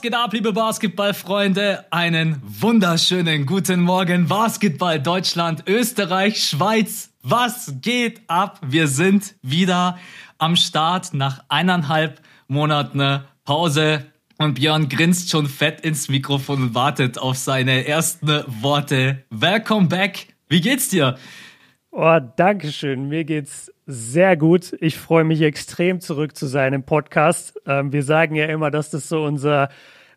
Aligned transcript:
Was 0.00 0.02
geht 0.02 0.14
ab, 0.14 0.32
liebe 0.32 0.54
Basketballfreunde? 0.54 1.84
Einen 1.90 2.40
wunderschönen 2.42 3.44
guten 3.44 3.82
Morgen, 3.82 4.28
Basketball 4.28 4.98
Deutschland, 4.98 5.64
Österreich, 5.66 6.42
Schweiz. 6.42 7.10
Was 7.22 7.74
geht 7.82 8.22
ab? 8.26 8.58
Wir 8.66 8.88
sind 8.88 9.34
wieder 9.42 9.98
am 10.38 10.56
Start 10.56 11.12
nach 11.12 11.44
eineinhalb 11.50 12.22
Monaten 12.48 13.20
Pause. 13.44 14.06
Und 14.38 14.54
Björn 14.54 14.88
grinst 14.88 15.28
schon 15.28 15.46
fett 15.46 15.82
ins 15.82 16.08
Mikrofon 16.08 16.62
und 16.62 16.74
wartet 16.74 17.18
auf 17.18 17.36
seine 17.36 17.86
ersten 17.86 18.42
Worte. 18.62 19.26
Welcome 19.28 19.88
back. 19.88 20.28
Wie 20.48 20.62
geht's 20.62 20.88
dir? 20.88 21.18
Oh, 21.92 22.18
danke 22.36 22.70
schön. 22.70 23.08
Mir 23.08 23.24
geht's 23.24 23.72
sehr 23.86 24.36
gut. 24.36 24.76
Ich 24.80 24.96
freue 24.96 25.24
mich 25.24 25.42
extrem 25.42 26.00
zurück 26.00 26.36
zu 26.36 26.46
seinem 26.46 26.84
Podcast. 26.84 27.60
Ähm, 27.66 27.92
wir 27.92 28.04
sagen 28.04 28.36
ja 28.36 28.46
immer, 28.46 28.70
dass 28.70 28.90
das 28.90 29.08
so 29.08 29.24
unser, 29.24 29.70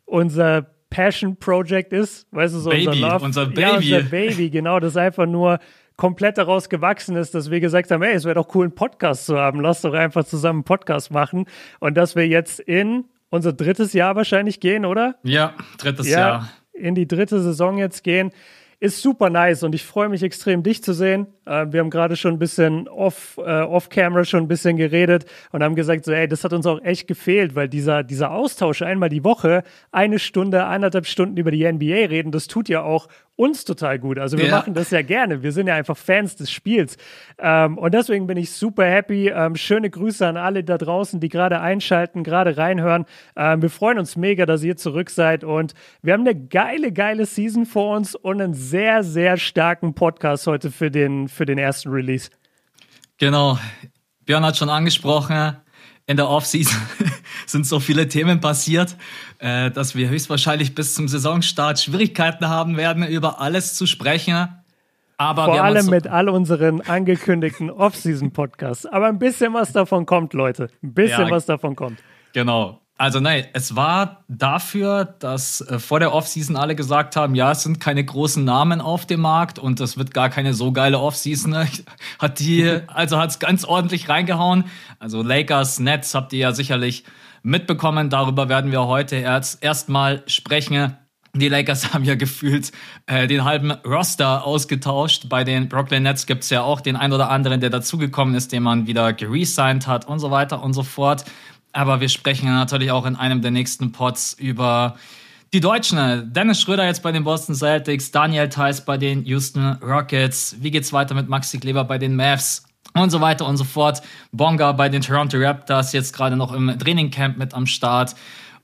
unser 0.05 0.67
Passion 0.91 1.35
Project 1.35 1.91
ist. 1.91 2.27
Weißt 2.29 2.53
du, 2.53 2.59
so 2.59 2.69
Baby, 2.69 2.87
unser 2.89 2.99
Love. 2.99 3.25
Unser 3.25 3.45
Baby. 3.47 3.61
Ja, 3.61 3.75
unser 3.75 4.01
Baby, 4.03 4.49
genau. 4.51 4.79
Das 4.79 4.95
einfach 4.95 5.25
nur 5.25 5.57
komplett 5.97 6.37
daraus 6.37 6.69
gewachsen 6.69 7.15
ist, 7.15 7.33
dass 7.33 7.49
wir 7.49 7.59
gesagt 7.59 7.89
haben, 7.89 8.03
hey, 8.03 8.13
es 8.13 8.25
wäre 8.25 8.35
doch 8.35 8.53
cool, 8.53 8.65
einen 8.65 8.75
Podcast 8.75 9.25
zu 9.25 9.39
haben. 9.39 9.59
Lass 9.59 9.81
doch 9.81 9.93
einfach 9.93 10.25
zusammen 10.25 10.59
einen 10.59 10.65
Podcast 10.65 11.09
machen. 11.09 11.45
Und 11.79 11.97
dass 11.97 12.15
wir 12.15 12.27
jetzt 12.27 12.59
in 12.59 13.05
unser 13.31 13.51
drittes 13.51 13.93
Jahr 13.93 14.15
wahrscheinlich 14.15 14.59
gehen, 14.59 14.85
oder? 14.85 15.15
Ja, 15.23 15.55
drittes 15.79 16.07
ja, 16.07 16.19
Jahr. 16.19 16.49
In 16.73 16.93
die 16.93 17.07
dritte 17.07 17.41
Saison 17.41 17.79
jetzt 17.79 18.03
gehen 18.03 18.31
ist 18.83 19.01
super 19.01 19.29
nice 19.29 19.63
und 19.63 19.73
ich 19.73 19.85
freue 19.85 20.09
mich 20.09 20.23
extrem, 20.23 20.61
dich 20.61 20.83
zu 20.83 20.93
sehen. 20.93 21.27
Äh, 21.45 21.67
wir 21.69 21.79
haben 21.79 21.89
gerade 21.89 22.15
schon 22.15 22.33
ein 22.33 22.39
bisschen 22.39 22.87
off, 22.87 23.37
äh, 23.37 23.61
off-camera 23.61 24.25
schon 24.25 24.43
ein 24.43 24.47
bisschen 24.47 24.77
geredet 24.77 25.25
und 25.51 25.63
haben 25.63 25.75
gesagt, 25.75 26.05
so, 26.05 26.11
ey, 26.11 26.27
das 26.27 26.43
hat 26.43 26.53
uns 26.53 26.65
auch 26.65 26.81
echt 26.83 27.07
gefehlt, 27.07 27.55
weil 27.55 27.67
dieser, 27.67 28.03
dieser 28.03 28.31
Austausch 28.31 28.81
einmal 28.81 29.09
die 29.09 29.23
Woche, 29.23 29.63
eine 29.91 30.19
Stunde, 30.19 30.65
eineinhalb 30.65 31.05
Stunden 31.05 31.37
über 31.37 31.51
die 31.51 31.71
NBA 31.71 32.07
reden, 32.07 32.31
das 32.31 32.47
tut 32.47 32.69
ja 32.69 32.81
auch 32.81 33.07
uns 33.35 33.65
total 33.65 33.97
gut. 33.97 34.19
Also 34.19 34.37
wir 34.37 34.45
ja. 34.45 34.51
machen 34.51 34.75
das 34.75 34.91
ja 34.91 35.01
gerne. 35.01 35.41
Wir 35.41 35.51
sind 35.51 35.67
ja 35.67 35.73
einfach 35.73 35.97
Fans 35.97 36.35
des 36.35 36.51
Spiels. 36.51 36.97
Ähm, 37.39 37.79
und 37.79 37.93
deswegen 37.93 38.27
bin 38.27 38.37
ich 38.37 38.51
super 38.51 38.85
happy. 38.85 39.29
Ähm, 39.29 39.55
schöne 39.55 39.89
Grüße 39.89 40.25
an 40.25 40.37
alle 40.37 40.63
da 40.63 40.77
draußen, 40.77 41.19
die 41.19 41.29
gerade 41.29 41.59
einschalten, 41.59 42.23
gerade 42.23 42.57
reinhören. 42.57 43.05
Ähm, 43.35 43.63
wir 43.63 43.71
freuen 43.71 43.97
uns 43.97 44.15
mega, 44.15 44.45
dass 44.45 44.63
ihr 44.63 44.77
zurück 44.77 45.09
seid. 45.09 45.43
Und 45.43 45.73
wir 46.03 46.13
haben 46.13 46.21
eine 46.21 46.35
geile, 46.35 46.91
geile 46.91 47.25
Season 47.25 47.65
vor 47.65 47.95
uns 47.95 48.13
und 48.13 48.39
einen 48.39 48.53
sehr, 48.53 49.03
sehr 49.03 49.37
starken 49.37 49.95
Podcast 49.95 50.45
heute 50.45 50.69
für 50.69 50.91
den, 50.91 51.27
für 51.33 51.45
den 51.45 51.57
ersten 51.57 51.89
Release. 51.89 52.29
Genau. 53.17 53.57
Björn 54.25 54.45
hat 54.45 54.57
schon 54.57 54.69
angesprochen, 54.69 55.57
in 56.05 56.17
der 56.17 56.29
Offseason 56.29 56.81
sind 57.45 57.65
so 57.65 57.79
viele 57.79 58.07
Themen 58.07 58.39
passiert, 58.39 58.95
äh, 59.39 59.71
dass 59.71 59.95
wir 59.95 60.09
höchstwahrscheinlich 60.09 60.75
bis 60.75 60.93
zum 60.93 61.07
Saisonstart 61.07 61.79
Schwierigkeiten 61.79 62.47
haben 62.47 62.77
werden, 62.77 63.05
über 63.07 63.39
alles 63.39 63.75
zu 63.75 63.85
sprechen. 63.85 64.49
Aber 65.17 65.45
Vor 65.45 65.63
allem 65.63 65.85
mit 65.87 66.07
all 66.07 66.27
unseren 66.27 66.81
angekündigten 66.81 67.69
Offseason-Podcasts. 67.71 68.85
Aber 68.85 69.07
ein 69.07 69.19
bisschen 69.19 69.53
was 69.53 69.71
davon 69.71 70.05
kommt, 70.05 70.33
Leute. 70.33 70.69
Ein 70.81 70.93
bisschen 70.93 71.27
ja, 71.27 71.31
was 71.31 71.45
davon 71.45 71.75
kommt. 71.75 71.99
Genau. 72.33 72.82
Also 72.95 73.19
nein, 73.19 73.47
es 73.53 73.75
war 73.75 74.23
dafür, 74.27 75.03
dass 75.05 75.61
äh, 75.61 75.79
vor 75.79 75.99
der 75.99 76.13
Offseason 76.13 76.55
alle 76.55 76.75
gesagt 76.75 77.15
haben, 77.15 77.33
ja, 77.33 77.51
es 77.51 77.63
sind 77.63 77.79
keine 77.79 78.03
großen 78.05 78.45
Namen 78.45 78.81
auf 78.81 79.07
dem 79.07 79.21
Markt 79.21 79.57
und 79.57 79.79
das 79.79 79.97
wird 79.97 80.13
gar 80.13 80.29
keine 80.29 80.53
so 80.53 80.71
geile 80.71 80.99
Offseason. 80.99 81.55
Hat 82.19 82.39
die, 82.39 82.81
also 82.87 83.17
hat 83.17 83.31
es 83.31 83.39
ganz 83.39 83.65
ordentlich 83.65 84.09
reingehauen. 84.09 84.65
Also 84.99 85.23
Lakers, 85.23 85.79
Nets 85.79 86.13
habt 86.13 86.33
ihr 86.33 86.39
ja 86.39 86.51
sicherlich 86.51 87.03
mitbekommen. 87.41 88.09
Darüber 88.09 88.47
werden 88.47 88.71
wir 88.71 88.85
heute 88.85 89.15
erst 89.15 89.63
erstmal 89.63 90.23
sprechen. 90.27 90.95
Die 91.35 91.49
Lakers 91.49 91.93
haben 91.93 92.03
ja 92.03 92.13
gefühlt 92.13 92.71
äh, 93.07 93.25
den 93.25 93.43
halben 93.43 93.71
Roster 93.71 94.45
ausgetauscht. 94.45 95.29
Bei 95.29 95.43
den 95.43 95.67
Brooklyn 95.67 96.03
Nets 96.03 96.27
gibt's 96.27 96.51
ja 96.51 96.61
auch 96.61 96.79
den 96.79 96.95
ein 96.95 97.11
oder 97.11 97.31
anderen, 97.31 97.59
der 97.59 97.71
dazugekommen 97.71 98.35
ist, 98.35 98.51
den 98.51 98.61
man 98.61 98.85
wieder 98.85 99.13
geresigned 99.13 99.87
hat 99.87 100.07
und 100.07 100.19
so 100.19 100.29
weiter 100.29 100.61
und 100.61 100.73
so 100.73 100.83
fort. 100.83 101.25
Aber 101.73 101.99
wir 101.99 102.09
sprechen 102.09 102.47
natürlich 102.47 102.91
auch 102.91 103.05
in 103.05 103.15
einem 103.15 103.41
der 103.41 103.51
nächsten 103.51 103.91
Pods 103.91 104.33
über 104.33 104.95
die 105.53 105.59
Deutschen. 105.59 106.31
Dennis 106.33 106.61
Schröder 106.61 106.85
jetzt 106.85 107.03
bei 107.03 107.11
den 107.11 107.23
Boston 107.23 107.55
Celtics, 107.55 108.11
Daniel 108.11 108.49
Theiss 108.49 108.81
bei 108.81 108.97
den 108.97 109.25
Houston 109.25 109.77
Rockets. 109.83 110.55
Wie 110.59 110.71
geht's 110.71 110.93
weiter 110.93 111.15
mit 111.15 111.29
Maxi 111.29 111.59
Kleber 111.59 111.83
bei 111.83 111.97
den 111.97 112.15
Mavs? 112.15 112.63
Und 112.95 113.09
so 113.09 113.21
weiter 113.21 113.47
und 113.47 113.57
so 113.57 113.63
fort. 113.63 114.03
Bonga 114.31 114.71
bei 114.71 114.87
den 114.87 115.01
Toronto 115.01 115.37
Raptors 115.37 115.93
jetzt 115.93 116.13
gerade 116.13 116.35
noch 116.35 116.53
im 116.53 116.77
Trainingcamp 116.77 117.37
mit 117.37 117.53
am 117.55 117.65
Start. 117.65 118.15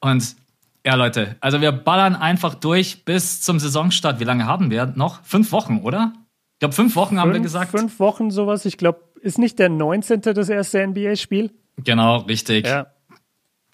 Und 0.02 0.36
ja, 0.86 0.96
Leute, 0.96 1.36
also 1.42 1.62
wir 1.62 1.72
ballern 1.72 2.16
einfach 2.16 2.53
durch 2.53 3.06
bis 3.06 3.42
zum 3.42 3.59
Saisonstart. 3.59 4.19
Wie 4.19 4.24
lange 4.24 4.46
haben 4.46 4.69
wir 4.69 4.86
noch? 4.86 5.24
Fünf 5.24 5.52
Wochen, 5.52 5.80
oder? 5.80 6.14
Ich 6.53 6.59
glaube, 6.59 6.75
fünf 6.75 6.96
Wochen 6.96 7.09
fünf, 7.09 7.22
haben 7.22 7.34
wir 7.34 7.40
gesagt. 7.40 7.72
Fünf 7.72 8.00
Wochen 8.00 8.31
sowas. 8.31 8.66
Ich 8.66 8.78
glaube, 8.78 9.00
ist 9.22 9.40
nicht 9.40 9.58
der 9.59 9.69
19. 9.69 10.22
das 10.22 10.50
erste 10.50 10.86
NBA-Spiel? 10.86 11.52
Genau, 11.78 12.18
richtig. 12.18 12.66
Ja. 12.68 12.88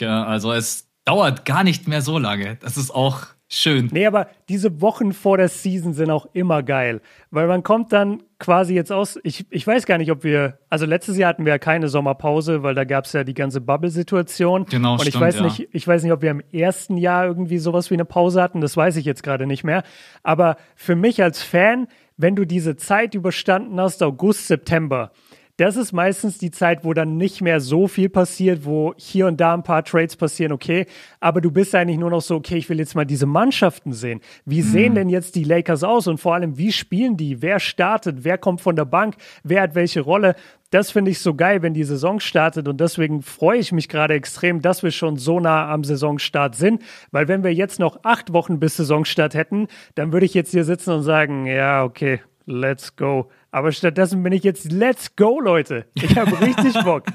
Also 0.02 0.52
es 0.52 0.88
dauert 1.06 1.46
gar 1.46 1.64
nicht 1.64 1.88
mehr 1.88 2.02
so 2.02 2.18
lange. 2.18 2.58
Das 2.58 2.78
ist 2.78 2.94
auch 2.94 3.28
schön. 3.48 3.90
Nee, 3.92 4.08
aber 4.08 4.28
diese 4.50 4.82
Wochen 4.82 5.14
vor 5.14 5.38
der 5.38 5.50
Season 5.50 5.94
sind 5.94 6.10
auch 6.10 6.28
immer 6.34 6.64
geil. 6.64 7.02
Weil 7.32 7.48
man 7.48 7.64
kommt 7.64 7.94
dann 7.94 8.24
quasi 8.40 8.74
jetzt 8.74 8.92
aus. 8.92 9.20
Ich, 9.24 9.46
ich 9.50 9.66
weiß 9.66 9.86
gar 9.86 9.98
nicht, 9.98 10.12
ob 10.12 10.24
wir. 10.24 10.60
Also 10.70 10.86
letztes 10.86 11.18
Jahr 11.18 11.30
hatten 11.30 11.46
wir 11.46 11.54
ja 11.54 11.60
keine 11.60 11.88
Sommerpause, 11.88 12.64
weil 12.64 12.76
da 12.76 12.84
gab 12.84 13.06
es 13.06 13.14
ja 13.14 13.24
die 13.24 13.34
ganze 13.34 13.62
Bubble-Situation. 13.62 14.66
Genau. 14.66 14.94
Und 14.94 15.04
ich 15.04 15.10
stimmt, 15.10 15.24
weiß 15.24 15.36
ja. 15.36 15.44
nicht, 15.44 15.68
ich 15.72 15.88
weiß 15.88 16.04
nicht, 16.04 16.12
ob 16.12 16.22
wir 16.22 16.32
im 16.32 16.44
ersten 16.52 16.98
Jahr 16.98 17.26
irgendwie 17.26 17.60
sowas 17.60 17.90
wie 17.92 17.96
eine 17.96 18.06
Pause 18.06 18.42
hatten. 18.42 18.62
Das 18.62 18.76
weiß 18.76 18.98
ich 18.98 19.06
jetzt 19.06 19.24
gerade 19.24 19.46
nicht 19.46 19.64
mehr. 19.64 19.84
Aber 20.24 20.58
für 20.76 20.96
mich 20.96 21.22
als 21.22 21.44
Fan, 21.44 21.88
wenn 22.18 22.36
du 22.36 22.46
diese 22.46 22.76
Zeit 22.76 23.14
überstanden 23.14 23.80
hast, 23.80 24.02
August, 24.02 24.48
September, 24.48 25.12
das 25.58 25.78
ist 25.78 25.94
meistens 25.94 26.38
die 26.38 26.52
Zeit, 26.52 26.84
wo 26.84 26.94
dann 26.94 27.18
nicht 27.18 27.42
mehr 27.42 27.62
so 27.62 27.88
viel 27.88 28.10
passiert, 28.10 28.66
wo 28.66 28.94
hier 28.98 29.28
und 29.28 29.40
da 29.40 29.54
ein 29.54 29.64
paar 29.64 29.84
Trades 29.84 30.18
passieren, 30.18 30.52
okay. 30.52 30.86
Aber 31.22 31.40
du 31.40 31.50
bist 31.50 31.74
eigentlich 31.76 31.98
nur 31.98 32.10
noch 32.10 32.22
so, 32.22 32.36
okay, 32.36 32.58
ich 32.58 32.70
will 32.70 32.80
jetzt 32.80 32.96
mal 32.96 33.06
diese 33.06 33.26
Mannschaften 33.26 33.94
sehen. 33.94 34.20
Wie 34.46 34.62
mhm. 34.62 34.68
sehen 34.68 34.96
denn 34.96 35.10
jetzt 35.10 35.36
die 35.36 35.46
Lakers 35.46 35.84
aus? 35.84 36.08
Und 36.08 36.18
vor 36.18 36.34
allem, 36.34 36.58
wie 36.58 36.74
spielen 36.74 37.16
die? 37.16 37.42
Wer 37.42 37.60
startet? 37.60 38.24
Wer 38.24 38.38
kommt 38.38 38.60
von 38.60 38.76
der 38.76 38.86
Bank? 38.86 39.16
Wer 39.44 39.62
hat 39.62 39.76
welche 39.76 40.02
Rolle? 40.02 40.36
Das 40.72 40.92
finde 40.92 41.12
ich 41.12 41.20
so 41.20 41.36
geil, 41.36 41.62
wenn 41.62 41.74
die 41.74 41.86
Saison 41.86 42.20
startet. 42.20 42.68
Und 42.68 42.82
deswegen 42.82 43.22
freue 43.22 43.60
ich 43.60 43.72
mich 43.72 43.88
gerade 43.88 44.14
extrem, 44.14 44.62
dass 44.62 44.84
wir 44.84 44.92
schon 44.92 45.16
so 45.16 45.40
nah 45.40 45.72
am 45.72 45.86
Saisonstart 45.86 46.56
sind. 46.56 46.82
Weil 47.12 47.30
wenn 47.30 47.46
wir 47.46 47.54
jetzt 47.54 47.80
noch 47.80 48.00
acht 48.04 48.34
Wochen 48.34 48.60
bis 48.60 48.76
Saisonstart 48.76 49.36
hätten, 49.36 49.70
dann 49.94 50.12
würde 50.12 50.26
ich 50.26 50.34
jetzt 50.34 50.52
hier 50.52 50.66
sitzen 50.66 50.92
und 50.92 51.04
sagen, 51.04 51.46
ja, 51.46 51.86
okay, 51.86 52.20
let's 52.46 52.98
go. 52.98 53.30
Aber 53.56 53.72
stattdessen 53.72 54.22
bin 54.22 54.34
ich 54.34 54.44
jetzt 54.44 54.70
Let's 54.70 55.16
go, 55.16 55.40
Leute. 55.40 55.86
Ich 55.94 56.18
habe 56.18 56.38
richtig 56.42 56.74
Bock. 56.84 57.06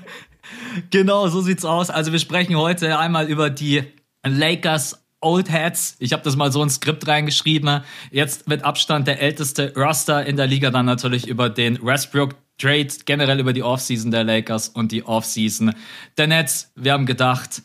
genau, 0.88 1.28
so 1.28 1.42
sieht's 1.42 1.66
aus. 1.66 1.90
Also 1.90 2.12
wir 2.12 2.18
sprechen 2.18 2.56
heute 2.56 2.98
einmal 2.98 3.28
über 3.28 3.50
die 3.50 3.82
Lakers 4.26 5.04
Old 5.20 5.50
Heads. 5.50 5.96
Ich 5.98 6.14
habe 6.14 6.22
das 6.22 6.36
mal 6.36 6.50
so 6.50 6.62
ins 6.62 6.76
Skript 6.76 7.06
reingeschrieben. 7.06 7.82
Jetzt 8.10 8.48
mit 8.48 8.64
Abstand 8.64 9.06
der 9.06 9.20
älteste 9.20 9.74
Roster 9.76 10.24
in 10.24 10.38
der 10.38 10.46
Liga. 10.46 10.70
Dann 10.70 10.86
natürlich 10.86 11.28
über 11.28 11.50
den 11.50 11.78
Westbrook 11.84 12.36
Trade, 12.56 12.88
generell 13.04 13.38
über 13.38 13.52
die 13.52 13.62
Offseason 13.62 14.10
der 14.10 14.24
Lakers 14.24 14.70
und 14.70 14.92
die 14.92 15.04
Offseason 15.04 15.74
der 16.16 16.26
Nets. 16.26 16.72
Wir 16.74 16.94
haben 16.94 17.04
gedacht, 17.04 17.60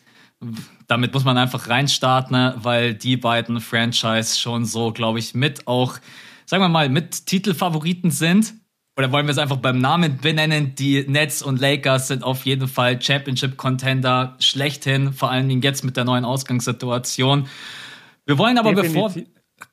damit 0.86 1.14
muss 1.14 1.24
man 1.24 1.38
einfach 1.38 1.70
reinstarten, 1.70 2.52
weil 2.56 2.92
die 2.92 3.16
beiden 3.16 3.58
Franchise 3.62 4.38
schon 4.38 4.66
so, 4.66 4.92
glaube 4.92 5.18
ich, 5.18 5.34
mit 5.34 5.66
auch, 5.66 5.96
sagen 6.44 6.62
wir 6.62 6.68
mal, 6.68 6.90
mit 6.90 7.24
Titelfavoriten 7.24 8.10
sind. 8.10 8.52
Oder 8.96 9.12
wollen 9.12 9.26
wir 9.26 9.32
es 9.32 9.38
einfach 9.38 9.58
beim 9.58 9.78
Namen 9.78 10.18
benennen? 10.18 10.74
Die 10.74 11.04
Nets 11.06 11.42
und 11.42 11.60
Lakers 11.60 12.08
sind 12.08 12.24
auf 12.24 12.46
jeden 12.46 12.66
Fall 12.66 13.00
Championship-Contender 13.00 14.36
schlechthin, 14.40 15.12
vor 15.12 15.30
allen 15.30 15.48
Dingen 15.48 15.60
jetzt 15.60 15.84
mit 15.84 15.98
der 15.98 16.04
neuen 16.04 16.24
Ausgangssituation. 16.24 17.46
Wir 18.24 18.38
wollen 18.38 18.56
aber 18.56 18.74
Definitiv. 18.74 19.14
bevor. 19.14 19.22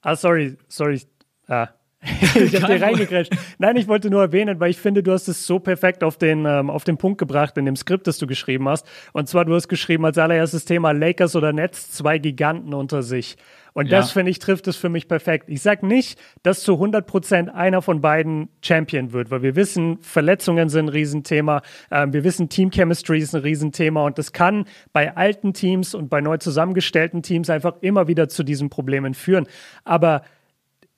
Ah, 0.01 0.15
sorry, 0.17 0.57
sorry. 0.67 1.01
Ah. 1.47 1.69
ich 2.35 2.61
habe 2.61 2.73
dir 2.73 2.81
reingekrätscht. 2.81 3.33
Nein, 3.59 3.77
ich 3.77 3.87
wollte 3.87 4.09
nur 4.09 4.21
erwähnen, 4.21 4.59
weil 4.59 4.71
ich 4.71 4.77
finde, 4.77 5.03
du 5.03 5.13
hast 5.13 5.29
es 5.29 5.45
so 5.45 5.59
perfekt 5.59 6.03
auf 6.03 6.17
den, 6.17 6.45
ähm, 6.45 6.69
auf 6.69 6.83
den 6.83 6.97
Punkt 6.97 7.17
gebracht 7.17 7.57
in 7.57 7.65
dem 7.65 7.77
Skript, 7.77 8.07
das 8.07 8.17
du 8.17 8.27
geschrieben 8.27 8.67
hast. 8.67 8.85
Und 9.13 9.29
zwar, 9.29 9.45
du 9.45 9.55
hast 9.55 9.69
geschrieben 9.69 10.03
als 10.05 10.17
allererstes 10.17 10.65
Thema 10.65 10.91
Lakers 10.91 11.37
oder 11.37 11.53
Nets, 11.53 11.91
zwei 11.91 12.17
Giganten 12.17 12.73
unter 12.73 13.03
sich. 13.03 13.37
Und 13.73 13.87
ja. 13.87 13.97
das, 13.97 14.11
finde 14.11 14.31
ich, 14.31 14.39
trifft 14.39 14.67
es 14.67 14.75
für 14.75 14.89
mich 14.89 15.07
perfekt. 15.07 15.49
Ich 15.49 15.61
sage 15.61 15.85
nicht, 15.85 16.19
dass 16.43 16.61
zu 16.61 16.73
100 16.73 17.05
Prozent 17.05 17.49
einer 17.53 17.81
von 17.81 18.01
beiden 18.01 18.49
Champion 18.61 19.11
wird, 19.11 19.31
weil 19.31 19.41
wir 19.41 19.55
wissen, 19.55 19.97
Verletzungen 20.01 20.69
sind 20.69 20.85
ein 20.85 20.89
Riesenthema. 20.89 21.61
Ähm, 21.91 22.13
wir 22.13 22.23
wissen, 22.23 22.49
Team 22.49 22.69
Chemistry 22.69 23.19
ist 23.19 23.33
ein 23.35 23.41
Riesenthema. 23.41 24.05
Und 24.05 24.17
das 24.17 24.31
kann 24.31 24.65
bei 24.91 25.15
alten 25.15 25.53
Teams 25.53 25.95
und 25.95 26.09
bei 26.09 26.21
neu 26.21 26.37
zusammengestellten 26.37 27.23
Teams 27.23 27.49
einfach 27.49 27.75
immer 27.81 28.07
wieder 28.07 28.29
zu 28.29 28.43
diesen 28.43 28.69
Problemen 28.69 29.13
führen. 29.13 29.47
Aber 29.83 30.21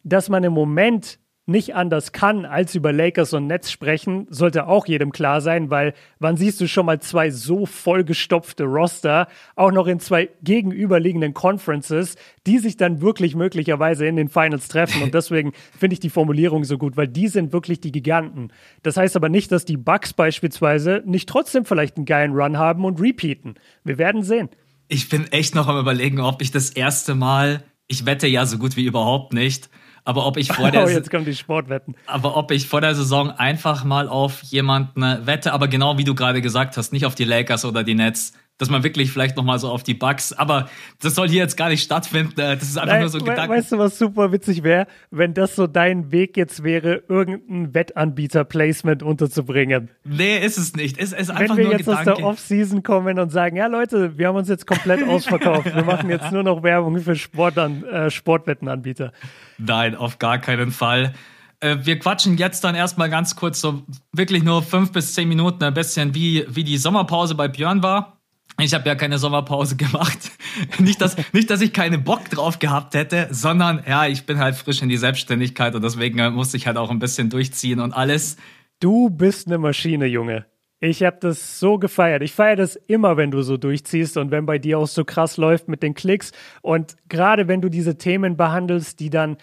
dass 0.03 0.29
man 0.29 0.43
im 0.43 0.53
Moment 0.53 1.19
nicht 1.47 1.75
anders 1.75 2.11
kann, 2.11 2.45
als 2.45 2.73
über 2.73 2.91
Lakers 2.91 3.33
und 3.33 3.45
Nets 3.45 3.71
sprechen, 3.71 4.25
sollte 4.29 4.67
auch 4.67 4.87
jedem 4.87 5.11
klar 5.11 5.41
sein, 5.41 5.69
weil 5.69 5.93
wann 6.19 6.37
siehst 6.37 6.59
du 6.59 6.67
schon 6.67 6.87
mal 6.87 6.99
zwei 6.99 7.29
so 7.29 7.65
vollgestopfte 7.65 8.63
Roster, 8.63 9.27
auch 9.55 9.71
noch 9.71 9.85
in 9.85 9.99
zwei 9.99 10.29
gegenüberliegenden 10.43 11.35
Conferences, 11.35 12.15
die 12.47 12.57
sich 12.57 12.77
dann 12.77 13.01
wirklich 13.01 13.35
möglicherweise 13.35 14.07
in 14.07 14.15
den 14.15 14.29
Finals 14.29 14.67
treffen. 14.67 15.03
Und 15.03 15.13
deswegen 15.13 15.53
finde 15.77 15.93
ich 15.93 15.99
die 15.99 16.09
Formulierung 16.09 16.63
so 16.63 16.79
gut, 16.79 16.97
weil 16.97 17.07
die 17.07 17.27
sind 17.27 17.53
wirklich 17.53 17.79
die 17.79 17.91
Giganten. 17.91 18.51
Das 18.81 18.97
heißt 18.97 19.15
aber 19.15 19.29
nicht, 19.29 19.51
dass 19.51 19.65
die 19.65 19.77
Bucks 19.77 20.13
beispielsweise 20.13 21.03
nicht 21.05 21.29
trotzdem 21.29 21.65
vielleicht 21.65 21.97
einen 21.97 22.05
geilen 22.05 22.33
Run 22.33 22.57
haben 22.57 22.85
und 22.85 22.99
repeaten. 22.99 23.55
Wir 23.83 23.99
werden 23.99 24.23
sehen. 24.23 24.49
Ich 24.87 25.09
bin 25.09 25.27
echt 25.31 25.53
noch 25.53 25.67
am 25.67 25.79
überlegen, 25.79 26.19
ob 26.19 26.41
ich 26.41 26.51
das 26.51 26.71
erste 26.71 27.13
Mal, 27.13 27.63
ich 27.87 28.05
wette 28.05 28.27
ja 28.27 28.45
so 28.45 28.57
gut 28.57 28.75
wie 28.75 28.85
überhaupt 28.85 29.33
nicht, 29.33 29.69
aber 30.05 30.25
ob 30.25 30.37
ich 30.37 30.47
vor 30.53 30.71
der 30.71 30.85
oh, 30.85 30.87
jetzt 30.87 31.11
kommen 31.11 31.25
die 31.25 31.35
Sportwetten. 31.35 31.95
Aber 32.05 32.37
ob 32.37 32.51
ich 32.51 32.67
vor 32.67 32.79
der 32.79 32.95
Saison 32.95 33.31
einfach 33.31 33.83
mal 33.83 34.07
auf 34.07 34.41
jemanden 34.43 35.01
wette, 35.25 35.51
aber 35.51 35.67
genau 35.67 35.97
wie 35.97 36.03
du 36.05 36.15
gerade 36.15 36.41
gesagt 36.41 36.77
hast, 36.77 36.93
nicht 36.93 37.05
auf 37.05 37.15
die 37.15 37.25
Lakers 37.25 37.65
oder 37.65 37.83
die 37.83 37.95
Nets, 37.95 38.33
dass 38.57 38.69
man 38.69 38.83
wirklich 38.83 39.11
vielleicht 39.11 39.35
nochmal 39.35 39.59
so 39.59 39.69
auf 39.69 39.83
die 39.83 39.93
Bugs, 39.93 40.31
aber 40.31 40.69
das 41.01 41.15
soll 41.15 41.27
hier 41.27 41.41
jetzt 41.41 41.57
gar 41.57 41.69
nicht 41.69 41.83
stattfinden. 41.83 42.39
Äh, 42.39 42.55
das 42.55 42.63
ist 42.63 42.77
einfach 42.77 42.93
Nein, 42.93 43.01
nur 43.01 43.09
so 43.09 43.17
ein 43.17 43.25
Gedanke. 43.25 43.53
Weißt 43.53 43.71
du, 43.73 43.77
was 43.77 43.97
super 43.97 44.31
witzig 44.31 44.63
wäre, 44.63 44.87
wenn 45.11 45.33
das 45.33 45.55
so 45.55 45.67
dein 45.67 46.11
Weg 46.11 46.37
jetzt 46.37 46.63
wäre, 46.63 47.03
irgendein 47.09 47.73
Wettanbieter-Placement 47.73 49.03
unterzubringen? 49.03 49.89
Nee, 50.05 50.37
ist 50.37 50.57
es 50.57 50.73
nicht. 50.75 50.97
Es 50.97 51.11
ist 51.11 51.31
einfach 51.31 51.57
wenn 51.57 51.57
wir 51.57 51.63
nur 51.65 51.73
jetzt 51.73 51.85
Gedanke. 51.85 52.11
aus 52.11 52.17
der 52.17 52.25
Offseason 52.25 52.83
kommen 52.83 53.19
und 53.19 53.29
sagen, 53.29 53.57
ja 53.57 53.67
Leute, 53.67 54.17
wir 54.17 54.29
haben 54.29 54.37
uns 54.37 54.47
jetzt 54.47 54.65
komplett 54.65 55.03
ausverkauft. 55.07 55.75
wir 55.75 55.83
machen 55.83 56.09
jetzt 56.09 56.31
nur 56.31 56.43
noch 56.43 56.63
Werbung 56.63 56.97
für 56.99 57.15
Sport 57.15 57.57
äh, 57.57 58.09
Sportwettenanbieter. 58.09 59.11
Nein, 59.57 59.95
auf 59.95 60.17
gar 60.17 60.39
keinen 60.39 60.71
Fall. 60.71 61.13
Äh, 61.59 61.77
wir 61.81 61.99
quatschen 61.99 62.37
jetzt 62.37 62.63
dann 62.63 62.75
erstmal 62.75 63.09
ganz 63.09 63.35
kurz 63.35 63.59
so 63.59 63.83
wirklich 64.13 64.43
nur 64.43 64.63
fünf 64.63 64.91
bis 64.91 65.13
zehn 65.13 65.27
Minuten 65.27 65.63
ein 65.63 65.73
bisschen, 65.73 66.15
wie, 66.15 66.45
wie 66.47 66.63
die 66.63 66.77
Sommerpause 66.77 67.35
bei 67.35 67.47
Björn 67.47 67.83
war. 67.83 68.14
Ich 68.61 68.73
habe 68.73 68.87
ja 68.87 68.95
keine 68.95 69.17
Sommerpause 69.17 69.75
gemacht. 69.75 70.31
nicht, 70.79 71.01
dass, 71.01 71.15
nicht, 71.33 71.49
dass 71.49 71.61
ich 71.61 71.73
keinen 71.73 72.03
Bock 72.03 72.29
drauf 72.29 72.59
gehabt 72.59 72.93
hätte, 72.93 73.27
sondern 73.31 73.83
ja, 73.87 74.07
ich 74.07 74.25
bin 74.25 74.39
halt 74.39 74.55
frisch 74.55 74.81
in 74.81 74.89
die 74.89 74.97
Selbstständigkeit 74.97 75.75
und 75.75 75.83
deswegen 75.83 76.19
äh, 76.19 76.29
musste 76.29 76.55
ich 76.57 76.67
halt 76.67 76.77
auch 76.77 76.89
ein 76.89 76.99
bisschen 76.99 77.29
durchziehen 77.29 77.79
und 77.79 77.93
alles. 77.93 78.37
Du 78.79 79.09
bist 79.09 79.47
eine 79.47 79.57
Maschine, 79.57 80.05
Junge. 80.05 80.45
Ich 80.79 81.03
habe 81.03 81.17
das 81.19 81.59
so 81.59 81.77
gefeiert. 81.77 82.21
Ich 82.21 82.33
feiere 82.33 82.57
das 82.57 82.75
immer, 82.75 83.17
wenn 83.17 83.31
du 83.31 83.41
so 83.41 83.57
durchziehst 83.57 84.17
und 84.17 84.31
wenn 84.31 84.45
bei 84.45 84.59
dir 84.59 84.79
auch 84.79 84.87
so 84.87 85.03
krass 85.03 85.37
läuft 85.37 85.67
mit 85.67 85.81
den 85.81 85.93
Klicks. 85.93 86.31
Und 86.61 86.95
gerade 87.09 87.47
wenn 87.47 87.61
du 87.61 87.69
diese 87.69 87.97
Themen 87.97 88.37
behandelst, 88.37 88.99
die 88.99 89.09
dann 89.09 89.37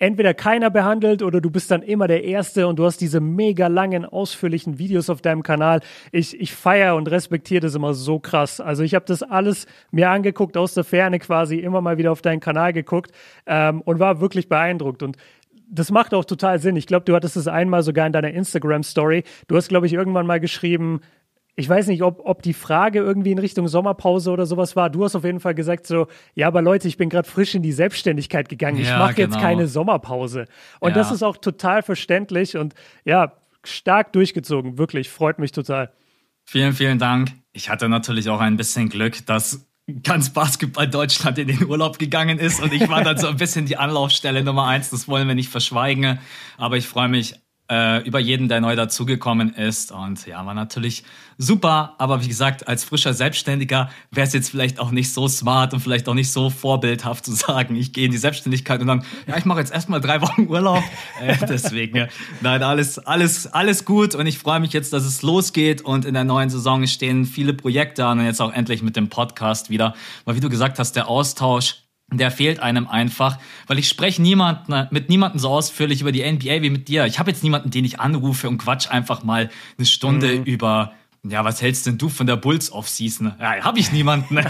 entweder 0.00 0.34
keiner 0.34 0.70
behandelt 0.70 1.22
oder 1.22 1.40
du 1.40 1.50
bist 1.50 1.70
dann 1.70 1.82
immer 1.82 2.08
der 2.08 2.24
Erste 2.24 2.66
und 2.66 2.78
du 2.78 2.84
hast 2.84 3.00
diese 3.00 3.20
mega 3.20 3.68
langen, 3.68 4.04
ausführlichen 4.04 4.78
Videos 4.78 5.10
auf 5.10 5.20
deinem 5.20 5.42
Kanal. 5.42 5.80
Ich, 6.10 6.40
ich 6.40 6.52
feiere 6.52 6.96
und 6.96 7.08
respektiere 7.08 7.60
das 7.60 7.74
immer 7.74 7.94
so 7.94 8.18
krass. 8.18 8.60
Also 8.60 8.82
ich 8.82 8.94
habe 8.94 9.04
das 9.04 9.22
alles 9.22 9.66
mir 9.92 10.10
angeguckt, 10.10 10.56
aus 10.56 10.74
der 10.74 10.84
Ferne 10.84 11.18
quasi, 11.18 11.58
immer 11.58 11.82
mal 11.82 11.98
wieder 11.98 12.10
auf 12.10 12.22
deinen 12.22 12.40
Kanal 12.40 12.72
geguckt 12.72 13.12
ähm, 13.46 13.82
und 13.82 14.00
war 14.00 14.20
wirklich 14.20 14.48
beeindruckt. 14.48 15.02
Und 15.02 15.18
das 15.70 15.90
macht 15.90 16.14
auch 16.14 16.24
total 16.24 16.58
Sinn. 16.58 16.76
Ich 16.76 16.86
glaube, 16.86 17.04
du 17.04 17.14
hattest 17.14 17.36
es 17.36 17.46
einmal 17.46 17.82
sogar 17.82 18.06
in 18.06 18.12
deiner 18.12 18.30
Instagram-Story. 18.30 19.22
Du 19.46 19.56
hast, 19.56 19.68
glaube 19.68 19.86
ich, 19.86 19.92
irgendwann 19.92 20.26
mal 20.26 20.40
geschrieben, 20.40 21.00
ich 21.60 21.68
weiß 21.68 21.88
nicht, 21.88 22.02
ob, 22.02 22.22
ob 22.24 22.42
die 22.42 22.54
Frage 22.54 23.00
irgendwie 23.00 23.32
in 23.32 23.38
Richtung 23.38 23.68
Sommerpause 23.68 24.30
oder 24.30 24.46
sowas 24.46 24.76
war. 24.76 24.88
Du 24.88 25.04
hast 25.04 25.14
auf 25.14 25.24
jeden 25.24 25.40
Fall 25.40 25.54
gesagt 25.54 25.86
so, 25.86 26.06
ja, 26.34 26.46
aber 26.46 26.62
Leute, 26.62 26.88
ich 26.88 26.96
bin 26.96 27.10
gerade 27.10 27.28
frisch 27.28 27.54
in 27.54 27.62
die 27.62 27.72
Selbstständigkeit 27.72 28.48
gegangen. 28.48 28.78
Ja, 28.78 28.82
ich 28.82 28.98
mache 28.98 29.14
genau. 29.14 29.34
jetzt 29.34 29.40
keine 29.42 29.68
Sommerpause. 29.68 30.46
Und 30.80 30.90
ja. 30.90 30.94
das 30.94 31.12
ist 31.12 31.22
auch 31.22 31.36
total 31.36 31.82
verständlich 31.82 32.56
und 32.56 32.74
ja, 33.04 33.34
stark 33.62 34.14
durchgezogen. 34.14 34.78
Wirklich, 34.78 35.10
freut 35.10 35.38
mich 35.38 35.52
total. 35.52 35.92
Vielen, 36.46 36.72
vielen 36.72 36.98
Dank. 36.98 37.32
Ich 37.52 37.68
hatte 37.68 37.90
natürlich 37.90 38.30
auch 38.30 38.40
ein 38.40 38.56
bisschen 38.56 38.88
Glück, 38.88 39.26
dass 39.26 39.66
ganz 40.02 40.30
Basketball 40.30 40.88
Deutschland 40.88 41.38
in 41.38 41.48
den 41.48 41.66
Urlaub 41.66 41.98
gegangen 41.98 42.38
ist 42.38 42.62
und 42.62 42.72
ich 42.72 42.88
war 42.88 43.04
dann 43.04 43.18
so 43.18 43.28
ein 43.28 43.36
bisschen 43.38 43.66
die 43.66 43.76
Anlaufstelle 43.76 44.42
Nummer 44.42 44.66
eins. 44.66 44.88
Das 44.88 45.08
wollen 45.08 45.28
wir 45.28 45.34
nicht 45.34 45.50
verschweigen. 45.50 46.18
Aber 46.56 46.78
ich 46.78 46.86
freue 46.86 47.08
mich 47.08 47.34
äh, 47.70 48.02
über 48.02 48.18
jeden, 48.18 48.48
der 48.48 48.60
neu 48.60 48.74
dazugekommen 48.74 49.54
ist. 49.54 49.92
Und 49.92 50.26
ja, 50.26 50.44
war 50.44 50.54
natürlich 50.54 51.04
super. 51.38 51.94
Aber 51.98 52.22
wie 52.22 52.28
gesagt, 52.28 52.66
als 52.66 52.82
frischer 52.82 53.14
Selbstständiger 53.14 53.90
wäre 54.10 54.26
es 54.26 54.32
jetzt 54.32 54.50
vielleicht 54.50 54.80
auch 54.80 54.90
nicht 54.90 55.12
so 55.12 55.28
smart 55.28 55.72
und 55.72 55.80
vielleicht 55.80 56.08
auch 56.08 56.14
nicht 56.14 56.32
so 56.32 56.50
vorbildhaft 56.50 57.24
zu 57.24 57.32
sagen, 57.32 57.76
ich 57.76 57.92
gehe 57.92 58.06
in 58.06 58.10
die 58.12 58.18
Selbstständigkeit 58.18 58.80
und 58.80 58.88
dann, 58.88 59.04
ja, 59.26 59.36
ich 59.36 59.44
mache 59.44 59.60
jetzt 59.60 59.72
erstmal 59.72 60.00
drei 60.00 60.20
Wochen 60.20 60.48
Urlaub. 60.48 60.82
Äh, 61.22 61.36
deswegen, 61.48 62.08
nein, 62.40 62.62
alles, 62.62 62.98
alles, 62.98 63.46
alles 63.46 63.84
gut. 63.84 64.16
Und 64.16 64.26
ich 64.26 64.38
freue 64.38 64.58
mich 64.58 64.72
jetzt, 64.72 64.92
dass 64.92 65.04
es 65.04 65.22
losgeht. 65.22 65.82
Und 65.82 66.04
in 66.04 66.14
der 66.14 66.24
neuen 66.24 66.50
Saison 66.50 66.86
stehen 66.88 67.24
viele 67.24 67.54
Projekte 67.54 68.04
an 68.04 68.18
und 68.18 68.24
jetzt 68.24 68.42
auch 68.42 68.52
endlich 68.52 68.82
mit 68.82 68.96
dem 68.96 69.08
Podcast 69.08 69.70
wieder. 69.70 69.94
Weil 70.24 70.34
wie 70.34 70.40
du 70.40 70.48
gesagt 70.48 70.78
hast, 70.80 70.96
der 70.96 71.08
Austausch 71.08 71.76
der 72.18 72.30
fehlt 72.30 72.60
einem 72.60 72.88
einfach, 72.88 73.38
weil 73.66 73.78
ich 73.78 73.88
spreche 73.88 74.20
niemanden, 74.20 74.88
mit 74.90 75.08
niemandem 75.08 75.38
so 75.38 75.48
ausführlich 75.48 76.00
über 76.00 76.12
die 76.12 76.30
NBA 76.30 76.62
wie 76.62 76.70
mit 76.70 76.88
dir. 76.88 77.06
Ich 77.06 77.18
habe 77.18 77.30
jetzt 77.30 77.42
niemanden, 77.42 77.70
den 77.70 77.84
ich 77.84 78.00
anrufe 78.00 78.48
und 78.48 78.58
quatsch 78.58 78.90
einfach 78.90 79.22
mal 79.22 79.50
eine 79.78 79.86
Stunde 79.86 80.38
mhm. 80.38 80.44
über, 80.44 80.92
ja, 81.22 81.44
was 81.44 81.62
hältst 81.62 81.86
denn 81.86 81.98
du 81.98 82.08
von 82.08 82.26
der 82.26 82.36
Bulls 82.36 82.72
Offseason? 82.72 83.32
Ja, 83.38 83.62
habe 83.62 83.78
ich 83.78 83.92
niemanden. 83.92 84.38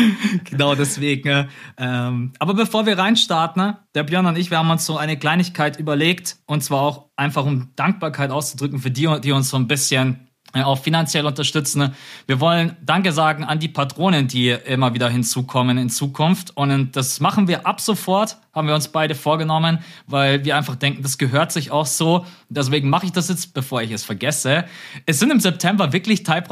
genau 0.44 0.74
deswegen. 0.74 1.48
Ähm, 1.76 2.32
aber 2.38 2.54
bevor 2.54 2.86
wir 2.86 2.98
reinstarten, 2.98 3.74
der 3.94 4.02
Björn 4.04 4.26
und 4.26 4.38
ich, 4.38 4.50
wir 4.50 4.58
haben 4.58 4.70
uns 4.70 4.86
so 4.86 4.96
eine 4.96 5.18
Kleinigkeit 5.18 5.78
überlegt 5.78 6.36
und 6.46 6.62
zwar 6.62 6.82
auch 6.82 7.06
einfach 7.16 7.44
um 7.44 7.70
Dankbarkeit 7.76 8.30
auszudrücken 8.30 8.78
für 8.78 8.90
die, 8.90 9.08
die 9.22 9.32
uns 9.32 9.50
so 9.50 9.56
ein 9.56 9.68
bisschen 9.68 10.14
äh, 10.14 10.31
auch 10.54 10.78
finanziell 10.78 11.24
unterstützen. 11.26 11.94
Wir 12.26 12.40
wollen 12.40 12.76
Danke 12.84 13.12
sagen 13.12 13.44
an 13.44 13.58
die 13.58 13.68
Patronen, 13.68 14.28
die 14.28 14.50
immer 14.50 14.92
wieder 14.94 15.08
hinzukommen 15.08 15.78
in 15.78 15.88
Zukunft. 15.88 16.56
Und 16.56 16.92
das 16.92 17.20
machen 17.20 17.48
wir 17.48 17.66
ab 17.66 17.80
sofort, 17.80 18.36
haben 18.54 18.68
wir 18.68 18.74
uns 18.74 18.88
beide 18.88 19.14
vorgenommen, 19.14 19.78
weil 20.06 20.44
wir 20.44 20.56
einfach 20.56 20.76
denken, 20.76 21.02
das 21.02 21.16
gehört 21.16 21.52
sich 21.52 21.70
auch 21.70 21.86
so. 21.86 22.26
Deswegen 22.50 22.90
mache 22.90 23.06
ich 23.06 23.12
das 23.12 23.28
jetzt, 23.30 23.54
bevor 23.54 23.80
ich 23.80 23.90
es 23.92 24.04
vergesse. 24.04 24.64
Es 25.06 25.18
sind 25.18 25.30
im 25.30 25.40
September 25.40 25.92
wirklich 25.94 26.22
drei 26.22 26.42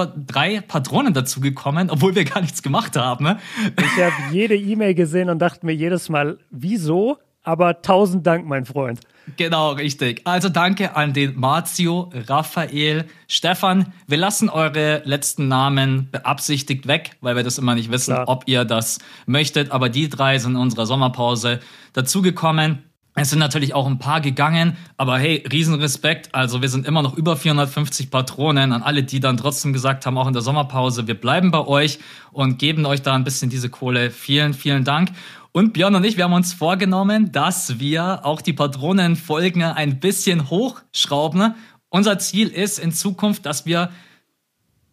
Patronen 0.61 1.13
dazugekommen, 1.13 1.91
obwohl 1.91 2.15
wir 2.15 2.25
gar 2.25 2.41
nichts 2.41 2.63
gemacht 2.63 2.97
haben. 2.97 3.37
Ich 3.77 4.03
habe 4.03 4.15
jede 4.33 4.57
E-Mail 4.57 4.95
gesehen 4.95 5.29
und 5.29 5.41
dachte 5.41 5.67
mir 5.67 5.75
jedes 5.75 6.09
Mal, 6.09 6.39
wieso? 6.51 7.19
Aber 7.43 7.81
tausend 7.81 8.27
Dank, 8.27 8.47
mein 8.47 8.67
Freund. 8.67 9.01
Genau, 9.37 9.73
richtig. 9.73 10.23
Also 10.25 10.49
danke 10.49 10.97
an 10.97 11.13
den 11.13 11.39
Marzio, 11.39 12.11
Raphael, 12.27 13.07
Stefan. 13.29 13.93
Wir 14.07 14.19
lassen 14.19 14.49
eure 14.49 15.03
letzten 15.05 15.49
Namen 15.49 16.09
beabsichtigt 16.11 16.87
weg, 16.87 17.17
weil 17.21 17.37
wir 17.37 17.43
das 17.43 17.59
immer 17.59 17.75
nicht 17.75 17.91
wissen, 17.91 18.15
Klar. 18.15 18.29
ob 18.29 18.45
ihr 18.47 18.65
das 18.65 18.99
möchtet. 19.27 19.71
Aber 19.71 19.89
die 19.89 20.09
drei 20.09 20.39
sind 20.39 20.53
in 20.53 20.61
unserer 20.61 20.87
Sommerpause 20.87 21.61
dazugekommen. 21.93 22.85
Es 23.17 23.31
sind 23.31 23.41
natürlich 23.41 23.75
auch 23.75 23.87
ein 23.87 23.99
paar 23.99 24.21
gegangen, 24.21 24.77
aber 24.97 25.19
hey, 25.19 25.45
Riesenrespekt. 25.51 26.33
Also 26.33 26.63
wir 26.63 26.69
sind 26.69 26.87
immer 26.87 27.03
noch 27.03 27.17
über 27.17 27.37
450 27.37 28.09
Patronen 28.11 28.73
an 28.73 28.83
alle, 28.83 29.03
die 29.03 29.19
dann 29.19 29.37
trotzdem 29.37 29.73
gesagt 29.73 30.07
haben, 30.07 30.17
auch 30.17 30.29
in 30.29 30.33
der 30.33 30.43
Sommerpause, 30.43 31.09
wir 31.09 31.21
bleiben 31.21 31.51
bei 31.51 31.67
euch 31.67 31.99
und 32.31 32.59
geben 32.59 32.87
euch 32.87 33.03
da 33.03 33.15
ein 33.15 33.25
bisschen 33.25 33.51
diese 33.51 33.69
Kohle. 33.69 34.11
Vielen, 34.11 34.55
vielen 34.55 34.85
Dank. 34.85 35.11
Und 35.53 35.73
Björn 35.73 35.95
und 35.97 36.05
ich, 36.05 36.17
wir 36.17 36.25
haben 36.25 36.33
uns 36.33 36.53
vorgenommen, 36.53 37.33
dass 37.33 37.81
wir 37.81 38.25
auch 38.25 38.41
die 38.41 38.53
Patronenfolgen 38.53 39.63
ein 39.63 39.99
bisschen 39.99 40.49
hochschrauben. 40.49 41.55
Unser 41.89 42.19
Ziel 42.21 42.49
ist 42.49 42.79
in 42.79 42.93
Zukunft, 42.93 43.47
dass 43.47 43.67
wir 43.67 43.91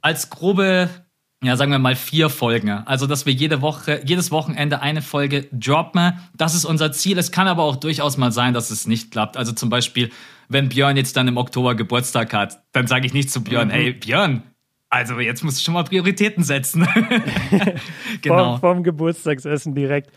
als 0.02 0.32
grobe, 0.32 0.90
ja, 1.44 1.56
sagen 1.58 1.72
wir 1.72 1.78
mal 1.78 1.96
vier 1.96 2.30
Folgen, 2.30 2.72
also 2.72 3.06
dass 3.06 3.28
wir 3.28 3.34
jede 3.34 3.62
Woche, 3.62 4.02
jedes 4.04 4.32
Wochenende 4.32 4.82
eine 4.82 5.04
Folge 5.04 5.48
droppen. 5.52 6.14
Das 6.36 6.56
ist 6.56 6.66
unser 6.66 6.92
Ziel. 6.92 7.20
Es 7.20 7.32
kann 7.32 7.48
aber 7.48 7.64
auch 7.64 7.76
durchaus 7.76 8.18
mal 8.18 8.32
sein, 8.32 8.56
dass 8.56 8.72
es 8.72 8.88
nicht 8.88 9.12
klappt. 9.12 9.38
Also 9.38 9.52
zum 9.52 9.70
Beispiel, 9.70 10.10
wenn 10.50 10.70
Björn 10.70 10.98
jetzt 10.98 11.16
dann 11.18 11.28
im 11.28 11.38
Oktober 11.38 11.76
Geburtstag 11.76 12.34
hat, 12.34 12.64
dann 12.72 12.88
sage 12.88 13.06
ich 13.06 13.14
nicht 13.14 13.30
zu 13.30 13.44
Björn, 13.44 13.68
mhm. 13.68 13.72
hey 13.72 13.94
Björn, 13.94 14.42
also 14.90 15.20
jetzt 15.20 15.44
musst 15.44 15.60
du 15.60 15.64
schon 15.64 15.76
mal 15.76 15.84
Prioritäten 15.84 16.44
setzen. 16.44 16.88
genau. 18.24 18.58
Vom, 18.58 18.76
vom 18.78 18.84
Geburtstagsessen 18.84 19.76
direkt. 19.76 20.12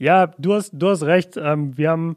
Ja, 0.00 0.28
du 0.38 0.54
hast, 0.54 0.70
du 0.72 0.88
hast 0.88 1.02
recht. 1.02 1.36
Ähm, 1.36 1.76
wir, 1.76 1.90
haben, 1.90 2.16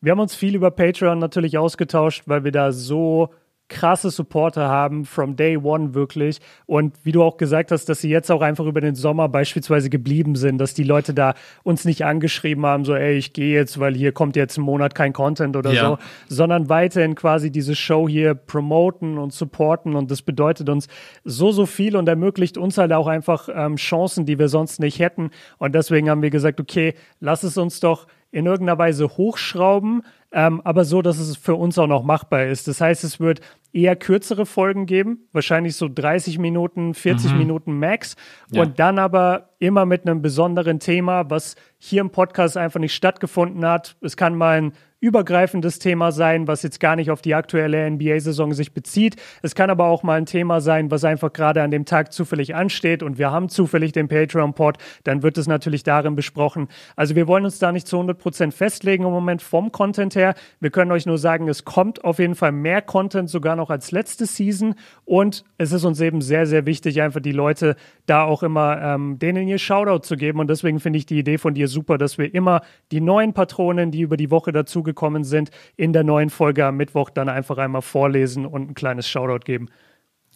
wir 0.00 0.12
haben 0.12 0.20
uns 0.20 0.36
viel 0.36 0.54
über 0.54 0.70
Patreon 0.70 1.18
natürlich 1.18 1.58
ausgetauscht, 1.58 2.22
weil 2.26 2.44
wir 2.44 2.52
da 2.52 2.70
so 2.70 3.30
krasse 3.74 4.10
Supporter 4.10 4.68
haben, 4.68 5.04
from 5.04 5.34
day 5.34 5.56
one 5.56 5.94
wirklich. 5.94 6.40
Und 6.64 6.94
wie 7.02 7.12
du 7.12 7.22
auch 7.22 7.36
gesagt 7.36 7.72
hast, 7.72 7.88
dass 7.88 8.00
sie 8.00 8.08
jetzt 8.08 8.30
auch 8.30 8.40
einfach 8.40 8.66
über 8.66 8.80
den 8.80 8.94
Sommer 8.94 9.28
beispielsweise 9.28 9.90
geblieben 9.90 10.36
sind, 10.36 10.58
dass 10.58 10.74
die 10.74 10.84
Leute 10.84 11.12
da 11.12 11.34
uns 11.64 11.84
nicht 11.84 12.04
angeschrieben 12.04 12.64
haben, 12.64 12.84
so, 12.84 12.94
ey, 12.94 13.16
ich 13.16 13.32
gehe 13.32 13.52
jetzt, 13.52 13.80
weil 13.80 13.94
hier 13.94 14.12
kommt 14.12 14.36
jetzt 14.36 14.56
ein 14.56 14.62
Monat 14.62 14.94
kein 14.94 15.12
Content 15.12 15.56
oder 15.56 15.72
ja. 15.72 15.88
so, 15.88 15.98
sondern 16.28 16.68
weiterhin 16.68 17.16
quasi 17.16 17.50
diese 17.50 17.74
Show 17.74 18.08
hier 18.08 18.34
promoten 18.34 19.18
und 19.18 19.32
supporten. 19.32 19.96
Und 19.96 20.10
das 20.10 20.22
bedeutet 20.22 20.68
uns 20.68 20.86
so, 21.24 21.50
so 21.50 21.66
viel 21.66 21.96
und 21.96 22.08
ermöglicht 22.08 22.56
uns 22.56 22.78
halt 22.78 22.92
auch 22.92 23.08
einfach 23.08 23.48
ähm, 23.52 23.74
Chancen, 23.76 24.24
die 24.24 24.38
wir 24.38 24.48
sonst 24.48 24.78
nicht 24.78 25.00
hätten. 25.00 25.30
Und 25.58 25.74
deswegen 25.74 26.08
haben 26.08 26.22
wir 26.22 26.30
gesagt, 26.30 26.60
okay, 26.60 26.94
lass 27.18 27.42
es 27.42 27.58
uns 27.58 27.80
doch 27.80 28.06
in 28.30 28.46
irgendeiner 28.46 28.78
Weise 28.78 29.08
hochschrauben, 29.16 30.02
ähm, 30.34 30.60
aber 30.64 30.84
so, 30.84 31.00
dass 31.00 31.18
es 31.18 31.36
für 31.36 31.54
uns 31.54 31.78
auch 31.78 31.86
noch 31.86 32.02
machbar 32.02 32.46
ist. 32.46 32.66
Das 32.66 32.80
heißt, 32.80 33.04
es 33.04 33.20
wird 33.20 33.40
eher 33.72 33.94
kürzere 33.94 34.46
Folgen 34.46 34.84
geben, 34.84 35.28
wahrscheinlich 35.32 35.76
so 35.76 35.88
30 35.88 36.38
Minuten, 36.38 36.92
40 36.92 37.32
mhm. 37.32 37.38
Minuten 37.38 37.78
max 37.78 38.16
ja. 38.50 38.62
und 38.62 38.80
dann 38.80 38.98
aber 38.98 39.50
immer 39.60 39.86
mit 39.86 40.06
einem 40.06 40.22
besonderen 40.22 40.80
Thema, 40.80 41.30
was 41.30 41.54
hier 41.78 42.00
im 42.00 42.10
Podcast 42.10 42.56
einfach 42.56 42.80
nicht 42.80 42.94
stattgefunden 42.94 43.64
hat. 43.64 43.96
Es 44.00 44.16
kann 44.16 44.34
mal 44.34 44.60
ein 44.60 44.72
übergreifendes 45.04 45.78
Thema 45.78 46.12
sein, 46.12 46.48
was 46.48 46.62
jetzt 46.62 46.80
gar 46.80 46.96
nicht 46.96 47.10
auf 47.10 47.20
die 47.20 47.34
aktuelle 47.34 47.90
NBA-Saison 47.90 48.54
sich 48.54 48.72
bezieht. 48.72 49.16
Es 49.42 49.54
kann 49.54 49.68
aber 49.68 49.84
auch 49.84 50.02
mal 50.02 50.16
ein 50.16 50.24
Thema 50.24 50.62
sein, 50.62 50.90
was 50.90 51.04
einfach 51.04 51.30
gerade 51.30 51.62
an 51.62 51.70
dem 51.70 51.84
Tag 51.84 52.10
zufällig 52.10 52.54
ansteht 52.54 53.02
und 53.02 53.18
wir 53.18 53.30
haben 53.30 53.50
zufällig 53.50 53.92
den 53.92 54.08
Patreon-Pod, 54.08 54.78
dann 55.04 55.22
wird 55.22 55.36
es 55.36 55.46
natürlich 55.46 55.82
darin 55.82 56.16
besprochen. 56.16 56.68
Also 56.96 57.14
wir 57.16 57.28
wollen 57.28 57.44
uns 57.44 57.58
da 57.58 57.70
nicht 57.70 57.86
zu 57.86 57.96
100 57.96 58.18
Prozent 58.18 58.54
festlegen 58.54 59.04
im 59.04 59.10
Moment 59.10 59.42
vom 59.42 59.72
Content 59.72 60.16
her. 60.16 60.34
Wir 60.58 60.70
können 60.70 60.90
euch 60.90 61.04
nur 61.04 61.18
sagen, 61.18 61.48
es 61.48 61.66
kommt 61.66 62.02
auf 62.02 62.18
jeden 62.18 62.34
Fall 62.34 62.52
mehr 62.52 62.80
Content 62.80 63.28
sogar 63.28 63.56
noch 63.56 63.68
als 63.68 63.90
letzte 63.90 64.24
Season 64.24 64.74
und 65.04 65.44
es 65.58 65.72
ist 65.72 65.84
uns 65.84 66.00
eben 66.00 66.22
sehr, 66.22 66.46
sehr 66.46 66.64
wichtig, 66.64 67.02
einfach 67.02 67.20
die 67.20 67.32
Leute 67.32 67.76
da 68.06 68.24
auch 68.24 68.42
immer 68.42 68.80
ähm, 68.80 69.18
denen 69.18 69.48
ihr 69.48 69.58
Shoutout 69.58 70.06
zu 70.06 70.16
geben 70.16 70.40
und 70.40 70.48
deswegen 70.48 70.80
finde 70.80 70.98
ich 70.98 71.04
die 71.04 71.18
Idee 71.18 71.36
von 71.36 71.52
dir 71.52 71.68
super, 71.68 71.98
dass 71.98 72.16
wir 72.16 72.34
immer 72.34 72.62
die 72.90 73.02
neuen 73.02 73.34
Patronen, 73.34 73.90
die 73.90 74.00
über 74.00 74.16
die 74.16 74.30
Woche 74.30 74.50
dazugekommen 74.50 74.93
gekommen 74.94 75.24
sind, 75.24 75.50
in 75.76 75.92
der 75.92 76.04
neuen 76.04 76.30
Folge 76.30 76.64
am 76.66 76.76
Mittwoch 76.76 77.10
dann 77.10 77.28
einfach 77.28 77.58
einmal 77.58 77.82
vorlesen 77.82 78.46
und 78.46 78.70
ein 78.70 78.74
kleines 78.74 79.08
Shoutout 79.08 79.44
geben. 79.44 79.68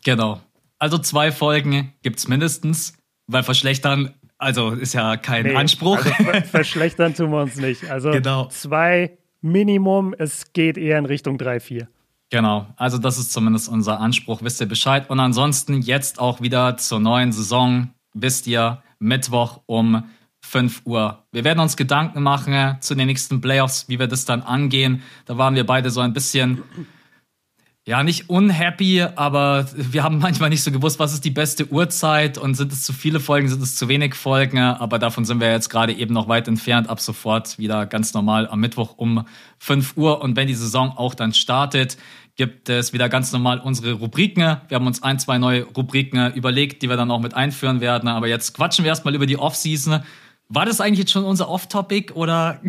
Genau. 0.04 0.40
Also 0.78 0.98
zwei 0.98 1.32
Folgen 1.32 1.92
gibt 2.02 2.18
es 2.18 2.28
mindestens, 2.28 2.94
weil 3.26 3.42
verschlechtern, 3.42 4.14
also 4.38 4.70
ist 4.70 4.94
ja 4.94 5.16
kein 5.16 5.44
nee, 5.44 5.54
Anspruch. 5.54 6.04
Also 6.04 6.46
verschlechtern 6.46 7.14
tun 7.14 7.30
wir 7.30 7.42
uns 7.42 7.56
nicht. 7.56 7.90
Also 7.90 8.10
genau. 8.10 8.46
zwei 8.46 9.18
Minimum, 9.40 10.14
es 10.16 10.52
geht 10.52 10.78
eher 10.78 10.98
in 10.98 11.06
Richtung 11.06 11.38
drei, 11.38 11.60
vier. 11.60 11.88
Genau, 12.30 12.66
also 12.76 12.98
das 12.98 13.18
ist 13.18 13.32
zumindest 13.32 13.68
unser 13.68 14.00
Anspruch, 14.00 14.42
wisst 14.42 14.60
ihr 14.60 14.68
Bescheid. 14.68 15.08
Und 15.08 15.18
ansonsten 15.18 15.80
jetzt 15.80 16.18
auch 16.18 16.40
wieder 16.40 16.76
zur 16.76 17.00
neuen 17.00 17.32
Saison, 17.32 17.90
wisst 18.12 18.46
ihr, 18.46 18.82
Mittwoch 18.98 19.60
um 19.66 20.04
5 20.48 20.82
Uhr. 20.86 21.24
Wir 21.30 21.44
werden 21.44 21.60
uns 21.60 21.76
Gedanken 21.76 22.22
machen 22.22 22.54
äh, 22.54 22.76
zu 22.80 22.94
den 22.94 23.06
nächsten 23.06 23.40
Playoffs, 23.40 23.88
wie 23.88 23.98
wir 23.98 24.06
das 24.06 24.24
dann 24.24 24.42
angehen. 24.42 25.02
Da 25.26 25.36
waren 25.36 25.54
wir 25.54 25.66
beide 25.66 25.90
so 25.90 26.00
ein 26.00 26.14
bisschen, 26.14 26.62
ja, 27.86 28.02
nicht 28.02 28.30
unhappy, 28.30 29.02
aber 29.02 29.66
wir 29.74 30.02
haben 30.02 30.18
manchmal 30.18 30.48
nicht 30.48 30.62
so 30.62 30.70
gewusst, 30.72 30.98
was 30.98 31.12
ist 31.12 31.24
die 31.24 31.30
beste 31.30 31.70
Uhrzeit 31.70 32.38
und 32.38 32.54
sind 32.54 32.72
es 32.72 32.82
zu 32.82 32.94
viele 32.94 33.20
Folgen, 33.20 33.48
sind 33.48 33.62
es 33.62 33.76
zu 33.76 33.88
wenig 33.88 34.14
Folgen. 34.14 34.58
Aber 34.58 34.98
davon 34.98 35.26
sind 35.26 35.40
wir 35.40 35.50
jetzt 35.50 35.68
gerade 35.68 35.92
eben 35.92 36.14
noch 36.14 36.28
weit 36.28 36.48
entfernt. 36.48 36.88
Ab 36.88 37.00
sofort 37.00 37.58
wieder 37.58 37.84
ganz 37.84 38.14
normal 38.14 38.48
am 38.48 38.60
Mittwoch 38.60 38.96
um 38.96 39.26
5 39.58 39.98
Uhr. 39.98 40.22
Und 40.22 40.34
wenn 40.36 40.48
die 40.48 40.54
Saison 40.54 40.96
auch 40.96 41.14
dann 41.14 41.34
startet, 41.34 41.98
gibt 42.36 42.70
es 42.70 42.94
wieder 42.94 43.10
ganz 43.10 43.32
normal 43.32 43.58
unsere 43.58 43.92
Rubriken. 43.92 44.58
Wir 44.68 44.76
haben 44.76 44.86
uns 44.86 45.02
ein, 45.02 45.18
zwei 45.18 45.36
neue 45.36 45.64
Rubriken 45.64 46.32
überlegt, 46.32 46.80
die 46.80 46.88
wir 46.88 46.96
dann 46.96 47.10
auch 47.10 47.20
mit 47.20 47.34
einführen 47.34 47.80
werden. 47.82 48.08
Aber 48.08 48.28
jetzt 48.28 48.54
quatschen 48.54 48.84
wir 48.84 48.90
erstmal 48.90 49.14
über 49.14 49.26
die 49.26 49.36
Offseason. 49.36 50.00
War 50.50 50.64
das 50.64 50.80
eigentlich 50.80 51.00
jetzt 51.00 51.10
schon 51.10 51.24
unser 51.24 51.50
Off-Topic 51.50 52.14
oder? 52.14 52.62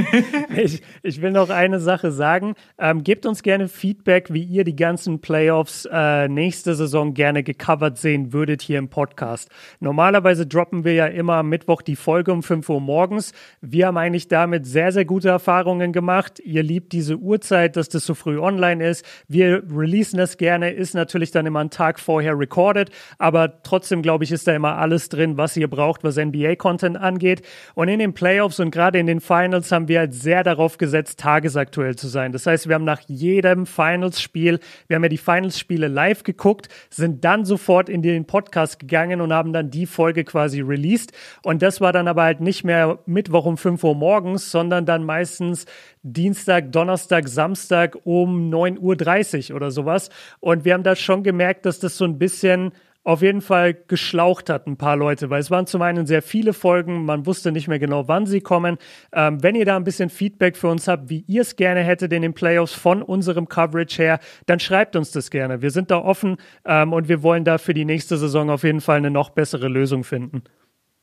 ich, 0.56 0.82
ich 1.02 1.20
will 1.20 1.32
noch 1.32 1.50
eine 1.50 1.80
Sache 1.80 2.12
sagen. 2.12 2.54
Ähm, 2.78 3.02
gebt 3.02 3.26
uns 3.26 3.42
gerne 3.42 3.66
Feedback, 3.66 4.32
wie 4.32 4.44
ihr 4.44 4.62
die 4.62 4.76
ganzen 4.76 5.20
Playoffs 5.20 5.84
äh, 5.90 6.28
nächste 6.28 6.76
Saison 6.76 7.12
gerne 7.12 7.42
gecovert 7.42 7.98
sehen 7.98 8.32
würdet 8.32 8.62
hier 8.62 8.78
im 8.78 8.88
Podcast. 8.88 9.50
Normalerweise 9.80 10.46
droppen 10.46 10.84
wir 10.84 10.94
ja 10.94 11.06
immer 11.06 11.34
am 11.34 11.48
Mittwoch 11.48 11.82
die 11.82 11.96
Folge 11.96 12.32
um 12.32 12.44
5 12.44 12.68
Uhr 12.68 12.80
morgens. 12.80 13.32
Wir 13.60 13.88
haben 13.88 13.96
eigentlich 13.96 14.28
damit 14.28 14.64
sehr, 14.64 14.92
sehr 14.92 15.04
gute 15.04 15.30
Erfahrungen 15.30 15.92
gemacht. 15.92 16.38
Ihr 16.38 16.62
liebt 16.62 16.92
diese 16.92 17.16
Uhrzeit, 17.16 17.74
dass 17.74 17.88
das 17.88 18.06
so 18.06 18.14
früh 18.14 18.38
online 18.38 18.86
ist. 18.86 19.04
Wir 19.26 19.60
releasen 19.74 20.18
das 20.18 20.36
gerne, 20.36 20.70
ist 20.70 20.94
natürlich 20.94 21.32
dann 21.32 21.46
immer 21.46 21.58
einen 21.58 21.70
Tag 21.70 21.98
vorher 21.98 22.38
recorded, 22.38 22.92
aber 23.18 23.60
trotzdem 23.64 24.02
glaube 24.02 24.22
ich, 24.22 24.30
ist 24.30 24.46
da 24.46 24.54
immer 24.54 24.76
alles 24.76 25.08
drin, 25.08 25.36
was 25.36 25.56
ihr 25.56 25.68
braucht, 25.68 26.04
was 26.04 26.14
NBA-Content 26.14 26.96
angeht 26.96 27.23
angeht. 27.24 27.42
Und 27.74 27.88
in 27.88 27.98
den 27.98 28.12
Playoffs 28.12 28.60
und 28.60 28.70
gerade 28.70 28.98
in 28.98 29.06
den 29.06 29.20
Finals 29.20 29.72
haben 29.72 29.88
wir 29.88 30.00
halt 30.00 30.14
sehr 30.14 30.44
darauf 30.44 30.78
gesetzt, 30.78 31.18
tagesaktuell 31.20 31.96
zu 31.96 32.08
sein. 32.08 32.32
Das 32.32 32.46
heißt, 32.46 32.68
wir 32.68 32.74
haben 32.74 32.84
nach 32.84 33.00
jedem 33.06 33.66
Finals-Spiel, 33.66 34.60
wir 34.86 34.96
haben 34.96 35.02
ja 35.02 35.08
die 35.08 35.18
Finals-Spiele 35.18 35.88
live 35.88 36.22
geguckt, 36.22 36.68
sind 36.90 37.24
dann 37.24 37.44
sofort 37.44 37.88
in 37.88 38.02
den 38.02 38.26
Podcast 38.26 38.78
gegangen 38.78 39.20
und 39.20 39.32
haben 39.32 39.52
dann 39.52 39.70
die 39.70 39.86
Folge 39.86 40.24
quasi 40.24 40.60
released. 40.60 41.12
Und 41.42 41.62
das 41.62 41.80
war 41.80 41.92
dann 41.92 42.08
aber 42.08 42.24
halt 42.24 42.40
nicht 42.40 42.64
mehr 42.64 42.98
Mittwoch 43.06 43.46
um 43.46 43.56
5 43.56 43.82
Uhr 43.82 43.94
morgens, 43.94 44.50
sondern 44.50 44.86
dann 44.86 45.04
meistens 45.04 45.66
Dienstag, 46.02 46.70
Donnerstag, 46.72 47.28
Samstag 47.28 47.96
um 48.04 48.50
9.30 48.50 49.50
Uhr 49.50 49.56
oder 49.56 49.70
sowas. 49.70 50.10
Und 50.40 50.64
wir 50.64 50.74
haben 50.74 50.82
da 50.82 50.94
schon 50.96 51.22
gemerkt, 51.22 51.64
dass 51.64 51.78
das 51.78 51.96
so 51.96 52.04
ein 52.04 52.18
bisschen 52.18 52.72
auf 53.04 53.20
jeden 53.20 53.42
Fall 53.42 53.74
geschlaucht 53.74 54.48
hat, 54.48 54.66
ein 54.66 54.78
paar 54.78 54.96
Leute, 54.96 55.28
weil 55.28 55.40
es 55.40 55.50
waren 55.50 55.66
zum 55.66 55.82
einen 55.82 56.06
sehr 56.06 56.22
viele 56.22 56.54
Folgen, 56.54 57.04
man 57.04 57.26
wusste 57.26 57.52
nicht 57.52 57.68
mehr 57.68 57.78
genau, 57.78 58.08
wann 58.08 58.26
sie 58.26 58.40
kommen. 58.40 58.78
Ähm, 59.12 59.42
wenn 59.42 59.54
ihr 59.54 59.66
da 59.66 59.76
ein 59.76 59.84
bisschen 59.84 60.08
Feedback 60.08 60.56
für 60.56 60.68
uns 60.68 60.88
habt, 60.88 61.10
wie 61.10 61.24
ihr 61.28 61.42
es 61.42 61.56
gerne 61.56 61.82
hättet 61.82 62.12
in 62.14 62.22
den 62.22 62.32
Playoffs 62.32 62.72
von 62.72 63.02
unserem 63.02 63.48
Coverage 63.48 64.02
her, 64.02 64.20
dann 64.46 64.58
schreibt 64.58 64.96
uns 64.96 65.10
das 65.10 65.30
gerne. 65.30 65.60
Wir 65.60 65.70
sind 65.70 65.90
da 65.90 65.98
offen 65.98 66.38
ähm, 66.64 66.94
und 66.94 67.08
wir 67.08 67.22
wollen 67.22 67.44
da 67.44 67.58
für 67.58 67.74
die 67.74 67.84
nächste 67.84 68.16
Saison 68.16 68.48
auf 68.48 68.64
jeden 68.64 68.80
Fall 68.80 68.96
eine 68.96 69.10
noch 69.10 69.30
bessere 69.30 69.68
Lösung 69.68 70.02
finden. 70.02 70.42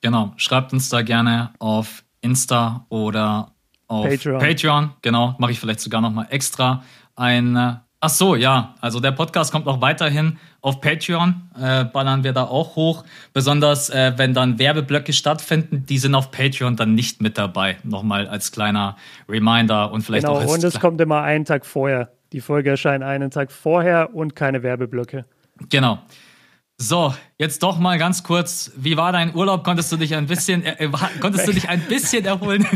Genau, 0.01 0.33
schreibt 0.37 0.73
uns 0.73 0.89
da 0.89 1.03
gerne 1.03 1.51
auf 1.59 2.03
Insta 2.21 2.87
oder 2.89 3.53
auf 3.87 4.07
Patreon. 4.07 4.39
Patreon. 4.39 4.91
Genau, 5.03 5.35
mache 5.37 5.51
ich 5.51 5.59
vielleicht 5.59 5.81
sogar 5.81 6.01
noch 6.01 6.11
mal 6.11 6.25
extra 6.31 6.83
ein 7.15 7.81
Ach 8.03 8.09
so, 8.09 8.35
ja. 8.35 8.73
Also 8.81 8.99
der 8.99 9.11
Podcast 9.11 9.51
kommt 9.51 9.67
auch 9.67 9.79
weiterhin 9.79 10.37
auf 10.61 10.81
Patreon, 10.81 11.35
äh, 11.59 11.85
ballern 11.85 12.23
wir 12.23 12.33
da 12.33 12.45
auch 12.45 12.75
hoch. 12.75 13.03
Besonders 13.31 13.91
äh, 13.91 14.13
wenn 14.17 14.33
dann 14.33 14.57
Werbeblöcke 14.57 15.13
stattfinden, 15.13 15.85
die 15.85 15.99
sind 15.99 16.15
auf 16.15 16.31
Patreon 16.31 16.75
dann 16.75 16.95
nicht 16.95 17.21
mit 17.21 17.37
dabei. 17.37 17.77
Nochmal 17.83 18.27
als 18.27 18.51
kleiner 18.51 18.97
Reminder 19.29 19.91
und 19.91 20.01
vielleicht 20.01 20.25
genau, 20.25 20.37
auch. 20.37 20.41
Genau, 20.41 20.53
und 20.53 20.63
es 20.63 20.79
kommt 20.79 20.99
immer 20.99 21.21
einen 21.21 21.45
Tag 21.45 21.63
vorher. 21.63 22.09
Die 22.31 22.41
Folge 22.41 22.71
erscheint 22.71 23.03
einen 23.03 23.29
Tag 23.29 23.51
vorher 23.51 24.15
und 24.15 24.35
keine 24.35 24.63
Werbeblöcke. 24.63 25.25
Genau. 25.69 25.99
So, 26.77 27.13
jetzt 27.41 27.63
doch 27.63 27.79
mal 27.79 27.97
ganz 27.97 28.21
kurz. 28.21 28.71
Wie 28.75 28.97
war 28.97 29.11
dein 29.11 29.35
Urlaub? 29.35 29.63
Konntest 29.63 29.91
du 29.91 29.97
dich 29.97 30.15
ein 30.15 30.27
bisschen, 30.27 30.63
äh, 30.63 30.89
konntest 31.19 31.47
du 31.47 31.51
dich 31.51 31.67
ein 31.69 31.81
bisschen 31.81 32.23
erholen? 32.23 32.67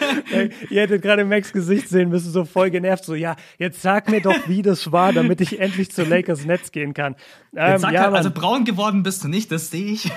Ihr 0.70 0.82
hättet 0.82 1.00
gerade 1.00 1.24
Max 1.24 1.52
Gesicht 1.52 1.88
sehen 1.88 2.08
müssen, 2.08 2.32
so 2.32 2.44
voll 2.44 2.70
genervt. 2.70 3.04
So, 3.04 3.14
ja, 3.14 3.36
jetzt 3.58 3.82
sag 3.82 4.10
mir 4.10 4.20
doch, 4.20 4.48
wie 4.48 4.62
das 4.62 4.90
war, 4.90 5.12
damit 5.12 5.40
ich 5.40 5.60
endlich 5.60 5.92
zu 5.92 6.02
Lakers 6.02 6.44
Netz 6.44 6.72
gehen 6.72 6.92
kann. 6.92 7.14
Ähm, 7.54 7.80
ja, 7.80 8.02
halt, 8.02 8.14
also 8.14 8.30
braun 8.32 8.64
geworden 8.64 9.04
bist 9.04 9.22
du 9.22 9.28
nicht, 9.28 9.52
das 9.52 9.70
sehe 9.70 9.92
ich. 9.92 10.02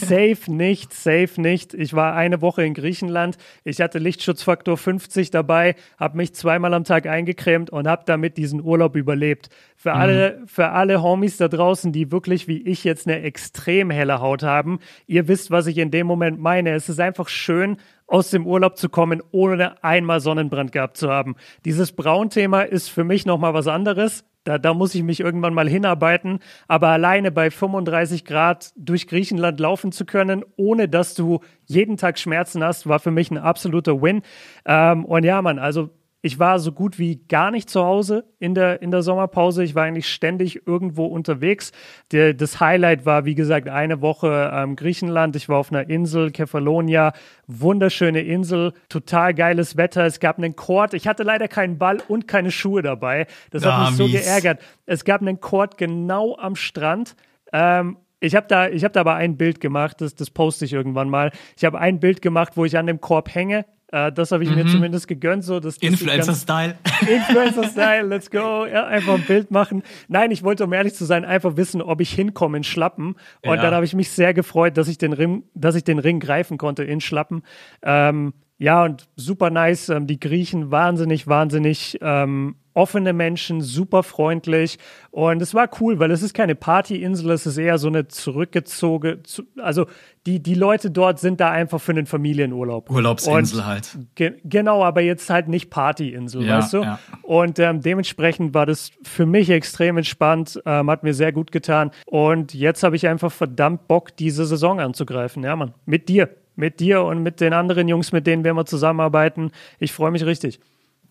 safe 0.00 0.52
nicht, 0.52 0.92
safe 0.92 1.40
nicht. 1.40 1.72
Ich 1.72 1.94
war 1.94 2.14
eine 2.14 2.42
Woche 2.42 2.64
in 2.64 2.74
Griechenland. 2.74 3.38
Ich 3.64 3.80
hatte 3.80 3.98
Lichtschutzfaktor 3.98 4.76
50 4.76 5.30
dabei, 5.30 5.74
habe 5.98 6.18
mich 6.18 6.34
zweimal 6.34 6.74
am 6.74 6.84
Tag 6.84 7.06
eingecremt 7.06 7.70
und 7.70 7.88
habe 7.88 8.02
damit 8.04 8.36
diesen 8.36 8.62
Urlaub 8.62 8.94
überlebt. 8.94 9.48
Für 9.76 9.94
mhm. 9.94 10.00
alle, 10.00 10.42
für 10.46 10.68
alle 10.70 11.02
Homies 11.02 11.36
da 11.36 11.48
draußen, 11.48 11.92
die 11.92 12.10
wirklich 12.10 12.48
wie 12.48 12.60
ich 12.62 12.84
jetzt 12.84 13.06
eine 13.06 13.22
extrem 13.38 13.90
helle 13.90 14.20
Haut 14.20 14.42
haben, 14.42 14.80
ihr 15.06 15.28
wisst, 15.28 15.52
was 15.52 15.68
ich 15.68 15.78
in 15.78 15.92
dem 15.92 16.08
Moment 16.08 16.40
meine. 16.40 16.72
Es 16.72 16.88
ist 16.88 16.98
einfach 16.98 17.28
schön, 17.28 17.76
aus 18.08 18.30
dem 18.30 18.46
Urlaub 18.46 18.76
zu 18.76 18.88
kommen, 18.88 19.22
ohne 19.30 19.84
einmal 19.84 20.20
Sonnenbrand 20.20 20.72
gehabt 20.72 20.96
zu 20.96 21.08
haben. 21.08 21.36
Dieses 21.64 21.92
Braunthema 21.92 22.62
ist 22.62 22.88
für 22.88 23.04
mich 23.04 23.26
nochmal 23.26 23.54
was 23.54 23.68
anderes. 23.68 24.24
Da, 24.42 24.58
da 24.58 24.74
muss 24.74 24.94
ich 24.94 25.04
mich 25.04 25.20
irgendwann 25.20 25.54
mal 25.54 25.68
hinarbeiten. 25.68 26.40
Aber 26.66 26.88
alleine 26.88 27.30
bei 27.30 27.50
35 27.50 28.24
Grad 28.24 28.72
durch 28.76 29.06
Griechenland 29.06 29.60
laufen 29.60 29.92
zu 29.92 30.04
können, 30.04 30.44
ohne 30.56 30.88
dass 30.88 31.14
du 31.14 31.40
jeden 31.66 31.96
Tag 31.96 32.18
Schmerzen 32.18 32.64
hast, 32.64 32.88
war 32.88 32.98
für 32.98 33.10
mich 33.12 33.30
ein 33.30 33.38
absoluter 33.38 34.02
Win. 34.02 34.22
Ähm, 34.64 35.04
und 35.04 35.22
ja, 35.22 35.40
Mann, 35.42 35.60
also 35.60 35.90
ich 36.20 36.40
war 36.40 36.58
so 36.58 36.72
gut 36.72 36.98
wie 36.98 37.16
gar 37.28 37.52
nicht 37.52 37.70
zu 37.70 37.84
Hause 37.84 38.24
in 38.40 38.54
der, 38.54 38.82
in 38.82 38.90
der 38.90 39.02
Sommerpause. 39.02 39.62
Ich 39.62 39.76
war 39.76 39.84
eigentlich 39.84 40.08
ständig 40.12 40.66
irgendwo 40.66 41.06
unterwegs. 41.06 41.70
Der, 42.10 42.34
das 42.34 42.58
Highlight 42.58 43.06
war, 43.06 43.24
wie 43.24 43.36
gesagt, 43.36 43.68
eine 43.68 44.00
Woche 44.00 44.50
ähm, 44.52 44.74
Griechenland. 44.74 45.36
Ich 45.36 45.48
war 45.48 45.58
auf 45.58 45.70
einer 45.70 45.88
Insel, 45.88 46.32
Kefalonia. 46.32 47.12
Wunderschöne 47.46 48.20
Insel, 48.22 48.72
total 48.88 49.32
geiles 49.32 49.76
Wetter. 49.76 50.06
Es 50.06 50.18
gab 50.18 50.38
einen 50.38 50.56
Court. 50.56 50.92
Ich 50.92 51.06
hatte 51.06 51.22
leider 51.22 51.46
keinen 51.46 51.78
Ball 51.78 51.98
und 52.08 52.26
keine 52.26 52.50
Schuhe 52.50 52.82
dabei. 52.82 53.28
Das 53.50 53.64
hat 53.64 53.72
ah, 53.72 53.86
mich 53.86 53.96
so 53.96 54.08
mies. 54.08 54.20
geärgert. 54.20 54.60
Es 54.86 55.04
gab 55.04 55.20
einen 55.20 55.40
Court 55.40 55.78
genau 55.78 56.36
am 56.36 56.56
Strand. 56.56 57.14
Ähm, 57.52 57.96
ich 58.18 58.34
habe 58.34 58.48
da, 58.48 58.64
hab 58.66 58.92
da 58.92 59.00
aber 59.00 59.14
ein 59.14 59.36
Bild 59.36 59.60
gemacht, 59.60 60.00
das, 60.00 60.16
das 60.16 60.30
poste 60.30 60.64
ich 60.64 60.72
irgendwann 60.72 61.08
mal. 61.08 61.30
Ich 61.56 61.64
habe 61.64 61.78
ein 61.78 62.00
Bild 62.00 62.20
gemacht, 62.22 62.56
wo 62.56 62.64
ich 62.64 62.76
an 62.76 62.88
dem 62.88 63.00
Korb 63.00 63.32
hänge 63.32 63.64
äh, 63.92 64.12
das 64.12 64.32
habe 64.32 64.44
ich 64.44 64.50
mhm. 64.50 64.56
mir 64.56 64.66
zumindest 64.66 65.08
gegönnt. 65.08 65.44
So, 65.44 65.60
dass, 65.60 65.76
Influencer-Style. 65.78 66.76
Influencer-Style, 67.00 68.06
let's 68.06 68.30
go. 68.30 68.66
Ja, 68.66 68.86
einfach 68.86 69.14
ein 69.14 69.24
Bild 69.24 69.50
machen. 69.50 69.82
Nein, 70.08 70.30
ich 70.30 70.42
wollte, 70.42 70.64
um 70.64 70.72
ehrlich 70.72 70.94
zu 70.94 71.04
sein, 71.04 71.24
einfach 71.24 71.56
wissen, 71.56 71.82
ob 71.82 72.00
ich 72.00 72.12
hinkomme 72.12 72.58
in 72.58 72.64
Schlappen. 72.64 73.16
Und 73.42 73.56
ja. 73.56 73.56
dann 73.56 73.74
habe 73.74 73.84
ich 73.84 73.94
mich 73.94 74.10
sehr 74.10 74.34
gefreut, 74.34 74.76
dass 74.76 74.88
ich 74.88 74.98
den 74.98 75.12
Ring, 75.12 75.44
dass 75.54 75.74
ich 75.74 75.84
den 75.84 75.98
Ring 75.98 76.20
greifen 76.20 76.58
konnte 76.58 76.84
in 76.84 77.00
Schlappen. 77.00 77.42
Ähm, 77.82 78.32
Ja, 78.60 78.84
und 78.84 79.08
super 79.14 79.50
nice. 79.50 79.88
Ähm, 79.88 80.08
die 80.08 80.18
Griechen 80.18 80.72
wahnsinnig, 80.72 81.28
wahnsinnig 81.28 81.98
ähm, 82.02 82.56
offene 82.78 83.12
Menschen, 83.12 83.60
super 83.60 84.04
freundlich. 84.04 84.78
Und 85.10 85.42
es 85.42 85.52
war 85.52 85.68
cool, 85.80 85.98
weil 85.98 86.12
es 86.12 86.22
ist 86.22 86.32
keine 86.32 86.54
Partyinsel, 86.54 87.30
es 87.32 87.44
ist 87.44 87.58
eher 87.58 87.76
so 87.76 87.88
eine 87.88 88.06
zurückgezogene, 88.06 89.18
also 89.56 89.86
die, 90.26 90.40
die 90.40 90.54
Leute 90.54 90.90
dort 90.90 91.18
sind 91.18 91.40
da 91.40 91.50
einfach 91.50 91.80
für 91.80 91.90
einen 91.92 92.06
Familienurlaub. 92.06 92.88
Urlaubsinsel 92.88 93.58
und, 93.58 93.66
halt. 93.66 93.98
Ge 94.14 94.34
genau, 94.44 94.84
aber 94.84 95.00
jetzt 95.00 95.28
halt 95.28 95.48
nicht 95.48 95.70
Partyinsel, 95.70 96.44
ja, 96.44 96.58
weißt 96.58 96.74
du? 96.74 96.82
Ja. 96.82 96.98
Und 97.22 97.58
ähm, 97.58 97.80
dementsprechend 97.80 98.54
war 98.54 98.64
das 98.64 98.92
für 99.02 99.26
mich 99.26 99.50
extrem 99.50 99.96
entspannt, 99.96 100.60
ähm, 100.64 100.88
hat 100.88 101.02
mir 101.02 101.14
sehr 101.14 101.32
gut 101.32 101.50
getan. 101.50 101.90
Und 102.06 102.54
jetzt 102.54 102.84
habe 102.84 102.94
ich 102.94 103.08
einfach 103.08 103.32
verdammt 103.32 103.88
Bock, 103.88 104.16
diese 104.16 104.46
Saison 104.46 104.78
anzugreifen. 104.78 105.42
Ja, 105.42 105.56
Mann, 105.56 105.74
mit 105.84 106.08
dir. 106.08 106.28
Mit 106.54 106.80
dir 106.80 107.04
und 107.04 107.22
mit 107.22 107.40
den 107.40 107.52
anderen 107.52 107.86
Jungs, 107.86 108.10
mit 108.10 108.26
denen 108.26 108.42
wir 108.42 108.50
immer 108.50 108.66
zusammenarbeiten. 108.66 109.52
Ich 109.78 109.92
freue 109.92 110.10
mich 110.10 110.24
richtig. 110.24 110.58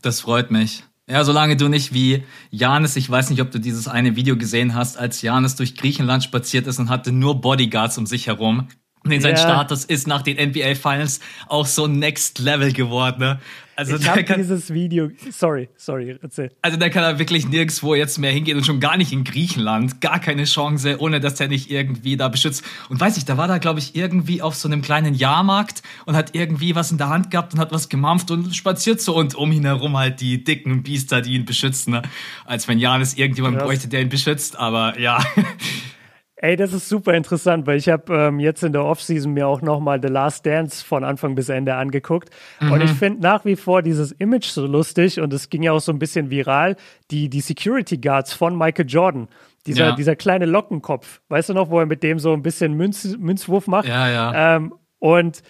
Das 0.01 0.19
freut 0.19 0.51
mich. 0.51 0.83
Ja, 1.09 1.23
solange 1.23 1.55
du 1.55 1.69
nicht 1.69 1.93
wie 1.93 2.25
Janis, 2.51 2.97
ich 2.97 3.09
weiß 3.09 3.29
nicht, 3.29 3.41
ob 3.41 3.49
du 3.51 3.59
dieses 3.59 3.87
eine 3.87 4.17
Video 4.17 4.35
gesehen 4.35 4.75
hast, 4.75 4.97
als 4.97 5.21
Janis 5.21 5.55
durch 5.55 5.75
Griechenland 5.77 6.21
spaziert 6.21 6.67
ist 6.67 6.79
und 6.79 6.89
hatte 6.89 7.13
nur 7.13 7.39
Bodyguards 7.39 7.97
um 7.97 8.05
sich 8.05 8.27
herum. 8.27 8.67
Und 9.03 9.21
sein 9.21 9.35
ja. 9.35 9.37
Status 9.37 9.85
ist 9.85 10.07
nach 10.07 10.21
den 10.21 10.37
NBA 10.37 10.75
Finals 10.75 11.19
auch 11.47 11.65
so 11.65 11.87
Next 11.87 12.39
Level 12.39 12.73
geworden. 12.73 13.19
Ne? 13.19 13.39
Also 13.77 13.95
ich 13.95 14.09
habe 14.09 14.23
dieses 14.23 14.73
Video, 14.73 15.11
sorry, 15.29 15.69
sorry, 15.77 16.17
erzähl. 16.19 16.51
Also 16.63 16.77
der 16.77 16.89
kann 16.89 17.03
da 17.03 17.19
wirklich 17.19 17.47
nirgendwo 17.47 17.93
jetzt 17.93 18.17
mehr 18.17 18.31
hingehen 18.31 18.57
und 18.57 18.65
schon 18.65 18.79
gar 18.79 18.97
nicht 18.97 19.13
in 19.13 19.23
Griechenland. 19.23 20.01
Gar 20.01 20.19
keine 20.19 20.45
Chance, 20.45 20.99
ohne 20.99 21.19
dass 21.19 21.39
er 21.39 21.47
nicht 21.47 21.69
irgendwie 21.69 22.17
da 22.17 22.27
beschützt. 22.27 22.63
Und 22.89 22.99
weiß 22.99 23.17
ich, 23.17 23.25
da 23.25 23.37
war 23.37 23.47
da, 23.47 23.59
glaube 23.59 23.77
ich, 23.77 23.95
irgendwie 23.95 24.41
auf 24.41 24.55
so 24.55 24.67
einem 24.67 24.81
kleinen 24.81 25.13
Jahrmarkt 25.13 25.83
und 26.07 26.15
hat 26.15 26.33
irgendwie 26.33 26.73
was 26.73 26.91
in 26.91 26.97
der 26.97 27.09
Hand 27.09 27.29
gehabt 27.29 27.53
und 27.53 27.59
hat 27.59 27.71
was 27.71 27.87
gemampft 27.87 28.31
und 28.31 28.55
spaziert 28.55 28.99
so 28.99 29.15
und 29.15 29.35
um 29.35 29.51
ihn 29.51 29.65
herum 29.65 29.95
halt 29.95 30.21
die 30.21 30.43
dicken 30.43 30.81
Biester, 30.81 31.21
die 31.21 31.33
ihn 31.33 31.45
beschützen. 31.45 31.93
Ne? 31.93 32.01
Als 32.45 32.67
wenn 32.67 32.79
Janis 32.79 33.13
irgendjemand 33.13 33.57
Krass. 33.57 33.67
bräuchte, 33.67 33.87
der 33.89 34.01
ihn 34.01 34.09
beschützt. 34.09 34.57
Aber 34.57 34.99
ja. 34.99 35.23
Ey, 36.39 36.55
das 36.55 36.71
ist 36.71 36.87
super 36.87 37.15
interessant, 37.15 37.65
weil 37.65 37.77
ich 37.77 37.89
habe 37.89 38.13
ähm, 38.15 38.39
jetzt 38.39 38.63
in 38.63 38.71
der 38.71 38.85
Offseason 38.85 39.33
mir 39.33 39.47
auch 39.47 39.63
nochmal 39.63 39.99
The 39.99 40.07
Last 40.07 40.45
Dance 40.45 40.85
von 40.85 41.03
Anfang 41.03 41.33
bis 41.33 41.49
Ende 41.49 41.73
angeguckt. 41.73 42.29
Mhm. 42.61 42.71
Und 42.73 42.83
ich 42.83 42.91
finde 42.91 43.23
nach 43.23 43.43
wie 43.43 43.55
vor 43.55 43.81
dieses 43.81 44.11
Image 44.11 44.45
so 44.45 44.67
lustig 44.67 45.19
und 45.19 45.33
es 45.33 45.49
ging 45.49 45.63
ja 45.63 45.71
auch 45.71 45.79
so 45.79 45.91
ein 45.91 45.97
bisschen 45.97 46.29
viral, 46.29 46.75
die, 47.09 47.27
die 47.27 47.41
Security 47.41 47.97
Guards 47.97 48.33
von 48.33 48.55
Michael 48.55 48.85
Jordan. 48.87 49.27
Dieser, 49.65 49.87
ja. 49.87 49.95
dieser 49.95 50.15
kleine 50.15 50.45
Lockenkopf, 50.45 51.21
weißt 51.29 51.49
du 51.49 51.53
noch, 51.55 51.71
wo 51.71 51.79
er 51.79 51.87
mit 51.87 52.03
dem 52.03 52.19
so 52.19 52.33
ein 52.33 52.43
bisschen 52.43 52.75
Münz, 52.75 53.17
Münzwurf 53.17 53.65
macht? 53.65 53.87
Ja, 53.87 54.07
ja. 54.07 54.55
Ähm, 54.55 54.75
und 54.99 55.41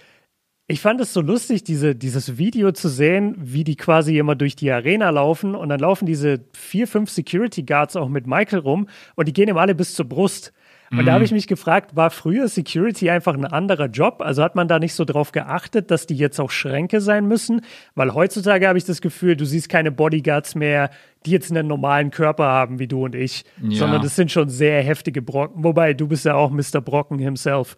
ich 0.70 0.82
fand 0.82 1.00
es 1.02 1.14
so 1.14 1.22
lustig, 1.22 1.64
diese, 1.64 1.96
dieses 1.96 2.38
Video 2.38 2.72
zu 2.72 2.90
sehen, 2.90 3.36
wie 3.38 3.64
die 3.64 3.76
quasi 3.76 4.18
immer 4.18 4.36
durch 4.36 4.56
die 4.56 4.72
Arena 4.72 5.10
laufen 5.10 5.54
und 5.54 5.70
dann 5.70 5.80
laufen 5.80 6.06
diese 6.06 6.46
vier, 6.54 6.88
fünf 6.88 7.10
Security 7.10 7.64
Guards 7.64 7.96
auch 7.96 8.10
mit 8.10 8.26
Michael 8.26 8.60
rum 8.60 8.90
und 9.16 9.28
die 9.28 9.34
gehen 9.34 9.50
ihm 9.50 9.58
alle 9.58 9.76
bis 9.76 9.94
zur 9.94 10.08
Brust. 10.08 10.54
Und 10.90 11.00
mhm. 11.00 11.06
da 11.06 11.14
habe 11.14 11.24
ich 11.24 11.32
mich 11.32 11.48
gefragt, 11.48 11.96
war 11.96 12.10
früher 12.10 12.48
Security 12.48 13.10
einfach 13.10 13.34
ein 13.34 13.46
anderer 13.46 13.88
Job? 13.88 14.22
Also 14.22 14.44
hat 14.44 14.56
man 14.56 14.68
da 14.68 14.80
nicht 14.80 14.94
so 14.94 15.04
drauf 15.04 15.32
geachtet, 15.32 15.92
dass 15.92 16.08
die 16.08 16.16
jetzt 16.16 16.40
auch 16.40 16.52
Schränke 16.52 17.02
sein 17.02 17.28
müssen? 17.28 17.62
Weil 17.96 18.14
heutzutage 18.14 18.68
habe 18.68 18.78
ich 18.78 18.86
das 18.86 19.02
Gefühl, 19.02 19.36
du 19.36 19.46
siehst 19.46 19.70
keine 19.70 19.92
Bodyguards 19.92 20.56
mehr, 20.56 20.90
die 21.26 21.32
jetzt 21.32 21.52
einen 21.52 21.68
normalen 21.68 22.12
Körper 22.12 22.46
haben 22.46 22.80
wie 22.80 22.88
du 22.88 23.04
und 23.04 23.16
ich, 23.16 23.44
ja. 23.62 23.78
sondern 23.78 24.02
das 24.02 24.16
sind 24.16 24.32
schon 24.32 24.50
sehr 24.50 24.82
heftige 24.82 25.22
Brocken. 25.22 25.64
Wobei, 25.64 25.94
du 25.94 26.08
bist 26.08 26.26
ja 26.26 26.36
auch 26.36 26.52
Mr. 26.52 26.80
Brocken 26.80 27.20
himself. 27.20 27.76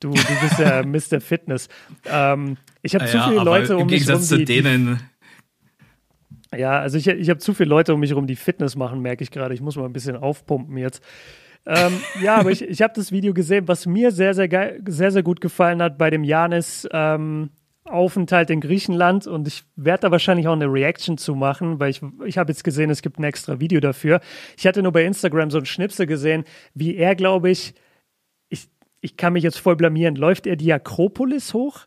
Du, 0.00 0.10
du 0.10 0.40
bist 0.42 0.58
ja 0.58 0.82
Mr. 0.84 1.20
Fitness. 1.20 1.68
Ähm, 2.06 2.58
ich 2.82 2.94
habe 2.94 3.06
ja, 3.06 3.10
zu 3.10 3.20
viele 3.30 3.44
Leute 3.44 3.76
um 3.76 3.86
mich 3.86 4.06
herum, 4.06 4.26
die, 4.28 4.44
denen 4.44 5.00
ja, 6.56 6.80
also 6.80 6.98
ich, 6.98 7.06
ich 7.06 7.30
habe 7.30 7.38
zu 7.38 7.54
viele 7.54 7.68
Leute 7.68 7.94
um 7.94 8.00
mich 8.00 8.10
herum, 8.10 8.26
die 8.26 8.34
Fitness 8.34 8.74
machen, 8.74 9.00
merke 9.00 9.22
ich 9.22 9.30
gerade. 9.30 9.54
Ich 9.54 9.60
muss 9.60 9.76
mal 9.76 9.84
ein 9.84 9.92
bisschen 9.92 10.16
aufpumpen 10.16 10.76
jetzt 10.78 11.00
ähm, 11.66 12.00
ja, 12.22 12.36
aber 12.36 12.50
ich, 12.50 12.62
ich 12.62 12.82
habe 12.82 12.92
das 12.94 13.12
Video 13.12 13.34
gesehen, 13.34 13.68
was 13.68 13.86
mir 13.86 14.10
sehr, 14.10 14.34
sehr, 14.34 14.48
geil, 14.48 14.82
sehr, 14.86 15.12
sehr 15.12 15.22
gut 15.22 15.40
gefallen 15.40 15.82
hat 15.82 15.98
bei 15.98 16.10
dem 16.10 16.24
Janis. 16.24 16.88
Ähm, 16.92 17.50
Aufenthalt 17.84 18.50
in 18.50 18.60
Griechenland 18.60 19.26
und 19.26 19.48
ich 19.48 19.64
werde 19.74 20.02
da 20.02 20.10
wahrscheinlich 20.10 20.46
auch 20.46 20.52
eine 20.52 20.72
Reaction 20.72 21.18
zu 21.18 21.34
machen, 21.34 21.80
weil 21.80 21.90
ich, 21.90 22.00
ich 22.24 22.38
habe 22.38 22.52
jetzt 22.52 22.62
gesehen, 22.62 22.90
es 22.90 23.02
gibt 23.02 23.18
ein 23.18 23.24
extra 23.24 23.58
Video 23.58 23.80
dafür. 23.80 24.20
Ich 24.56 24.66
hatte 24.66 24.82
nur 24.82 24.92
bei 24.92 25.04
Instagram 25.04 25.50
so 25.50 25.58
ein 25.58 25.66
Schnipsel 25.66 26.06
gesehen, 26.06 26.44
wie 26.74 26.94
er, 26.96 27.14
glaube 27.14 27.50
ich, 27.50 27.74
ich, 28.48 28.68
ich 29.00 29.16
kann 29.16 29.32
mich 29.32 29.42
jetzt 29.42 29.58
voll 29.58 29.76
blamieren, 29.76 30.14
läuft 30.14 30.46
er 30.46 30.56
die 30.56 30.72
Akropolis 30.72 31.54
hoch? 31.54 31.86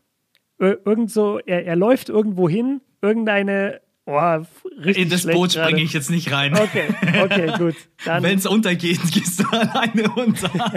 Irgend 0.58 1.10
so, 1.10 1.38
er, 1.38 1.64
er 1.64 1.76
läuft 1.76 2.08
irgendwo 2.08 2.48
hin, 2.48 2.80
irgendeine 3.00 3.80
Oh, 4.06 4.42
In 4.84 5.08
das 5.08 5.26
Boot 5.26 5.52
springe 5.52 5.80
ich 5.80 5.94
jetzt 5.94 6.10
nicht 6.10 6.30
rein. 6.30 6.54
Okay, 6.54 6.88
okay, 7.22 7.52
gut. 7.56 7.74
Wenn 8.04 8.36
es 8.36 8.44
untergeht, 8.44 9.00
gehst 9.12 9.40
du 9.40 9.44
alleine 9.50 10.10
unter. 10.14 10.50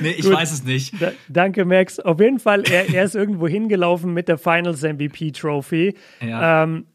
nee, 0.00 0.10
ich 0.10 0.24
gut. 0.24 0.34
weiß 0.34 0.52
es 0.52 0.64
nicht. 0.64 1.00
Da, 1.00 1.12
danke, 1.28 1.64
Max. 1.64 1.98
Auf 1.98 2.20
jeden 2.20 2.40
Fall, 2.40 2.64
er, 2.70 2.92
er 2.92 3.04
ist 3.04 3.14
irgendwo 3.14 3.48
hingelaufen 3.48 4.12
mit 4.12 4.28
der 4.28 4.36
Finals 4.36 4.82
MVP 4.82 5.32
Trophy. 5.32 5.96
Ja. 6.20 6.64
Ähm, 6.64 6.86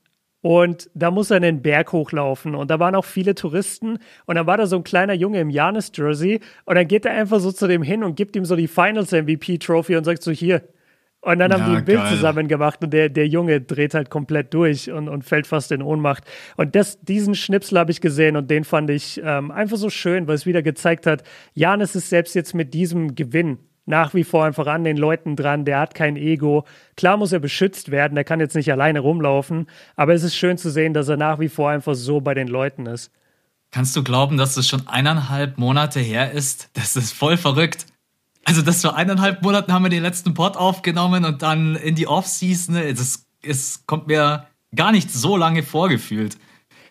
und 0.42 0.92
da 0.94 1.10
muss 1.10 1.32
er 1.32 1.38
einen 1.38 1.64
Berg 1.64 1.92
hochlaufen. 1.92 2.54
Und 2.54 2.70
da 2.70 2.80
waren 2.80 2.94
auch 2.94 3.06
viele 3.06 3.34
Touristen. 3.34 3.98
Und 4.28 4.36
dann 4.36 4.46
war 4.46 4.58
da 4.58 4.68
so 4.68 4.76
ein 4.76 4.84
kleiner 4.84 5.14
Junge 5.14 5.40
im 5.40 5.50
Janis-Jersey. 5.50 6.40
Und 6.66 6.76
dann 6.76 6.88
geht 6.88 7.06
er 7.06 7.14
einfach 7.14 7.40
so 7.40 7.52
zu 7.52 7.68
dem 7.68 7.82
hin 7.82 8.04
und 8.04 8.16
gibt 8.16 8.36
ihm 8.36 8.46
so 8.46 8.56
die 8.56 8.68
Finals 8.68 9.12
MVP 9.12 9.58
Trophy 9.58 9.96
und 9.96 10.04
sagt 10.04 10.22
so: 10.22 10.32
Hier, 10.32 10.62
und 11.22 11.40
dann 11.40 11.52
haben 11.52 11.62
ja, 11.62 11.70
die 11.70 11.76
ein 11.78 11.86
Bild 11.86 12.00
geil. 12.00 12.12
zusammen 12.12 12.48
gemacht 12.48 12.84
und 12.84 12.92
der, 12.92 13.10
der 13.10 13.28
Junge 13.28 13.60
dreht 13.60 13.94
halt 13.94 14.10
komplett 14.10 14.54
durch 14.54 14.92
und, 14.92 15.10
und 15.10 15.24
fällt 15.24 15.48
fast 15.48 15.72
in 15.72 15.82
Ohnmacht. 15.82 16.24
Und 16.56 16.76
das, 16.76 17.02
diesen 17.02 17.36
Schnipsel 17.36 17.80
habe 17.80 17.92
ich 17.92 18.02
gesehen 18.02 18.38
und 18.38 18.50
den 18.50 18.64
fand 18.64 18.90
ich 18.90 19.20
ähm, 19.24 19.52
einfach 19.52 19.78
so 19.78 19.90
schön, 19.90 20.28
weil 20.28 20.36
es 20.36 20.46
wieder 20.46 20.62
gezeigt 20.62 21.06
hat, 21.06 21.24
Janis 21.54 21.96
ist 21.96 22.10
selbst 22.10 22.36
jetzt 22.36 22.54
mit 22.54 22.74
diesem 22.74 23.16
Gewinn 23.16 23.60
nach 23.88 24.14
wie 24.14 24.26
vor 24.26 24.44
einfach 24.46 24.68
an 24.68 24.84
den 24.84 24.98
Leuten 24.98 25.36
dran, 25.36 25.66
der 25.66 25.80
hat 25.80 25.96
kein 25.96 26.18
Ego. 26.18 26.66
Klar 26.98 27.18
muss 27.18 27.32
er 27.32 27.40
beschützt 27.40 27.90
werden, 27.90 28.16
der 28.16 28.26
kann 28.26 28.40
jetzt 28.40 28.56
nicht 28.56 28.72
alleine 28.72 29.00
rumlaufen, 29.00 29.68
aber 29.96 30.14
es 30.14 30.24
ist 30.24 30.36
schön 30.36 30.58
zu 30.58 30.70
sehen, 30.70 30.94
dass 30.94 31.08
er 31.08 31.18
nach 31.18 31.40
wie 31.40 31.50
vor 31.50 31.70
einfach 31.70 31.96
so 31.96 32.20
bei 32.20 32.34
den 32.34 32.48
Leuten 32.48 32.86
ist. 32.86 33.12
Kannst 33.72 33.96
du 33.96 34.04
glauben, 34.04 34.38
dass 34.38 34.56
das 34.56 34.68
schon 34.68 34.88
eineinhalb 34.88 35.58
Monate 35.58 36.00
her 36.00 36.32
ist? 36.32 36.70
Das 36.74 36.96
ist 36.96 37.14
voll 37.14 37.38
verrückt. 37.38 37.86
Also 38.48 38.62
das 38.62 38.82
vor 38.82 38.96
eineinhalb 38.96 39.42
Monaten 39.42 39.74
haben 39.74 39.84
wir 39.84 39.90
den 39.90 40.04
letzten 40.04 40.34
Pod 40.34 40.56
aufgenommen 40.56 41.26
und 41.26 41.42
dann 41.42 41.76
in 41.76 41.96
die 41.96 42.08
Offseason. 42.08 42.76
Das, 42.76 43.28
es 43.44 43.86
kommt 43.86 44.08
mir 44.08 44.48
gar 44.74 44.94
nicht 44.94 45.12
so 45.12 45.36
lange 45.36 45.64
vorgefühlt. 45.64 46.38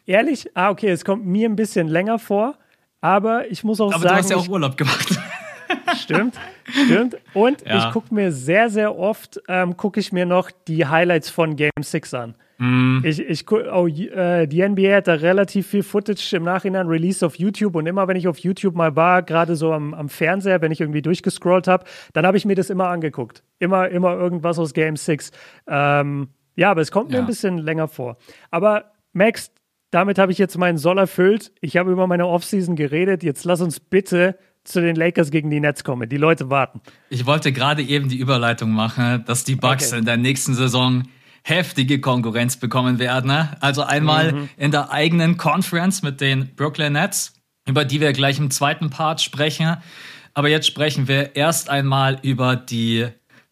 Ehrlich? 0.05 0.51
Ah, 0.55 0.69
okay, 0.69 0.91
es 0.91 1.03
kommt 1.03 1.25
mir 1.25 1.49
ein 1.49 1.57
bisschen 1.57 1.89
länger 1.89 2.19
vor, 2.19 2.59
aber 3.01 3.51
ich 3.51 3.65
muss 3.65 3.81
auch 3.81 3.87
aber 3.87 4.01
sagen. 4.01 4.05
Aber 4.05 4.17
du 4.17 4.23
hast 4.23 4.31
ja 4.31 4.37
auch 4.37 4.49
Urlaub 4.49 4.77
gemacht. 4.77 5.19
Stimmt, 5.97 6.39
stimmt. 6.69 7.17
Und 7.33 7.63
ja. 7.63 7.79
ich 7.79 7.93
gucke 7.93 8.15
mir 8.15 8.31
sehr, 8.31 8.71
sehr 8.71 8.97
oft, 8.97 9.41
ähm, 9.49 9.77
gucke 9.77 9.99
ich 9.99 10.13
mir 10.13 10.27
noch 10.27 10.51
die 10.69 10.87
Highlights 10.87 11.31
von 11.31 11.57
Game 11.57 11.71
6 11.81 12.15
an. 12.15 12.35
Mm. 12.59 13.01
Ich, 13.03 13.21
ich, 13.21 13.51
oh, 13.51 13.87
äh, 13.87 14.47
die 14.47 14.67
NBA 14.67 14.97
hat 14.97 15.09
da 15.09 15.15
relativ 15.15 15.67
viel 15.67 15.83
Footage 15.83 16.37
im 16.37 16.45
Nachhinein 16.45 16.87
released 16.87 17.23
auf 17.23 17.37
YouTube 17.37 17.75
und 17.75 17.87
immer 17.87 18.09
wenn 18.09 18.17
ich 18.17 18.29
auf 18.29 18.39
YouTube 18.39 18.75
mal 18.75 18.97
war, 18.97 19.23
gerade 19.23 19.57
so 19.57 19.73
am, 19.73 19.95
am 19.95 20.09
Fernseher, 20.09 20.63
wenn 20.63 20.73
ich 20.73 20.81
irgendwie 20.81 21.03
durchgescrollt 21.03 21.69
habe, 21.69 21.85
dann 22.13 22.27
habe 22.27 22.37
ich 22.37 22.45
mir 22.45 22.55
das 22.55 22.71
immer 22.71 22.89
angeguckt. 22.89 23.43
Immer, 23.59 23.89
immer 23.89 24.15
irgendwas 24.15 24.59
aus 24.59 24.73
Game 24.73 24.97
6. 24.97 25.31
Ähm, 25.67 26.29
ja, 26.55 26.71
aber 26.71 26.81
es 26.81 26.91
kommt 26.91 27.11
ja. 27.11 27.19
mir 27.19 27.25
ein 27.25 27.27
bisschen 27.27 27.59
länger 27.59 27.89
vor. 27.89 28.17
Aber 28.51 28.93
Max, 29.13 29.51
damit 29.91 30.19
habe 30.19 30.33
ich 30.33 30.39
jetzt 30.39 30.57
meinen 30.59 30.79
Soll 30.79 30.99
erfüllt. 30.99 31.53
Ich 31.61 31.77
habe 31.77 31.93
über 31.93 32.07
meine 32.07 32.27
Offseason 32.27 32.77
geredet. 32.77 33.23
Jetzt 33.23 33.45
lass 33.45 33.61
uns 33.61 33.81
bitte 33.81 34.39
zu 34.65 34.81
den 34.81 34.97
Lakers 34.97 35.31
gegen 35.31 35.51
die 35.51 35.61
Nets 35.61 35.85
kommen. 35.85 36.09
Die 36.09 36.17
Leute 36.17 36.51
warten. 36.51 36.81
Ich 37.09 37.25
wollte 37.27 37.53
gerade 37.53 37.83
eben 37.83 38.09
die 38.09 38.19
Überleitung 38.19 38.71
machen, 38.71 39.25
dass 39.27 39.45
die 39.45 39.55
Bucks 39.55 39.93
okay. 39.93 40.01
in 40.01 40.05
der 40.05 40.17
nächsten 40.17 40.55
Saison 40.55 41.05
heftige 41.47 42.01
Konkurrenz 42.01 42.57
bekommen 42.57 42.99
werden. 42.99 43.29
Ne? 43.29 43.57
Also 43.61 43.85
einmal 43.85 44.33
mhm. 44.33 44.49
in 44.57 44.73
der 44.73 44.91
eigenen 44.91 45.37
Conference 45.37 46.03
mit 46.03 46.21
den 46.21 46.55
Brooklyn 46.57 46.95
Nets, 46.95 47.35
über 47.69 47.85
die 47.85 48.01
wir 48.01 48.13
gleich 48.13 48.39
im 48.39 48.51
zweiten 48.51 48.91
Part 48.91 49.21
sprechen. 49.21 49.77
Aber 50.35 50.49
jetzt 50.49 50.67
sprechen 50.67 51.07
wir 51.07 51.37
erst 51.37 51.71
einmal 51.71 52.19
über 52.23 52.57
die 52.57 53.07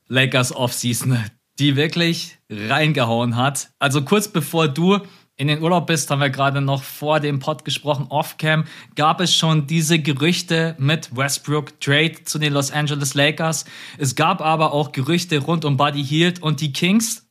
Lakers 0.08 0.54
Offseason, 0.54 1.18
die 1.60 1.76
wirklich 1.76 2.36
reingehauen 2.50 3.36
hat. 3.36 3.70
Also 3.78 4.02
kurz 4.02 4.26
bevor 4.26 4.66
du 4.66 4.98
in 5.36 5.46
den 5.46 5.62
Urlaub 5.62 5.86
bist, 5.86 6.10
haben 6.10 6.20
wir 6.20 6.30
gerade 6.30 6.60
noch 6.60 6.82
vor 6.82 7.20
dem 7.20 7.38
Pod 7.38 7.64
gesprochen, 7.64 8.06
off-cam, 8.08 8.64
gab 8.96 9.20
es 9.20 9.34
schon 9.34 9.68
diese 9.68 10.00
Gerüchte 10.00 10.74
mit 10.78 11.16
Westbrook 11.16 11.80
Trade 11.80 12.24
zu 12.24 12.40
den 12.40 12.52
Los 12.52 12.72
Angeles 12.72 13.14
Lakers. 13.14 13.64
Es 13.98 14.16
gab 14.16 14.40
aber 14.40 14.72
auch 14.72 14.90
Gerüchte 14.90 15.38
rund 15.38 15.64
um 15.64 15.76
Buddy 15.76 16.04
Hield 16.04 16.42
und 16.42 16.60
die 16.60 16.72
Kings 16.72 17.23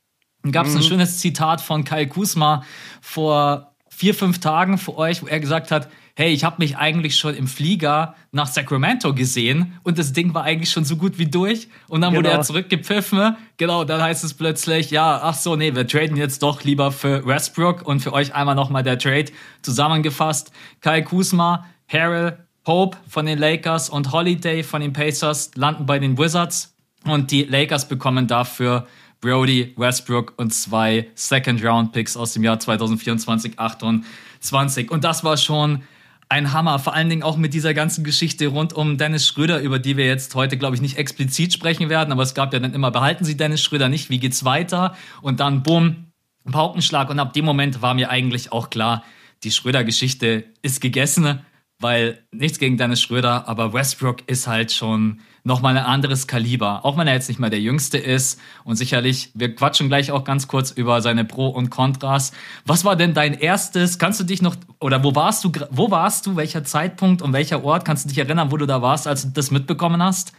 gab 0.52 0.66
es 0.66 0.72
mhm. 0.72 0.78
ein 0.78 0.82
schönes 0.82 1.18
Zitat 1.18 1.60
von 1.60 1.84
Kai 1.84 2.06
Kusma 2.06 2.64
vor 3.00 3.74
vier, 3.88 4.14
fünf 4.14 4.40
Tagen 4.40 4.78
für 4.78 4.96
euch, 4.98 5.22
wo 5.22 5.26
er 5.26 5.40
gesagt 5.40 5.70
hat, 5.70 5.88
hey, 6.16 6.32
ich 6.32 6.44
habe 6.44 6.56
mich 6.58 6.76
eigentlich 6.76 7.16
schon 7.16 7.34
im 7.34 7.48
Flieger 7.48 8.14
nach 8.30 8.46
Sacramento 8.46 9.14
gesehen 9.14 9.78
und 9.82 9.98
das 9.98 10.12
Ding 10.12 10.32
war 10.32 10.44
eigentlich 10.44 10.70
schon 10.70 10.84
so 10.84 10.96
gut 10.96 11.18
wie 11.18 11.26
durch 11.26 11.68
und 11.88 12.02
dann 12.02 12.12
genau. 12.12 12.28
wurde 12.28 12.36
er 12.36 12.42
zurückgepfiffen. 12.42 13.36
Genau, 13.56 13.84
dann 13.84 14.00
heißt 14.00 14.22
es 14.22 14.34
plötzlich, 14.34 14.90
ja, 14.90 15.20
ach 15.22 15.34
so, 15.34 15.56
nee, 15.56 15.74
wir 15.74 15.86
traden 15.86 16.16
jetzt 16.16 16.42
doch 16.42 16.62
lieber 16.62 16.92
für 16.92 17.26
Westbrook 17.26 17.82
und 17.86 18.00
für 18.00 18.12
euch 18.12 18.34
einmal 18.34 18.54
nochmal 18.54 18.84
der 18.84 18.98
Trade 18.98 19.26
zusammengefasst. 19.62 20.52
Kai 20.80 21.02
Kusma, 21.02 21.66
Harrell, 21.88 22.38
Pope 22.62 22.96
von 23.08 23.26
den 23.26 23.38
Lakers 23.38 23.90
und 23.90 24.12
Holiday 24.12 24.62
von 24.62 24.80
den 24.80 24.92
Pacers 24.92 25.50
landen 25.54 25.84
bei 25.84 25.98
den 25.98 26.16
Wizards 26.16 26.74
und 27.04 27.30
die 27.30 27.42
Lakers 27.44 27.88
bekommen 27.88 28.26
dafür 28.26 28.86
Brody, 29.20 29.74
Westbrook 29.76 30.34
und 30.36 30.52
zwei 30.52 31.08
Second-Round-Picks 31.14 32.16
aus 32.16 32.32
dem 32.32 32.44
Jahr 32.44 32.60
2024, 32.60 33.58
28. 33.58 34.90
Und 34.90 35.04
das 35.04 35.24
war 35.24 35.36
schon 35.36 35.82
ein 36.28 36.52
Hammer, 36.52 36.78
vor 36.78 36.94
allen 36.94 37.08
Dingen 37.08 37.22
auch 37.22 37.36
mit 37.36 37.54
dieser 37.54 37.74
ganzen 37.74 38.04
Geschichte 38.04 38.48
rund 38.48 38.72
um 38.72 38.98
Dennis 38.98 39.26
Schröder, 39.26 39.60
über 39.60 39.78
die 39.78 39.96
wir 39.96 40.06
jetzt 40.06 40.34
heute, 40.34 40.56
glaube 40.56 40.74
ich, 40.74 40.82
nicht 40.82 40.98
explizit 40.98 41.52
sprechen 41.52 41.88
werden, 41.88 42.12
aber 42.12 42.22
es 42.22 42.34
gab 42.34 42.52
ja 42.52 42.58
dann 42.58 42.74
immer, 42.74 42.90
behalten 42.90 43.24
Sie 43.24 43.36
Dennis 43.36 43.62
Schröder 43.62 43.88
nicht, 43.88 44.10
wie 44.10 44.18
geht's 44.18 44.44
weiter? 44.44 44.96
Und 45.22 45.40
dann, 45.40 45.62
bumm, 45.62 46.06
Paukenschlag. 46.50 47.10
Und 47.10 47.18
ab 47.18 47.32
dem 47.32 47.44
Moment 47.44 47.82
war 47.82 47.94
mir 47.94 48.10
eigentlich 48.10 48.52
auch 48.52 48.70
klar, 48.70 49.04
die 49.42 49.50
Schröder-Geschichte 49.50 50.44
ist 50.62 50.80
gegessen, 50.80 51.40
weil 51.80 52.24
nichts 52.30 52.58
gegen 52.58 52.76
Dennis 52.76 53.02
Schröder, 53.02 53.48
aber 53.48 53.72
Westbrook 53.72 54.28
ist 54.28 54.46
halt 54.46 54.72
schon 54.72 55.20
nochmal 55.44 55.76
ein 55.76 55.84
anderes 55.84 56.26
Kaliber. 56.26 56.84
Auch 56.84 56.96
wenn 56.96 57.06
er 57.06 57.14
jetzt 57.14 57.28
nicht 57.28 57.38
mehr 57.38 57.50
der 57.50 57.60
Jüngste 57.60 57.98
ist. 57.98 58.40
Und 58.64 58.76
sicherlich, 58.76 59.30
wir 59.34 59.54
quatschen 59.54 59.88
gleich 59.88 60.10
auch 60.10 60.24
ganz 60.24 60.48
kurz 60.48 60.70
über 60.70 61.02
seine 61.02 61.24
Pro 61.24 61.48
und 61.48 61.70
Kontras. 61.70 62.32
Was 62.64 62.84
war 62.84 62.96
denn 62.96 63.12
dein 63.12 63.34
erstes? 63.34 63.98
Kannst 63.98 64.20
du 64.20 64.24
dich 64.24 64.40
noch, 64.40 64.56
oder 64.80 65.04
wo 65.04 65.14
warst 65.14 65.44
du, 65.44 65.52
wo 65.70 65.90
warst 65.90 66.26
du, 66.26 66.36
welcher 66.36 66.64
Zeitpunkt 66.64 67.20
und 67.20 67.32
welcher 67.32 67.62
Ort? 67.62 67.84
Kannst 67.84 68.06
du 68.06 68.08
dich 68.08 68.18
erinnern, 68.18 68.50
wo 68.50 68.56
du 68.56 68.66
da 68.66 68.80
warst, 68.80 69.06
als 69.06 69.22
du 69.22 69.28
das 69.28 69.50
mitbekommen 69.50 70.02
hast? 70.02 70.32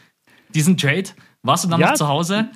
Diesen 0.54 0.78
Trade? 0.78 1.10
Warst 1.44 1.66
du 1.66 1.70
dann 1.70 1.80
ja, 1.80 1.90
noch 1.90 1.96
zu 1.96 2.08
Hause? 2.08 2.50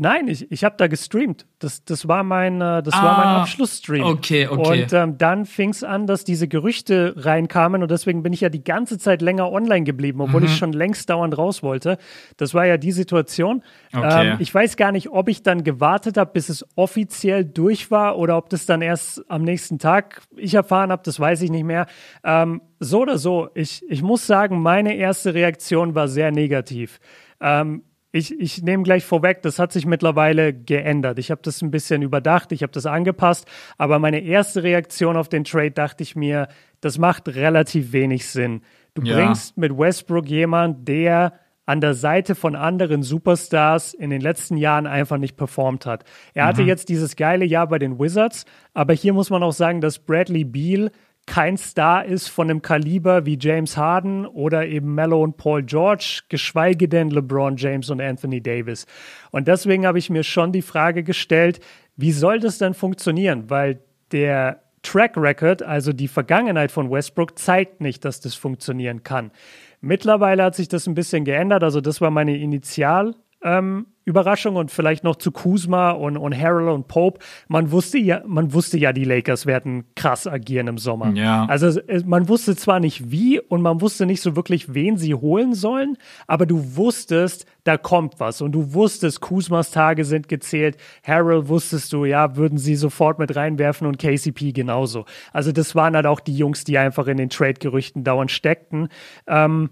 Nein, 0.00 0.28
ich, 0.28 0.50
ich 0.50 0.64
habe 0.64 0.76
da 0.78 0.86
gestreamt. 0.86 1.46
Das, 1.58 1.84
das 1.84 2.06
war 2.08 2.22
mein, 2.22 2.60
äh, 2.60 2.82
das 2.82 2.94
ah, 2.94 3.02
war 3.02 3.18
mein 3.18 3.34
Abschlussstream. 3.42 4.04
Okay, 4.04 4.46
okay. 4.46 4.82
Und 4.82 4.92
ähm, 4.92 5.18
dann 5.18 5.46
fing 5.46 5.70
es 5.70 5.82
an, 5.82 6.06
dass 6.06 6.24
diese 6.24 6.48
Gerüchte 6.48 7.14
reinkamen 7.16 7.82
und 7.82 7.90
deswegen 7.90 8.22
bin 8.22 8.32
ich 8.32 8.40
ja 8.40 8.48
die 8.48 8.62
ganze 8.62 8.98
Zeit 8.98 9.22
länger 9.22 9.50
online 9.50 9.84
geblieben, 9.84 10.20
obwohl 10.20 10.40
mhm. 10.40 10.46
ich 10.46 10.56
schon 10.56 10.72
längst 10.72 11.10
dauernd 11.10 11.36
raus 11.36 11.62
wollte. 11.62 11.98
Das 12.36 12.54
war 12.54 12.66
ja 12.66 12.76
die 12.76 12.92
Situation. 12.92 13.62
Okay. 13.92 14.32
Ähm, 14.32 14.36
ich 14.38 14.54
weiß 14.54 14.76
gar 14.76 14.92
nicht, 14.92 15.10
ob 15.10 15.28
ich 15.28 15.42
dann 15.42 15.64
gewartet 15.64 16.16
habe, 16.16 16.30
bis 16.32 16.48
es 16.48 16.64
offiziell 16.76 17.44
durch 17.44 17.90
war 17.90 18.18
oder 18.18 18.36
ob 18.36 18.48
das 18.50 18.66
dann 18.66 18.82
erst 18.82 19.28
am 19.28 19.42
nächsten 19.42 19.78
Tag 19.78 20.22
ich 20.36 20.54
erfahren 20.54 20.92
habe, 20.92 21.02
das 21.04 21.18
weiß 21.18 21.42
ich 21.42 21.50
nicht 21.50 21.64
mehr. 21.64 21.86
Ähm, 22.24 22.62
so 22.80 23.00
oder 23.00 23.18
so, 23.18 23.48
ich, 23.54 23.82
ich 23.88 24.02
muss 24.02 24.26
sagen, 24.26 24.60
meine 24.62 24.94
erste 24.94 25.34
Reaktion 25.34 25.94
war 25.94 26.08
sehr 26.08 26.30
negativ. 26.30 27.00
Ähm, 27.40 27.82
ich, 28.10 28.38
ich 28.40 28.62
nehme 28.62 28.82
gleich 28.84 29.04
vorweg, 29.04 29.42
das 29.42 29.58
hat 29.58 29.72
sich 29.72 29.84
mittlerweile 29.84 30.54
geändert. 30.54 31.18
Ich 31.18 31.30
habe 31.30 31.42
das 31.42 31.60
ein 31.60 31.70
bisschen 31.70 32.02
überdacht, 32.02 32.52
ich 32.52 32.62
habe 32.62 32.72
das 32.72 32.86
angepasst, 32.86 33.46
aber 33.76 33.98
meine 33.98 34.20
erste 34.20 34.62
Reaktion 34.62 35.16
auf 35.16 35.28
den 35.28 35.44
Trade 35.44 35.72
dachte 35.72 36.02
ich 36.02 36.16
mir, 36.16 36.48
das 36.80 36.98
macht 36.98 37.28
relativ 37.28 37.92
wenig 37.92 38.26
Sinn. 38.26 38.62
Du 38.94 39.02
ja. 39.02 39.16
bringst 39.16 39.56
mit 39.58 39.76
Westbrook 39.76 40.26
jemand, 40.26 40.88
der 40.88 41.34
an 41.66 41.82
der 41.82 41.92
Seite 41.92 42.34
von 42.34 42.56
anderen 42.56 43.02
Superstars 43.02 43.92
in 43.92 44.08
den 44.08 44.22
letzten 44.22 44.56
Jahren 44.56 44.86
einfach 44.86 45.18
nicht 45.18 45.36
performt 45.36 45.84
hat. 45.84 46.02
Er 46.32 46.46
hatte 46.46 46.62
mhm. 46.62 46.68
jetzt 46.68 46.88
dieses 46.88 47.14
geile 47.14 47.44
Jahr 47.44 47.66
bei 47.66 47.78
den 47.78 47.98
Wizards, 47.98 48.46
aber 48.72 48.94
hier 48.94 49.12
muss 49.12 49.28
man 49.28 49.42
auch 49.42 49.52
sagen, 49.52 49.82
dass 49.82 49.98
Bradley 49.98 50.44
Beal 50.44 50.90
kein 51.28 51.58
Star 51.58 52.06
ist 52.06 52.28
von 52.28 52.50
einem 52.50 52.62
Kaliber 52.62 53.26
wie 53.26 53.38
James 53.38 53.76
Harden 53.76 54.26
oder 54.26 54.66
eben 54.66 54.94
Mello 54.94 55.22
und 55.22 55.36
Paul 55.36 55.62
George, 55.62 56.22
geschweige 56.30 56.88
denn 56.88 57.10
LeBron 57.10 57.56
James 57.58 57.90
und 57.90 58.00
Anthony 58.00 58.40
Davis. 58.40 58.86
Und 59.30 59.46
deswegen 59.46 59.86
habe 59.86 59.98
ich 59.98 60.08
mir 60.08 60.24
schon 60.24 60.52
die 60.52 60.62
Frage 60.62 61.04
gestellt, 61.04 61.60
wie 61.96 62.12
soll 62.12 62.40
das 62.40 62.56
denn 62.56 62.72
funktionieren? 62.72 63.50
Weil 63.50 63.80
der 64.10 64.62
Track 64.82 65.18
Record, 65.18 65.62
also 65.62 65.92
die 65.92 66.08
Vergangenheit 66.08 66.72
von 66.72 66.90
Westbrook, 66.90 67.38
zeigt 67.38 67.82
nicht, 67.82 68.06
dass 68.06 68.20
das 68.20 68.34
funktionieren 68.34 69.02
kann. 69.02 69.30
Mittlerweile 69.82 70.44
hat 70.44 70.54
sich 70.54 70.68
das 70.68 70.86
ein 70.86 70.94
bisschen 70.94 71.24
geändert. 71.26 71.62
Also 71.62 71.82
das 71.82 72.00
war 72.00 72.10
meine 72.10 72.38
Initial 72.38 73.14
ähm, 73.42 73.86
Überraschung 74.08 74.56
und 74.56 74.70
vielleicht 74.70 75.04
noch 75.04 75.16
zu 75.16 75.30
Kuzma 75.30 75.90
und, 75.90 76.16
und 76.16 76.36
Harrell 76.36 76.68
und 76.68 76.88
Pope. 76.88 77.20
Man 77.46 77.70
wusste 77.70 77.98
ja, 77.98 78.22
man 78.26 78.52
wusste 78.54 78.78
ja, 78.78 78.92
die 78.92 79.04
Lakers 79.04 79.44
werden 79.44 79.84
krass 79.94 80.26
agieren 80.26 80.66
im 80.66 80.78
Sommer. 80.78 81.12
Ja. 81.14 81.44
Also 81.46 81.78
man 82.06 82.28
wusste 82.28 82.56
zwar 82.56 82.80
nicht 82.80 83.10
wie 83.10 83.38
und 83.38 83.60
man 83.60 83.80
wusste 83.80 84.06
nicht 84.06 84.22
so 84.22 84.34
wirklich, 84.34 84.74
wen 84.74 84.96
sie 84.96 85.14
holen 85.14 85.54
sollen, 85.54 85.98
aber 86.26 86.46
du 86.46 86.76
wusstest, 86.76 87.46
da 87.64 87.76
kommt 87.76 88.18
was 88.18 88.40
und 88.40 88.52
du 88.52 88.72
wusstest, 88.72 89.20
Kuzmas 89.20 89.70
Tage 89.70 90.06
sind 90.06 90.28
gezählt. 90.28 90.78
Harrell 91.02 91.48
wusstest 91.48 91.92
du, 91.92 92.06
ja, 92.06 92.34
würden 92.34 92.56
sie 92.56 92.76
sofort 92.76 93.18
mit 93.18 93.36
reinwerfen 93.36 93.86
und 93.86 93.98
KCP 93.98 94.52
genauso. 94.52 95.04
Also 95.34 95.52
das 95.52 95.74
waren 95.74 95.94
halt 95.94 96.06
auch 96.06 96.20
die 96.20 96.36
Jungs, 96.36 96.64
die 96.64 96.78
einfach 96.78 97.06
in 97.08 97.18
den 97.18 97.28
Trade-Gerüchten 97.28 98.04
dauernd 98.04 98.30
steckten. 98.30 98.88
Ähm, 99.26 99.68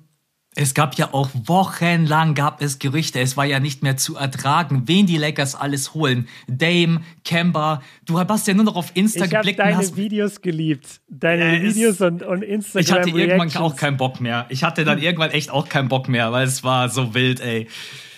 es 0.58 0.72
gab 0.72 0.94
ja 0.96 1.12
auch 1.12 1.28
wochenlang 1.44 2.34
gab 2.34 2.62
es 2.62 2.78
Gerüchte. 2.78 3.20
Es 3.20 3.36
war 3.36 3.44
ja 3.44 3.60
nicht 3.60 3.82
mehr 3.82 3.98
zu 3.98 4.16
ertragen, 4.16 4.84
wen 4.86 5.06
die 5.06 5.18
Lakers 5.18 5.54
alles 5.54 5.92
holen. 5.92 6.28
Dame, 6.48 7.02
Kemba. 7.24 7.82
Du 8.06 8.18
hast 8.18 8.48
ja 8.48 8.54
nur 8.54 8.64
noch 8.64 8.74
auf 8.74 8.90
Insta 8.94 9.26
ich 9.26 9.30
geblickt. 9.30 9.58
Ich 9.58 9.64
habe 9.64 9.72
deine 9.72 9.76
hast... 9.76 9.96
Videos 9.98 10.40
geliebt. 10.40 11.00
Deine 11.08 11.58
ja, 11.58 11.62
Videos 11.62 12.00
und, 12.00 12.22
und 12.22 12.42
Instagram. 12.42 12.80
Ich 12.80 12.90
hatte 12.90 13.10
irgendwann 13.10 13.62
auch 13.62 13.76
keinen 13.76 13.98
Bock 13.98 14.18
mehr. 14.20 14.46
Ich 14.48 14.64
hatte 14.64 14.84
dann 14.84 14.98
irgendwann 14.98 15.30
echt 15.30 15.50
auch 15.50 15.68
keinen 15.68 15.88
Bock 15.88 16.08
mehr, 16.08 16.32
weil 16.32 16.46
es 16.46 16.64
war 16.64 16.88
so 16.88 17.14
wild, 17.14 17.40
ey. 17.40 17.68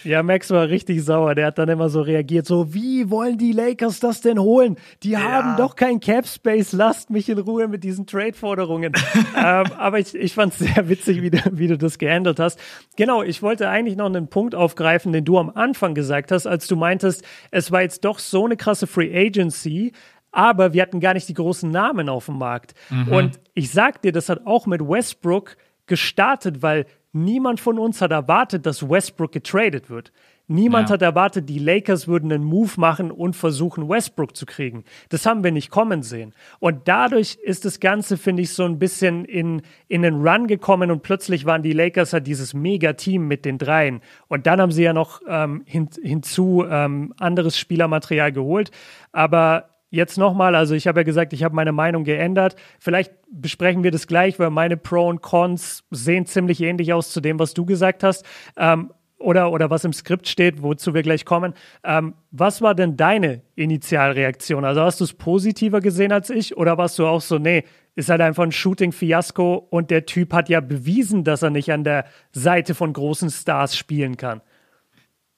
Ja, 0.09 0.23
Max 0.23 0.49
war 0.51 0.71
richtig 0.71 1.05
sauer. 1.05 1.35
Der 1.35 1.49
hat 1.49 1.59
dann 1.59 1.68
immer 1.68 1.90
so 1.90 2.01
reagiert, 2.01 2.47
so, 2.47 2.73
wie 2.73 3.11
wollen 3.11 3.37
die 3.37 3.53
Lakers 3.53 4.01
das 4.01 4.23
denn 4.23 4.38
holen? 4.38 4.77
Die 5.03 5.11
ja. 5.11 5.21
haben 5.21 5.59
doch 5.59 5.77
kein 5.77 6.01
Cap 6.01 6.27
Space. 6.27 6.73
Lasst 6.73 7.11
mich 7.11 7.29
in 7.29 7.38
Ruhe 7.38 7.68
mit 7.68 7.85
diesen 7.85 8.07
Trade-Forderungen. 8.07 8.94
ähm, 9.37 9.66
aber 9.77 9.99
ich, 9.99 10.14
ich 10.14 10.33
fand 10.33 10.55
es 10.55 10.61
sehr 10.61 10.88
witzig, 10.88 11.21
wie 11.21 11.29
du, 11.29 11.38
wie 11.53 11.66
du 11.66 11.77
das 11.77 11.99
gehandelt 11.99 12.40
hast. 12.40 12.59
Genau, 12.97 13.23
ich 13.23 13.42
wollte 13.42 13.68
eigentlich 13.68 13.99
noch 13.99 14.07
einen 14.07 14.29
Punkt 14.29 14.55
aufgreifen, 14.55 15.12
den 15.12 15.27
du 15.27 15.37
am 15.38 15.51
Anfang 15.51 15.94
gesagt 15.94 16.33
hast, 16.33 16.47
als 16.47 16.66
du 16.68 16.77
meintest, 16.77 17.23
es 17.51 17.71
war 17.71 17.83
jetzt 17.83 18.07
doch 18.07 18.18
so 18.18 18.47
eine 18.47 18.57
krasse 18.57 18.87
Free 18.87 19.14
Agency, 19.14 19.92
aber 20.33 20.73
wir 20.73 20.81
hatten 20.81 21.01
gar 21.01 21.12
nicht 21.12 21.29
die 21.29 21.35
großen 21.35 21.71
Namen 21.71 22.09
auf 22.09 22.27
dem 22.27 22.38
Markt. 22.38 22.73
Mhm. 22.88 23.09
Und 23.09 23.40
ich 23.53 23.71
sag 23.73 24.01
dir, 24.01 24.12
das 24.12 24.31
hat 24.31 24.47
auch 24.47 24.64
mit 24.64 24.81
Westbrook 24.81 25.59
gestartet, 25.87 26.62
weil 26.62 26.87
Niemand 27.24 27.61
von 27.61 27.78
uns 27.78 28.00
hat 28.00 28.11
erwartet, 28.11 28.66
dass 28.66 28.88
Westbrook 28.88 29.33
getradet 29.33 29.90
wird. 29.90 30.12
Niemand 30.50 30.88
ja. 30.88 30.94
hat 30.94 31.02
erwartet, 31.02 31.46
die 31.48 31.59
Lakers 31.59 32.09
würden 32.09 32.33
einen 32.33 32.42
Move 32.42 32.72
machen 32.78 33.11
und 33.11 33.37
versuchen, 33.37 33.87
Westbrook 33.87 34.35
zu 34.35 34.46
kriegen. 34.46 34.85
Das 35.11 35.26
haben 35.26 35.44
wir 35.44 35.52
nicht 35.52 35.70
kommen 35.70 36.02
sehen. 36.02 36.33
Und 36.59 36.88
dadurch 36.88 37.38
ist 37.42 37.66
das 37.66 37.81
Ganze, 37.81 38.16
finde 38.16 38.42
ich, 38.42 38.54
so 38.54 38.64
ein 38.64 38.78
bisschen 38.78 39.26
in, 39.26 39.61
in 39.88 40.00
den 40.00 40.26
Run 40.26 40.46
gekommen 40.46 40.90
und 40.90 41.02
plötzlich 41.02 41.44
waren 41.44 41.62
die 41.62 41.74
Lakers 41.74 42.14
halt 42.14 42.26
dieses 42.26 42.54
Mega-Team 42.54 43.28
mit 43.28 43.44
den 43.44 43.59
Dreien. 43.59 44.00
Und 44.28 44.46
dann 44.46 44.59
haben 44.59 44.72
sie 44.72 44.85
ja 44.85 44.94
noch 44.94 45.20
ähm, 45.28 45.62
hin, 45.66 45.90
hinzu 46.02 46.64
ähm, 46.68 47.12
anderes 47.18 47.59
Spielermaterial 47.59 48.33
geholt. 48.33 48.70
Aber 49.12 49.68
Jetzt 49.90 50.18
nochmal, 50.18 50.55
also 50.55 50.74
ich 50.74 50.87
habe 50.87 51.01
ja 51.01 51.05
gesagt, 51.05 51.33
ich 51.33 51.42
habe 51.44 51.55
meine 51.55 51.72
Meinung 51.72 52.05
geändert. 52.05 52.57
Vielleicht 52.79 53.12
besprechen 53.31 53.83
wir 53.83 53.90
das 53.90 54.07
gleich, 54.07 54.38
weil 54.38 54.51
meine 54.51 54.77
Pro 54.77 55.09
und 55.09 55.22
Cons 55.22 55.85
sehen 55.90 56.27
ziemlich 56.27 56.61
ähnlich 56.61 56.92
aus 56.92 57.11
zu 57.11 57.20
dem, 57.20 57.38
was 57.38 57.55
du 57.55 57.64
gesagt 57.64 58.03
hast. 58.03 58.24
Ähm, 58.57 58.92
oder, 59.18 59.51
oder 59.51 59.70
was 59.70 59.85
im 59.85 59.92
Skript 59.92 60.29
steht, 60.29 60.62
wozu 60.62 60.94
wir 60.94 61.03
gleich 61.03 61.24
kommen. 61.24 61.55
Ähm, 61.83 62.14
was 62.31 62.62
war 62.62 62.74
denn 62.74 62.96
deine 62.96 63.42
Initialreaktion? 63.57 64.64
Also 64.64 64.83
hast 64.83 65.01
du 65.01 65.05
es 65.05 65.14
positiver 65.14 65.81
gesehen 65.81 66.12
als 66.12 66.31
ich 66.31 66.57
oder 66.57 66.79
warst 66.79 66.98
du 66.98 67.07
auch 67.07 67.20
so, 67.20 67.38
nee, 67.38 67.64
ist 67.96 68.11
halt 68.11 68.20
einfach 68.20 68.44
ein 68.44 68.53
Shooting-Fiasko 68.53 69.55
und 69.70 69.90
der 69.90 70.07
Typ 70.07 70.33
hat 70.33 70.48
ja 70.48 70.61
bewiesen, 70.61 71.24
dass 71.24 71.42
er 71.42 71.51
nicht 71.51 71.72
an 71.72 71.83
der 71.83 72.05
Seite 72.31 72.74
von 72.74 72.92
großen 72.92 73.31
Stars 73.31 73.77
spielen 73.77 74.16
kann? 74.16 74.40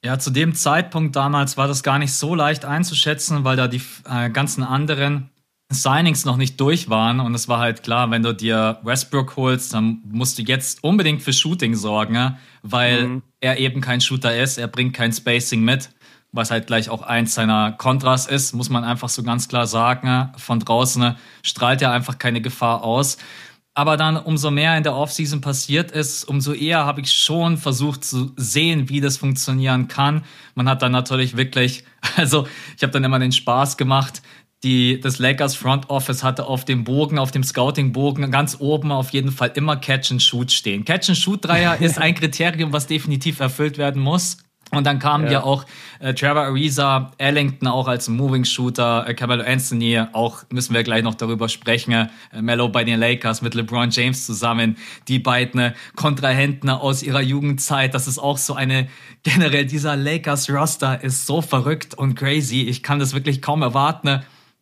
Ja, 0.03 0.17
zu 0.17 0.31
dem 0.31 0.55
Zeitpunkt 0.55 1.15
damals 1.15 1.57
war 1.57 1.67
das 1.67 1.83
gar 1.83 1.99
nicht 1.99 2.13
so 2.13 2.33
leicht 2.33 2.65
einzuschätzen, 2.65 3.43
weil 3.43 3.55
da 3.55 3.67
die 3.67 3.81
äh, 4.09 4.31
ganzen 4.31 4.63
anderen 4.63 5.29
Signings 5.71 6.25
noch 6.25 6.37
nicht 6.37 6.59
durch 6.59 6.89
waren. 6.89 7.19
Und 7.19 7.35
es 7.35 7.47
war 7.47 7.59
halt 7.59 7.83
klar, 7.83 8.09
wenn 8.09 8.23
du 8.23 8.33
dir 8.33 8.79
Westbrook 8.83 9.35
holst, 9.35 9.73
dann 9.73 10.01
musst 10.05 10.37
du 10.37 10.43
jetzt 10.43 10.83
unbedingt 10.83 11.21
für 11.21 11.33
Shooting 11.33 11.75
sorgen, 11.75 12.37
weil 12.63 13.07
mhm. 13.07 13.21
er 13.39 13.59
eben 13.59 13.79
kein 13.79 14.01
Shooter 14.01 14.35
ist. 14.35 14.57
Er 14.57 14.67
bringt 14.67 14.93
kein 14.95 15.13
Spacing 15.13 15.63
mit, 15.63 15.91
was 16.31 16.49
halt 16.49 16.67
gleich 16.67 16.89
auch 16.89 17.03
eins 17.03 17.35
seiner 17.35 17.71
Kontras 17.73 18.25
ist, 18.25 18.53
muss 18.53 18.69
man 18.69 18.83
einfach 18.83 19.09
so 19.09 19.21
ganz 19.23 19.47
klar 19.47 19.67
sagen. 19.67 20.31
Von 20.37 20.59
draußen 20.59 21.15
strahlt 21.43 21.81
er 21.81 21.91
einfach 21.91 22.17
keine 22.17 22.41
Gefahr 22.41 22.83
aus. 22.83 23.17
Aber 23.81 23.97
dann, 23.97 24.15
umso 24.15 24.51
mehr 24.51 24.77
in 24.77 24.83
der 24.83 24.95
Offseason 24.95 25.41
passiert 25.41 25.89
ist, 25.89 26.23
umso 26.25 26.53
eher 26.53 26.85
habe 26.85 27.01
ich 27.01 27.11
schon 27.11 27.57
versucht 27.57 28.05
zu 28.05 28.31
sehen, 28.35 28.89
wie 28.89 29.01
das 29.01 29.17
funktionieren 29.17 29.87
kann. 29.87 30.23
Man 30.53 30.69
hat 30.69 30.83
dann 30.83 30.91
natürlich 30.91 31.35
wirklich, 31.35 31.83
also 32.15 32.47
ich 32.77 32.83
habe 32.83 32.93
dann 32.93 33.03
immer 33.03 33.17
den 33.17 33.31
Spaß 33.31 33.77
gemacht, 33.77 34.21
die, 34.61 34.99
das 34.99 35.17
Lakers 35.17 35.55
Front 35.55 35.89
Office 35.89 36.23
hatte 36.23 36.45
auf 36.45 36.63
dem 36.63 36.83
Bogen, 36.83 37.17
auf 37.17 37.31
dem 37.31 37.43
Scouting-Bogen 37.43 38.29
ganz 38.29 38.57
oben 38.59 38.91
auf 38.91 39.09
jeden 39.13 39.31
Fall 39.31 39.51
immer 39.55 39.77
Catch 39.77 40.11
and 40.11 40.21
Shoot 40.21 40.51
stehen. 40.51 40.85
Catch 40.85 41.09
and 41.09 41.17
Shoot 41.17 41.43
Dreier 41.43 41.77
ist 41.81 41.97
ein 41.97 42.13
Kriterium, 42.13 42.71
was 42.71 42.85
definitiv 42.85 43.39
erfüllt 43.39 43.79
werden 43.79 43.99
muss. 43.99 44.37
Und 44.73 44.87
dann 44.87 44.99
kamen 44.99 45.25
ja, 45.25 45.33
ja 45.33 45.43
auch 45.43 45.65
äh, 45.99 46.13
Trevor 46.13 46.43
Ariza, 46.43 47.11
Ellington 47.17 47.67
auch 47.67 47.89
als 47.89 48.07
Moving 48.07 48.45
Shooter, 48.45 49.05
äh, 49.05 49.13
Carmelo 49.13 49.43
Anthony, 49.43 50.01
auch 50.13 50.43
müssen 50.49 50.73
wir 50.73 50.83
gleich 50.83 51.03
noch 51.03 51.15
darüber 51.15 51.49
sprechen, 51.49 51.91
äh, 51.91 52.07
Mello 52.41 52.69
bei 52.69 52.85
den 52.85 52.97
Lakers 52.97 53.41
mit 53.41 53.53
LeBron 53.53 53.89
James 53.89 54.25
zusammen, 54.25 54.77
die 55.09 55.19
beiden 55.19 55.59
äh, 55.59 55.73
Kontrahenten 55.97 56.69
aus 56.69 57.03
ihrer 57.03 57.21
Jugendzeit, 57.21 57.93
das 57.93 58.07
ist 58.07 58.17
auch 58.17 58.37
so 58.37 58.53
eine, 58.53 58.87
generell 59.23 59.65
dieser 59.65 59.97
Lakers 59.97 60.49
Roster 60.49 61.03
ist 61.03 61.27
so 61.27 61.41
verrückt 61.41 61.93
und 61.93 62.15
crazy, 62.15 62.61
ich 62.61 62.81
kann 62.81 62.99
das 62.99 63.13
wirklich 63.13 63.41
kaum 63.41 63.63
erwarten, 63.63 64.21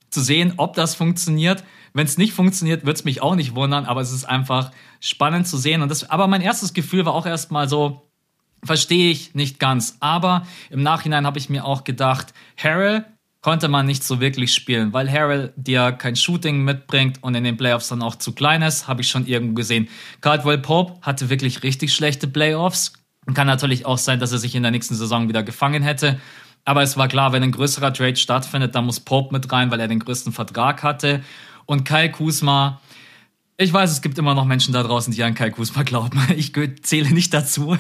zu 0.10 0.22
sehen, 0.22 0.54
ob 0.58 0.74
das 0.74 0.96
funktioniert. 0.96 1.64
Wenn 1.94 2.06
es 2.06 2.18
nicht 2.18 2.34
funktioniert, 2.34 2.84
wird 2.84 2.98
es 2.98 3.04
mich 3.04 3.22
auch 3.22 3.36
nicht 3.36 3.54
wundern, 3.54 3.86
aber 3.86 4.02
es 4.02 4.12
ist 4.12 4.26
einfach 4.26 4.72
spannend 5.00 5.48
zu 5.48 5.58
sehen. 5.58 5.84
Und 5.84 5.90
das, 5.90 6.10
aber 6.10 6.26
mein 6.26 6.42
erstes 6.42 6.74
Gefühl 6.74 7.06
war 7.06 7.14
auch 7.14 7.28
erstmal 7.28 7.70
so, 7.70 8.09
verstehe 8.64 9.12
ich 9.12 9.36
nicht 9.36 9.60
ganz. 9.60 9.98
Aber 10.00 10.46
im 10.70 10.84
Nachhinein 10.84 11.26
habe 11.26 11.40
ich 11.40 11.50
mir 11.50 11.66
auch 11.66 11.84
gedacht, 11.84 12.34
Harrell 12.58 13.06
konnte 13.42 13.70
man 13.70 13.86
nicht 13.86 14.04
so 14.04 14.20
wirklich 14.20 14.54
spielen, 14.54 14.92
weil 14.92 15.10
Harrell 15.10 15.54
dir 15.56 15.92
kein 15.94 16.16
Shooting 16.16 16.64
mitbringt 16.64 17.24
und 17.24 17.36
in 17.36 17.44
den 17.44 17.58
Playoffs 17.58 17.88
dann 17.88 18.02
auch 18.02 18.16
zu 18.16 18.34
klein 18.34 18.62
ist, 18.62 18.88
habe 18.88 19.02
ich 19.02 19.10
schon 19.10 19.26
irgendwo 19.26 19.54
gesehen. 19.54 19.88
Caldwell 20.22 20.58
Pope 20.58 21.00
hatte 21.02 21.30
wirklich 21.30 21.64
richtig 21.64 21.94
schlechte 21.94 22.28
Playoffs. 22.28 22.94
Kann 23.34 23.48
natürlich 23.48 23.86
auch 23.86 23.98
sein, 23.98 24.20
dass 24.20 24.32
er 24.32 24.40
sich 24.40 24.56
in 24.56 24.64
der 24.64 24.72
nächsten 24.72 24.96
Saison 24.96 25.30
wieder 25.30 25.44
gefangen 25.44 25.84
hätte. 25.84 26.20
Aber 26.66 26.82
es 26.82 26.98
war 26.98 27.08
klar, 27.08 27.32
wenn 27.32 27.44
ein 27.44 27.52
größerer 27.52 27.94
Trade 27.94 28.16
stattfindet, 28.16 28.76
dann 28.76 28.86
muss 28.86 29.00
Pope 29.00 29.34
mit 29.34 29.52
rein, 29.52 29.72
weil 29.72 29.80
er 29.80 29.88
den 29.88 30.00
größten 30.00 30.34
Vertrag 30.34 30.84
hatte. 30.84 31.24
Und 31.66 31.86
Kai 31.86 32.10
Kusma, 32.10 32.82
ich 33.62 33.74
weiß, 33.74 33.92
es 33.92 34.02
gibt 34.02 34.18
immer 34.18 34.34
noch 34.36 34.46
Menschen 34.46 34.74
da 34.74 34.82
draußen, 34.84 35.14
die 35.14 35.22
an 35.22 35.36
Kai 35.36 35.50
Kusma 35.50 35.84
glauben. 35.84 36.20
Ich 36.38 36.54
zähle 36.82 37.12
nicht 37.12 37.34
dazu. 37.34 37.76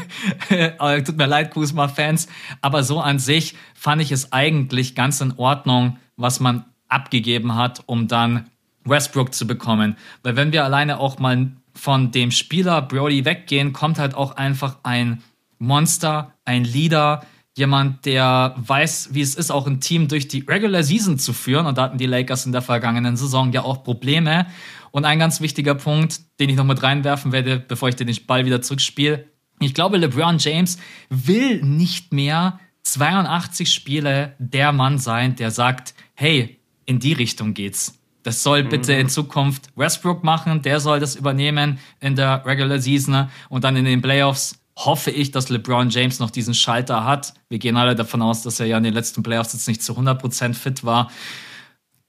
Tut 1.06 1.18
mir 1.18 1.26
leid, 1.26 1.52
Kusma-Fans. 1.52 2.28
Aber 2.60 2.84
so 2.84 3.00
an 3.00 3.18
sich 3.18 3.56
fand 3.76 4.02
ich 4.02 4.12
es 4.12 4.34
eigentlich 4.34 4.94
ganz 4.94 5.22
in 5.22 5.34
Ordnung, 5.38 5.98
was 6.18 6.42
man 6.42 6.66
abgegeben 6.90 7.56
hat, 7.56 7.82
um 7.86 8.10
dann 8.10 8.50
Westbrook 8.84 9.34
zu 9.34 9.48
bekommen. 9.48 9.96
Weil 10.22 10.36
wenn 10.36 10.52
wir 10.52 10.66
alleine 10.66 11.00
auch 11.00 11.18
mal 11.18 11.52
von 11.74 12.12
dem 12.12 12.32
Spieler 12.32 12.82
Brody 12.82 13.24
weggehen, 13.24 13.72
kommt 13.72 14.00
halt 14.00 14.16
auch 14.16 14.36
einfach 14.36 14.80
ein 14.84 15.24
Monster, 15.60 16.34
ein 16.44 16.66
Leader, 16.66 17.26
jemand, 17.56 18.06
der 18.06 18.56
weiß, 18.58 19.10
wie 19.12 19.22
es 19.22 19.36
ist, 19.36 19.52
auch 19.52 19.68
ein 19.68 19.80
Team 19.80 20.08
durch 20.08 20.28
die 20.28 20.40
Regular 20.48 20.84
Season 20.84 21.20
zu 21.20 21.34
führen. 21.34 21.68
Und 21.68 21.78
da 21.78 21.84
hatten 21.84 21.98
die 21.98 22.06
Lakers 22.06 22.46
in 22.46 22.52
der 22.52 22.62
vergangenen 22.62 23.16
Saison 23.18 23.52
ja 23.52 23.64
auch 23.64 23.84
Probleme. 23.84 24.48
Und 24.92 25.06
ein 25.06 25.20
ganz 25.20 25.42
wichtiger 25.42 25.76
Punkt, 25.76 26.22
den 26.40 26.50
ich 26.50 26.56
noch 26.56 26.66
mit 26.66 26.82
reinwerfen 26.82 27.32
werde, 27.32 27.60
bevor 27.60 27.90
ich 27.90 27.96
den 27.96 28.14
Ball 28.28 28.46
wieder 28.46 28.62
zurückspiele. 28.62 29.26
Ich 29.60 29.74
glaube, 29.74 29.98
LeBron 29.98 30.38
James 30.38 30.78
will 31.10 31.62
nicht 31.62 32.14
mehr 32.14 32.60
82 32.84 33.72
Spiele 33.72 34.36
der 34.40 34.72
Mann 34.72 34.98
sein, 34.98 35.36
der 35.36 35.52
sagt, 35.52 35.94
hey, 36.16 36.60
in 36.86 37.00
die 37.00 37.14
Richtung 37.14 37.54
geht's. 37.54 38.00
Das 38.24 38.44
soll 38.44 38.64
bitte 38.64 38.94
in 38.94 39.04
mhm. 39.04 39.10
Zukunft 39.10 39.70
Westbrook 39.76 40.24
machen, 40.24 40.62
der 40.62 40.80
soll 40.80 41.00
das 41.00 41.16
übernehmen 41.16 41.80
in 42.00 42.16
der 42.16 42.46
Regular 42.46 42.80
Season 42.80 43.30
und 43.48 43.64
dann 43.64 43.76
in 43.76 43.86
den 43.86 44.02
Playoffs 44.02 44.60
hoffe 44.76 45.12
ich, 45.12 45.32
dass 45.32 45.50
LeBron 45.50 45.90
James 45.90 46.20
noch 46.20 46.30
diesen 46.30 46.54
Schalter 46.54 47.04
hat. 47.04 47.34
Wir 47.50 47.60
gehen 47.60 47.76
alle 47.76 47.96
davon 47.96 48.22
aus, 48.22 48.44
dass 48.44 48.60
er 48.60 48.66
ja 48.66 48.78
in 48.78 48.84
den 48.84 48.94
letzten 48.94 49.24
Playoffs 49.24 49.54
jetzt 49.54 49.68
nicht 49.68 49.84
zu 49.84 49.94
100% 49.94 50.54
fit 50.54 50.86
war. 50.86 51.12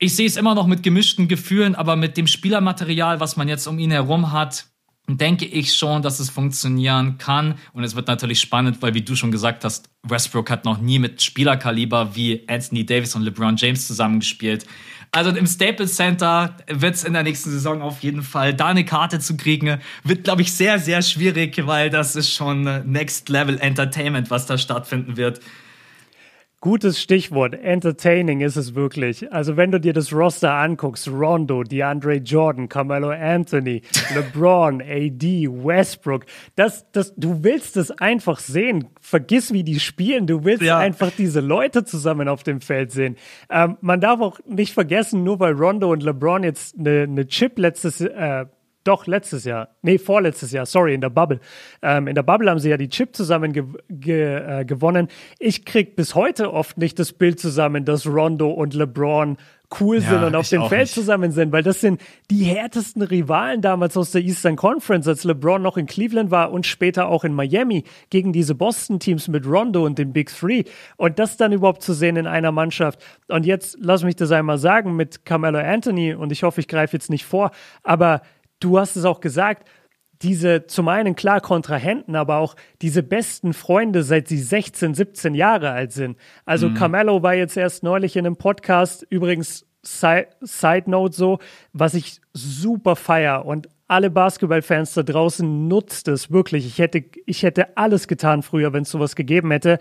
Ich 0.02 0.16
sehe 0.16 0.26
es 0.26 0.38
immer 0.38 0.54
noch 0.54 0.66
mit 0.66 0.82
gemischten 0.82 1.28
Gefühlen, 1.28 1.74
aber 1.74 1.94
mit 1.94 2.16
dem 2.16 2.26
Spielermaterial, 2.26 3.20
was 3.20 3.36
man 3.36 3.48
jetzt 3.48 3.66
um 3.66 3.78
ihn 3.78 3.90
herum 3.90 4.32
hat, 4.32 4.64
denke 5.06 5.44
ich 5.44 5.74
schon, 5.74 6.00
dass 6.00 6.20
es 6.20 6.30
funktionieren 6.30 7.18
kann. 7.18 7.56
Und 7.74 7.84
es 7.84 7.94
wird 7.94 8.08
natürlich 8.08 8.40
spannend, 8.40 8.80
weil, 8.80 8.94
wie 8.94 9.02
du 9.02 9.14
schon 9.14 9.30
gesagt 9.30 9.62
hast, 9.62 9.90
Westbrook 10.02 10.48
hat 10.48 10.64
noch 10.64 10.80
nie 10.80 10.98
mit 10.98 11.20
Spielerkaliber 11.20 12.16
wie 12.16 12.48
Anthony 12.48 12.86
Davis 12.86 13.14
und 13.14 13.24
LeBron 13.24 13.56
James 13.58 13.86
zusammengespielt. 13.86 14.64
Also 15.12 15.32
im 15.32 15.46
Staples 15.46 15.96
Center 15.96 16.56
wird 16.66 16.94
es 16.94 17.04
in 17.04 17.12
der 17.12 17.22
nächsten 17.22 17.50
Saison 17.50 17.82
auf 17.82 18.02
jeden 18.02 18.22
Fall 18.22 18.54
da 18.54 18.68
eine 18.68 18.86
Karte 18.86 19.18
zu 19.18 19.36
kriegen. 19.36 19.80
Wird, 20.02 20.24
glaube 20.24 20.40
ich, 20.40 20.54
sehr, 20.54 20.78
sehr 20.78 21.02
schwierig, 21.02 21.66
weil 21.66 21.90
das 21.90 22.16
ist 22.16 22.32
schon 22.32 22.62
Next 22.90 23.28
Level 23.28 23.58
Entertainment, 23.58 24.30
was 24.30 24.46
da 24.46 24.56
stattfinden 24.56 25.18
wird. 25.18 25.40
Gutes 26.62 27.00
Stichwort. 27.00 27.54
Entertaining 27.54 28.42
ist 28.42 28.56
es 28.56 28.74
wirklich. 28.74 29.32
Also 29.32 29.56
wenn 29.56 29.70
du 29.70 29.80
dir 29.80 29.94
das 29.94 30.12
Roster 30.12 30.52
anguckst, 30.52 31.08
Rondo, 31.08 31.62
DeAndre 31.62 32.16
Jordan, 32.16 32.68
Carmelo 32.68 33.08
Anthony, 33.08 33.80
LeBron, 34.14 34.82
AD, 34.82 35.48
Westbrook, 35.48 36.26
das, 36.56 36.84
das, 36.92 37.14
du 37.16 37.42
willst 37.42 37.78
es 37.78 37.90
einfach 37.90 38.40
sehen. 38.40 38.90
Vergiss, 39.00 39.54
wie 39.54 39.64
die 39.64 39.80
spielen. 39.80 40.26
Du 40.26 40.44
willst 40.44 40.62
ja. 40.62 40.76
einfach 40.76 41.10
diese 41.16 41.40
Leute 41.40 41.86
zusammen 41.86 42.28
auf 42.28 42.42
dem 42.42 42.60
Feld 42.60 42.92
sehen. 42.92 43.16
Ähm, 43.48 43.78
man 43.80 44.02
darf 44.02 44.20
auch 44.20 44.38
nicht 44.46 44.74
vergessen, 44.74 45.24
nur 45.24 45.40
weil 45.40 45.54
Rondo 45.54 45.90
und 45.90 46.02
LeBron 46.02 46.42
jetzt 46.42 46.78
eine, 46.78 47.04
eine 47.04 47.26
Chip 47.26 47.58
letztes, 47.58 48.02
äh, 48.02 48.44
doch, 48.84 49.06
letztes 49.06 49.44
Jahr. 49.44 49.68
Nee, 49.82 49.98
vorletztes 49.98 50.52
Jahr, 50.52 50.64
sorry, 50.64 50.94
in 50.94 51.02
der 51.02 51.10
Bubble. 51.10 51.40
Ähm, 51.82 52.08
in 52.08 52.14
der 52.14 52.22
Bubble 52.22 52.48
haben 52.48 52.58
sie 52.58 52.70
ja 52.70 52.78
die 52.78 52.88
Chip 52.88 53.14
zusammen 53.14 53.52
ge 53.52 53.64
ge 53.88 54.60
äh, 54.60 54.64
gewonnen. 54.64 55.08
Ich 55.38 55.66
krieg 55.66 55.96
bis 55.96 56.14
heute 56.14 56.52
oft 56.52 56.78
nicht 56.78 56.98
das 56.98 57.12
Bild 57.12 57.38
zusammen, 57.38 57.84
dass 57.84 58.06
Rondo 58.06 58.50
und 58.50 58.72
LeBron 58.72 59.36
cool 59.78 60.00
sind 60.00 60.20
ja, 60.20 60.26
und 60.26 60.34
auf 60.34 60.48
dem 60.48 60.64
Feld 60.64 60.82
nicht. 60.82 60.94
zusammen 60.94 61.30
sind, 61.30 61.52
weil 61.52 61.62
das 61.62 61.80
sind 61.80 62.00
die 62.30 62.44
härtesten 62.44 63.02
Rivalen 63.02 63.60
damals 63.60 63.96
aus 63.96 64.10
der 64.10 64.22
Eastern 64.22 64.56
Conference, 64.56 65.06
als 65.06 65.24
LeBron 65.24 65.62
noch 65.62 65.76
in 65.76 65.86
Cleveland 65.86 66.30
war 66.30 66.50
und 66.50 66.66
später 66.66 67.08
auch 67.08 67.22
in 67.22 67.32
Miami 67.32 67.84
gegen 68.08 68.32
diese 68.32 68.54
Boston-Teams 68.54 69.28
mit 69.28 69.46
Rondo 69.46 69.84
und 69.84 69.98
den 69.98 70.12
Big 70.12 70.34
Three. 70.34 70.64
Und 70.96 71.18
das 71.18 71.36
dann 71.36 71.52
überhaupt 71.52 71.82
zu 71.82 71.92
sehen 71.92 72.16
in 72.16 72.26
einer 72.26 72.50
Mannschaft. 72.50 73.00
Und 73.28 73.46
jetzt 73.46 73.76
lass 73.80 74.02
mich 74.02 74.16
das 74.16 74.32
einmal 74.32 74.58
sagen 74.58 74.96
mit 74.96 75.24
Carmelo 75.24 75.58
Anthony 75.58 76.14
und 76.14 76.32
ich 76.32 76.42
hoffe, 76.42 76.60
ich 76.60 76.68
greife 76.68 76.96
jetzt 76.96 77.10
nicht 77.10 77.24
vor, 77.24 77.50
aber 77.82 78.22
du 78.60 78.78
hast 78.78 78.96
es 78.96 79.04
auch 79.04 79.20
gesagt, 79.20 79.68
diese 80.22 80.66
zum 80.66 80.88
einen 80.88 81.16
klar 81.16 81.40
Kontrahenten, 81.40 82.14
aber 82.14 82.36
auch 82.36 82.54
diese 82.82 83.02
besten 83.02 83.54
Freunde, 83.54 84.02
seit 84.02 84.28
sie 84.28 84.38
16, 84.38 84.94
17 84.94 85.34
Jahre 85.34 85.70
alt 85.70 85.92
sind. 85.92 86.18
Also 86.44 86.68
mhm. 86.68 86.74
Carmelo 86.74 87.22
war 87.22 87.34
jetzt 87.34 87.56
erst 87.56 87.82
neulich 87.82 88.16
in 88.16 88.26
einem 88.26 88.36
Podcast, 88.36 89.06
übrigens 89.08 89.66
Side, 89.82 90.28
Side 90.42 90.90
Note 90.90 91.16
so, 91.16 91.38
was 91.72 91.94
ich 91.94 92.20
super 92.34 92.96
feier 92.96 93.46
und 93.46 93.68
alle 93.88 94.10
Basketballfans 94.10 94.94
da 94.94 95.02
draußen 95.02 95.66
nutzt 95.66 96.06
es 96.06 96.30
wirklich. 96.30 96.66
Ich 96.66 96.78
hätte, 96.78 97.04
ich 97.26 97.42
hätte 97.42 97.76
alles 97.76 98.06
getan 98.06 98.42
früher, 98.42 98.72
wenn 98.72 98.82
es 98.82 98.90
sowas 98.90 99.16
gegeben 99.16 99.50
hätte. 99.50 99.78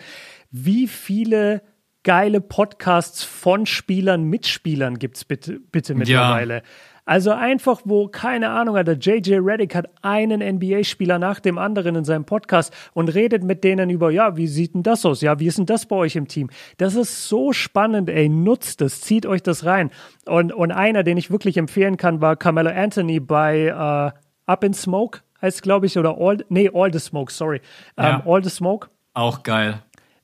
Wie 0.50 0.88
viele 0.88 1.62
geile 2.04 2.42
Podcasts 2.42 3.24
von 3.24 3.66
Spielern, 3.66 4.24
Mitspielern 4.24 4.98
gibt 4.98 5.18
es 5.18 5.26
bitte, 5.26 5.60
bitte 5.60 5.94
mittlerweile? 5.94 6.56
Ja. 6.56 6.62
Also 7.10 7.32
einfach, 7.32 7.82
wo, 7.86 8.08
keine 8.08 8.52
Ahnung, 8.52 8.76
der 8.86 8.94
JJ 8.94 9.38
Reddick 9.38 9.74
hat 9.74 9.88
einen 10.04 10.42
NBA-Spieler 10.58 11.18
nach 11.18 11.40
dem 11.40 11.58
anderen 11.58 11.96
in 11.96 12.06
seinem 12.06 12.24
Podcast 12.24 12.72
und 12.94 13.10
redet 13.10 13.44
mit 13.44 13.64
denen 13.64 13.90
über, 13.90 14.12
ja, 14.12 14.38
wie 14.38 14.46
sieht 14.46 14.76
denn 14.76 14.84
das 14.84 15.04
aus? 15.08 15.22
Ja, 15.22 15.40
wie 15.40 15.48
ist 15.48 15.58
denn 15.58 15.66
das 15.66 15.88
bei 15.88 15.96
euch 15.96 16.16
im 16.16 16.28
Team? 16.28 16.52
Das 16.78 16.94
ist 16.94 17.28
so 17.28 17.52
spannend, 17.52 18.12
ey, 18.12 18.30
nutzt 18.30 18.84
es, 18.84 19.02
zieht 19.02 19.26
euch 19.26 19.42
das 19.42 19.66
rein. 19.66 19.90
Und, 20.28 20.54
und 20.54 20.72
einer, 20.72 21.02
den 21.02 21.18
ich 21.18 21.32
wirklich 21.32 21.58
empfehlen 21.58 21.98
kann, 21.98 22.22
war 22.22 22.36
Carmelo 22.36 22.70
Anthony 22.70 23.20
bei 23.20 23.74
uh, 23.74 24.12
Up 24.46 24.64
in 24.64 24.76
Smoke, 24.76 25.22
heißt 25.42 25.64
glaube 25.64 25.88
ich, 25.88 25.98
oder 25.98 26.16
All, 26.20 26.46
nee, 26.50 26.70
All 26.72 26.94
the 26.94 27.00
Smoke, 27.00 27.34
sorry. 27.34 27.60
Ja. 27.98 28.18
Um, 28.18 28.32
All 28.32 28.44
the 28.44 28.52
Smoke. 28.52 28.88
Auch 29.16 29.42
geil. 29.42 29.82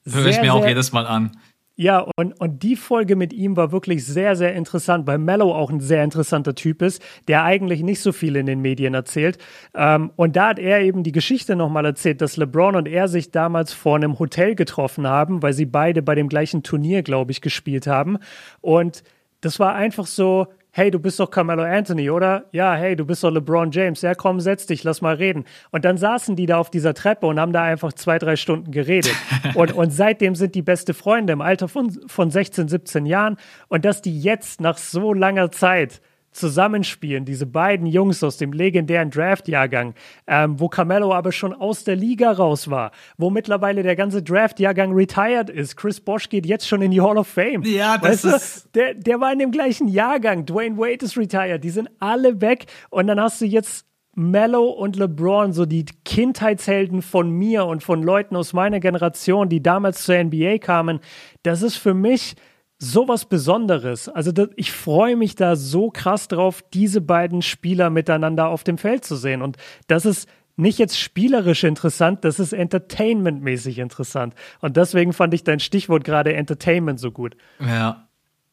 Höre 0.07 0.27
ich 0.27 0.39
mir 0.39 0.53
auch 0.53 0.67
jedes 0.67 0.91
Mal 0.91 1.07
an. 1.07 1.31
Ja, 1.77 2.05
und, 2.15 2.39
und 2.39 2.63
die 2.63 2.77
Folge 2.77 3.17
mit 3.17 3.33
ihm 3.33 3.57
war 3.57 3.73
wirklich 3.73 4.05
sehr, 4.05 4.37
sehr 4.37 4.53
interessant, 4.53 5.07
weil 5.07 5.17
Mello 5.17 5.53
auch 5.53 5.69
ein 5.69 5.81
sehr 5.81 6.05
interessanter 6.05 6.55
Typ 6.55 6.81
ist, 6.81 7.01
der 7.27 7.43
eigentlich 7.43 7.83
nicht 7.83 7.99
so 7.99 8.13
viel 8.13 8.37
in 8.37 8.45
den 8.45 8.61
Medien 8.61 8.93
erzählt. 8.93 9.37
Ähm, 9.73 10.11
und 10.15 10.37
da 10.37 10.49
hat 10.49 10.59
er 10.59 10.79
eben 10.81 11.03
die 11.03 11.11
Geschichte 11.11 11.57
nochmal 11.57 11.85
erzählt, 11.85 12.21
dass 12.21 12.37
LeBron 12.37 12.77
und 12.77 12.87
er 12.87 13.09
sich 13.09 13.31
damals 13.31 13.73
vor 13.73 13.97
einem 13.97 14.17
Hotel 14.19 14.55
getroffen 14.55 15.05
haben, 15.05 15.41
weil 15.41 15.51
sie 15.51 15.65
beide 15.65 16.01
bei 16.01 16.15
dem 16.15 16.29
gleichen 16.29 16.63
Turnier, 16.63 17.03
glaube 17.03 17.33
ich, 17.33 17.41
gespielt 17.41 17.87
haben. 17.87 18.19
Und 18.61 19.03
das 19.41 19.59
war 19.59 19.75
einfach 19.75 20.07
so, 20.07 20.47
hey, 20.77 20.91
du 20.91 20.99
bist 20.99 21.21
doch 21.21 21.31
Carmelo 21.31 21.63
Anthony, 21.63 22.09
oder? 22.09 22.49
Ja, 22.51 22.75
hey, 22.75 22.97
du 22.97 23.05
bist 23.05 23.23
doch 23.23 23.31
LeBron 23.31 23.71
James. 23.71 24.01
Ja, 24.01 24.13
komm, 24.13 24.41
setz 24.41 24.65
dich, 24.65 24.83
lass 24.83 25.01
mal 25.01 25.15
reden. 25.15 25.45
Und 25.71 25.85
dann 25.85 25.97
saßen 25.97 26.35
die 26.35 26.47
da 26.47 26.57
auf 26.57 26.69
dieser 26.69 26.93
Treppe 26.93 27.27
und 27.27 27.39
haben 27.39 27.53
da 27.53 27.63
einfach 27.63 27.93
zwei, 27.93 28.19
drei 28.19 28.35
Stunden 28.35 28.71
geredet. 28.71 29.15
und, 29.55 29.71
und 29.71 29.91
seitdem 29.91 30.35
sind 30.35 30.53
die 30.53 30.61
beste 30.61 30.93
Freunde 30.93 31.31
im 31.31 31.39
Alter 31.39 31.69
von, 31.69 31.97
von 32.07 32.29
16, 32.29 32.67
17 32.67 33.05
Jahren. 33.05 33.37
Und 33.69 33.85
dass 33.85 34.01
die 34.01 34.19
jetzt 34.19 34.59
nach 34.59 34.77
so 34.77 35.13
langer 35.13 35.49
Zeit 35.49 36.01
zusammenspielen, 36.35 37.25
diese 37.25 37.45
beiden 37.45 37.87
Jungs 37.87 38.23
aus 38.23 38.37
dem 38.37 38.51
legendären 38.51 39.09
Draft-Jahrgang, 39.09 39.93
ähm, 40.27 40.59
wo 40.59 40.67
Carmelo 40.67 41.13
aber 41.13 41.31
schon 41.31 41.53
aus 41.53 41.83
der 41.83 41.95
Liga 41.95 42.31
raus 42.31 42.69
war, 42.69 42.91
wo 43.17 43.29
mittlerweile 43.29 43.83
der 43.83 43.95
ganze 43.95 44.21
Draft-Jahrgang 44.21 44.93
retired 44.93 45.49
ist. 45.49 45.77
Chris 45.77 46.01
Bosch 46.01 46.29
geht 46.29 46.45
jetzt 46.45 46.67
schon 46.67 46.81
in 46.81 46.91
die 46.91 47.01
Hall 47.01 47.17
of 47.17 47.27
Fame. 47.27 47.63
Ja, 47.63 47.97
das 47.97 48.23
weißt 48.23 48.35
ist. 48.35 48.65
Du, 48.65 48.79
der, 48.79 48.93
der 48.93 49.19
war 49.21 49.31
in 49.31 49.39
dem 49.39 49.51
gleichen 49.51 49.87
Jahrgang. 49.87 50.45
Dwayne 50.45 50.77
Wade 50.77 51.05
ist 51.05 51.17
retired. 51.17 51.63
Die 51.63 51.69
sind 51.69 51.89
alle 51.99 52.41
weg. 52.41 52.65
Und 52.89 53.07
dann 53.07 53.19
hast 53.19 53.41
du 53.41 53.45
jetzt 53.45 53.85
Mello 54.15 54.69
und 54.69 54.95
LeBron, 54.95 55.51
so 55.51 55.65
die 55.65 55.85
Kindheitshelden 56.05 57.01
von 57.01 57.29
mir 57.29 57.65
und 57.65 57.83
von 57.83 58.01
Leuten 58.01 58.35
aus 58.37 58.53
meiner 58.53 58.79
Generation, 58.79 59.49
die 59.49 59.61
damals 59.61 60.03
zur 60.03 60.23
NBA 60.23 60.57
kamen, 60.59 60.99
das 61.43 61.61
ist 61.61 61.75
für 61.75 61.93
mich 61.93 62.35
sowas 62.77 63.25
Besonderes. 63.25 64.09
Also 64.09 64.31
das, 64.31 64.49
ich 64.55 64.71
freue 64.71 65.15
mich 65.15 65.35
da 65.35 65.55
so 65.55 65.89
krass 65.89 66.27
drauf, 66.27 66.63
diese 66.73 67.01
beiden 67.01 67.41
Spieler 67.41 67.89
miteinander 67.89 68.47
auf 68.47 68.63
dem 68.63 68.77
Feld 68.77 69.05
zu 69.05 69.15
sehen. 69.15 69.41
Und 69.41 69.57
das 69.87 70.05
ist 70.05 70.27
nicht 70.57 70.79
jetzt 70.79 70.99
spielerisch 70.99 71.63
interessant, 71.63 72.23
das 72.23 72.39
ist 72.39 72.53
entertainmentmäßig 72.53 73.79
interessant. 73.79 74.35
Und 74.61 74.77
deswegen 74.77 75.13
fand 75.13 75.33
ich 75.33 75.43
dein 75.43 75.59
Stichwort 75.59 76.03
gerade 76.03 76.33
Entertainment 76.33 76.99
so 76.99 77.11
gut. 77.11 77.35
Ja. 77.59 78.07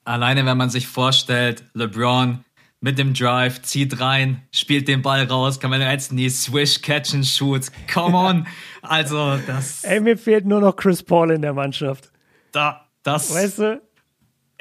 Alleine, 0.04 0.44
wenn 0.46 0.56
man 0.56 0.68
sich 0.68 0.88
vorstellt, 0.88 1.62
LeBron 1.74 2.44
mit 2.80 2.98
dem 2.98 3.14
Drive, 3.14 3.62
zieht 3.62 4.00
rein, 4.00 4.42
spielt 4.50 4.88
den 4.88 5.02
Ball 5.02 5.22
raus, 5.22 5.60
kann 5.60 5.70
man 5.70 5.80
jetzt 5.80 6.12
nie 6.12 6.28
swish, 6.28 6.82
catch 6.82 7.14
and 7.14 7.24
shoot. 7.24 7.68
Come 7.92 8.16
on. 8.16 8.46
Also, 8.84 9.38
das. 9.46 9.84
Ey, 9.84 10.00
mir 10.00 10.18
fehlt 10.18 10.44
nur 10.44 10.60
noch 10.60 10.74
Chris 10.74 11.04
Paul 11.04 11.30
in 11.30 11.40
der 11.40 11.52
Mannschaft. 11.52 12.10
Da, 12.50 12.88
das. 13.04 13.32
Weißt 13.32 13.60
du? 13.60 13.80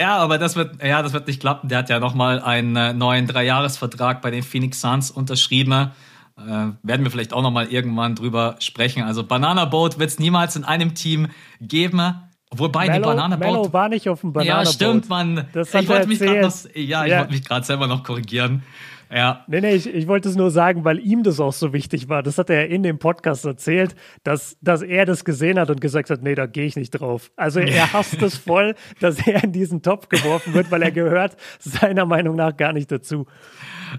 Ja, 0.02 0.18
aber 0.18 0.40
das 0.40 0.56
wird, 0.56 0.84
ja, 0.84 1.04
das 1.04 1.14
wird 1.14 1.28
nicht 1.28 1.40
klappen. 1.40 1.70
Der 1.70 1.78
hat 1.78 1.90
ja 1.90 2.00
nochmal 2.00 2.42
einen 2.42 2.76
äh, 2.76 2.92
neuen 2.92 3.28
Dreijahresvertrag 3.28 4.24
bei 4.24 4.32
den 4.32 4.42
Phoenix 4.42 4.82
Suns 4.82 5.12
unterschrieben. 5.12 5.92
Äh, 6.38 6.42
werden 6.82 7.04
wir 7.04 7.12
vielleicht 7.12 7.34
auch 7.34 7.44
nochmal 7.44 7.68
irgendwann 7.68 8.16
drüber 8.16 8.56
sprechen. 8.58 9.04
Also 9.04 9.24
Banana 9.24 9.66
Boat 9.66 10.00
wird 10.00 10.10
es 10.10 10.18
niemals 10.18 10.56
in 10.56 10.64
einem 10.64 10.96
Team 10.96 11.28
geben. 11.60 12.16
Wobei 12.50 12.88
Mellow, 12.88 12.96
die 12.96 13.16
Banana 13.16 13.36
Boat. 13.36 13.48
Mellow 13.48 13.74
war 13.74 13.90
nicht 13.90 14.10
auf 14.10 14.22
dem 14.22 14.34
Banana 14.34 14.56
Boat. 14.56 14.66
Ja, 14.66 14.72
stimmt, 14.72 15.08
man. 15.08 15.48
Das 15.54 15.72
ich 15.72 15.88
wollte 15.88 16.08
mich 16.08 16.18
gerade 16.18 16.52
ja, 16.74 17.06
ja. 17.06 17.20
wollte 17.20 17.34
mich 17.34 17.46
gerade 17.46 17.64
selber 17.64 17.86
noch 17.86 18.04
korrigieren. 18.04 18.64
Ja. 19.12 19.44
Nee, 19.48 19.62
nee, 19.62 19.76
ich, 19.76 19.88
ich 19.88 20.08
wollte 20.08 20.30
es 20.30 20.36
nur 20.36 20.52
sagen, 20.52 20.86
weil 20.86 21.00
ihm 21.00 21.24
das 21.24 21.40
auch 21.40 21.52
so 21.52 21.74
wichtig 21.74 22.08
war. 22.08 22.24
Das 22.24 22.38
hat 22.38 22.50
er 22.50 22.70
in 22.70 22.82
dem 22.82 22.98
Podcast 22.98 23.44
erzählt, 23.44 23.96
dass, 24.24 24.58
dass 24.62 24.82
er 24.82 25.06
das 25.06 25.26
gesehen 25.26 25.60
hat 25.60 25.70
und 25.70 25.82
gesagt 25.82 26.10
hat, 26.10 26.24
nee, 26.24 26.34
da 26.34 26.46
gehe 26.46 26.66
ich 26.66 26.78
nicht 26.78 26.92
drauf. 26.92 27.32
Also 27.36 27.60
er 27.62 27.92
hasst 27.92 28.22
es 28.22 28.38
voll, 28.38 28.76
dass 29.00 29.26
er 29.28 29.44
in 29.44 29.52
diesen 29.52 29.82
Topf 29.82 30.08
geworfen 30.08 30.54
wird, 30.54 30.72
weil 30.72 30.82
er 30.82 30.92
gehört 30.92 31.36
seiner 31.60 32.06
Meinung 32.06 32.36
nach 32.38 32.56
gar 32.56 32.72
nicht 32.72 32.92
dazu. 32.92 33.28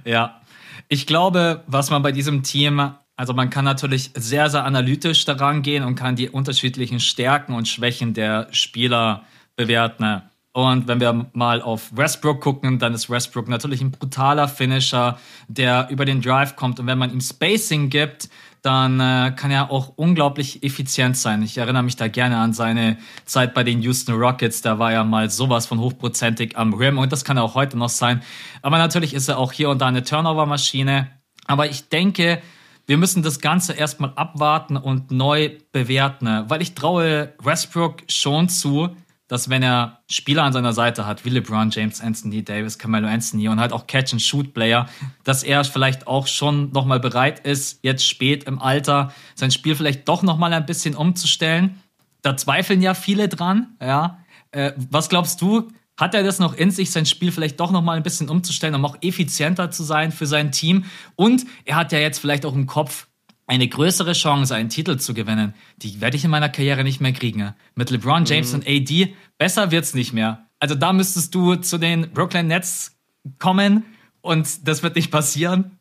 Ja. 0.05 0.40
Ich 0.88 1.07
glaube, 1.07 1.62
was 1.66 1.90
man 1.90 2.03
bei 2.03 2.12
diesem 2.12 2.42
Team 2.42 2.94
also 3.14 3.35
man 3.35 3.51
kann 3.51 3.64
natürlich 3.64 4.11
sehr, 4.16 4.48
sehr 4.48 4.64
analytisch 4.64 5.25
daran 5.27 5.62
gehen 5.62 5.85
und 5.85 5.94
kann 5.94 6.16
die 6.16 6.31
unterschiedlichen 6.31 6.98
Stärken 6.98 7.55
und 7.55 7.68
Schwächen 7.68 8.14
der 8.14 8.48
Spieler 8.51 9.25
bewerten. 9.55 10.22
Und 10.53 10.87
wenn 10.87 11.01
wir 11.01 11.31
mal 11.33 11.62
auf 11.62 11.97
Westbrook 11.97 12.43
gucken, 12.43 12.79
dann 12.79 12.93
ist 12.93 13.09
Westbrook 13.09 13.49
natürlich 13.49 13.81
ein 13.81 13.91
brutaler 13.91 14.49
Finisher, 14.49 15.19
der 15.49 15.88
über 15.91 16.05
den 16.05 16.21
Drive 16.21 16.57
kommt. 16.57 16.79
Und 16.79 16.87
wenn 16.87 16.99
man 16.99 17.11
ihm 17.11 17.23
Spacing 17.23 17.88
gibt, 17.88 18.29
dann 18.61 19.01
äh, 19.01 19.33
kann 19.35 19.51
er 19.51 19.71
auch 19.71 19.95
unglaublich 19.97 20.62
effizient 20.62 21.17
sein. 21.17 21.43
Ich 21.43 21.59
erinnere 21.59 21.83
mich 21.83 21.97
da 21.97 22.09
gerne 22.09 22.37
an 22.37 22.53
seine 22.53 22.99
Zeit 23.25 23.55
bei 23.55 23.65
den 23.65 23.81
Houston 23.83 24.15
Rockets. 24.15 24.61
Da 24.61 24.79
war 24.79 24.93
er 24.93 25.05
mal 25.05 25.31
sowas 25.31 25.67
von 25.67 25.81
hochprozentig 25.81 26.57
am 26.57 26.75
Rim 26.75 26.99
und 26.99 27.11
das 27.12 27.25
kann 27.25 27.38
er 27.38 27.45
auch 27.45 27.55
heute 27.55 27.77
noch 27.77 27.88
sein. 27.88 28.23
Aber 28.61 28.79
natürlich 28.79 29.15
ist 29.15 29.29
er 29.29 29.38
auch 29.38 29.53
hier 29.53 29.71
und 29.71 29.81
da 29.81 29.87
eine 29.87 30.05
Turnover-Maschine. 30.05 31.11
Aber 31.47 31.67
ich 31.67 31.88
denke, 31.88 32.41
wir 32.87 32.99
müssen 32.99 33.23
das 33.23 33.41
Ganze 33.41 33.73
erstmal 33.73 34.12
abwarten 34.15 34.77
und 34.77 35.11
neu 35.11 35.59
bewerten, 35.73 36.45
weil 36.49 36.62
ich 36.62 36.75
traue 36.75 37.33
Westbrook 37.43 38.03
schon 38.09 38.49
zu, 38.49 38.97
dass 39.33 39.49
wenn 39.49 39.62
er 39.62 40.03
Spieler 40.11 40.42
an 40.42 40.53
seiner 40.53 40.75
Seite 40.75 41.07
hat, 41.07 41.25
wie 41.25 41.31
LeBron 41.31 41.71
James, 41.71 42.03
Anthony 42.03 42.45
Davis, 42.45 42.79
Carmelo 42.79 43.09
Anthony 43.09 43.49
und 43.49 43.61
halt 43.61 43.73
auch 43.73 43.87
Catch-and-Shoot-Player, 43.87 44.87
dass 45.25 45.42
er 45.42 45.64
vielleicht 45.64 46.07
auch 46.07 46.27
schon 46.27 46.71
nochmal 46.73 47.01
bereit 47.01 47.40
ist, 47.47 47.79
jetzt 47.83 48.07
spät 48.07 48.45
im 48.45 48.61
Alter 48.61 49.11
sein 49.35 49.51
Spiel 49.51 49.75
vielleicht 49.75 50.07
doch 50.07 50.23
nochmal 50.23 50.53
ein 50.53 50.66
bisschen 50.66 50.95
umzustellen. 50.95 51.81
Da 52.21 52.37
zweifeln 52.37 52.83
ja 52.83 52.92
viele 52.92 53.31
dran, 53.31 53.68
ja. 53.81 54.18
Äh, 54.51 54.73
was 54.90 55.09
glaubst 55.09 55.40
du? 55.40 55.71
Hat 55.97 56.14
er 56.14 56.25
das 56.25 56.38
noch 56.38 56.53
in 56.53 56.71
sich, 56.71 56.90
sein 56.90 57.07
Spiel 57.07 57.33
vielleicht 57.33 57.59
doch 57.59 57.71
nochmal 57.71 57.97
ein 57.97 58.03
bisschen 58.03 58.29
umzustellen, 58.29 58.75
um 58.75 58.85
auch 58.85 58.99
effizienter 59.01 59.71
zu 59.71 59.83
sein 59.83 60.12
für 60.12 60.27
sein 60.27 60.53
Team? 60.53 60.85
Und 61.16 61.47
er 61.64 61.77
hat 61.77 61.92
ja 61.92 62.01
jetzt 62.01 62.18
vielleicht 62.18 62.45
auch 62.45 62.55
im 62.55 62.66
Kopf, 62.66 63.07
eine 63.47 63.69
größere 63.69 64.13
Chance, 64.13 64.55
einen 64.55 64.69
Titel 64.69 64.97
zu 64.99 65.15
gewinnen, 65.15 65.55
die 65.79 66.01
werde 66.01 66.17
ich 66.17 66.25
in 66.25 66.31
meiner 66.31 66.49
Karriere 66.49 66.85
nicht 66.85 67.01
mehr 67.01 67.13
kriegen. 67.13 67.55
Mit 67.75 67.91
LeBron 67.91 68.25
James 68.25 68.53
mhm. 68.53 68.61
und 68.61 68.69
AD, 68.69 69.15
besser 69.39 69.71
wird's 69.71 69.95
nicht 69.95 70.13
mehr. 70.13 70.47
Also 70.59 70.75
da 70.75 70.93
müsstest 70.93 71.35
du 71.35 71.57
zu 71.57 71.79
den 71.79 72.13
Brooklyn 72.13 72.47
Nets 72.47 72.97
kommen 73.39 73.85
und 74.21 74.67
das 74.67 74.83
wird 74.83 74.97
nicht 74.97 75.11
passieren. 75.11 75.79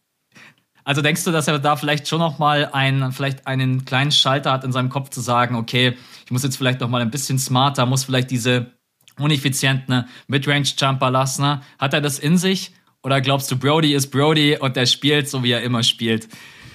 Also 0.84 1.04
denkst 1.04 1.24
du, 1.24 1.32
dass 1.32 1.48
er 1.48 1.60
da 1.60 1.76
vielleicht 1.76 2.08
schon 2.08 2.20
noch 2.20 2.40
mal 2.40 2.66
einen, 2.74 3.12
vielleicht 3.12 3.46
einen 3.46 3.86
kleinen 3.86 4.12
Schalter 4.12 4.52
hat 4.52 4.64
in 4.64 4.72
seinem 4.72 4.90
Kopf 4.90 5.10
zu 5.10 5.22
sagen, 5.22 5.56
okay, 5.56 5.96
ich 6.26 6.32
muss 6.32 6.44
jetzt 6.44 6.58
vielleicht 6.58 6.82
noch 6.82 6.90
mal 6.90 7.02
ein 7.02 7.12
bisschen 7.12 7.38
smarter, 7.38 7.86
muss 7.86 8.04
vielleicht 8.04 8.32
diese 8.32 8.72
uneffizienten 9.20 10.06
Midrange-Jumper 10.28 11.12
lassen. 11.12 11.62
Hat 11.78 11.94
er 11.94 12.02
das 12.02 12.18
in 12.18 12.38
sich? 12.38 12.72
Oder 13.04 13.22
glaubst 13.22 13.52
du, 13.52 13.58
Brody 13.58 13.94
ist 13.94 14.08
Brody 14.08 14.58
und 14.58 14.76
er 14.78 14.88
spielt 14.88 15.30
so, 15.30 15.44
wie 15.44 15.52
er 15.52 15.62
immer 15.62 15.84
spielt? 15.84 16.28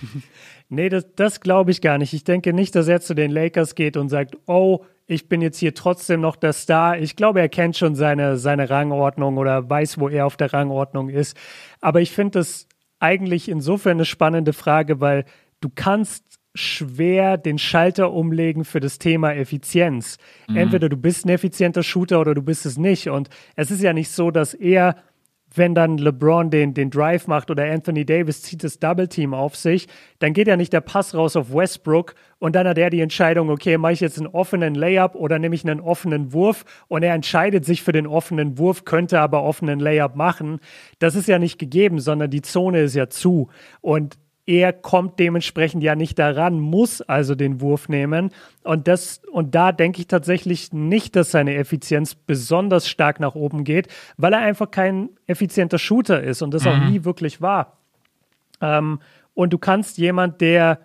Nee, 0.69 0.89
das, 0.89 1.07
das 1.15 1.41
glaube 1.41 1.71
ich 1.71 1.81
gar 1.81 1.99
nicht. 1.99 2.13
Ich 2.13 2.25
denke 2.25 2.53
nicht, 2.53 2.75
dass 2.75 2.89
er 2.89 3.01
zu 3.01 3.15
den 3.15 3.31
Lakers 3.31 3.75
geht 3.75 3.97
und 3.97 4.09
sagt, 4.09 4.37
oh, 4.47 4.85
ich 5.07 5.29
bin 5.29 5.41
jetzt 5.41 5.59
hier 5.59 5.75
trotzdem 5.75 6.21
noch 6.21 6.35
der 6.35 6.53
Star. 6.53 6.99
Ich 6.99 7.15
glaube, 7.15 7.41
er 7.41 7.49
kennt 7.49 7.77
schon 7.77 7.95
seine, 7.95 8.37
seine 8.37 8.69
Rangordnung 8.69 9.39
oder 9.39 9.71
weiß, 9.71 10.01
wo 10.01 10.09
er 10.09 10.27
auf 10.27 10.37
der 10.37 10.53
Rangordnung 10.53 11.09
ist. 11.09 11.37
Aber 11.81 12.01
ich 12.01 12.11
finde 12.11 12.41
das 12.41 12.67
eigentlich 12.99 13.49
insofern 13.49 13.99
eine 13.99 14.05
spannende 14.05 14.53
Frage, 14.53 15.01
weil 15.01 15.25
du 15.61 15.71
kannst 15.73 16.25
schwer 16.55 17.37
den 17.37 17.59
Schalter 17.59 18.13
umlegen 18.13 18.65
für 18.65 18.81
das 18.81 18.99
Thema 18.99 19.35
Effizienz. 19.35 20.19
Mhm. 20.49 20.57
Entweder 20.57 20.89
du 20.89 20.97
bist 20.97 21.25
ein 21.25 21.29
effizienter 21.29 21.83
Shooter 21.83 22.21
oder 22.21 22.35
du 22.35 22.43
bist 22.43 22.67
es 22.67 22.77
nicht. 22.77 23.09
Und 23.09 23.29
es 23.55 23.71
ist 23.71 23.83
ja 23.83 23.93
nicht 23.93 24.11
so, 24.11 24.31
dass 24.31 24.55
er 24.55 24.97
wenn 25.57 25.75
dann 25.75 25.99
LeBron 25.99 26.51
den, 26.51 26.75
den 26.75 26.91
Drive 26.91 27.27
macht 27.27 27.51
oder 27.51 27.65
Anthony 27.65 28.05
Davis 28.05 28.43
zieht 28.43 28.65
das 28.65 28.79
Double 28.79 29.09
Team 29.09 29.35
auf 29.35 29.57
sich, 29.57 29.89
dann 30.19 30.33
geht 30.33 30.49
ja 30.49 30.57
nicht 30.57 30.73
der 30.73 30.81
Pass 30.81 31.15
raus 31.15 31.37
auf 31.37 31.53
Westbrook 31.53 32.15
und 32.39 32.55
dann 32.55 32.67
hat 32.69 32.79
er 32.79 32.91
die 32.91 33.01
Entscheidung, 33.01 33.51
okay, 33.51 33.79
mache 33.79 33.93
ich 33.93 34.01
jetzt 34.01 34.19
einen 34.19 34.27
offenen 34.27 34.75
Layup 34.75 35.15
oder 35.15 35.39
nehme 35.39 35.55
ich 35.55 35.65
einen 35.65 35.81
offenen 35.81 36.33
Wurf 36.33 36.65
und 36.89 37.03
er 37.03 37.15
entscheidet 37.15 37.65
sich 37.65 37.83
für 37.83 37.93
den 37.93 38.07
offenen 38.07 38.59
Wurf, 38.59 38.85
könnte 38.85 39.21
aber 39.21 39.43
offenen 39.43 39.81
Layup 39.81 40.17
machen. 40.17 40.61
Das 40.99 41.15
ist 41.15 41.29
ja 41.29 41.39
nicht 41.39 41.59
gegeben, 41.59 41.99
sondern 41.99 42.31
die 42.31 42.43
Zone 42.43 42.81
ist 42.81 42.95
ja 42.95 43.09
zu 43.09 43.49
und 43.81 44.19
er 44.47 44.73
kommt 44.73 45.19
dementsprechend 45.19 45.83
ja 45.83 45.97
nicht 45.97 46.19
daran, 46.19 46.61
muss 46.61 47.03
also 47.03 47.35
den 47.35 47.61
Wurf 47.61 47.89
nehmen. 47.89 48.31
Und 48.63 48.87
das, 48.87 49.21
und 49.31 49.55
da 49.57 49.73
denke 49.73 50.01
ich 50.01 50.07
tatsächlich 50.07 50.73
nicht, 50.73 51.17
dass 51.17 51.33
seine 51.33 51.57
Effizienz 51.57 52.15
besonders 52.15 52.89
stark 52.89 53.19
nach 53.19 53.35
oben 53.35 53.65
geht, 53.65 53.89
weil 54.17 54.33
er 54.33 54.41
einfach 54.41 54.71
kein 54.71 55.11
effizienter 55.27 55.79
Shooter 55.79 56.23
ist 56.23 56.43
und 56.43 56.55
das 56.55 56.65
mhm. 56.65 56.71
auch 56.71 56.79
nie 56.89 57.05
wirklich 57.05 57.41
war. 57.41 57.79
Ähm, 58.61 59.01
und 59.35 59.53
du 59.53 59.59
kannst 59.59 59.99
jemand, 59.99 60.41
der 60.41 60.81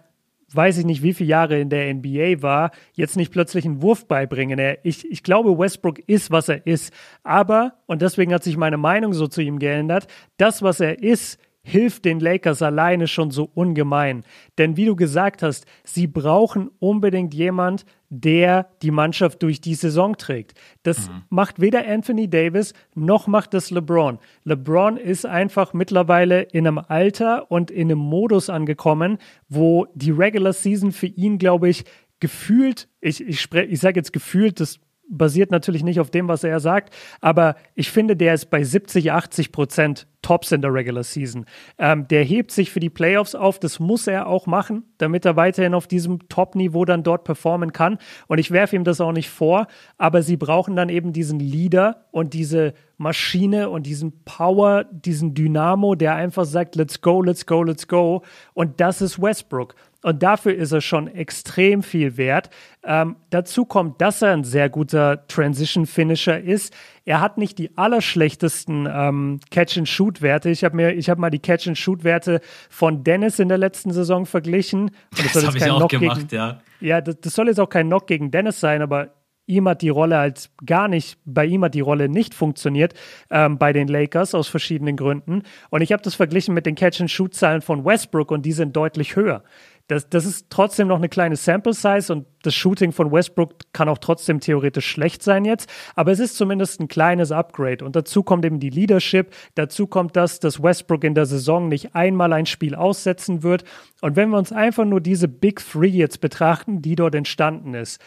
weiß 0.53 0.79
ich 0.79 0.85
nicht, 0.85 1.01
wie 1.01 1.13
viele 1.13 1.29
Jahre 1.29 1.59
in 1.59 1.69
der 1.69 1.93
NBA 1.93 2.41
war, 2.41 2.71
jetzt 2.93 3.15
nicht 3.15 3.31
plötzlich 3.31 3.63
einen 3.63 3.81
Wurf 3.81 4.07
beibringen. 4.07 4.59
Er, 4.59 4.83
ich, 4.85 5.09
ich 5.09 5.23
glaube, 5.23 5.57
Westbrook 5.57 5.99
ist, 6.07 6.31
was 6.31 6.49
er 6.49 6.65
ist. 6.67 6.93
Aber, 7.23 7.75
und 7.85 8.01
deswegen 8.01 8.33
hat 8.33 8.43
sich 8.43 8.57
meine 8.57 8.77
Meinung 8.77 9.13
so 9.13 9.27
zu 9.27 9.41
ihm 9.41 9.59
geändert, 9.59 10.07
das, 10.37 10.61
was 10.61 10.79
er 10.79 11.01
ist, 11.01 11.39
hilft 11.63 12.05
den 12.05 12.19
Lakers 12.19 12.61
alleine 12.61 13.07
schon 13.07 13.31
so 13.31 13.49
ungemein. 13.53 14.23
Denn 14.57 14.77
wie 14.77 14.85
du 14.85 14.95
gesagt 14.95 15.43
hast, 15.43 15.65
sie 15.83 16.07
brauchen 16.07 16.69
unbedingt 16.79 17.33
jemand, 17.33 17.85
der 18.09 18.69
die 18.81 18.91
Mannschaft 18.91 19.41
durch 19.43 19.61
die 19.61 19.75
Saison 19.75 20.17
trägt. 20.17 20.59
Das 20.83 21.09
mhm. 21.09 21.23
macht 21.29 21.61
weder 21.61 21.87
Anthony 21.87 22.29
Davis 22.29 22.73
noch 22.95 23.27
macht 23.27 23.53
das 23.53 23.71
LeBron. 23.71 24.19
LeBron 24.43 24.97
ist 24.97 25.25
einfach 25.25 25.73
mittlerweile 25.73 26.41
in 26.41 26.67
einem 26.67 26.79
Alter 26.79 27.49
und 27.51 27.71
in 27.71 27.89
einem 27.89 27.99
Modus 27.99 28.49
angekommen, 28.49 29.17
wo 29.47 29.87
die 29.93 30.11
Regular 30.11 30.53
Season 30.53 30.91
für 30.91 31.07
ihn, 31.07 31.37
glaube 31.37 31.69
ich, 31.69 31.85
gefühlt, 32.19 32.87
ich, 32.99 33.21
ich, 33.21 33.51
ich 33.53 33.79
sage 33.79 33.99
jetzt 33.99 34.13
gefühlt, 34.13 34.59
das 34.59 34.79
basiert 35.11 35.51
natürlich 35.51 35.83
nicht 35.83 35.99
auf 35.99 36.09
dem, 36.09 36.27
was 36.27 36.43
er 36.43 36.59
sagt, 36.59 36.93
aber 37.19 37.55
ich 37.75 37.91
finde, 37.91 38.15
der 38.15 38.33
ist 38.33 38.49
bei 38.49 38.63
70, 38.63 39.11
80 39.11 39.51
Prozent 39.51 40.07
Tops 40.21 40.51
in 40.51 40.61
der 40.61 40.73
Regular 40.73 41.03
Season. 41.03 41.45
Ähm, 41.77 42.07
der 42.07 42.23
hebt 42.23 42.51
sich 42.51 42.71
für 42.71 42.79
die 42.79 42.89
Playoffs 42.89 43.35
auf, 43.35 43.59
das 43.59 43.79
muss 43.79 44.07
er 44.07 44.27
auch 44.27 44.45
machen, 44.45 44.83
damit 44.97 45.25
er 45.25 45.35
weiterhin 45.35 45.73
auf 45.73 45.87
diesem 45.87 46.27
Top-Niveau 46.29 46.85
dann 46.85 47.03
dort 47.03 47.23
performen 47.23 47.73
kann. 47.73 47.97
Und 48.27 48.37
ich 48.37 48.51
werfe 48.51 48.75
ihm 48.75 48.83
das 48.83 49.01
auch 49.01 49.11
nicht 49.11 49.29
vor, 49.29 49.67
aber 49.97 50.21
sie 50.21 50.37
brauchen 50.37 50.75
dann 50.75 50.89
eben 50.89 51.11
diesen 51.13 51.39
Leader 51.39 52.05
und 52.11 52.33
diese 52.33 52.73
Maschine 52.97 53.69
und 53.69 53.87
diesen 53.87 54.23
Power, 54.23 54.85
diesen 54.91 55.33
Dynamo, 55.33 55.95
der 55.95 56.15
einfach 56.15 56.45
sagt, 56.45 56.75
let's 56.75 57.01
go, 57.01 57.21
let's 57.21 57.47
go, 57.47 57.63
let's 57.63 57.87
go. 57.87 58.21
Und 58.53 58.79
das 58.79 59.01
ist 59.01 59.19
Westbrook. 59.19 59.73
Und 60.03 60.23
dafür 60.23 60.55
ist 60.55 60.71
er 60.71 60.81
schon 60.81 61.07
extrem 61.07 61.83
viel 61.83 62.17
wert. 62.17 62.49
Ähm, 62.83 63.17
dazu 63.29 63.65
kommt, 63.65 64.01
dass 64.01 64.21
er 64.21 64.33
ein 64.33 64.43
sehr 64.43 64.69
guter 64.69 65.27
Transition-Finisher 65.27 66.41
ist. 66.41 66.73
Er 67.05 67.21
hat 67.21 67.37
nicht 67.37 67.59
die 67.59 67.77
allerschlechtesten 67.77 68.87
ähm, 68.91 69.39
Catch-and-Shoot-Werte. 69.51 70.49
Ich 70.49 70.63
habe 70.63 70.75
mir, 70.75 70.93
ich 70.93 71.09
habe 71.09 71.21
mal 71.21 71.29
die 71.29 71.39
Catch-and-Shoot-Werte 71.39 72.41
von 72.69 73.03
Dennis 73.03 73.37
in 73.37 73.49
der 73.49 73.59
letzten 73.59 73.91
Saison 73.91 74.25
verglichen. 74.25 74.91
das, 75.15 75.33
das 75.33 75.47
habe 75.47 75.57
ich 75.57 75.69
auch 75.69 75.77
Knock 75.77 75.91
gemacht, 75.91 76.29
gegen, 76.29 76.35
ja. 76.35 76.61
Ja, 76.79 77.01
das, 77.01 77.19
das 77.21 77.35
soll 77.35 77.47
jetzt 77.47 77.59
auch 77.59 77.69
kein 77.69 77.87
Knock 77.87 78.07
gegen 78.07 78.31
Dennis 78.31 78.59
sein, 78.59 78.81
aber 78.81 79.09
ihm 79.45 79.67
hat 79.67 79.81
die 79.81 79.89
Rolle 79.89 80.17
als 80.17 80.49
gar 80.65 80.87
nicht, 80.87 81.19
bei 81.25 81.45
ihm 81.45 81.63
hat 81.63 81.73
die 81.75 81.81
Rolle 81.81 82.09
nicht 82.09 82.33
funktioniert 82.33 82.93
ähm, 83.29 83.57
bei 83.57 83.73
den 83.73 83.87
Lakers 83.87 84.33
aus 84.33 84.47
verschiedenen 84.47 84.95
Gründen. 84.95 85.43
Und 85.69 85.81
ich 85.81 85.91
habe 85.91 86.01
das 86.01 86.15
verglichen 86.15 86.53
mit 86.53 86.65
den 86.65 86.75
Catch-and-Shoot-Zahlen 86.75 87.61
von 87.61 87.85
Westbrook 87.85 88.31
und 88.31 88.45
die 88.45 88.53
sind 88.53 88.75
deutlich 88.75 89.15
höher 89.15 89.43
das, 89.91 90.07
das 90.07 90.25
ist 90.25 90.49
trotzdem 90.49 90.87
noch 90.87 90.95
eine 90.99 91.09
kleine 91.09 91.35
Sample 91.35 91.73
Size 91.73 92.13
und 92.13 92.25
das 92.43 92.55
Shooting 92.55 92.93
von 92.93 93.11
Westbrook 93.11 93.55
kann 93.73 93.89
auch 93.89 93.97
trotzdem 93.97 94.39
theoretisch 94.39 94.87
schlecht 94.87 95.21
sein 95.21 95.43
jetzt, 95.43 95.69
aber 95.95 96.13
es 96.13 96.19
ist 96.19 96.37
zumindest 96.37 96.79
ein 96.79 96.87
kleines 96.87 97.33
Upgrade. 97.33 97.83
Und 97.83 97.97
dazu 97.97 98.23
kommt 98.23 98.45
eben 98.45 98.61
die 98.61 98.69
Leadership, 98.69 99.33
dazu 99.55 99.87
kommt 99.87 100.15
das, 100.15 100.39
dass 100.39 100.63
Westbrook 100.63 101.03
in 101.03 101.13
der 101.13 101.25
Saison 101.25 101.67
nicht 101.67 101.93
einmal 101.93 102.31
ein 102.31 102.45
Spiel 102.45 102.73
aussetzen 102.73 103.43
wird. 103.43 103.65
Und 103.99 104.15
wenn 104.15 104.29
wir 104.29 104.37
uns 104.37 104.53
einfach 104.53 104.85
nur 104.85 105.01
diese 105.01 105.27
Big 105.27 105.59
Three 105.59 105.87
jetzt 105.87 106.21
betrachten, 106.21 106.81
die 106.81 106.95
dort 106.95 107.13
entstanden 107.13 107.73
ist, 107.73 107.99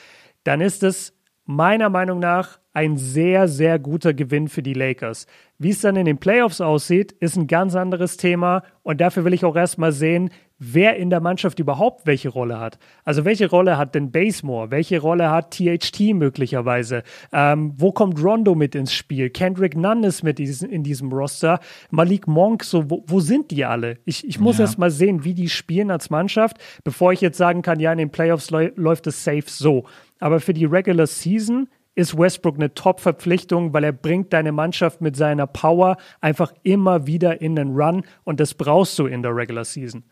dann 0.44 0.62
ist 0.62 0.82
es 0.82 1.12
meiner 1.44 1.90
Meinung 1.90 2.18
nach 2.18 2.60
ein 2.72 2.96
sehr, 2.96 3.46
sehr 3.46 3.78
guter 3.78 4.14
Gewinn 4.14 4.48
für 4.48 4.62
die 4.62 4.72
Lakers. 4.72 5.26
Wie 5.58 5.70
es 5.70 5.82
dann 5.82 5.96
in 5.96 6.06
den 6.06 6.18
Playoffs 6.18 6.62
aussieht, 6.62 7.12
ist 7.12 7.36
ein 7.36 7.46
ganz 7.46 7.76
anderes 7.76 8.16
Thema. 8.16 8.62
Und 8.82 9.00
dafür 9.00 9.24
will 9.24 9.34
ich 9.34 9.44
auch 9.44 9.54
erstmal 9.54 9.92
sehen, 9.92 10.30
wer 10.72 10.96
in 10.96 11.10
der 11.10 11.20
Mannschaft 11.20 11.58
überhaupt 11.58 12.06
welche 12.06 12.28
Rolle 12.28 12.58
hat. 12.58 12.78
Also 13.04 13.24
welche 13.24 13.48
Rolle 13.48 13.76
hat 13.76 13.94
denn 13.94 14.10
Basemore? 14.10 14.70
Welche 14.70 15.00
Rolle 15.00 15.30
hat 15.30 15.52
THT 15.52 16.14
möglicherweise? 16.14 17.02
Ähm, 17.32 17.74
wo 17.76 17.92
kommt 17.92 18.22
Rondo 18.22 18.54
mit 18.54 18.74
ins 18.74 18.92
Spiel? 18.92 19.30
Kendrick 19.30 19.76
Nunn 19.76 20.04
ist 20.04 20.22
mit 20.22 20.40
in 20.40 20.82
diesem 20.82 21.12
Roster. 21.12 21.60
Malik 21.90 22.26
Monk, 22.26 22.64
so, 22.64 22.90
wo, 22.90 23.04
wo 23.06 23.20
sind 23.20 23.50
die 23.50 23.64
alle? 23.64 23.98
Ich, 24.04 24.26
ich 24.26 24.40
muss 24.40 24.58
ja. 24.58 24.64
erst 24.64 24.78
mal 24.78 24.90
sehen, 24.90 25.24
wie 25.24 25.34
die 25.34 25.48
spielen 25.48 25.90
als 25.90 26.10
Mannschaft, 26.10 26.58
bevor 26.84 27.12
ich 27.12 27.20
jetzt 27.20 27.38
sagen 27.38 27.62
kann, 27.62 27.80
ja, 27.80 27.92
in 27.92 27.98
den 27.98 28.10
Playoffs 28.10 28.50
läuft 28.50 29.06
es 29.06 29.24
safe 29.24 29.44
so. 29.46 29.84
Aber 30.20 30.40
für 30.40 30.54
die 30.54 30.64
Regular 30.64 31.06
Season 31.06 31.68
ist 31.94 32.18
Westbrook 32.18 32.56
eine 32.56 32.74
Top-Verpflichtung, 32.74 33.72
weil 33.72 33.84
er 33.84 33.92
bringt 33.92 34.32
deine 34.32 34.52
Mannschaft 34.52 35.00
mit 35.00 35.16
seiner 35.16 35.46
Power 35.46 35.96
einfach 36.20 36.52
immer 36.62 37.06
wieder 37.06 37.40
in 37.40 37.56
den 37.56 37.74
Run 37.74 38.04
und 38.24 38.40
das 38.40 38.54
brauchst 38.54 38.98
du 38.98 39.06
in 39.06 39.22
der 39.22 39.34
Regular 39.34 39.64
Season. 39.64 40.04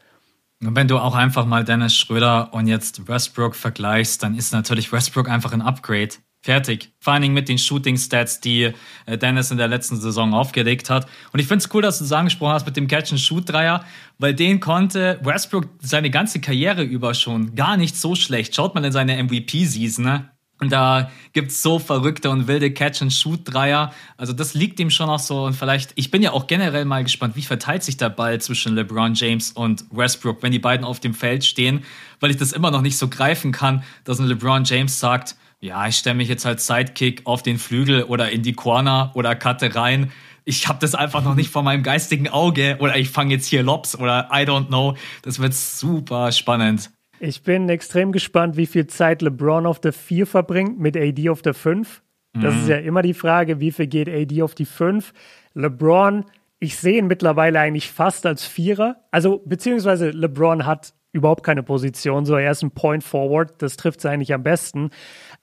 Wenn 0.64 0.86
du 0.86 0.98
auch 0.98 1.16
einfach 1.16 1.44
mal 1.44 1.64
Dennis 1.64 1.96
Schröder 1.96 2.54
und 2.54 2.68
jetzt 2.68 3.08
Westbrook 3.08 3.56
vergleichst, 3.56 4.22
dann 4.22 4.36
ist 4.36 4.52
natürlich 4.52 4.92
Westbrook 4.92 5.28
einfach 5.28 5.52
ein 5.52 5.60
Upgrade. 5.60 6.10
Fertig. 6.40 6.92
Vor 7.00 7.12
allen 7.12 7.22
Dingen 7.22 7.34
mit 7.34 7.48
den 7.48 7.58
Shooting-Stats, 7.58 8.40
die 8.40 8.72
äh, 9.06 9.18
Dennis 9.18 9.50
in 9.50 9.58
der 9.58 9.66
letzten 9.66 10.00
Saison 10.00 10.34
aufgelegt 10.34 10.88
hat. 10.88 11.08
Und 11.32 11.40
ich 11.40 11.48
finde 11.48 11.64
es 11.64 11.74
cool, 11.74 11.82
dass 11.82 11.98
du 11.98 12.04
es 12.04 12.12
angesprochen 12.12 12.52
hast 12.52 12.66
mit 12.66 12.76
dem 12.76 12.86
Catch-and-Shoot-Dreier, 12.86 13.84
weil 14.18 14.34
den 14.34 14.60
konnte 14.60 15.18
Westbrook 15.22 15.68
seine 15.80 16.10
ganze 16.10 16.40
Karriere 16.40 16.84
über 16.84 17.14
schon 17.14 17.56
gar 17.56 17.76
nicht 17.76 17.96
so 17.96 18.14
schlecht. 18.14 18.54
Schaut 18.54 18.76
mal 18.76 18.84
in 18.84 18.92
seine 18.92 19.20
MVP-Season, 19.20 20.04
ne? 20.04 20.31
Und 20.62 20.70
da 20.70 21.10
gibt's 21.32 21.60
so 21.60 21.80
verrückte 21.80 22.30
und 22.30 22.46
wilde 22.46 22.70
Catch-and-Shoot-Dreier. 22.70 23.92
Also 24.16 24.32
das 24.32 24.54
liegt 24.54 24.78
ihm 24.78 24.90
schon 24.90 25.10
auch 25.10 25.18
so. 25.18 25.42
Und 25.44 25.54
vielleicht, 25.54 25.90
ich 25.96 26.12
bin 26.12 26.22
ja 26.22 26.30
auch 26.30 26.46
generell 26.46 26.84
mal 26.84 27.02
gespannt, 27.02 27.34
wie 27.34 27.42
verteilt 27.42 27.82
sich 27.82 27.96
der 27.96 28.10
Ball 28.10 28.40
zwischen 28.40 28.76
LeBron 28.76 29.14
James 29.14 29.50
und 29.50 29.84
Westbrook, 29.90 30.40
wenn 30.44 30.52
die 30.52 30.60
beiden 30.60 30.86
auf 30.86 31.00
dem 31.00 31.14
Feld 31.14 31.44
stehen, 31.44 31.82
weil 32.20 32.30
ich 32.30 32.36
das 32.36 32.52
immer 32.52 32.70
noch 32.70 32.80
nicht 32.80 32.96
so 32.96 33.08
greifen 33.08 33.50
kann, 33.50 33.82
dass 34.04 34.20
ein 34.20 34.26
LeBron 34.26 34.62
James 34.62 35.00
sagt, 35.00 35.34
ja, 35.58 35.88
ich 35.88 35.96
stelle 35.96 36.14
mich 36.14 36.28
jetzt 36.28 36.46
als 36.46 36.64
Sidekick 36.68 37.22
auf 37.24 37.42
den 37.42 37.58
Flügel 37.58 38.04
oder 38.04 38.30
in 38.30 38.44
die 38.44 38.52
Corner 38.52 39.10
oder 39.14 39.34
cutte 39.34 39.74
rein. 39.74 40.12
Ich 40.44 40.68
habe 40.68 40.78
das 40.78 40.94
einfach 40.94 41.24
noch 41.24 41.34
nicht 41.34 41.50
vor 41.50 41.64
meinem 41.64 41.82
geistigen 41.82 42.28
Auge 42.28 42.76
oder 42.78 42.96
ich 42.96 43.10
fange 43.10 43.34
jetzt 43.34 43.46
hier 43.46 43.64
Lobs 43.64 43.96
oder 43.96 44.28
I 44.32 44.44
don't 44.44 44.68
know. 44.68 44.96
Das 45.22 45.40
wird 45.40 45.54
super 45.54 46.30
spannend. 46.30 46.92
Ich 47.24 47.44
bin 47.44 47.68
extrem 47.68 48.10
gespannt, 48.10 48.56
wie 48.56 48.66
viel 48.66 48.88
Zeit 48.88 49.22
LeBron 49.22 49.64
auf 49.64 49.78
der 49.78 49.92
4 49.92 50.26
verbringt 50.26 50.80
mit 50.80 50.96
AD 50.96 51.28
auf 51.28 51.40
der 51.40 51.54
5. 51.54 52.02
Das 52.32 52.52
mhm. 52.52 52.60
ist 52.60 52.68
ja 52.68 52.78
immer 52.78 53.02
die 53.02 53.14
Frage, 53.14 53.60
wie 53.60 53.70
viel 53.70 53.86
geht 53.86 54.08
AD 54.08 54.42
auf 54.42 54.56
die 54.56 54.64
5. 54.64 55.12
LeBron, 55.54 56.24
ich 56.58 56.76
sehe 56.76 56.98
ihn 56.98 57.06
mittlerweile 57.06 57.60
eigentlich 57.60 57.92
fast 57.92 58.26
als 58.26 58.44
Vierer. 58.44 58.96
Also, 59.12 59.40
beziehungsweise 59.46 60.10
LeBron 60.10 60.66
hat 60.66 60.94
überhaupt 61.12 61.44
keine 61.44 61.62
Position, 61.62 62.26
so 62.26 62.34
er 62.34 62.50
ist 62.50 62.64
ein 62.64 62.72
Point 62.72 63.04
Forward, 63.04 63.54
das 63.62 63.76
trifft 63.76 64.00
es 64.00 64.06
eigentlich 64.06 64.34
am 64.34 64.42
besten. 64.42 64.90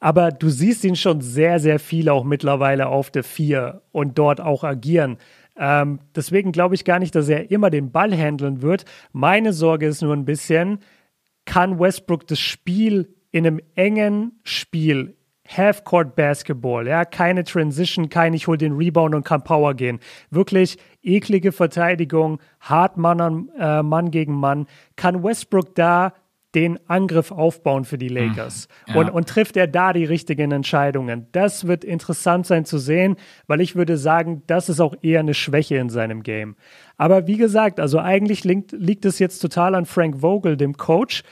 Aber 0.01 0.31
du 0.31 0.49
siehst 0.49 0.83
ihn 0.83 0.97
schon 0.97 1.21
sehr, 1.21 1.59
sehr 1.59 1.79
viel 1.79 2.09
auch 2.09 2.25
mittlerweile 2.25 2.87
auf 2.87 3.09
der 3.09 3.23
4 3.23 3.83
und 3.93 4.17
dort 4.17 4.41
auch 4.41 4.65
agieren. 4.65 5.17
Ähm, 5.55 5.99
deswegen 6.13 6.51
glaube 6.51 6.75
ich 6.75 6.83
gar 6.83 6.99
nicht, 6.99 7.15
dass 7.15 7.29
er 7.29 7.51
immer 7.51 7.69
den 7.69 7.91
Ball 7.91 8.13
handeln 8.13 8.61
wird. 8.61 8.83
Meine 9.13 9.53
Sorge 9.53 9.87
ist 9.87 10.01
nur 10.01 10.13
ein 10.13 10.25
bisschen, 10.25 10.79
kann 11.49 11.79
Westbrook 11.79 12.27
das 12.27 12.39
Spiel 12.39 13.15
in 13.31 13.47
einem 13.47 13.59
engen 13.73 14.39
Spiel, 14.43 15.17
Half-Court 15.47 16.15
Basketball, 16.15 16.87
ja, 16.87 17.05
keine 17.05 17.43
Transition, 17.43 18.09
kein 18.09 18.35
ich 18.35 18.45
hol 18.45 18.55
den 18.55 18.73
Rebound 18.73 19.15
und 19.15 19.25
kann 19.25 19.43
Power 19.43 19.73
gehen. 19.73 19.99
Wirklich 20.29 20.77
eklige 21.01 21.51
Verteidigung, 21.51 22.39
hart 22.59 22.97
Mann 22.97 23.19
an 23.19 23.49
äh, 23.57 23.81
Mann 23.81 24.11
gegen 24.11 24.35
Mann. 24.35 24.67
Kann 24.95 25.23
Westbrook 25.23 25.73
da 25.73 26.13
den 26.55 26.79
Angriff 26.87 27.31
aufbauen 27.31 27.85
für 27.85 27.97
die 27.97 28.09
hm, 28.09 28.15
Lakers? 28.15 28.67
Ja. 28.87 28.95
Und, 28.95 29.09
und 29.09 29.29
trifft 29.29 29.57
er 29.57 29.67
da 29.67 29.93
die 29.93 30.05
richtigen 30.05 30.51
Entscheidungen? 30.51 31.27
Das 31.31 31.67
wird 31.67 31.83
interessant 31.83 32.45
sein 32.45 32.65
zu 32.65 32.77
sehen, 32.77 33.15
weil 33.47 33.61
ich 33.61 33.75
würde 33.75 33.97
sagen, 33.97 34.43
das 34.47 34.69
ist 34.69 34.79
auch 34.79 34.95
eher 35.01 35.19
eine 35.19 35.33
Schwäche 35.33 35.77
in 35.77 35.89
seinem 35.89 36.23
Game. 36.23 36.55
Aber 36.97 37.27
wie 37.27 37.37
gesagt, 37.37 37.79
also 37.79 37.99
eigentlich 37.99 38.43
liegt, 38.43 38.71
liegt 38.71 39.05
es 39.05 39.19
jetzt 39.19 39.39
total 39.39 39.75
an 39.75 39.85
Frank 39.85 40.21
Vogel, 40.21 40.57
dem 40.57 40.75
Coach, 40.77 41.23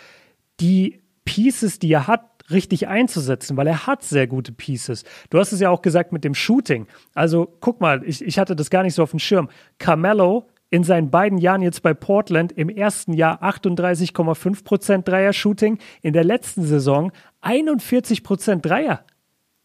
die 0.60 1.02
Pieces, 1.26 1.80
die 1.80 1.92
er 1.92 2.08
hat, 2.08 2.38
richtig 2.50 2.88
einzusetzen, 2.88 3.58
weil 3.58 3.68
er 3.68 3.88
hat 3.88 4.04
sehr 4.04 4.28
gute 4.28 4.52
Pieces. 4.52 5.04
Du 5.30 5.38
hast 5.38 5.52
es 5.52 5.60
ja 5.60 5.70
auch 5.70 5.82
gesagt 5.82 6.12
mit 6.12 6.24
dem 6.24 6.34
Shooting. 6.34 6.88
Also 7.14 7.58
guck 7.60 7.82
mal, 7.82 8.04
ich, 8.06 8.24
ich 8.24 8.40
hatte 8.40 8.56
das 8.56 8.70
gar 8.70 8.84
nicht 8.84 8.94
so 8.94 9.04
auf 9.04 9.12
dem 9.12 9.20
Schirm. 9.20 9.50
Carmelo 9.80 10.48
in 10.70 10.84
seinen 10.84 11.10
beiden 11.10 11.38
Jahren 11.38 11.62
jetzt 11.62 11.82
bei 11.82 11.94
Portland 11.94 12.52
im 12.52 12.70
ersten 12.70 13.14
Jahr 13.14 13.42
38,5% 13.44 15.04
Dreier-Shooting, 15.04 15.80
in 16.02 16.14
der 16.14 16.24
letzten 16.24 16.64
Saison 16.64 17.12
41% 17.42 18.62
Dreier. 18.62 19.04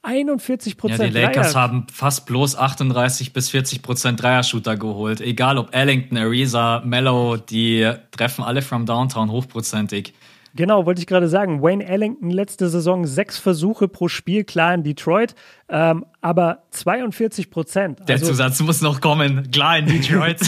41 0.03 0.77
Prozent. 0.77 1.01
Ja, 1.01 1.07
die 1.07 1.13
Lakers 1.13 1.53
Dreier. 1.53 1.63
haben 1.63 1.87
fast 1.93 2.27
bloß 2.27 2.57
38 2.57 3.33
bis 3.33 3.51
40 3.51 3.83
Prozent 3.83 4.21
Dreier-Shooter 4.21 4.77
geholt. 4.77 5.21
Egal 5.21 5.59
ob 5.59 5.75
Ellington, 5.75 6.19
Ariza, 6.19 6.83
Mello, 6.85 7.37
die 7.37 7.89
treffen 8.11 8.43
alle 8.43 8.63
from 8.63 8.85
Downtown 8.85 9.31
hochprozentig. 9.31 10.13
Genau, 10.55 10.85
wollte 10.85 11.01
ich 11.01 11.07
gerade 11.07 11.29
sagen. 11.29 11.63
Wayne 11.63 11.87
Ellington 11.87 12.31
letzte 12.31 12.69
Saison 12.69 13.07
sechs 13.07 13.39
Versuche 13.39 13.89
pro 13.89 14.09
Spiel, 14.09 14.45
klar 14.45 14.75
in 14.75 14.83
Detroit, 14.83 15.35
ähm, 15.69 16.05
aber 16.21 16.65
42 16.71 17.51
Prozent. 17.51 18.01
Der 18.09 18.17
also, 18.17 18.27
Zusatz 18.27 18.61
muss 18.61 18.83
noch 18.83 19.01
kommen, 19.01 19.51
klar 19.51 19.79
in 19.79 19.87
Detroit. 19.87 20.41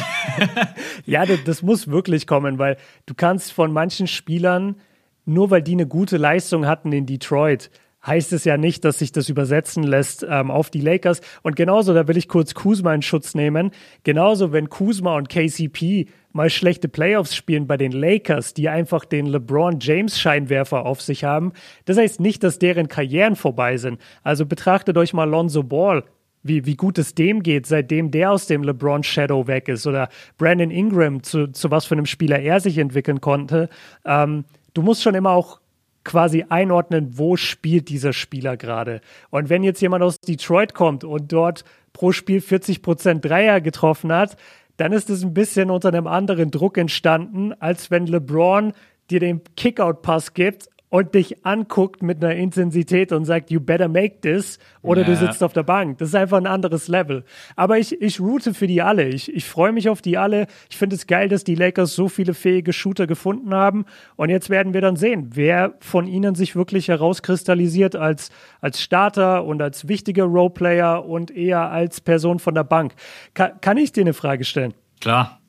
ja, 1.06 1.24
das, 1.24 1.44
das 1.44 1.62
muss 1.62 1.88
wirklich 1.88 2.26
kommen, 2.26 2.58
weil 2.58 2.76
du 3.06 3.14
kannst 3.14 3.52
von 3.52 3.72
manchen 3.72 4.06
Spielern, 4.06 4.76
nur 5.24 5.50
weil 5.50 5.62
die 5.62 5.72
eine 5.72 5.86
gute 5.86 6.18
Leistung 6.18 6.66
hatten 6.66 6.92
in 6.92 7.06
Detroit, 7.06 7.70
heißt 8.06 8.34
es 8.34 8.44
ja 8.44 8.56
nicht, 8.56 8.84
dass 8.84 8.98
sich 8.98 9.12
das 9.12 9.28
übersetzen 9.28 9.82
lässt 9.82 10.26
ähm, 10.28 10.50
auf 10.50 10.70
die 10.70 10.80
Lakers. 10.80 11.20
Und 11.42 11.56
genauso, 11.56 11.94
da 11.94 12.06
will 12.06 12.16
ich 12.16 12.28
kurz 12.28 12.54
Kuzma 12.54 12.94
in 12.94 13.00
Schutz 13.02 13.34
nehmen. 13.34 13.70
Genauso, 14.02 14.52
wenn 14.52 14.68
Kuzma 14.68 15.16
und 15.16 15.28
KCP 15.28 16.08
mal 16.34 16.50
schlechte 16.50 16.88
Playoffs 16.88 17.34
spielen 17.34 17.66
bei 17.66 17.76
den 17.76 17.92
Lakers, 17.92 18.54
die 18.54 18.68
einfach 18.68 19.04
den 19.04 19.26
LeBron 19.26 19.78
James 19.80 20.20
Scheinwerfer 20.20 20.84
auf 20.84 21.00
sich 21.00 21.24
haben, 21.24 21.52
das 21.86 21.96
heißt 21.96 22.20
nicht, 22.20 22.42
dass 22.42 22.58
deren 22.58 22.88
Karrieren 22.88 23.36
vorbei 23.36 23.76
sind. 23.78 24.00
Also 24.22 24.44
betrachtet 24.44 24.98
euch 24.98 25.14
mal 25.14 25.28
Lonzo 25.28 25.62
Ball. 25.62 26.04
Wie, 26.42 26.66
wie 26.66 26.76
gut 26.76 26.98
es 26.98 27.14
dem 27.14 27.42
geht, 27.42 27.66
seitdem 27.66 28.10
der 28.10 28.30
aus 28.32 28.46
dem 28.46 28.64
LeBron 28.64 29.02
Shadow 29.02 29.46
weg 29.46 29.68
ist 29.68 29.86
oder 29.86 30.10
Brandon 30.36 30.70
Ingram, 30.70 31.22
zu, 31.22 31.46
zu 31.46 31.70
was 31.70 31.86
für 31.86 31.94
einem 31.94 32.04
Spieler 32.04 32.38
er 32.38 32.60
sich 32.60 32.76
entwickeln 32.76 33.22
konnte. 33.22 33.70
Ähm, 34.04 34.44
du 34.74 34.82
musst 34.82 35.02
schon 35.02 35.14
immer 35.14 35.30
auch 35.30 35.60
quasi 36.04 36.44
einordnen, 36.50 37.16
wo 37.16 37.36
spielt 37.36 37.88
dieser 37.88 38.12
Spieler 38.12 38.58
gerade. 38.58 39.00
Und 39.30 39.48
wenn 39.48 39.62
jetzt 39.62 39.80
jemand 39.80 40.04
aus 40.04 40.20
Detroit 40.20 40.74
kommt 40.74 41.02
und 41.02 41.32
dort 41.32 41.64
pro 41.94 42.12
Spiel 42.12 42.42
40 42.42 42.82
Prozent 42.82 43.24
Dreier 43.24 43.62
getroffen 43.62 44.12
hat, 44.12 44.36
dann 44.76 44.92
ist 44.92 45.10
es 45.10 45.22
ein 45.22 45.34
bisschen 45.34 45.70
unter 45.70 45.88
einem 45.88 46.06
anderen 46.06 46.50
Druck 46.50 46.78
entstanden, 46.78 47.52
als 47.54 47.90
wenn 47.90 48.06
LeBron 48.06 48.72
dir 49.10 49.20
den 49.20 49.42
Kickout-Pass 49.56 50.34
gibt 50.34 50.68
und 50.90 51.14
dich 51.14 51.44
anguckt 51.44 52.02
mit 52.02 52.22
einer 52.24 52.36
Intensität 52.36 53.10
und 53.10 53.24
sagt, 53.24 53.50
you 53.50 53.58
better 53.58 53.88
make 53.88 54.20
this, 54.20 54.60
oder 54.80 55.00
ja. 55.00 55.08
du 55.08 55.16
sitzt 55.16 55.42
auf 55.42 55.52
der 55.52 55.64
Bank. 55.64 55.98
Das 55.98 56.10
ist 56.10 56.14
einfach 56.14 56.36
ein 56.36 56.46
anderes 56.46 56.86
Level. 56.86 57.24
Aber 57.56 57.78
ich, 57.78 58.00
ich 58.00 58.20
route 58.20 58.54
für 58.54 58.68
die 58.68 58.80
alle. 58.80 59.08
Ich, 59.08 59.34
ich 59.34 59.44
freue 59.44 59.72
mich 59.72 59.88
auf 59.88 60.02
die 60.02 60.18
alle. 60.18 60.46
Ich 60.70 60.76
finde 60.76 60.94
es 60.94 61.08
geil, 61.08 61.28
dass 61.28 61.42
die 61.42 61.56
Lakers 61.56 61.94
so 61.94 62.08
viele 62.08 62.32
fähige 62.32 62.72
Shooter 62.72 63.08
gefunden 63.08 63.52
haben. 63.54 63.86
Und 64.14 64.30
jetzt 64.30 64.50
werden 64.50 64.72
wir 64.72 64.80
dann 64.82 64.94
sehen, 64.94 65.30
wer 65.34 65.74
von 65.80 66.06
ihnen 66.06 66.36
sich 66.36 66.54
wirklich 66.54 66.86
herauskristallisiert 66.86 67.96
als, 67.96 68.30
als 68.60 68.80
Starter 68.80 69.44
und 69.44 69.60
als 69.62 69.88
wichtiger 69.88 70.24
Roleplayer 70.24 71.04
und 71.04 71.32
eher 71.32 71.70
als 71.72 72.00
Person 72.00 72.38
von 72.38 72.54
der 72.54 72.64
Bank. 72.64 72.94
Ka 73.34 73.48
kann 73.48 73.78
ich 73.78 73.90
dir 73.90 74.02
eine 74.02 74.14
Frage 74.14 74.44
stellen? 74.44 74.74
Klar. 75.00 75.40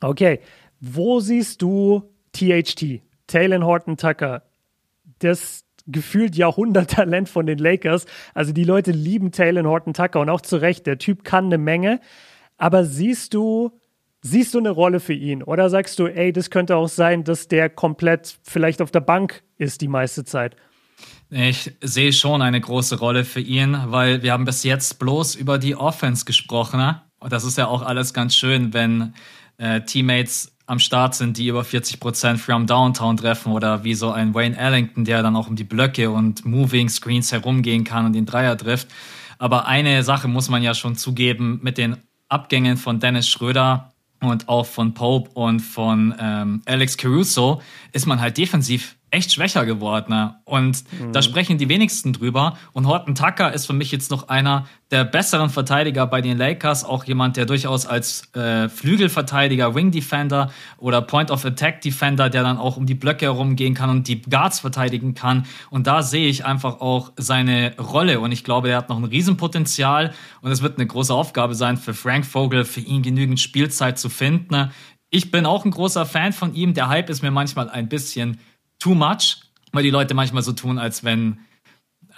Okay. 0.00 0.40
Wo 0.80 1.20
siehst 1.20 1.62
du 1.62 2.02
THT, 2.32 3.00
Taylor 3.26 3.64
Horton 3.64 3.96
Tucker, 3.96 4.42
das 5.18 5.64
gefühlt 5.86 6.36
Jahrhunderttalent 6.36 7.28
von 7.28 7.46
den 7.46 7.58
Lakers. 7.58 8.06
Also 8.34 8.52
die 8.52 8.64
Leute 8.64 8.92
lieben 8.92 9.32
Taylor 9.32 9.64
Horton 9.64 9.94
Tucker 9.94 10.20
und 10.20 10.28
auch 10.28 10.40
zu 10.40 10.56
Recht. 10.56 10.86
Der 10.86 10.98
Typ 10.98 11.24
kann 11.24 11.46
eine 11.46 11.58
Menge. 11.58 12.00
Aber 12.58 12.84
siehst 12.84 13.34
du, 13.34 13.72
siehst 14.20 14.54
du 14.54 14.58
eine 14.58 14.70
Rolle 14.70 15.00
für 15.00 15.14
ihn? 15.14 15.42
Oder 15.42 15.70
sagst 15.70 15.98
du, 15.98 16.06
ey, 16.06 16.32
das 16.32 16.50
könnte 16.50 16.76
auch 16.76 16.88
sein, 16.88 17.24
dass 17.24 17.48
der 17.48 17.70
komplett 17.70 18.38
vielleicht 18.42 18.82
auf 18.82 18.90
der 18.90 19.00
Bank 19.00 19.42
ist 19.56 19.80
die 19.80 19.88
meiste 19.88 20.24
Zeit? 20.24 20.56
Ich 21.30 21.72
sehe 21.82 22.12
schon 22.12 22.42
eine 22.42 22.60
große 22.60 22.98
Rolle 22.98 23.24
für 23.24 23.40
ihn, 23.40 23.76
weil 23.86 24.22
wir 24.22 24.32
haben 24.32 24.44
bis 24.44 24.64
jetzt 24.64 24.98
bloß 24.98 25.34
über 25.34 25.58
die 25.58 25.76
Offense 25.76 26.24
gesprochen. 26.24 26.80
Ne? 26.80 27.02
Und 27.20 27.32
das 27.32 27.44
ist 27.44 27.58
ja 27.58 27.66
auch 27.66 27.82
alles 27.82 28.14
ganz 28.14 28.34
schön, 28.34 28.72
wenn 28.72 29.14
äh, 29.58 29.82
Teammates 29.82 30.52
am 30.68 30.78
Start 30.78 31.14
sind, 31.14 31.38
die 31.38 31.46
über 31.46 31.64
40 31.64 31.98
Prozent 31.98 32.38
from 32.38 32.66
Downtown 32.66 33.16
treffen 33.16 33.52
oder 33.52 33.84
wie 33.84 33.94
so 33.94 34.10
ein 34.10 34.34
Wayne 34.34 34.56
Ellington, 34.56 35.06
der 35.06 35.22
dann 35.22 35.34
auch 35.34 35.48
um 35.48 35.56
die 35.56 35.64
Blöcke 35.64 36.10
und 36.10 36.44
Moving 36.44 36.90
Screens 36.90 37.32
herumgehen 37.32 37.84
kann 37.84 38.04
und 38.04 38.12
den 38.12 38.26
Dreier 38.26 38.56
trifft. 38.56 38.88
Aber 39.38 39.66
eine 39.66 40.02
Sache 40.02 40.28
muss 40.28 40.50
man 40.50 40.62
ja 40.62 40.74
schon 40.74 40.94
zugeben, 40.94 41.58
mit 41.62 41.78
den 41.78 41.96
Abgängen 42.28 42.76
von 42.76 43.00
Dennis 43.00 43.28
Schröder 43.28 43.94
und 44.20 44.50
auch 44.50 44.66
von 44.66 44.92
Pope 44.92 45.30
und 45.32 45.60
von 45.60 46.14
ähm, 46.20 46.60
Alex 46.66 46.98
Caruso 46.98 47.62
ist 47.92 48.06
man 48.06 48.20
halt 48.20 48.36
defensiv 48.36 48.97
echt 49.10 49.32
schwächer 49.32 49.64
geworden. 49.64 50.06
Ne? 50.10 50.36
Und 50.44 50.84
mhm. 50.92 51.12
da 51.12 51.22
sprechen 51.22 51.58
die 51.58 51.68
wenigsten 51.68 52.12
drüber. 52.12 52.56
Und 52.72 52.86
Horton 52.86 53.14
Tucker 53.14 53.52
ist 53.52 53.66
für 53.66 53.72
mich 53.72 53.90
jetzt 53.90 54.10
noch 54.10 54.28
einer 54.28 54.66
der 54.90 55.04
besseren 55.04 55.50
Verteidiger 55.50 56.06
bei 56.06 56.20
den 56.20 56.36
Lakers. 56.38 56.84
Auch 56.84 57.04
jemand, 57.04 57.36
der 57.36 57.46
durchaus 57.46 57.86
als 57.86 58.34
äh, 58.34 58.68
Flügelverteidiger, 58.68 59.74
Wing 59.74 59.90
Defender 59.90 60.50
oder 60.78 61.02
Point 61.02 61.30
of 61.30 61.44
Attack 61.44 61.80
Defender, 61.80 62.30
der 62.30 62.42
dann 62.42 62.58
auch 62.58 62.76
um 62.76 62.86
die 62.86 62.94
Blöcke 62.94 63.26
herumgehen 63.26 63.74
kann 63.74 63.90
und 63.90 64.08
die 64.08 64.20
Guards 64.22 64.60
verteidigen 64.60 65.14
kann. 65.14 65.46
Und 65.70 65.86
da 65.86 66.02
sehe 66.02 66.28
ich 66.28 66.44
einfach 66.44 66.80
auch 66.80 67.12
seine 67.16 67.76
Rolle. 67.78 68.20
Und 68.20 68.32
ich 68.32 68.44
glaube, 68.44 68.70
er 68.70 68.78
hat 68.78 68.88
noch 68.88 68.98
ein 68.98 69.04
Riesenpotenzial. 69.04 70.12
Und 70.40 70.50
es 70.50 70.62
wird 70.62 70.78
eine 70.78 70.86
große 70.86 71.12
Aufgabe 71.14 71.54
sein 71.54 71.76
für 71.76 71.94
Frank 71.94 72.26
Vogel, 72.26 72.64
für 72.64 72.80
ihn 72.80 73.02
genügend 73.02 73.40
Spielzeit 73.40 73.98
zu 73.98 74.08
finden. 74.08 74.54
Ne? 74.54 74.70
Ich 75.10 75.30
bin 75.30 75.46
auch 75.46 75.64
ein 75.64 75.70
großer 75.70 76.04
Fan 76.04 76.32
von 76.32 76.54
ihm. 76.54 76.74
Der 76.74 76.88
Hype 76.88 77.08
ist 77.08 77.22
mir 77.22 77.30
manchmal 77.30 77.70
ein 77.70 77.88
bisschen 77.88 78.38
too 78.78 78.94
much, 78.94 79.36
weil 79.72 79.82
die 79.82 79.90
Leute 79.90 80.14
manchmal 80.14 80.42
so 80.42 80.52
tun, 80.52 80.78
als 80.78 81.04
wenn, 81.04 81.38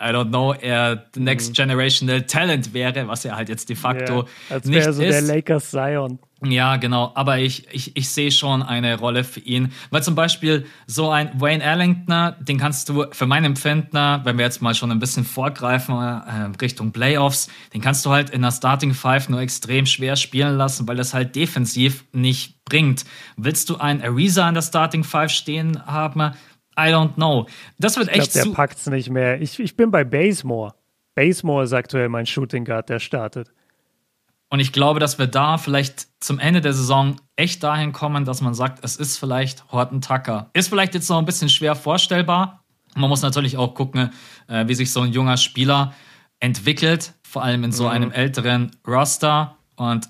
I 0.01 0.13
don't 0.13 0.29
know, 0.29 0.53
er 0.55 1.07
the 1.15 1.21
next 1.21 1.51
mhm. 1.51 1.55
generational 1.55 2.23
talent 2.23 2.73
wäre, 2.73 3.07
was 3.09 3.25
er 3.25 3.37
halt 3.37 3.49
jetzt 3.49 3.69
de 3.69 3.77
facto 3.77 4.23
yeah, 4.23 4.27
als 4.49 4.67
nicht 4.67 4.85
so 4.85 5.03
ist. 5.03 5.13
der 5.13 5.23
Lakers 5.23 5.71
Zion. 5.71 6.19
Ja, 6.43 6.77
genau. 6.77 7.13
Aber 7.15 7.39
ich, 7.39 7.69
ich, 7.71 7.97
ich 7.97 8.09
sehe 8.09 8.33
schon 8.33 8.63
eine 8.63 8.99
Rolle 8.99 9.25
für 9.25 9.41
ihn. 9.41 9.73
Weil 9.91 10.03
zum 10.03 10.15
Beispiel 10.15 10.65
so 10.87 11.11
ein 11.11 11.39
Wayne 11.39 11.63
Ellington, 11.63 12.33
den 12.41 12.57
kannst 12.57 12.89
du 12.89 13.05
für 13.13 13.27
meinen 13.27 13.45
Empfinden, 13.45 13.93
wenn 14.25 14.39
wir 14.39 14.47
jetzt 14.47 14.63
mal 14.63 14.75
schon 14.75 14.91
ein 14.91 14.99
bisschen 14.99 15.25
vorgreifen 15.25 15.95
äh, 15.95 16.51
Richtung 16.63 16.93
Playoffs, 16.93 17.49
den 17.75 17.83
kannst 17.83 18.07
du 18.07 18.11
halt 18.11 18.31
in 18.31 18.41
der 18.41 18.53
Starting 18.53 18.95
Five 18.95 19.29
nur 19.29 19.41
extrem 19.41 19.85
schwer 19.85 20.17
spielen 20.17 20.57
lassen, 20.57 20.89
weil 20.89 20.97
das 20.97 21.13
halt 21.13 21.37
defensiv 21.37 22.05
nicht 22.13 22.65
bringt. 22.65 23.05
Willst 23.37 23.69
du 23.69 23.77
einen 23.77 24.03
Ariza 24.03 24.49
in 24.49 24.55
der 24.55 24.63
Starting 24.63 25.05
Five 25.05 25.31
stehen 25.31 25.85
haben? 25.85 26.33
I 26.89 26.93
don't 26.93 27.15
know. 27.15 27.47
Das 27.79 27.97
wird 27.97 28.09
echt. 28.09 28.29
Ich 28.29 28.33
glaube, 28.33 28.49
der 28.49 28.55
packt's 28.55 28.87
nicht 28.87 29.11
mehr. 29.11 29.41
Ich, 29.41 29.59
ich 29.59 29.77
bin 29.77 29.91
bei 29.91 30.05
Basemore. 30.05 30.75
Basemore 31.15 31.65
ist 31.65 31.73
aktuell 31.73 32.09
mein 32.09 32.27
Shooting 32.27 32.65
Guard, 32.65 32.89
der 32.89 32.99
startet. 32.99 33.53
Und 34.49 34.59
ich 34.59 34.73
glaube, 34.73 34.99
dass 34.99 35.19
wir 35.19 35.29
da 35.29 35.59
vielleicht 35.59 36.09
zum 36.19 36.41
Ende 36.41 36.61
der 36.61 36.73
Saison 36.73 37.17
echt 37.37 37.63
dahin 37.63 37.93
kommen, 37.93 38.25
dass 38.25 38.41
man 38.41 38.53
sagt, 38.53 38.85
es 38.85 38.97
ist 38.97 39.17
vielleicht 39.17 39.71
Horton 39.71 40.01
Tucker. 40.01 40.51
Ist 40.55 40.69
vielleicht 40.69 40.95
jetzt 40.95 41.09
noch 41.09 41.19
ein 41.19 41.25
bisschen 41.25 41.49
schwer 41.49 41.77
vorstellbar. 41.77 42.65
Man 42.97 43.09
muss 43.09 43.23
natürlich 43.23 43.57
auch 43.57 43.75
gucken, 43.75 44.11
äh, 44.49 44.67
wie 44.67 44.75
sich 44.75 44.93
so 44.93 45.03
ein 45.03 45.13
junger 45.13 45.37
Spieler 45.37 45.95
entwickelt, 46.41 47.15
vor 47.23 47.45
allem 47.45 47.63
in 47.63 47.71
so 47.71 47.85
mhm. 47.85 47.91
einem 47.91 48.11
älteren 48.11 48.73
Roster. 48.87 49.57
Und 49.77 50.09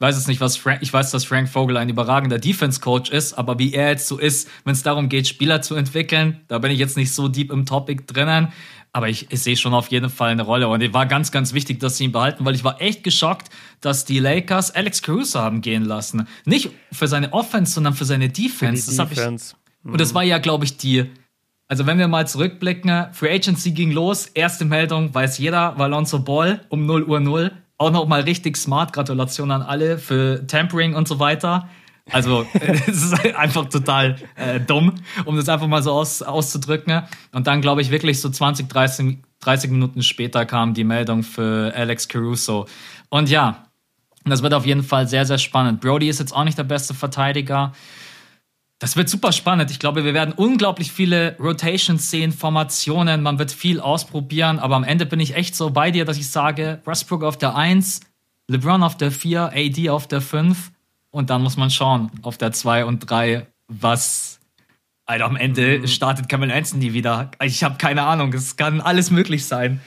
ich 0.00 0.06
weiß 0.06 0.16
jetzt 0.16 0.28
nicht, 0.28 0.40
was 0.40 0.56
Frank, 0.56 0.78
ich 0.80 0.90
weiß, 0.90 1.10
dass 1.10 1.26
Frank 1.26 1.46
Vogel 1.46 1.76
ein 1.76 1.90
überragender 1.90 2.38
Defense-Coach 2.38 3.10
ist, 3.10 3.34
aber 3.34 3.58
wie 3.58 3.74
er 3.74 3.90
jetzt 3.90 4.08
so 4.08 4.16
ist, 4.16 4.48
wenn 4.64 4.72
es 4.72 4.82
darum 4.82 5.10
geht, 5.10 5.28
Spieler 5.28 5.60
zu 5.60 5.74
entwickeln, 5.74 6.40
da 6.48 6.56
bin 6.56 6.70
ich 6.70 6.78
jetzt 6.78 6.96
nicht 6.96 7.12
so 7.12 7.28
deep 7.28 7.52
im 7.52 7.66
Topic 7.66 8.04
drinnen. 8.06 8.48
Aber 8.94 9.10
ich, 9.10 9.30
ich 9.30 9.42
sehe 9.42 9.58
schon 9.58 9.74
auf 9.74 9.88
jeden 9.88 10.08
Fall 10.08 10.30
eine 10.30 10.40
Rolle. 10.40 10.68
Und 10.68 10.82
es 10.82 10.94
war 10.94 11.04
ganz, 11.04 11.30
ganz 11.32 11.52
wichtig, 11.52 11.80
dass 11.80 11.98
sie 11.98 12.04
ihn 12.04 12.12
behalten, 12.12 12.46
weil 12.46 12.54
ich 12.54 12.64
war 12.64 12.80
echt 12.80 13.04
geschockt, 13.04 13.50
dass 13.82 14.06
die 14.06 14.20
Lakers 14.20 14.70
Alex 14.70 15.02
Caruso 15.02 15.38
haben 15.38 15.60
gehen 15.60 15.84
lassen. 15.84 16.26
Nicht 16.46 16.70
für 16.90 17.06
seine 17.06 17.34
Offense, 17.34 17.74
sondern 17.74 17.92
für 17.92 18.06
seine 18.06 18.30
Defense. 18.30 18.90
Für 18.90 18.96
das 18.96 19.08
Defense. 19.10 19.54
Ich, 19.54 19.84
mhm. 19.84 19.92
Und 19.92 20.00
das 20.00 20.14
war 20.14 20.22
ja, 20.22 20.38
glaube 20.38 20.64
ich, 20.64 20.78
die. 20.78 21.10
Also 21.68 21.84
wenn 21.84 21.98
wir 21.98 22.08
mal 22.08 22.26
zurückblicken, 22.26 23.08
Free 23.12 23.34
Agency 23.34 23.72
ging 23.72 23.92
los, 23.92 24.28
erste 24.28 24.64
Meldung, 24.64 25.14
weiß 25.14 25.36
jeder, 25.36 25.78
Valonso 25.78 26.20
Ball 26.20 26.64
um 26.70 26.86
0 26.86 27.04
Uhr 27.04 27.20
0 27.20 27.52
auch 27.80 27.90
noch 27.90 28.06
mal 28.06 28.20
richtig 28.20 28.58
smart. 28.58 28.92
Gratulation 28.92 29.50
an 29.50 29.62
alle 29.62 29.98
für 29.98 30.46
Tampering 30.46 30.94
und 30.94 31.08
so 31.08 31.18
weiter. 31.18 31.66
Also 32.12 32.46
es 32.86 33.04
ist 33.04 33.34
einfach 33.34 33.68
total 33.70 34.16
äh, 34.36 34.60
dumm, 34.60 34.96
um 35.24 35.36
das 35.36 35.48
einfach 35.48 35.66
mal 35.66 35.82
so 35.82 35.92
aus, 35.92 36.20
auszudrücken. 36.20 37.02
Und 37.32 37.46
dann 37.46 37.62
glaube 37.62 37.80
ich 37.80 37.90
wirklich 37.90 38.20
so 38.20 38.28
20, 38.28 38.68
30, 38.68 39.18
30 39.40 39.70
Minuten 39.70 40.02
später 40.02 40.44
kam 40.44 40.74
die 40.74 40.84
Meldung 40.84 41.22
für 41.22 41.72
Alex 41.74 42.06
Caruso. 42.06 42.66
Und 43.08 43.30
ja, 43.30 43.64
das 44.26 44.42
wird 44.42 44.52
auf 44.52 44.66
jeden 44.66 44.82
Fall 44.82 45.08
sehr, 45.08 45.24
sehr 45.24 45.38
spannend. 45.38 45.80
Brody 45.80 46.10
ist 46.10 46.20
jetzt 46.20 46.36
auch 46.36 46.44
nicht 46.44 46.58
der 46.58 46.64
beste 46.64 46.92
Verteidiger. 46.92 47.72
Das 48.80 48.96
wird 48.96 49.10
super 49.10 49.30
spannend. 49.30 49.70
Ich 49.70 49.78
glaube, 49.78 50.04
wir 50.04 50.14
werden 50.14 50.32
unglaublich 50.32 50.90
viele 50.90 51.36
Rotations 51.38 52.10
sehen, 52.10 52.32
Formationen. 52.32 53.22
Man 53.22 53.38
wird 53.38 53.52
viel 53.52 53.78
ausprobieren. 53.78 54.58
Aber 54.58 54.74
am 54.74 54.84
Ende 54.84 55.04
bin 55.04 55.20
ich 55.20 55.36
echt 55.36 55.54
so 55.54 55.68
bei 55.68 55.90
dir, 55.90 56.06
dass 56.06 56.16
ich 56.16 56.30
sage, 56.30 56.80
Westbrook 56.86 57.22
auf 57.22 57.36
der 57.36 57.54
1, 57.54 58.00
LeBron 58.48 58.82
auf 58.82 58.96
der 58.96 59.10
4, 59.10 59.52
AD 59.54 59.90
auf 59.90 60.08
der 60.08 60.22
5. 60.22 60.72
Und 61.10 61.28
dann 61.28 61.42
muss 61.42 61.58
man 61.58 61.70
schauen 61.70 62.10
auf 62.22 62.38
der 62.38 62.52
2 62.52 62.86
und 62.86 63.00
3, 63.00 63.46
was 63.68 64.40
Alter, 65.04 65.26
am 65.26 65.36
Ende 65.36 65.80
mhm. 65.80 65.86
startet 65.86 66.28
Camel 66.28 66.50
Anthony 66.50 66.94
wieder. 66.94 67.32
Ich 67.42 67.62
habe 67.62 67.76
keine 67.76 68.04
Ahnung. 68.04 68.32
Es 68.32 68.56
kann 68.56 68.80
alles 68.80 69.10
möglich 69.10 69.44
sein. 69.44 69.80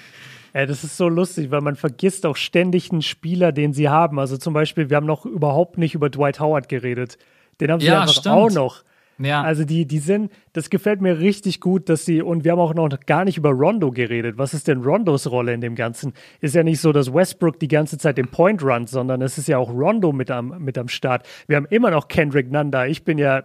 Ja, 0.54 0.68
das 0.68 0.84
ist 0.84 0.98
so 0.98 1.10
lustig, 1.10 1.50
weil 1.50 1.62
man 1.62 1.76
vergisst 1.76 2.28
auch 2.28 2.36
ständig 2.36 2.92
einen 2.92 3.02
Spieler, 3.02 3.52
den 3.52 3.74
sie 3.74 3.90
haben. 3.90 4.20
Also 4.20 4.38
zum 4.38 4.54
Beispiel, 4.54 4.92
wir 4.92 4.98
haben 4.98 5.08
noch 5.08 5.26
überhaupt 5.26 5.80
nicht 5.80 5.96
über 5.96 6.12
Dwight 6.12 6.40
Howard 6.40 6.70
geredet. 6.70 7.18
Den 7.60 7.72
haben 7.72 7.80
sie 7.80 7.88
ja, 7.88 8.02
einfach 8.02 8.14
stimmt. 8.14 8.36
auch 8.36 8.52
noch. 8.52 8.84
Ja. 9.20 9.44
Also 9.44 9.64
die, 9.64 9.86
die 9.86 10.00
sind, 10.00 10.32
das 10.54 10.70
gefällt 10.70 11.02
mir 11.02 11.20
richtig 11.20 11.60
gut, 11.60 11.88
dass 11.90 12.06
sie, 12.06 12.22
und 12.22 12.44
wir 12.44 12.52
haben 12.52 12.60
auch 12.60 12.74
noch 12.74 12.90
gar 13.06 13.26
nicht 13.26 13.38
über 13.38 13.52
Rondo 13.52 13.92
geredet. 13.92 14.38
Was 14.38 14.54
ist 14.54 14.68
denn 14.68 14.82
Rondos 14.82 15.30
Rolle 15.30 15.54
in 15.54 15.62
dem 15.62 15.76
Ganzen? 15.76 16.14
Ist 16.42 16.56
ja 16.56 16.64
nicht 16.64 16.80
so, 16.80 16.92
dass 16.92 17.14
Westbrook 17.14 17.60
die 17.60 17.68
ganze 17.68 17.98
Zeit 17.98 18.18
den 18.18 18.28
Point 18.28 18.64
runt, 18.64 18.90
sondern 18.90 19.22
es 19.22 19.38
ist 19.38 19.48
ja 19.48 19.58
auch 19.58 19.70
Rondo 19.70 20.12
mit 20.12 20.32
am, 20.32 20.56
mit 20.60 20.78
am 20.78 20.88
Start. 20.88 21.26
Wir 21.48 21.58
haben 21.58 21.68
immer 21.70 21.92
noch 21.92 22.08
Kendrick 22.08 22.52
Nanda. 22.52 22.86
Ich 22.86 23.04
bin 23.04 23.18
ja 23.18 23.44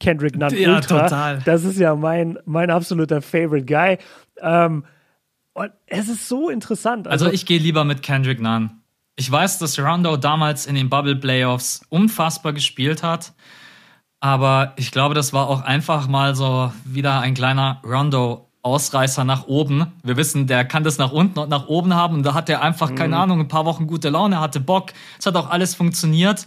Kendrick 0.00 0.36
Nanda 0.36 0.56
ja, 0.56 0.74
Ultra. 0.74 1.04
Total. 1.04 1.42
Das 1.44 1.64
ist 1.64 1.78
ja 1.78 1.94
mein, 1.94 2.38
mein 2.44 2.70
absoluter 2.70 3.22
Favorite 3.22 3.66
Guy. 3.66 3.98
Ähm, 4.40 4.84
und 5.52 5.70
es 5.86 6.08
ist 6.08 6.28
so 6.28 6.50
interessant. 6.50 7.06
Also, 7.06 7.26
also 7.26 7.34
ich 7.34 7.46
gehe 7.46 7.58
lieber 7.58 7.84
mit 7.84 8.02
Kendrick 8.02 8.40
Nunn. 8.40 8.82
Ich 9.18 9.32
weiß, 9.32 9.58
dass 9.58 9.78
Rondo 9.78 10.18
damals 10.18 10.66
in 10.66 10.74
den 10.74 10.90
Bubble 10.90 11.16
Playoffs 11.16 11.80
unfassbar 11.88 12.52
gespielt 12.52 13.02
hat. 13.02 13.32
Aber 14.20 14.74
ich 14.76 14.92
glaube, 14.92 15.14
das 15.14 15.32
war 15.32 15.48
auch 15.48 15.62
einfach 15.62 16.06
mal 16.06 16.34
so 16.34 16.70
wieder 16.84 17.20
ein 17.20 17.32
kleiner 17.32 17.80
Rondo-Ausreißer 17.82 19.24
nach 19.24 19.46
oben. 19.46 19.86
Wir 20.02 20.18
wissen, 20.18 20.46
der 20.46 20.66
kann 20.66 20.84
das 20.84 20.98
nach 20.98 21.12
unten 21.12 21.38
und 21.38 21.48
nach 21.48 21.66
oben 21.68 21.94
haben. 21.94 22.16
Und 22.16 22.22
da 22.24 22.34
hat 22.34 22.50
er 22.50 22.60
einfach, 22.60 22.90
mhm. 22.90 22.94
keine 22.96 23.16
Ahnung, 23.16 23.40
ein 23.40 23.48
paar 23.48 23.64
Wochen 23.64 23.86
gute 23.86 24.10
Laune, 24.10 24.38
hatte 24.38 24.60
Bock. 24.60 24.92
Es 25.18 25.24
hat 25.24 25.36
auch 25.36 25.48
alles 25.48 25.74
funktioniert. 25.74 26.46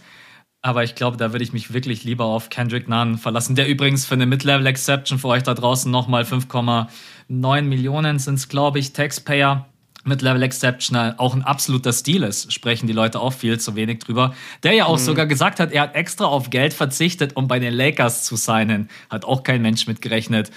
Aber 0.61 0.84
ich 0.84 0.93
glaube, 0.93 1.17
da 1.17 1.32
würde 1.32 1.43
ich 1.43 1.53
mich 1.53 1.74
wirklich 1.74 2.03
lieber 2.03 2.26
auf 2.26 2.51
Kendrick 2.51 2.88
Nunn 2.88 3.17
verlassen, 3.17 3.55
der 3.55 3.67
übrigens 3.67 4.05
für 4.05 4.13
eine 4.13 4.28
Mid-Level-Exception 4.28 5.17
für 5.17 5.30
euch 5.30 5.41
da 5.41 5.55
draußen 5.55 5.89
nochmal 5.89 6.24
5,9 6.24 7.61
Millionen 7.63 8.20
sind 8.20 8.36
es, 8.36 8.47
glaube 8.47 8.78
ich, 8.78 8.93
Taxpayer 8.93 9.65
Mid-Level 10.10 10.43
Exceptional 10.43 11.16
auch 11.18 11.34
ein 11.34 11.43
absoluter 11.43 11.93
Stil 11.93 12.24
ist, 12.24 12.51
sprechen 12.51 12.88
die 12.88 12.93
Leute 12.93 13.20
auch 13.20 13.34
viel 13.34 13.60
zu 13.60 13.76
wenig 13.76 13.99
drüber. 13.99 14.34
Der 14.64 14.74
ja 14.74 14.86
auch 14.86 14.97
mhm. 14.97 15.03
sogar 15.03 15.26
gesagt 15.26 15.60
hat, 15.60 15.72
er 15.72 15.84
hat 15.84 15.95
extra 15.95 16.26
auf 16.26 16.49
Geld 16.49 16.74
verzichtet, 16.74 17.36
um 17.36 17.47
bei 17.47 17.60
den 17.60 17.74
Lakers 17.74 18.26
zu 18.26 18.36
signen. 18.36 18.89
Hat 19.10 19.24
auch 19.24 19.43
kein 19.43 19.62
Mensch 19.62 19.88
mitgerechnet. 19.88 20.51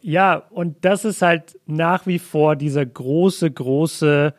Ja, 0.00 0.36
und 0.50 0.84
das 0.84 1.04
ist 1.04 1.22
halt 1.22 1.58
nach 1.66 2.06
wie 2.06 2.18
vor 2.18 2.56
dieser 2.56 2.84
große, 2.84 3.50
große 3.50 4.34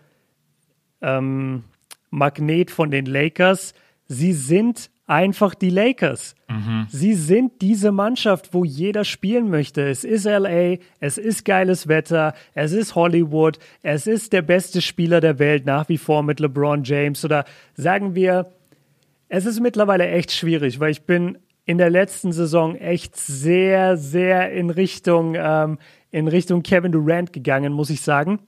ähm, 1.01 1.63
Magnet 2.09 2.71
von 2.71 2.91
den 2.91 3.05
Lakers. 3.05 3.73
Sie 4.07 4.33
sind 4.33 4.89
einfach 5.13 5.53
die 5.53 5.69
Lakers. 5.69 6.35
Mhm. 6.49 6.87
Sie 6.89 7.13
sind 7.13 7.61
diese 7.61 7.91
Mannschaft, 7.91 8.53
wo 8.53 8.65
jeder 8.65 9.05
spielen 9.05 9.49
möchte. 9.49 9.87
Es 9.87 10.03
ist 10.03 10.25
LA, 10.25 10.77
es 10.99 11.17
ist 11.19 11.45
geiles 11.45 11.87
Wetter, 11.87 12.33
es 12.53 12.71
ist 12.71 12.95
Hollywood, 12.95 13.59
es 13.83 14.07
ist 14.07 14.33
der 14.33 14.41
beste 14.41 14.81
Spieler 14.81 15.21
der 15.21 15.37
Welt 15.37 15.65
nach 15.65 15.87
wie 15.87 15.99
vor 15.99 16.23
mit 16.23 16.39
LeBron 16.39 16.83
James 16.83 17.23
oder 17.23 17.45
sagen 17.75 18.15
wir, 18.15 18.51
es 19.29 19.45
ist 19.45 19.59
mittlerweile 19.59 20.07
echt 20.07 20.31
schwierig, 20.31 20.79
weil 20.79 20.91
ich 20.91 21.03
bin 21.03 21.37
in 21.65 21.77
der 21.77 21.89
letzten 21.89 22.31
Saison 22.31 22.75
echt 22.75 23.15
sehr, 23.15 23.95
sehr 23.95 24.51
in 24.51 24.69
Richtung, 24.69 25.35
ähm, 25.37 25.77
in 26.11 26.27
Richtung 26.27 26.63
Kevin 26.63 26.91
Durant 26.91 27.31
gegangen, 27.31 27.71
muss 27.71 27.89
ich 27.89 28.01
sagen. 28.01 28.39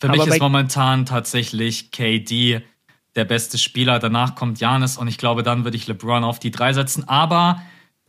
Für 0.00 0.08
Aber 0.08 0.16
mich 0.16 0.26
ist 0.26 0.40
momentan 0.40 1.06
tatsächlich 1.06 1.90
KD 1.90 2.62
der 3.14 3.24
beste 3.24 3.58
Spieler. 3.58 3.98
Danach 3.98 4.34
kommt 4.34 4.60
Janis 4.60 4.96
und 4.96 5.08
ich 5.08 5.18
glaube, 5.18 5.42
dann 5.42 5.64
würde 5.64 5.76
ich 5.76 5.86
LeBron 5.86 6.24
auf 6.24 6.38
die 6.38 6.50
drei 6.50 6.72
setzen. 6.72 7.08
Aber 7.08 7.62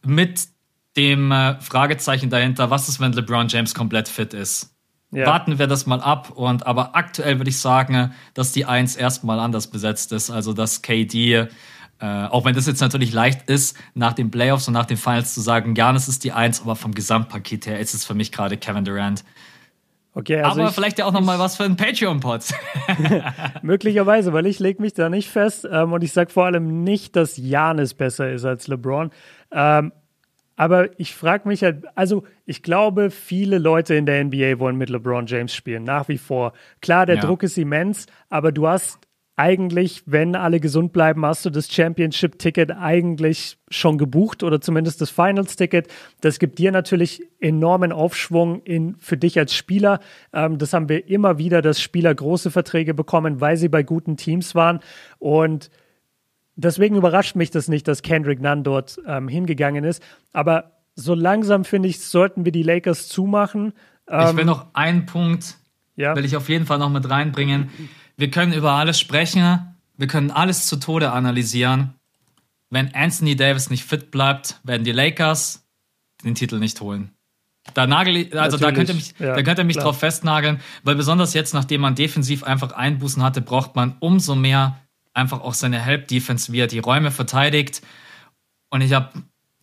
mit 0.05 0.47
dem 0.95 1.31
äh, 1.31 1.59
Fragezeichen 1.59 2.29
dahinter, 2.29 2.69
was 2.69 2.89
ist, 2.89 2.99
wenn 2.99 3.13
LeBron 3.13 3.47
James 3.47 3.73
komplett 3.73 4.07
fit 4.07 4.33
ist? 4.33 4.75
Ja. 5.11 5.27
Warten 5.27 5.59
wir 5.59 5.67
das 5.67 5.85
mal 5.85 6.01
ab. 6.01 6.31
Und 6.31 6.65
aber 6.65 6.95
aktuell 6.95 7.37
würde 7.37 7.49
ich 7.49 7.59
sagen, 7.59 8.13
dass 8.33 8.51
die 8.51 8.65
Eins 8.65 8.95
erstmal 8.95 9.39
anders 9.39 9.67
besetzt 9.67 10.11
ist. 10.11 10.31
Also 10.31 10.53
dass 10.53 10.81
KD, 10.81 11.33
äh, 11.33 11.47
auch 11.99 12.45
wenn 12.45 12.55
das 12.55 12.65
jetzt 12.65 12.81
natürlich 12.81 13.13
leicht 13.13 13.49
ist, 13.49 13.77
nach 13.93 14.13
den 14.13 14.31
Playoffs 14.31 14.67
und 14.67 14.73
nach 14.73 14.85
den 14.85 14.97
Finals 14.97 15.33
zu 15.33 15.41
sagen, 15.41 15.75
Janis 15.75 16.07
ist 16.07 16.23
die 16.23 16.31
Eins, 16.31 16.61
aber 16.61 16.75
vom 16.75 16.93
Gesamtpaket 16.93 17.67
her 17.67 17.79
ist 17.79 17.93
es 17.93 18.05
für 18.05 18.15
mich 18.15 18.31
gerade 18.31 18.57
Kevin 18.57 18.85
Durant. 18.85 19.23
Okay, 20.16 20.41
also 20.41 20.59
Aber 20.59 20.70
ich, 20.70 20.76
vielleicht 20.76 20.99
ja 20.99 21.05
auch 21.05 21.11
noch 21.11 21.22
mal 21.22 21.39
was 21.39 21.57
für 21.57 21.64
einen 21.64 21.76
Patreon-Pod. 21.76 22.43
Möglicherweise, 23.64 24.32
weil 24.32 24.45
ich 24.45 24.59
lege 24.59 24.82
mich 24.82 24.93
da 24.93 25.09
nicht 25.09 25.30
fest 25.30 25.68
ähm, 25.70 25.93
und 25.93 26.03
ich 26.03 26.14
sage 26.14 26.30
vor 26.30 26.45
allem 26.45 26.84
nicht, 26.84 27.16
dass 27.16 27.38
Janis 27.38 27.93
besser 27.93 28.32
ist 28.32 28.45
als 28.45 28.68
LeBron. 28.68 29.09
Ähm, 29.51 29.91
aber 30.55 30.99
ich 30.99 31.16
frage 31.16 31.47
mich 31.47 31.64
halt, 31.64 31.86
also 31.95 32.24
ich 32.45 32.61
glaube, 32.61 33.09
viele 33.09 33.57
Leute 33.57 33.95
in 33.95 34.05
der 34.05 34.24
NBA 34.24 34.59
wollen 34.59 34.76
mit 34.76 34.91
LeBron 34.91 35.26
James 35.26 35.53
spielen, 35.53 35.84
nach 35.84 36.07
wie 36.09 36.20
vor. 36.20 36.53
Klar, 36.82 37.07
der 37.07 37.16
ja. 37.16 37.22
Druck 37.22 37.41
ist 37.41 37.57
immens, 37.57 38.05
aber 38.30 38.51
du 38.51 38.68
hast 38.68 38.99
eigentlich, 39.36 40.03
wenn 40.05 40.36
alle 40.36 40.59
gesund 40.59 40.93
bleiben, 40.93 41.25
hast 41.25 41.45
du 41.45 41.49
das 41.49 41.71
Championship-Ticket 41.71 42.71
eigentlich 42.71 43.57
schon 43.69 43.97
gebucht 43.97 44.43
oder 44.43 44.61
zumindest 44.61 45.01
das 45.01 45.09
Finals-Ticket. 45.09 45.88
Das 46.21 46.38
gibt 46.38 46.59
dir 46.59 46.71
natürlich 46.71 47.23
enormen 47.39 47.91
Aufschwung 47.91 48.61
in, 48.63 48.95
für 48.99 49.17
dich 49.17 49.39
als 49.39 49.55
Spieler. 49.55 49.99
Ähm, 50.34 50.59
das 50.59 50.73
haben 50.73 50.88
wir 50.88 51.07
immer 51.07 51.39
wieder, 51.39 51.63
dass 51.63 51.81
Spieler 51.81 52.13
große 52.13 52.51
Verträge 52.51 52.93
bekommen, 52.93 53.41
weil 53.41 53.57
sie 53.57 53.69
bei 53.69 53.81
guten 53.81 54.17
Teams 54.17 54.53
waren. 54.53 54.81
Und 55.17 55.71
deswegen 56.55 56.95
überrascht 56.95 57.36
mich 57.36 57.49
das 57.49 57.67
nicht, 57.67 57.88
dass 57.88 58.03
Kendrick 58.03 58.39
Nunn 58.39 58.63
dort 58.63 58.99
ähm, 59.07 59.27
hingegangen 59.27 59.84
ist. 59.84 60.03
Aber 60.31 60.73
so 60.95 61.15
langsam, 61.15 61.65
finde 61.65 61.89
ich, 61.89 62.01
sollten 62.01 62.45
wir 62.45 62.51
die 62.51 62.61
Lakers 62.61 63.07
zumachen. 63.07 63.73
Ähm, 64.07 64.27
ich 64.29 64.38
will 64.38 64.45
noch 64.45 64.67
einen 64.73 65.07
Punkt, 65.07 65.55
ja. 65.95 66.15
will 66.15 66.25
ich 66.25 66.36
auf 66.36 66.49
jeden 66.49 66.67
Fall 66.67 66.77
noch 66.77 66.91
mit 66.91 67.09
reinbringen. 67.09 67.71
Wir 68.18 68.30
können 68.30 68.53
über 68.53 68.74
alles 68.74 68.99
sprechen, 68.99 69.76
wir 69.97 70.07
können 70.07 70.32
alles 70.32 70.68
zu 70.68 70.78
Tode 70.78 71.11
analysieren. 71.11 71.95
Wenn 72.70 72.93
Anthony 72.93 73.36
Davis 73.36 73.70
nicht 73.70 73.84
fit 73.84 74.11
bleibt, 74.11 74.59
werden 74.64 74.84
die 74.84 74.91
Lakers 74.91 75.68
den 76.24 76.36
Titel 76.36 76.59
nicht 76.59 76.80
holen. 76.82 77.11
Da 77.74 77.88
nagel 77.88 78.38
also 78.38 78.57
da 78.57 78.72
könnt 78.72 78.89
ihr 78.89 78.95
mich, 78.95 79.14
ja, 79.20 79.36
da 79.36 79.41
könnt 79.41 79.57
ihr 79.57 79.64
mich 79.64 79.78
drauf 79.78 79.99
festnageln, 79.99 80.59
weil 80.84 80.95
besonders 80.95 81.34
jetzt, 81.34 81.53
nachdem 81.53 81.82
man 81.82 81.95
defensiv 81.95 82.43
einfach 82.43 82.74
Einbußen 82.74 83.24
hatte, 83.24 83.41
braucht 83.41 83.76
man 83.76 83.95
umso 83.99 84.36
mehr 84.36 84.80
einfach 85.14 85.41
auch 85.41 85.53
seine 85.53 85.80
Help 85.80 86.07
Defense, 86.07 86.51
wie 86.51 86.59
er 86.59 86.68
die 86.68 86.80
Räume 86.80 87.11
verteidigt. 87.11 87.82
Und 88.70 88.82
ich 88.82 88.93
habe 88.93 89.11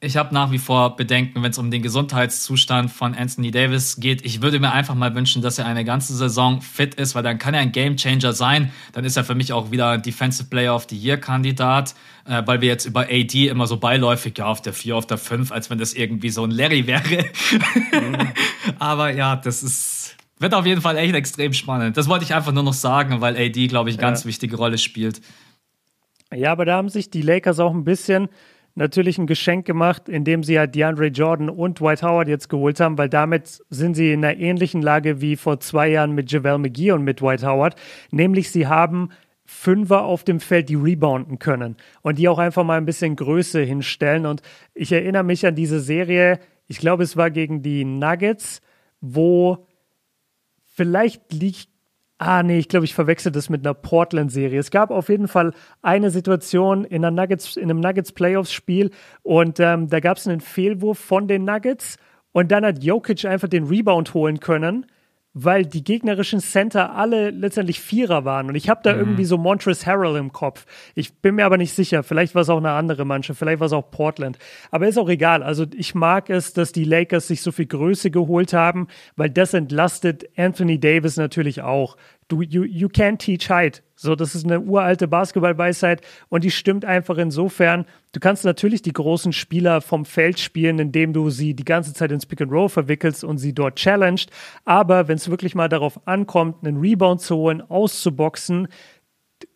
ich 0.03 0.17
habe 0.17 0.33
nach 0.33 0.51
wie 0.51 0.59
vor 0.59 0.97
Bedenken, 0.97 1.43
wenn 1.43 1.51
es 1.51 1.59
um 1.59 1.71
den 1.71 1.83
Gesundheitszustand 1.83 2.91
von 2.91 3.15
Anthony 3.15 3.51
Davis 3.51 4.01
geht. 4.01 4.25
Ich 4.25 4.41
würde 4.41 4.59
mir 4.59 4.73
einfach 4.73 4.95
mal 4.95 5.15
wünschen, 5.15 5.43
dass 5.43 5.59
er 5.59 5.67
eine 5.67 5.85
ganze 5.85 6.15
Saison 6.15 6.63
fit 6.63 6.95
ist, 6.95 7.15
weil 7.15 7.23
dann 7.23 7.39
kann 7.39 7.53
er 7.53 7.61
ein 7.61 7.71
Gamechanger 7.71 8.33
sein. 8.33 8.73
Dann 8.93 9.05
ist 9.05 9.19
er 9.19 9.25
für 9.25 9.35
mich 9.35 9.53
auch 9.53 9.71
wieder 9.71 9.99
Defensive 9.99 10.49
Player 10.49 10.75
of 10.75 10.87
the 10.89 10.97
Year 10.97 11.19
Kandidat, 11.19 11.95
äh, 12.25 12.43
weil 12.47 12.63
wir 12.63 12.69
jetzt 12.69 12.87
über 12.87 13.09
AD 13.11 13.49
immer 13.49 13.67
so 13.67 13.77
beiläufig, 13.77 14.39
ja, 14.39 14.47
auf 14.47 14.63
der 14.63 14.73
4, 14.73 14.97
auf 14.97 15.07
der 15.07 15.19
5, 15.19 15.53
als 15.53 15.69
wenn 15.69 15.77
das 15.77 15.93
irgendwie 15.93 16.31
so 16.31 16.45
ein 16.45 16.51
Larry 16.51 16.87
wäre. 16.87 17.27
Mhm. 17.93 18.33
Aber 18.79 19.13
ja, 19.13 19.37
das 19.37 19.63
ist, 19.63 20.17
wird 20.39 20.55
auf 20.55 20.65
jeden 20.65 20.81
Fall 20.81 20.97
echt 20.97 21.15
extrem 21.15 21.53
spannend. 21.53 21.99
Das 21.99 22.09
wollte 22.09 22.25
ich 22.25 22.35
einfach 22.35 22.53
nur 22.53 22.63
noch 22.63 22.73
sagen, 22.73 23.21
weil 23.21 23.37
AD, 23.37 23.67
glaube 23.67 23.91
ich, 23.91 23.99
ganz 23.99 24.23
ja. 24.23 24.29
wichtige 24.29 24.57
Rolle 24.57 24.79
spielt. 24.79 25.21
Ja, 26.33 26.53
aber 26.53 26.65
da 26.65 26.77
haben 26.77 26.89
sich 26.89 27.11
die 27.11 27.23
Lakers 27.23 27.59
auch 27.59 27.75
ein 27.75 27.83
bisschen 27.83 28.29
natürlich 28.75 29.18
ein 29.18 29.27
Geschenk 29.27 29.66
gemacht, 29.66 30.09
indem 30.09 30.43
sie 30.43 30.55
ja 30.55 30.66
DeAndre 30.66 31.07
Jordan 31.07 31.51
und 31.51 31.81
Dwight 31.81 32.03
Howard 32.03 32.29
jetzt 32.29 32.49
geholt 32.49 32.81
haben, 32.81 32.99
weil 32.99 33.09
damit 33.09 33.62
sind 33.71 33.95
sie 33.95 34.12
in 34.12 34.25
einer 34.25 34.39
ähnlichen 34.39 34.83
Lage 34.83 35.21
wie 35.21 35.37
vor 35.37 35.61
zwei 35.61 35.89
Jahren 35.89 36.12
mit 36.12 36.31
JaVale 36.31 36.59
McGee 36.59 36.93
und 36.93 37.03
mit 37.03 37.21
Dwight 37.21 37.45
Howard. 37.45 37.75
Nämlich 38.11 38.51
sie 38.51 38.66
haben 38.66 39.11
Fünfer 39.45 40.05
auf 40.05 40.23
dem 40.23 40.39
Feld, 40.39 40.68
die 40.68 40.77
rebounden 40.77 41.41
können 41.41 41.77
und 42.03 42.18
die 42.18 42.29
auch 42.29 42.39
einfach 42.39 42.62
mal 42.62 42.79
ein 42.79 42.87
bisschen 42.87 43.16
Größe 43.16 43.61
hinstellen. 43.61 44.25
Und 44.25 44.43
ich 44.75 44.93
erinnere 44.93 45.25
mich 45.25 45.45
an 45.45 45.57
diese 45.57 45.81
Serie, 45.81 46.39
ich 46.68 46.79
glaube, 46.79 47.03
es 47.03 47.16
war 47.16 47.33
gegen 47.33 47.62
die 47.62 47.85
Nuggets, 47.85 48.61
wo 49.01 49.66
vielleicht 50.64 51.33
liegt 51.33 51.70
Ah, 52.23 52.43
nee, 52.43 52.59
ich 52.59 52.68
glaube, 52.68 52.85
ich 52.85 52.95
verwechsel 52.95 53.33
das 53.33 53.49
mit 53.49 53.66
einer 53.66 53.73
Portland-Serie. 53.73 54.61
Es 54.61 54.71
gab 54.71 54.91
auf 54.91 55.09
jeden 55.09 55.27
Fall 55.27 55.55
eine 55.81 56.11
Situation 56.11 56.85
in, 56.85 57.03
einer 57.03 57.11
Nuggets, 57.11 57.57
in 57.57 57.71
einem 57.71 57.81
Nuggets-Playoffs-Spiel 57.81 58.91
und 59.23 59.59
ähm, 59.59 59.89
da 59.89 60.01
gab 60.01 60.18
es 60.18 60.29
einen 60.29 60.43
Fehlwurf 60.43 60.99
von 60.99 61.29
den 61.29 61.47
Nuggets 61.47 61.97
und 62.33 62.53
dann 62.53 62.66
hat 62.66 62.85
Jokic 62.85 63.25
einfach 63.25 63.49
den 63.49 63.64
Rebound 63.64 64.12
holen 64.12 64.39
können 64.39 64.85
weil 65.45 65.66
die 65.66 65.84
gegnerischen 65.84 66.41
Center 66.41 66.95
alle 66.95 67.30
letztendlich 67.30 67.80
Vierer 67.80 68.24
waren. 68.24 68.49
Und 68.49 68.55
ich 68.55 68.68
habe 68.68 68.80
da 68.82 68.93
mhm. 68.93 69.01
irgendwie 69.01 69.24
so 69.24 69.38
Montrezl 69.38 69.86
Harrell 69.86 70.16
im 70.16 70.32
Kopf. 70.32 70.66
Ich 70.95 71.14
bin 71.14 71.36
mir 71.36 71.47
aber 71.47 71.57
nicht 71.57 71.74
sicher. 71.74 72.03
Vielleicht 72.03 72.34
war 72.34 72.43
es 72.43 72.49
auch 72.49 72.59
eine 72.59 72.72
andere 72.72 73.05
Mannschaft, 73.05 73.38
vielleicht 73.38 73.61
war 73.61 73.66
es 73.66 73.72
auch 73.72 73.91
Portland. 73.91 74.38
Aber 74.70 74.88
ist 74.88 74.99
auch 74.99 75.09
egal. 75.09 75.43
Also 75.43 75.66
ich 75.74 75.95
mag 75.95 76.30
es, 76.30 76.53
dass 76.53 76.72
die 76.72 76.84
Lakers 76.84 77.28
sich 77.28 77.43
so 77.43 77.53
viel 77.53 77.66
Größe 77.66 78.11
geholt 78.11 78.53
haben, 78.53 78.88
weil 79.16 79.30
das 79.30 79.55
entlastet 79.55 80.28
Anthony 80.36 80.78
Davis 80.78 81.16
natürlich 81.16 81.62
auch. 81.62 81.97
Du, 82.31 82.43
you, 82.43 82.62
you 82.62 82.89
can't 82.89 83.18
teach 83.18 83.51
height. 83.51 83.83
So, 83.97 84.14
das 84.14 84.35
ist 84.35 84.45
eine 84.45 84.61
uralte 84.61 85.09
Basketballweisheit 85.09 86.01
und 86.28 86.45
die 86.45 86.51
stimmt 86.51 86.85
einfach 86.85 87.18
insofern. 87.18 87.85
Du 88.12 88.20
kannst 88.20 88.45
natürlich 88.45 88.83
die 88.83 88.93
großen 88.93 89.33
Spieler 89.33 89.81
vom 89.81 90.05
Feld 90.05 90.39
spielen, 90.39 90.78
indem 90.78 91.12
du 91.12 91.28
sie 91.28 91.55
die 91.55 91.64
ganze 91.64 91.93
Zeit 91.93 92.12
ins 92.12 92.24
Pick 92.24 92.41
and 92.41 92.53
Roll 92.53 92.68
verwickelst 92.68 93.24
und 93.24 93.39
sie 93.39 93.53
dort 93.53 93.76
challenged. 93.76 94.31
Aber 94.64 95.09
wenn 95.09 95.16
es 95.16 95.28
wirklich 95.28 95.55
mal 95.55 95.68
darauf 95.68 96.07
ankommt, 96.07 96.64
einen 96.64 96.78
Rebound 96.78 97.20
zu 97.20 97.37
holen, 97.37 97.61
auszuboxen, 97.61 98.68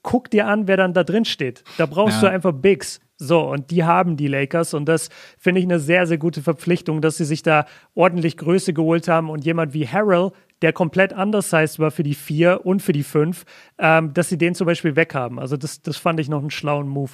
guck 0.02 0.30
dir 0.30 0.46
an, 0.46 0.66
wer 0.66 0.76
dann 0.76 0.94
da 0.94 1.04
drin 1.04 1.24
steht. 1.24 1.62
Da 1.78 1.86
brauchst 1.86 2.22
ja. 2.22 2.28
du 2.28 2.34
einfach 2.34 2.52
Bigs. 2.52 3.00
So, 3.16 3.48
und 3.48 3.70
die 3.70 3.84
haben 3.84 4.16
die 4.16 4.26
Lakers 4.26 4.74
und 4.74 4.86
das 4.86 5.08
finde 5.38 5.60
ich 5.60 5.66
eine 5.66 5.78
sehr, 5.78 6.06
sehr 6.06 6.18
gute 6.18 6.42
Verpflichtung, 6.42 7.00
dass 7.00 7.16
sie 7.16 7.24
sich 7.24 7.44
da 7.44 7.64
ordentlich 7.94 8.36
Größe 8.36 8.72
geholt 8.72 9.06
haben 9.06 9.30
und 9.30 9.44
jemand 9.44 9.72
wie 9.72 9.86
Harrell, 9.86 10.32
der 10.62 10.72
komplett 10.72 11.12
anders 11.12 11.52
heißt 11.52 11.78
war 11.78 11.90
für 11.90 12.02
die 12.02 12.14
vier 12.14 12.64
und 12.64 12.80
für 12.80 12.92
die 12.92 13.02
fünf, 13.02 13.44
ähm, 13.78 14.14
dass 14.14 14.28
sie 14.28 14.38
den 14.38 14.54
zum 14.54 14.66
Beispiel 14.66 14.96
weghaben. 14.96 15.38
Also 15.38 15.56
das, 15.56 15.82
das 15.82 15.96
fand 15.96 16.20
ich 16.20 16.28
noch 16.28 16.40
einen 16.40 16.50
schlauen 16.50 16.88
Move. 16.88 17.12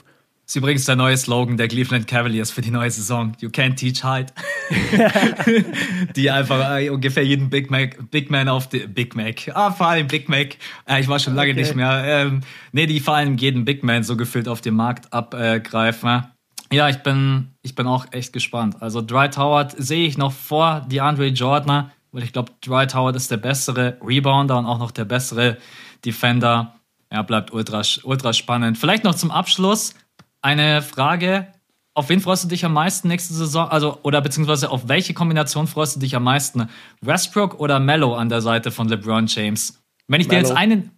Das 0.51 0.57
ist 0.57 0.63
übrigens 0.63 0.85
der 0.85 0.97
neue 0.97 1.17
Slogan 1.17 1.57
der 1.57 1.69
Cleveland 1.69 2.09
Cavaliers 2.09 2.51
für 2.51 2.61
die 2.61 2.73
neue 2.73 2.91
Saison. 2.91 3.35
You 3.39 3.51
can't 3.51 3.77
teach 3.77 4.03
height. 4.03 4.33
die 6.17 6.29
einfach 6.29 6.77
äh, 6.77 6.91
ungefähr 6.91 7.25
jeden 7.25 7.51
Big 7.51 7.71
Mac, 7.71 8.11
Big 8.11 8.33
Man 8.33 8.49
auf 8.49 8.69
die, 8.69 8.81
Big 8.81 9.15
Mac, 9.15 9.49
ah, 9.55 9.71
vor 9.71 9.87
allem 9.87 10.09
Big 10.09 10.29
Mac, 10.29 10.57
äh, 10.89 11.01
ich 11.01 11.07
war 11.07 11.21
schon 11.21 11.37
lange 11.37 11.53
okay. 11.53 11.61
nicht 11.61 11.77
mehr, 11.77 12.03
ähm, 12.05 12.41
nee, 12.73 12.87
die 12.87 12.99
vor 12.99 13.15
allem 13.15 13.37
jeden 13.37 13.65
Big 13.65 13.85
Man 13.85 14.03
so 14.03 14.17
gefühlt 14.17 14.49
auf 14.49 14.61
dem 14.61 14.75
Markt 14.75 15.13
abgreifen. 15.13 16.25
Ja, 16.73 16.89
ich 16.89 16.99
bin, 16.99 17.55
ich 17.63 17.77
bin 17.77 17.87
auch 17.87 18.07
echt 18.11 18.33
gespannt. 18.33 18.77
Also 18.81 19.03
Dwight 19.03 19.37
Howard 19.37 19.75
sehe 19.79 20.07
ich 20.07 20.19
noch 20.19 20.33
vor 20.33 20.85
DeAndre 20.91 21.27
Jordan, 21.29 21.93
weil 22.13 22.23
ich 22.23 22.33
glaube, 22.33 22.53
Dwight 22.65 22.95
Howard 22.95 23.17
ist 23.17 23.31
der 23.31 23.37
bessere 23.37 23.97
Rebounder 24.03 24.59
und 24.59 24.67
auch 24.67 24.79
noch 24.79 24.91
der 24.91 25.05
bessere 25.05 25.59
Defender. 26.05 26.75
Ja, 27.13 27.23
bleibt 27.23 27.53
ultra, 27.53 27.83
ultra 28.05 28.33
spannend. 28.33 28.79
Vielleicht 28.79 29.05
noch 29.05 29.15
zum 29.15 29.31
Abschluss 29.31 29.95
eine 30.43 30.83
Frage. 30.83 31.49
Auf 31.95 32.09
wen 32.09 32.21
freust 32.21 32.45
du 32.45 32.49
dich 32.49 32.65
am 32.65 32.73
meisten 32.73 33.09
nächste 33.09 33.35
Saison? 33.35 33.69
Also, 33.69 33.99
oder 34.03 34.21
beziehungsweise 34.21 34.71
auf 34.71 34.89
welche 34.89 35.13
Kombination 35.13 35.67
freust 35.67 35.97
du 35.97 36.01
dich 36.01 36.15
am 36.15 36.23
meisten? 36.23 36.69
Westbrook 37.01 37.59
oder 37.59 37.81
Mello 37.81 38.15
an 38.15 38.29
der 38.29 38.41
Seite 38.41 38.71
von 38.71 38.89
LeBron 38.89 39.27
James? 39.27 39.83
Wenn 40.07 40.21
ich 40.21 40.29
Mellow. 40.29 40.43
dir 40.43 40.49
jetzt 40.49 40.57
einen. 40.57 40.91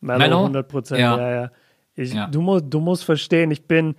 Mellow, 0.00 0.18
Mellow? 0.18 0.38
100 0.38 0.68
Prozent, 0.68 1.00
ja. 1.00 1.18
ja, 1.18 1.30
ja. 1.42 1.50
Ich, 1.96 2.12
ja. 2.12 2.28
Du, 2.28 2.40
musst, 2.40 2.66
du 2.70 2.78
musst 2.78 3.04
verstehen, 3.04 3.50
ich 3.50 3.66
bin, 3.66 3.96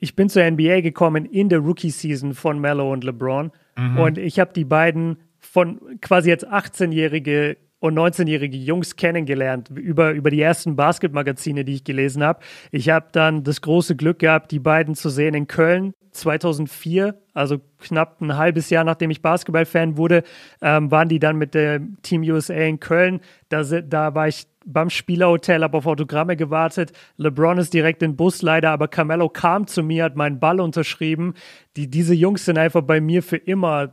ich 0.00 0.16
bin 0.16 0.30
zur 0.30 0.50
NBA 0.50 0.80
gekommen 0.80 1.26
in 1.26 1.50
der 1.50 1.58
Rookie-Season 1.58 2.32
von 2.32 2.58
Mellow 2.58 2.90
und 2.90 3.04
LeBron. 3.04 3.52
Mhm. 3.76 3.98
Und 3.98 4.18
ich 4.18 4.38
habe 4.38 4.52
die 4.52 4.64
beiden 4.64 5.18
von 5.38 5.80
quasi 6.00 6.28
jetzt 6.28 6.46
18-jährige 6.46 7.56
und 7.78 7.94
19-jährige 7.98 8.56
Jungs 8.56 8.96
kennengelernt 8.96 9.70
über, 9.70 10.12
über 10.12 10.30
die 10.30 10.40
ersten 10.40 10.76
Basketmagazine, 10.76 11.64
die 11.64 11.74
ich 11.74 11.84
gelesen 11.84 12.22
habe. 12.22 12.40
Ich 12.70 12.88
habe 12.88 13.08
dann 13.12 13.44
das 13.44 13.60
große 13.60 13.96
Glück 13.96 14.18
gehabt, 14.18 14.50
die 14.50 14.58
beiden 14.58 14.94
zu 14.94 15.10
sehen 15.10 15.34
in 15.34 15.46
Köln 15.46 15.92
2004, 16.16 17.14
also 17.34 17.60
knapp 17.78 18.20
ein 18.20 18.36
halbes 18.36 18.70
Jahr 18.70 18.84
nachdem 18.84 19.10
ich 19.10 19.22
Basketballfan 19.22 19.96
wurde, 19.96 20.22
ähm, 20.60 20.90
waren 20.90 21.08
die 21.08 21.18
dann 21.18 21.36
mit 21.36 21.54
dem 21.54 21.98
Team 22.02 22.22
USA 22.22 22.54
in 22.54 22.80
Köln. 22.80 23.20
Da, 23.48 23.62
da 23.62 24.14
war 24.14 24.28
ich 24.28 24.46
beim 24.64 24.90
Spielerhotel, 24.90 25.62
habe 25.62 25.78
auf 25.78 25.86
Autogramme 25.86 26.36
gewartet. 26.36 26.92
LeBron 27.16 27.58
ist 27.58 27.72
direkt 27.72 28.02
in 28.02 28.12
den 28.12 28.16
Bus 28.16 28.42
leider, 28.42 28.70
aber 28.70 28.88
Carmelo 28.88 29.28
kam 29.28 29.66
zu 29.66 29.82
mir, 29.82 30.04
hat 30.04 30.16
meinen 30.16 30.40
Ball 30.40 30.60
unterschrieben. 30.60 31.34
Die, 31.76 31.88
diese 31.88 32.14
Jungs 32.14 32.44
sind 32.44 32.58
einfach 32.58 32.82
bei 32.82 33.00
mir 33.00 33.22
für 33.22 33.36
immer 33.36 33.92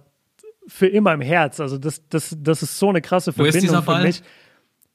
für 0.67 0.87
immer 0.87 1.13
im 1.13 1.21
Herz. 1.21 1.59
Also 1.59 1.77
das, 1.77 2.07
das, 2.07 2.35
das 2.39 2.63
ist 2.63 2.79
so 2.79 2.89
eine 2.89 3.01
krasse 3.01 3.33
Verbindung 3.33 3.53
Wo 3.53 3.57
ist 3.57 3.63
dieser 3.63 3.81
Ball? 3.81 3.97
für 4.01 4.07
mich. 4.07 4.23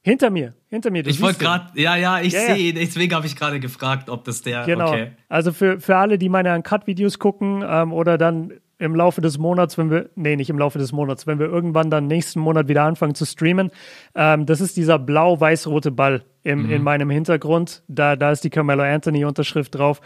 Hinter 0.01 0.29
mir, 0.29 0.53
hinter 0.69 0.91
mir. 0.91 1.05
ich 1.05 1.21
wollte 1.21 1.39
gerade, 1.39 1.79
ja, 1.79 1.97
ja, 1.97 2.21
ich 2.21 2.31
ja, 2.31 2.55
sehe 2.55 2.69
ihn. 2.69 2.75
Deswegen 2.75 3.13
habe 3.13 3.27
ich 3.27 3.35
gerade 3.35 3.59
gefragt, 3.59 4.09
ob 4.09 4.23
das 4.23 4.41
der. 4.41 4.63
Genau. 4.65 4.89
Okay. 4.89 5.11
Also 5.27 5.51
für, 5.51 5.79
für 5.79 5.97
alle, 5.97 6.17
die 6.17 6.29
meine 6.29 6.55
Uncut-Videos 6.55 7.19
gucken 7.19 7.63
ähm, 7.67 7.91
oder 7.91 8.17
dann 8.17 8.53
im 8.77 8.95
Laufe 8.95 9.19
des 9.19 9.37
Monats, 9.37 9.77
wenn 9.77 9.91
wir, 9.91 10.09
nee, 10.15 10.37
nicht 10.37 10.49
im 10.49 10.57
Laufe 10.57 10.79
des 10.79 10.93
Monats, 10.93 11.27
wenn 11.27 11.37
wir 11.37 11.47
irgendwann 11.47 11.89
dann 11.89 12.07
nächsten 12.07 12.39
Monat 12.39 12.69
wieder 12.69 12.83
anfangen 12.83 13.13
zu 13.13 13.25
streamen, 13.25 13.71
ähm, 14.15 14.45
das 14.45 14.61
ist 14.61 14.77
dieser 14.77 14.97
blau-weiß-rote 14.97 15.91
Ball 15.91 16.23
im, 16.43 16.63
mhm. 16.63 16.71
in 16.71 16.83
meinem 16.83 17.09
Hintergrund. 17.09 17.83
Da, 17.89 18.15
da 18.15 18.31
ist 18.31 18.45
die 18.45 18.49
Carmelo 18.49 18.83
Anthony-Unterschrift 18.83 19.75
drauf. 19.75 19.99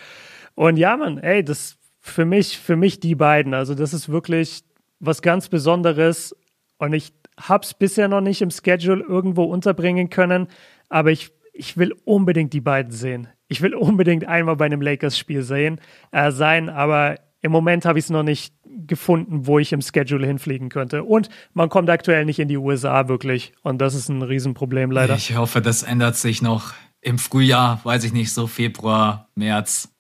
Und 0.55 0.77
ja, 0.77 0.97
Mann, 0.97 1.19
ey, 1.19 1.43
das 1.43 1.77
für 1.99 2.25
mich, 2.25 2.57
für 2.57 2.75
mich 2.75 2.99
die 2.99 3.13
beiden. 3.13 3.53
Also 3.53 3.75
das 3.75 3.93
ist 3.93 4.09
wirklich 4.09 4.63
was 4.99 5.21
ganz 5.21 5.49
Besonderes 5.49 6.35
und 6.77 6.93
ich 6.93 7.13
habe 7.39 7.63
es 7.63 7.73
bisher 7.73 8.07
noch 8.07 8.21
nicht 8.21 8.41
im 8.41 8.51
Schedule 8.51 9.03
irgendwo 9.03 9.43
unterbringen 9.43 10.09
können, 10.09 10.47
aber 10.89 11.11
ich, 11.11 11.31
ich 11.53 11.77
will 11.77 11.93
unbedingt 12.05 12.53
die 12.53 12.61
beiden 12.61 12.91
sehen. 12.91 13.27
Ich 13.47 13.61
will 13.61 13.75
unbedingt 13.75 14.25
einmal 14.25 14.55
bei 14.55 14.65
einem 14.65 14.81
Lakers-Spiel 14.81 15.43
sehen, 15.43 15.79
äh, 16.11 16.31
sein, 16.31 16.69
aber 16.69 17.19
im 17.41 17.51
Moment 17.51 17.85
habe 17.85 17.99
ich 17.99 18.05
es 18.05 18.09
noch 18.09 18.23
nicht 18.23 18.53
gefunden, 18.87 19.45
wo 19.47 19.59
ich 19.59 19.73
im 19.73 19.81
Schedule 19.81 20.25
hinfliegen 20.25 20.69
könnte. 20.69 21.03
Und 21.03 21.29
man 21.53 21.69
kommt 21.69 21.89
aktuell 21.89 22.25
nicht 22.25 22.39
in 22.39 22.47
die 22.47 22.57
USA 22.57 23.07
wirklich. 23.07 23.53
Und 23.61 23.79
das 23.79 23.93
ist 23.93 24.09
ein 24.09 24.21
Riesenproblem 24.21 24.91
leider. 24.91 25.15
Ich 25.15 25.35
hoffe, 25.35 25.61
das 25.61 25.83
ändert 25.83 26.15
sich 26.15 26.41
noch 26.41 26.73
im 27.01 27.19
Frühjahr, 27.19 27.81
weiß 27.83 28.05
ich 28.05 28.13
nicht, 28.13 28.33
so 28.33 28.47
Februar, 28.47 29.29
März. 29.35 29.92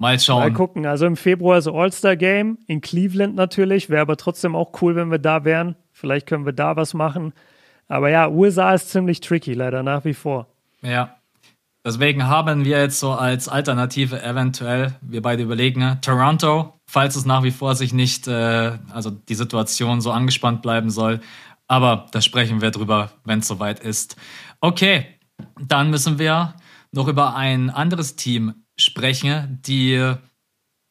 Mal 0.00 0.18
schauen. 0.18 0.40
Mal 0.40 0.52
gucken. 0.54 0.86
Also 0.86 1.04
im 1.04 1.14
Februar 1.14 1.58
ist 1.58 1.68
All-Star-Game 1.68 2.56
in 2.66 2.80
Cleveland 2.80 3.34
natürlich. 3.34 3.90
Wäre 3.90 4.00
aber 4.00 4.16
trotzdem 4.16 4.56
auch 4.56 4.80
cool, 4.80 4.96
wenn 4.96 5.10
wir 5.10 5.18
da 5.18 5.44
wären. 5.44 5.76
Vielleicht 5.92 6.26
können 6.26 6.46
wir 6.46 6.54
da 6.54 6.74
was 6.74 6.94
machen. 6.94 7.34
Aber 7.86 8.08
ja, 8.08 8.30
USA 8.30 8.72
ist 8.72 8.88
ziemlich 8.88 9.20
tricky, 9.20 9.52
leider 9.52 9.82
nach 9.82 10.06
wie 10.06 10.14
vor. 10.14 10.46
Ja. 10.80 11.16
Deswegen 11.84 12.26
haben 12.26 12.64
wir 12.64 12.78
jetzt 12.78 12.98
so 12.98 13.12
als 13.12 13.48
Alternative 13.48 14.22
eventuell, 14.22 14.94
wir 15.02 15.20
beide 15.20 15.42
überlegen, 15.42 15.98
Toronto, 16.00 16.80
falls 16.86 17.14
es 17.14 17.26
nach 17.26 17.42
wie 17.42 17.50
vor 17.50 17.74
sich 17.74 17.92
nicht, 17.92 18.26
äh, 18.26 18.78
also 18.94 19.10
die 19.10 19.34
Situation 19.34 20.00
so 20.00 20.12
angespannt 20.12 20.62
bleiben 20.62 20.88
soll. 20.88 21.20
Aber 21.68 22.06
da 22.12 22.22
sprechen 22.22 22.62
wir 22.62 22.70
drüber, 22.70 23.10
wenn 23.24 23.40
es 23.40 23.48
soweit 23.48 23.80
ist. 23.80 24.16
Okay, 24.62 25.06
dann 25.60 25.90
müssen 25.90 26.18
wir 26.18 26.54
noch 26.90 27.06
über 27.06 27.36
ein 27.36 27.68
anderes 27.68 28.16
Team 28.16 28.54
sprechen, 28.80 29.60
die 29.66 30.14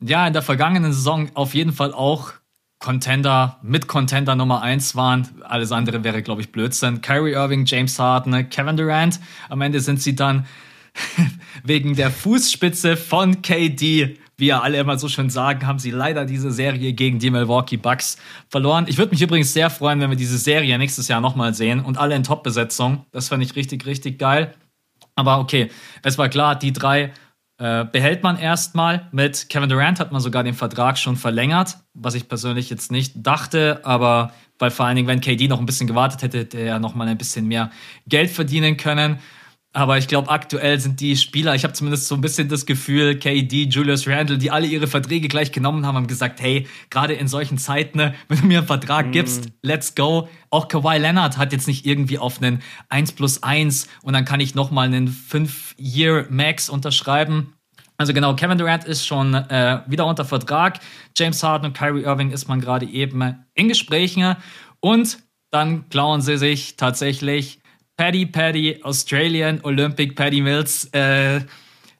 ja 0.01 0.27
in 0.27 0.33
der 0.33 0.41
vergangenen 0.41 0.93
Saison 0.93 1.29
auf 1.33 1.53
jeden 1.53 1.73
Fall 1.73 1.93
auch 1.93 2.33
Contender, 2.79 3.59
mit 3.61 3.87
Contender 3.87 4.35
Nummer 4.35 4.61
1 4.61 4.95
waren. 4.95 5.27
Alles 5.43 5.73
andere 5.73 6.03
wäre, 6.05 6.21
glaube 6.21 6.41
ich, 6.41 6.51
Blödsinn. 6.51 7.01
Kyrie 7.01 7.33
Irving, 7.33 7.65
James 7.65 7.99
Harden, 7.99 8.49
Kevin 8.49 8.77
Durant. 8.77 9.19
Am 9.49 9.59
Ende 9.61 9.81
sind 9.81 10.01
sie 10.01 10.15
dann 10.15 10.45
wegen 11.63 11.95
der 11.95 12.09
Fußspitze 12.09 12.95
von 12.95 13.41
KD, 13.41 14.17
wie 14.37 14.45
ja 14.45 14.61
alle 14.61 14.79
immer 14.79 14.97
so 14.97 15.09
schön 15.09 15.29
sagen, 15.29 15.67
haben 15.67 15.79
sie 15.79 15.91
leider 15.91 16.23
diese 16.23 16.51
Serie 16.51 16.93
gegen 16.93 17.19
die 17.19 17.29
Milwaukee 17.29 17.75
Bucks 17.75 18.17
verloren. 18.47 18.85
Ich 18.87 18.97
würde 18.97 19.11
mich 19.11 19.21
übrigens 19.21 19.51
sehr 19.51 19.69
freuen, 19.69 19.99
wenn 19.99 20.09
wir 20.09 20.17
diese 20.17 20.37
Serie 20.37 20.77
nächstes 20.77 21.09
Jahr 21.09 21.19
nochmal 21.19 21.53
sehen 21.53 21.81
und 21.81 21.97
alle 21.97 22.15
in 22.15 22.23
Top-Besetzung. 22.23 23.05
Das 23.11 23.27
fand 23.27 23.43
ich 23.43 23.57
richtig, 23.57 23.85
richtig 23.85 24.17
geil. 24.17 24.55
Aber 25.15 25.39
okay, 25.39 25.69
es 26.01 26.17
war 26.17 26.29
klar, 26.29 26.55
die 26.55 26.71
drei 26.71 27.11
äh, 27.60 27.86
behält 27.86 28.24
man 28.24 28.38
erstmal. 28.38 29.07
Mit 29.12 29.49
Kevin 29.49 29.70
Durant 29.70 29.99
hat 29.99 30.12
man 30.12 30.22
sogar 30.22 30.43
den 30.43 30.53
Vertrag 30.53 30.97
schon 30.97 31.18
verlängert, 31.18 31.78
was 31.93 32.16
ich 32.16 32.28
persönlich 32.28 32.70
jetzt 32.70 32.91
nicht 32.91 33.14
dachte, 33.16 33.82
aber 33.84 34.32
weil 34.57 34.72
vor 34.72 34.86
allen 34.86 34.95
Dingen, 34.95 35.07
wenn 35.07 35.22
KD 35.22 35.47
noch 35.47 35.60
ein 35.60 35.66
bisschen 35.66 35.88
gewartet 35.88 36.22
hätte, 36.22 36.39
hätte 36.39 36.57
er 36.57 36.80
noch 36.80 36.95
mal 36.95 37.07
ein 37.07 37.18
bisschen 37.18 37.47
mehr 37.47 37.70
Geld 38.07 38.30
verdienen 38.30 38.78
können. 38.78 39.20
Aber 39.80 39.97
ich 39.97 40.09
glaube, 40.09 40.30
aktuell 40.30 40.77
sind 40.77 40.99
die 40.99 41.15
Spieler, 41.15 41.55
ich 41.55 41.63
habe 41.63 41.73
zumindest 41.73 42.09
so 42.09 42.15
ein 42.15 42.19
bisschen 42.19 42.49
das 42.49 42.65
Gefühl, 42.65 43.17
KD, 43.17 43.63
Julius 43.69 44.09
Randle, 44.09 44.38
die 44.38 44.51
alle 44.51 44.67
ihre 44.67 44.88
Verträge 44.88 45.30
gleich 45.30 45.53
genommen 45.53 45.86
haben, 45.86 45.95
haben 45.95 46.07
gesagt, 46.07 46.41
hey, 46.41 46.67
gerade 46.89 47.13
in 47.13 47.30
solchen 47.30 47.57
Zeiten, 47.57 47.97
ne, 47.97 48.13
wenn 48.27 48.41
du 48.41 48.45
mir 48.45 48.57
einen 48.57 48.67
Vertrag 48.67 49.07
mm. 49.07 49.11
gibst, 49.11 49.45
let's 49.61 49.95
go. 49.95 50.27
Auch 50.49 50.67
Kawhi 50.67 50.97
Leonard 50.97 51.38
hat 51.38 51.53
jetzt 51.53 51.65
nicht 51.65 51.86
irgendwie 51.86 52.19
auf 52.19 52.41
einen 52.41 52.61
1 52.89 53.13
plus 53.13 53.41
1 53.41 53.88
und 54.03 54.11
dann 54.11 54.25
kann 54.25 54.41
ich 54.41 54.53
nochmal 54.53 54.88
einen 54.88 55.07
5-Year-Max 55.07 56.67
unterschreiben. 56.67 57.53
Also 57.95 58.11
genau, 58.11 58.36
Kevin 58.36 58.57
Durant 58.57 58.84
ist 58.84 59.07
schon 59.07 59.34
äh, 59.34 59.80
wieder 59.88 60.05
unter 60.07 60.25
Vertrag. 60.25 60.82
James 61.15 61.41
Harden 61.41 61.67
und 61.67 61.73
Kyrie 61.73 62.03
Irving 62.03 62.32
ist 62.32 62.49
man 62.49 62.59
gerade 62.59 62.86
eben 62.86 63.45
in 63.53 63.69
Gesprächen. 63.69 64.36
Und 64.82 65.19
dann 65.51 65.88
klauen 65.88 66.21
sie 66.21 66.38
sich 66.38 66.75
tatsächlich 66.75 67.59
Paddy 68.00 68.28
Paddy, 68.28 68.80
Australian 68.82 69.60
Olympic 69.64 70.16
Paddy 70.16 70.39
Mills. 70.39 70.86
Äh, 70.93 71.41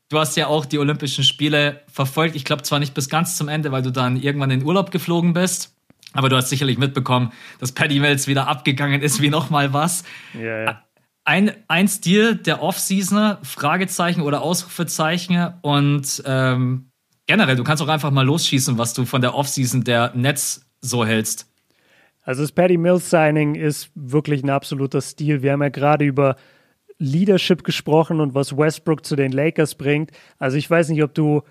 du 0.08 0.18
hast 0.18 0.38
ja 0.38 0.48
auch 0.48 0.66
die 0.66 0.80
Olympischen 0.80 1.26
Spiele 1.26 1.82
verfolgt. 1.92 2.38
Ich 2.38 2.46
glaube 2.46 2.62
zwar 2.64 2.80
nicht 2.80 2.94
bis 2.94 3.10
ganz 3.10 3.36
zum 3.36 3.50
Ende, 3.50 3.74
weil 3.74 3.82
du 3.82 3.92
dann 3.92 4.16
irgendwann 4.16 4.50
in 4.50 4.64
Urlaub 4.64 4.92
geflogen 4.92 5.34
bist. 5.34 5.76
Aber 6.14 6.30
du 6.30 6.38
hast 6.38 6.48
sicherlich 6.48 6.78
mitbekommen, 6.78 7.34
dass 7.60 7.74
Paddy 7.74 8.00
Mills 8.00 8.28
wieder 8.28 8.48
abgegangen 8.48 9.02
ist 9.02 9.22
wie 9.22 9.30
nochmal 9.30 9.74
was. 9.74 10.06
Ja, 10.34 10.64
ja. 10.64 10.84
Ein, 11.26 11.52
ein 11.68 11.90
Stil 11.90 12.36
der 12.36 12.64
Off-Season, 12.64 13.36
Fragezeichen 13.44 14.22
oder 14.22 14.42
Ausrufezeichen 14.42 15.54
und 15.64 16.24
ähm, 16.26 16.92
generell, 17.28 17.58
du 17.58 17.66
kannst 17.66 17.84
auch 17.84 17.90
einfach 17.90 18.12
mal 18.12 18.26
losschießen, 18.26 18.78
was 18.78 18.94
du 18.94 19.04
von 19.04 19.20
der 19.20 19.36
Off-Season 19.36 19.84
der 19.84 20.14
Nets 20.16 20.66
so 20.80 21.06
hältst. 21.06 21.49
Also 22.24 22.44
das 22.44 22.52
Patty 22.52 22.78
Mills 22.78 23.10
Signing 23.10 23.56
ist 23.56 23.92
wirklich 23.96 24.44
ein 24.44 24.50
absoluter 24.50 25.02
Stil. 25.02 25.42
Wir 25.42 25.54
haben 25.54 25.64
ja 25.64 25.70
gerade 25.70 26.06
über 26.06 26.36
Leadership 26.98 27.64
gesprochen 27.64 28.20
und 28.20 28.36
was 28.36 28.56
Westbrook 28.58 29.06
zu 29.06 29.16
den 29.16 29.32
Lakers 29.32 29.76
bringt. 29.76 30.12
Also 30.38 30.58
ich 30.58 30.70
weiß 30.70 30.90
nicht, 30.90 31.02
ob 31.02 31.14
du 31.14 31.42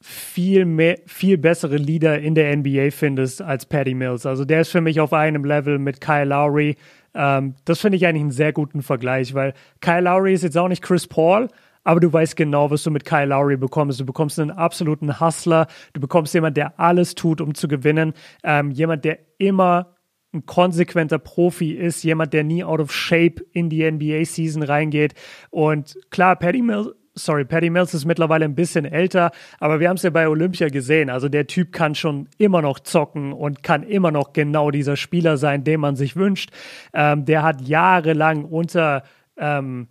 viel 0.00 0.64
mehr, 0.64 0.98
viel 1.06 1.38
bessere 1.38 1.76
Leader 1.76 2.18
in 2.18 2.34
der 2.34 2.54
NBA 2.54 2.90
findest 2.90 3.40
als 3.40 3.66
Patty 3.66 3.94
Mills. 3.94 4.26
Also 4.26 4.44
der 4.44 4.60
ist 4.60 4.70
für 4.70 4.80
mich 4.80 5.00
auf 5.00 5.12
einem 5.12 5.44
Level 5.44 5.78
mit 5.78 6.00
Kyle 6.00 6.24
Lowry. 6.24 6.76
Ähm, 7.14 7.54
das 7.64 7.80
finde 7.80 7.96
ich 7.96 8.06
eigentlich 8.06 8.22
einen 8.22 8.30
sehr 8.30 8.52
guten 8.52 8.82
Vergleich, 8.82 9.32
weil 9.32 9.54
Kyle 9.80 10.02
Lowry 10.02 10.34
ist 10.34 10.42
jetzt 10.42 10.58
auch 10.58 10.68
nicht 10.68 10.82
Chris 10.82 11.06
Paul, 11.06 11.48
aber 11.82 12.00
du 12.00 12.12
weißt 12.12 12.36
genau, 12.36 12.70
was 12.70 12.82
du 12.82 12.90
mit 12.90 13.04
Kyle 13.04 13.26
Lowry 13.26 13.56
bekommst. 13.56 13.98
Du 14.00 14.04
bekommst 14.04 14.38
einen 14.38 14.50
absoluten 14.50 15.18
Hustler, 15.20 15.66
du 15.92 16.00
bekommst 16.00 16.34
jemanden, 16.34 16.54
der 16.54 16.78
alles 16.78 17.14
tut, 17.14 17.40
um 17.40 17.54
zu 17.54 17.68
gewinnen, 17.68 18.12
ähm, 18.44 18.70
jemand, 18.72 19.04
der 19.04 19.18
immer 19.38 19.95
ein 20.36 20.46
konsequenter 20.46 21.18
Profi 21.18 21.72
ist, 21.72 22.02
jemand, 22.04 22.32
der 22.32 22.44
nie 22.44 22.62
out 22.62 22.80
of 22.80 22.92
shape 22.92 23.44
in 23.52 23.68
die 23.68 23.90
NBA-Season 23.90 24.62
reingeht. 24.62 25.14
Und 25.50 25.98
klar, 26.10 26.36
Patty 26.36 26.62
Mills, 26.62 26.94
sorry, 27.14 27.44
Patty 27.44 27.70
Mills 27.70 27.94
ist 27.94 28.04
mittlerweile 28.04 28.44
ein 28.44 28.54
bisschen 28.54 28.84
älter, 28.84 29.32
aber 29.58 29.80
wir 29.80 29.88
haben 29.88 29.96
es 29.96 30.02
ja 30.02 30.10
bei 30.10 30.28
Olympia 30.28 30.68
gesehen. 30.68 31.10
Also 31.10 31.28
der 31.28 31.46
Typ 31.46 31.72
kann 31.72 31.94
schon 31.94 32.28
immer 32.38 32.62
noch 32.62 32.78
zocken 32.78 33.32
und 33.32 33.62
kann 33.62 33.82
immer 33.82 34.10
noch 34.10 34.32
genau 34.32 34.70
dieser 34.70 34.96
Spieler 34.96 35.36
sein, 35.38 35.64
den 35.64 35.80
man 35.80 35.96
sich 35.96 36.16
wünscht. 36.16 36.50
Ähm, 36.92 37.24
der 37.24 37.42
hat 37.42 37.62
jahrelang 37.62 38.44
unter 38.44 39.02
ähm, 39.36 39.88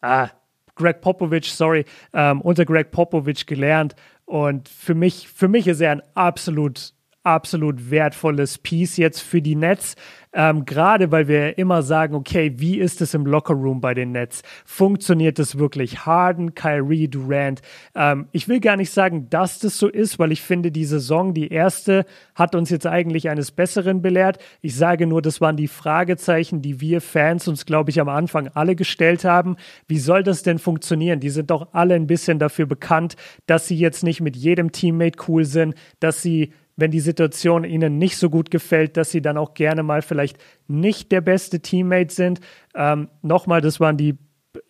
ah, 0.00 0.28
Greg 0.76 1.00
Popovich, 1.00 1.52
sorry, 1.52 1.84
ähm, 2.14 2.40
unter 2.40 2.64
Greg 2.64 2.90
Popovich 2.90 3.46
gelernt. 3.46 3.94
Und 4.24 4.68
für 4.68 4.94
mich, 4.94 5.28
für 5.28 5.48
mich 5.48 5.66
ist 5.66 5.80
er 5.80 5.90
ein 5.90 6.02
absolut 6.14 6.94
absolut 7.22 7.90
wertvolles 7.90 8.58
Piece 8.58 8.96
jetzt 8.96 9.20
für 9.20 9.42
die 9.42 9.56
Nets. 9.56 9.94
Ähm, 10.32 10.64
Gerade 10.64 11.10
weil 11.10 11.26
wir 11.26 11.58
immer 11.58 11.82
sagen, 11.82 12.14
okay, 12.14 12.52
wie 12.56 12.78
ist 12.78 13.00
es 13.00 13.14
im 13.14 13.26
Lockerroom 13.26 13.80
bei 13.80 13.94
den 13.94 14.12
Nets? 14.12 14.42
Funktioniert 14.64 15.40
es 15.40 15.58
wirklich? 15.58 16.06
Harden, 16.06 16.54
Kyrie, 16.54 17.08
Durant. 17.08 17.62
Ähm, 17.96 18.28
ich 18.30 18.46
will 18.46 18.60
gar 18.60 18.76
nicht 18.76 18.92
sagen, 18.92 19.28
dass 19.28 19.58
das 19.58 19.76
so 19.76 19.88
ist, 19.88 20.20
weil 20.20 20.30
ich 20.30 20.40
finde, 20.40 20.70
die 20.70 20.84
Saison, 20.84 21.34
die 21.34 21.48
erste, 21.48 22.06
hat 22.36 22.54
uns 22.54 22.70
jetzt 22.70 22.86
eigentlich 22.86 23.28
eines 23.28 23.50
Besseren 23.50 24.02
belehrt. 24.02 24.38
Ich 24.62 24.76
sage 24.76 25.06
nur, 25.08 25.20
das 25.20 25.40
waren 25.40 25.56
die 25.56 25.68
Fragezeichen, 25.68 26.62
die 26.62 26.80
wir 26.80 27.00
Fans 27.00 27.48
uns, 27.48 27.66
glaube 27.66 27.90
ich, 27.90 28.00
am 28.00 28.08
Anfang 28.08 28.48
alle 28.54 28.76
gestellt 28.76 29.24
haben. 29.24 29.56
Wie 29.88 29.98
soll 29.98 30.22
das 30.22 30.44
denn 30.44 30.60
funktionieren? 30.60 31.18
Die 31.18 31.30
sind 31.30 31.50
doch 31.50 31.74
alle 31.74 31.94
ein 31.96 32.06
bisschen 32.06 32.38
dafür 32.38 32.66
bekannt, 32.66 33.16
dass 33.46 33.66
sie 33.66 33.76
jetzt 33.76 34.04
nicht 34.04 34.20
mit 34.20 34.36
jedem 34.36 34.70
Teammate 34.70 35.18
cool 35.26 35.44
sind, 35.44 35.74
dass 35.98 36.22
sie 36.22 36.52
wenn 36.80 36.90
die 36.90 37.00
Situation 37.00 37.64
ihnen 37.64 37.98
nicht 37.98 38.16
so 38.16 38.30
gut 38.30 38.50
gefällt, 38.50 38.96
dass 38.96 39.10
sie 39.10 39.22
dann 39.22 39.36
auch 39.36 39.54
gerne 39.54 39.82
mal 39.82 40.02
vielleicht 40.02 40.38
nicht 40.68 41.12
der 41.12 41.20
beste 41.20 41.60
Teammate 41.60 42.12
sind. 42.12 42.40
Ähm, 42.74 43.08
Nochmal, 43.22 43.60
das 43.60 43.80
waren 43.80 43.96
die 43.96 44.18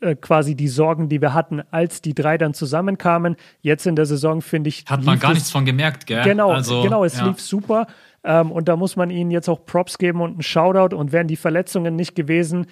äh, 0.01 0.15
quasi 0.15 0.55
die 0.55 0.69
Sorgen, 0.69 1.09
die 1.09 1.23
wir 1.23 1.33
hatten, 1.33 1.63
als 1.71 2.03
die 2.03 2.15
drei 2.15 2.37
dann 2.37 2.53
zusammenkamen. 2.53 3.37
Jetzt 3.63 3.87
in 3.87 3.97
der 3.97 4.05
Saison 4.07 4.43
finde 4.43 4.69
ich. 4.69 4.85
Hat 4.87 5.03
man 5.03 5.19
gar 5.19 5.33
nichts 5.33 5.51
von 5.51 5.65
gemerkt, 5.65 6.07
gell? 6.07 6.23
Genau, 6.23 6.51
also, 6.51 6.83
genau, 6.83 7.05
es 7.05 7.19
ja. 7.19 7.27
lief 7.27 7.41
super. 7.41 7.87
Ähm, 8.23 8.53
und 8.53 8.69
da 8.69 8.77
muss 8.77 8.97
man 8.97 9.09
ihnen 9.09 9.31
jetzt 9.31 9.49
auch 9.49 9.65
Props 9.65 9.97
geben 9.97 10.21
und 10.21 10.33
einen 10.33 10.43
Shoutout. 10.43 10.95
Und 10.95 11.13
wären 11.13 11.29
die 11.29 11.37
Verletzungen 11.37 11.97
nicht 11.97 12.15
gewesen, 12.15 12.67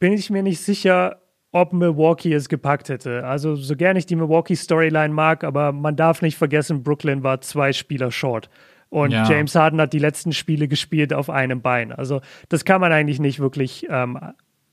bin 0.00 0.12
ich 0.12 0.30
mir 0.30 0.42
nicht 0.42 0.60
sicher, 0.60 1.21
ob 1.52 1.74
Milwaukee 1.74 2.32
es 2.32 2.48
gepackt 2.48 2.88
hätte. 2.88 3.24
Also 3.24 3.54
so 3.54 3.76
gerne 3.76 3.98
ich 3.98 4.06
die 4.06 4.16
Milwaukee-Storyline 4.16 5.12
mag, 5.12 5.44
aber 5.44 5.72
man 5.72 5.96
darf 5.96 6.22
nicht 6.22 6.38
vergessen, 6.38 6.82
Brooklyn 6.82 7.22
war 7.22 7.42
zwei 7.42 7.72
Spieler 7.72 8.10
short. 8.10 8.48
Und 8.88 9.12
ja. 9.12 9.28
James 9.28 9.54
Harden 9.54 9.80
hat 9.80 9.92
die 9.92 9.98
letzten 9.98 10.32
Spiele 10.32 10.66
gespielt 10.66 11.14
auf 11.14 11.30
einem 11.30 11.62
Bein. 11.62 11.92
Also 11.92 12.20
das 12.48 12.64
kann 12.64 12.80
man 12.80 12.92
eigentlich 12.92 13.20
nicht 13.20 13.38
wirklich, 13.38 13.86
ähm, 13.88 14.18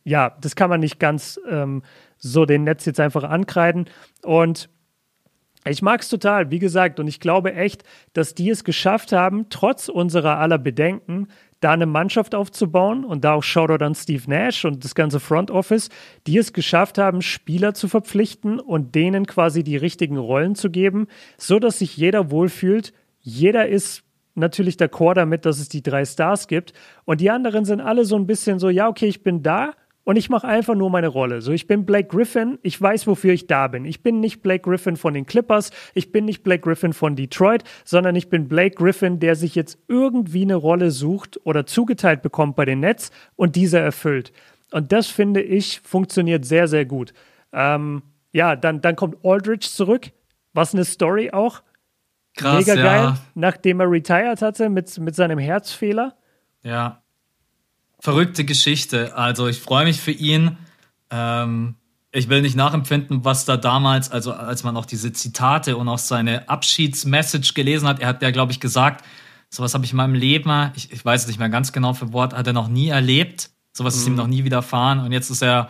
ja, 0.04 0.36
das 0.42 0.56
kann 0.56 0.70
man 0.70 0.80
nicht 0.80 1.00
ganz 1.00 1.40
ähm, 1.50 1.84
so 2.18 2.46
den 2.46 2.64
Netz 2.64 2.86
jetzt 2.86 3.00
einfach 3.00 3.24
ankreiden. 3.24 3.86
Und 4.24 4.70
ich 5.66 5.82
mag 5.82 6.02
es 6.02 6.10
total, 6.10 6.52
wie 6.52 6.60
gesagt, 6.60 7.00
und 7.00 7.08
ich 7.08 7.20
glaube 7.20 7.54
echt, 7.54 7.84
dass 8.14 8.36
die 8.36 8.50
es 8.50 8.64
geschafft 8.64 9.12
haben, 9.12 9.48
trotz 9.50 9.90
unserer 9.90 10.38
aller 10.38 10.58
Bedenken, 10.58 11.28
da 11.60 11.72
eine 11.72 11.86
Mannschaft 11.86 12.36
aufzubauen 12.36 13.04
und 13.04 13.24
da 13.24 13.34
auch 13.34 13.44
Shoutout 13.44 13.84
an 13.84 13.96
Steve 13.96 14.24
Nash 14.28 14.66
und 14.66 14.84
das 14.84 14.96
ganze 14.96 15.20
Front 15.20 15.52
Office, 15.52 15.90
die 16.26 16.38
es 16.38 16.54
geschafft 16.54 16.98
haben, 16.98 17.22
Spieler 17.22 17.74
zu 17.74 17.88
verpflichten 17.88 18.60
und 18.60 18.96
denen 18.96 19.26
quasi 19.26 19.64
die 19.64 19.78
richtigen 19.78 20.18
Rollen 20.18 20.56
zu 20.56 20.70
geben, 20.70 21.08
so 21.38 21.60
dass 21.60 21.80
sich 21.80 21.98
jeder 21.98 22.32
wohlfühlt. 22.32 22.94
Jeder 23.20 23.68
ist 23.68 24.04
natürlich 24.36 24.76
d'accord 24.76 25.16
damit, 25.16 25.46
dass 25.46 25.60
es 25.60 25.68
die 25.68 25.84
drei 25.84 26.06
Stars 26.06 26.48
gibt 26.48 26.74
und 27.04 27.20
die 27.20 27.30
anderen 27.30 27.66
sind 27.66 27.82
alle 27.82 28.06
so 28.06 28.16
ein 28.16 28.28
bisschen 28.28 28.60
so, 28.60 28.70
ja, 28.70 28.88
okay, 28.88 29.08
ich 29.08 29.24
bin 29.24 29.44
da, 29.44 29.74
und 30.10 30.16
ich 30.16 30.28
mache 30.28 30.48
einfach 30.48 30.74
nur 30.74 30.90
meine 30.90 31.08
Rolle. 31.08 31.40
So, 31.44 31.52
ich 31.52 31.68
bin 31.68 31.86
Blake 31.86 32.08
Griffin, 32.08 32.58
ich 32.64 32.82
weiß, 32.82 33.06
wofür 33.06 33.32
ich 33.32 33.46
da 33.46 33.68
bin. 33.68 33.86
Ich 33.86 34.02
bin 34.02 34.20
nicht 34.20 34.42
Blake 34.42 34.68
Griffin 34.68 34.98
von 34.98 35.14
den 35.14 35.28
Clippers, 35.28 35.70
ich 35.94 36.12
bin 36.12 36.26
nicht 36.26 36.42
Blake 36.42 36.64
Griffin 36.64 36.94
von 36.94 37.16
Detroit, 37.16 37.64
sondern 37.86 38.16
ich 38.16 38.28
bin 38.28 38.48
Blake 38.48 38.74
Griffin, 38.76 39.20
der 39.20 39.36
sich 39.36 39.54
jetzt 39.54 39.78
irgendwie 39.88 40.42
eine 40.42 40.56
Rolle 40.56 40.90
sucht 40.90 41.40
oder 41.44 41.68
zugeteilt 41.68 42.24
bekommt 42.24 42.56
bei 42.56 42.66
den 42.66 42.80
Nets 42.80 43.12
und 43.36 43.56
diese 43.56 43.78
erfüllt. 43.78 44.34
Und 44.72 44.92
das 44.92 45.06
finde 45.06 45.44
ich 45.44 45.80
funktioniert 45.82 46.44
sehr, 46.44 46.68
sehr 46.68 46.86
gut. 46.86 47.14
Ähm, 47.54 48.02
ja, 48.32 48.56
dann, 48.56 48.82
dann 48.82 48.96
kommt 48.96 49.24
Aldridge 49.24 49.68
zurück. 49.70 50.08
Was 50.54 50.74
eine 50.74 50.86
Story 50.86 51.30
auch. 51.30 51.62
Krass, 52.36 52.66
Mega 52.66 52.82
geil, 52.82 53.04
ja. 53.04 53.18
nachdem 53.36 53.80
er 53.80 53.92
retired 53.92 54.42
hatte 54.42 54.70
mit, 54.70 54.98
mit 54.98 55.14
seinem 55.14 55.38
Herzfehler. 55.38 56.16
Ja, 56.64 57.04
verrückte 58.00 58.46
Geschichte. 58.46 59.16
Also 59.16 59.48
ich 59.48 59.60
freue 59.60 59.86
mich 59.86 60.00
für 60.00 60.12
ihn. 60.12 60.58
Ähm, 61.10 61.76
ich 62.12 62.28
will 62.28 62.42
nicht 62.42 62.56
nachempfinden, 62.56 63.24
was 63.24 63.46
da 63.46 63.58
damals, 63.58 64.12
also 64.12 64.34
als 64.34 64.64
man 64.64 64.76
auch 64.78 64.86
diese 64.86 65.14
Zitate 65.14 65.78
und 65.78 65.88
auch 65.88 66.00
seine 66.00 66.50
Abschiedsmessage 66.50 67.54
gelesen 67.54 67.88
hat, 67.88 68.00
er 68.00 68.08
hat 68.08 68.22
ja, 68.22 68.32
glaube 68.32 68.52
ich, 68.52 68.60
gesagt, 68.60 69.06
sowas 69.50 69.74
habe 69.74 69.86
ich 69.86 69.92
in 69.92 69.98
meinem 69.98 70.16
Leben, 70.16 70.72
ich, 70.76 70.92
ich 70.92 71.04
weiß 71.06 71.22
es 71.22 71.28
nicht 71.28 71.40
mehr 71.40 71.50
ganz 71.50 71.72
genau 71.72 71.94
für 71.94 72.12
Wort, 72.12 72.34
hat 72.34 72.48
er 72.48 72.54
noch 72.54 72.68
nie 72.68 72.90
erlebt. 72.90 73.52
Sowas 73.74 73.96
mhm. 73.96 74.00
ist 74.00 74.08
ihm 74.08 74.14
mhm. 74.14 74.18
noch 74.18 74.28
nie 74.28 74.44
widerfahren. 74.44 75.00
Und 75.00 75.12
jetzt 75.12 75.30
ist 75.30 75.44
er 75.44 75.70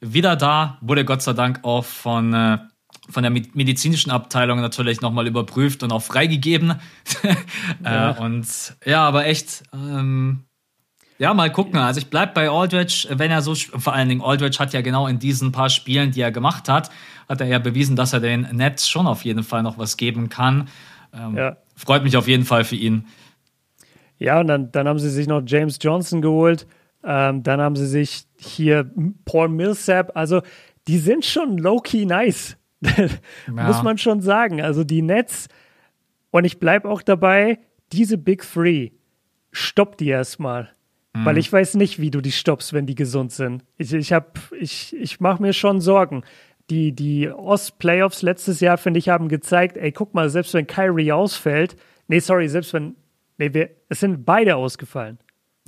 wieder 0.00 0.36
da, 0.36 0.78
wurde 0.80 1.04
Gott 1.04 1.22
sei 1.22 1.32
Dank 1.32 1.60
auch 1.62 1.84
von, 1.84 2.32
äh, 2.32 2.58
von 3.08 3.22
der 3.22 3.30
medizinischen 3.30 4.10
Abteilung 4.10 4.60
natürlich 4.60 5.00
nochmal 5.00 5.26
überprüft 5.26 5.82
und 5.82 5.92
auch 5.92 6.02
freigegeben. 6.02 6.74
ja. 7.84 8.10
äh, 8.10 8.20
und 8.20 8.46
ja, 8.84 9.06
aber 9.06 9.26
echt, 9.26 9.64
ähm, 9.72 10.44
ja, 11.22 11.32
mal 11.34 11.52
gucken. 11.52 11.78
Also 11.78 12.00
ich 12.00 12.10
bleib 12.10 12.34
bei 12.34 12.50
Aldridge, 12.50 13.06
wenn 13.10 13.30
er 13.30 13.42
so, 13.42 13.54
vor 13.54 13.92
allen 13.92 14.08
Dingen 14.08 14.22
Aldridge 14.22 14.58
hat 14.58 14.72
ja 14.72 14.80
genau 14.80 15.06
in 15.06 15.20
diesen 15.20 15.52
paar 15.52 15.70
Spielen, 15.70 16.10
die 16.10 16.20
er 16.20 16.32
gemacht 16.32 16.68
hat, 16.68 16.90
hat 17.28 17.40
er 17.40 17.46
ja 17.46 17.60
bewiesen, 17.60 17.94
dass 17.94 18.12
er 18.12 18.18
den 18.18 18.40
Nets 18.50 18.88
schon 18.88 19.06
auf 19.06 19.24
jeden 19.24 19.44
Fall 19.44 19.62
noch 19.62 19.78
was 19.78 19.96
geben 19.96 20.30
kann. 20.30 20.68
Ähm, 21.14 21.36
ja. 21.36 21.58
Freut 21.76 22.02
mich 22.02 22.16
auf 22.16 22.26
jeden 22.26 22.44
Fall 22.44 22.64
für 22.64 22.74
ihn. 22.74 23.06
Ja, 24.18 24.40
und 24.40 24.48
dann, 24.48 24.72
dann 24.72 24.88
haben 24.88 24.98
sie 24.98 25.10
sich 25.10 25.28
noch 25.28 25.42
James 25.46 25.78
Johnson 25.80 26.22
geholt. 26.22 26.66
Ähm, 27.04 27.44
dann 27.44 27.60
haben 27.60 27.76
sie 27.76 27.86
sich 27.86 28.24
hier 28.36 28.90
Paul 29.24 29.48
Millsap. 29.48 30.16
Also 30.16 30.42
die 30.88 30.98
sind 30.98 31.24
schon 31.24 31.56
low-key 31.56 32.04
nice. 32.04 32.56
ja. 32.82 33.06
Muss 33.46 33.84
man 33.84 33.96
schon 33.96 34.22
sagen. 34.22 34.60
Also 34.60 34.82
die 34.82 35.02
Nets. 35.02 35.46
Und 36.32 36.46
ich 36.46 36.58
bleibe 36.58 36.88
auch 36.88 37.00
dabei, 37.00 37.60
diese 37.92 38.18
Big 38.18 38.42
Three, 38.42 38.90
stoppt 39.52 40.00
die 40.00 40.08
erstmal. 40.08 40.72
Mhm. 41.14 41.24
Weil 41.24 41.38
ich 41.38 41.52
weiß 41.52 41.74
nicht, 41.74 41.98
wie 42.00 42.10
du 42.10 42.20
die 42.20 42.32
stoppst, 42.32 42.72
wenn 42.72 42.86
die 42.86 42.94
gesund 42.94 43.32
sind. 43.32 43.64
Ich, 43.76 43.92
ich, 43.92 44.12
ich, 44.58 44.96
ich 44.96 45.20
mache 45.20 45.42
mir 45.42 45.52
schon 45.52 45.80
Sorgen. 45.80 46.22
Die, 46.70 46.92
die 46.92 47.28
Ost-Playoffs 47.28 48.22
letztes 48.22 48.60
Jahr, 48.60 48.78
finde 48.78 48.98
ich, 48.98 49.08
haben 49.08 49.28
gezeigt, 49.28 49.76
ey, 49.76 49.92
guck 49.92 50.14
mal, 50.14 50.30
selbst 50.30 50.54
wenn 50.54 50.66
Kyrie 50.66 51.12
ausfällt, 51.12 51.76
nee, 52.08 52.20
sorry, 52.20 52.48
selbst 52.48 52.72
wenn, 52.72 52.96
nee, 53.36 53.52
wir, 53.52 53.70
es 53.88 54.00
sind 54.00 54.24
beide 54.24 54.56
ausgefallen. 54.56 55.18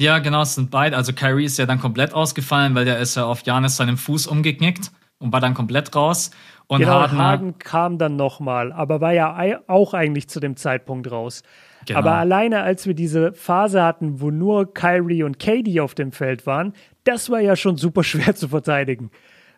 Ja, 0.01 0.19
genau, 0.19 0.43
es 0.43 0.55
sind 0.55 0.71
beide. 0.71 0.97
Also 0.97 1.13
Kyrie 1.13 1.45
ist 1.45 1.59
ja 1.59 1.67
dann 1.67 1.79
komplett 1.79 2.15
ausgefallen, 2.15 2.75
weil 2.75 2.85
der 2.85 2.99
ist 2.99 3.17
ja 3.17 3.27
auf 3.27 3.43
Janis 3.43 3.77
seinem 3.77 3.97
Fuß 3.97 4.27
umgeknickt 4.27 4.93
und 5.19 5.33
war 5.33 5.41
dann 5.41 5.55
komplett 5.55 5.95
raus. 5.95 6.31
Und 6.67 6.81
genau, 6.81 6.93
Harden, 6.93 7.19
Harden 7.19 7.59
kam 7.59 7.99
dann 7.99 8.17
nochmal, 8.17 8.73
aber 8.73 9.01
war 9.01 9.13
ja 9.13 9.61
auch 9.67 9.95
eigentlich 9.95 10.29
zu 10.29 10.41
dem 10.41 10.57
Zeitpunkt 10.57 11.11
raus. 11.11 11.43
Genau. 11.87 11.99
Aber 11.99 12.13
alleine 12.15 12.63
als 12.63 12.87
wir 12.87 12.95
diese 12.95 13.33
Phase 13.33 13.83
hatten, 13.83 14.21
wo 14.21 14.31
nur 14.31 14.73
Kyrie 14.73 15.23
und 15.23 15.39
KD 15.39 15.81
auf 15.81 15.95
dem 15.95 16.13
Feld 16.13 16.47
waren, 16.47 16.73
das 17.05 17.31
war 17.31 17.41
ja 17.41 17.57
schon 17.57 17.77
super 17.77 18.03
schwer 18.05 18.35
zu 18.35 18.49
verteidigen. 18.49 19.11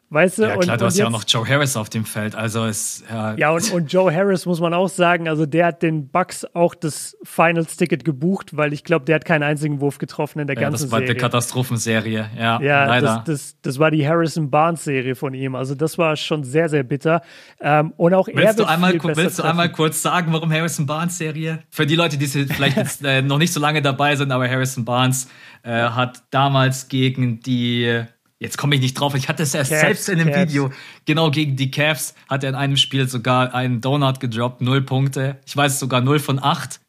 Weißt 0.09 0.38
du? 0.38 0.42
Ja, 0.42 0.57
klar, 0.57 0.74
und, 0.74 0.80
du 0.80 0.84
hast 0.86 0.96
ja 0.96 1.07
auch 1.07 1.11
noch 1.11 1.24
Joe 1.26 1.46
Harris 1.46 1.76
auf 1.76 1.90
dem 1.90 2.04
Feld. 2.04 2.36
Also 2.36 2.64
ist 2.64 3.02
ja. 3.11 3.34
Ja, 3.34 3.50
und, 3.50 3.72
und 3.72 3.92
Joe 3.92 4.14
Harris 4.14 4.46
muss 4.46 4.61
man 4.61 4.72
auch 4.72 4.88
sagen, 4.88 5.28
also 5.28 5.46
der 5.46 5.66
hat 5.66 5.82
den 5.82 6.09
Bucks 6.09 6.46
auch 6.54 6.76
das 6.76 7.16
Finals-Ticket 7.24 8.04
gebucht, 8.04 8.57
weil 8.57 8.72
ich 8.72 8.84
glaube, 8.84 9.04
der 9.04 9.16
hat 9.16 9.24
keinen 9.24 9.42
einzigen 9.42 9.80
Wurf 9.80 9.98
getroffen 9.98 10.38
in 10.38 10.46
der 10.46 10.54
ja, 10.54 10.62
ganzen 10.62 10.88
Serie. 10.88 10.90
Das 10.90 10.92
war 10.92 11.00
Serie. 11.00 11.14
die 11.14 11.20
Katastrophenserie, 11.20 12.30
ja. 12.38 12.61
Ja, 12.61 12.84
leider. 12.86 13.07
Das, 13.07 13.24
das, 13.24 13.57
das 13.62 13.78
war 13.80 13.90
die 13.90 14.07
Harrison 14.07 14.48
Barnes-Serie 14.48 15.16
von 15.16 15.34
ihm. 15.34 15.57
Also 15.57 15.74
das 15.74 15.98
war 15.98 16.14
schon 16.14 16.44
sehr, 16.44 16.68
sehr 16.68 16.84
bitter. 16.84 17.22
Ähm, 17.61 17.92
und 17.96 18.14
auch 18.14 18.28
willst 18.28 18.61
er 18.61 18.64
du 18.64 18.64
einmal, 18.64 18.94
Willst 19.02 19.40
du 19.40 19.42
einmal 19.42 19.72
kurz 19.72 20.02
sagen, 20.02 20.32
warum 20.32 20.52
Harrison 20.52 20.86
Barnes-Serie? 20.86 21.64
Für 21.68 21.84
die 21.84 21.96
Leute, 21.96 22.16
die 22.16 22.26
vielleicht 22.28 22.76
jetzt 22.76 23.04
äh, 23.04 23.22
noch 23.22 23.38
nicht 23.38 23.52
so 23.52 23.59
lange 23.59 23.82
dabei 23.82 24.14
sind, 24.14 24.30
aber 24.30 24.48
Harrison 24.48 24.84
Barnes 24.84 25.28
äh, 25.64 25.72
hat 25.72 26.22
damals 26.30 26.86
gegen 26.86 27.40
die 27.40 28.07
Jetzt 28.39 28.59
komme 28.59 28.74
ich 28.74 28.82
nicht 28.82 28.95
drauf. 28.95 29.14
Ich 29.14 29.28
hatte 29.28 29.43
es 29.43 29.55
erst 29.55 29.70
Cavs, 29.70 29.80
selbst 29.80 30.09
in 30.09 30.18
dem 30.18 30.28
Cavs. 30.28 30.51
Video. 30.51 30.70
Genau 31.07 31.30
gegen 31.30 31.57
die 31.57 31.70
Cavs 31.70 32.14
hat 32.28 32.45
er 32.45 32.51
in 32.51 32.55
einem 32.55 32.76
Spiel 32.76 33.09
sogar 33.09 33.55
einen 33.55 33.80
Donut 33.80 34.20
gedroppt, 34.20 34.61
null 34.61 34.82
Punkte. 34.82 35.39
Ich 35.47 35.57
weiß 35.57 35.78
sogar 35.78 36.03
null 36.03 36.18
von 36.18 36.39
acht. 36.43 36.80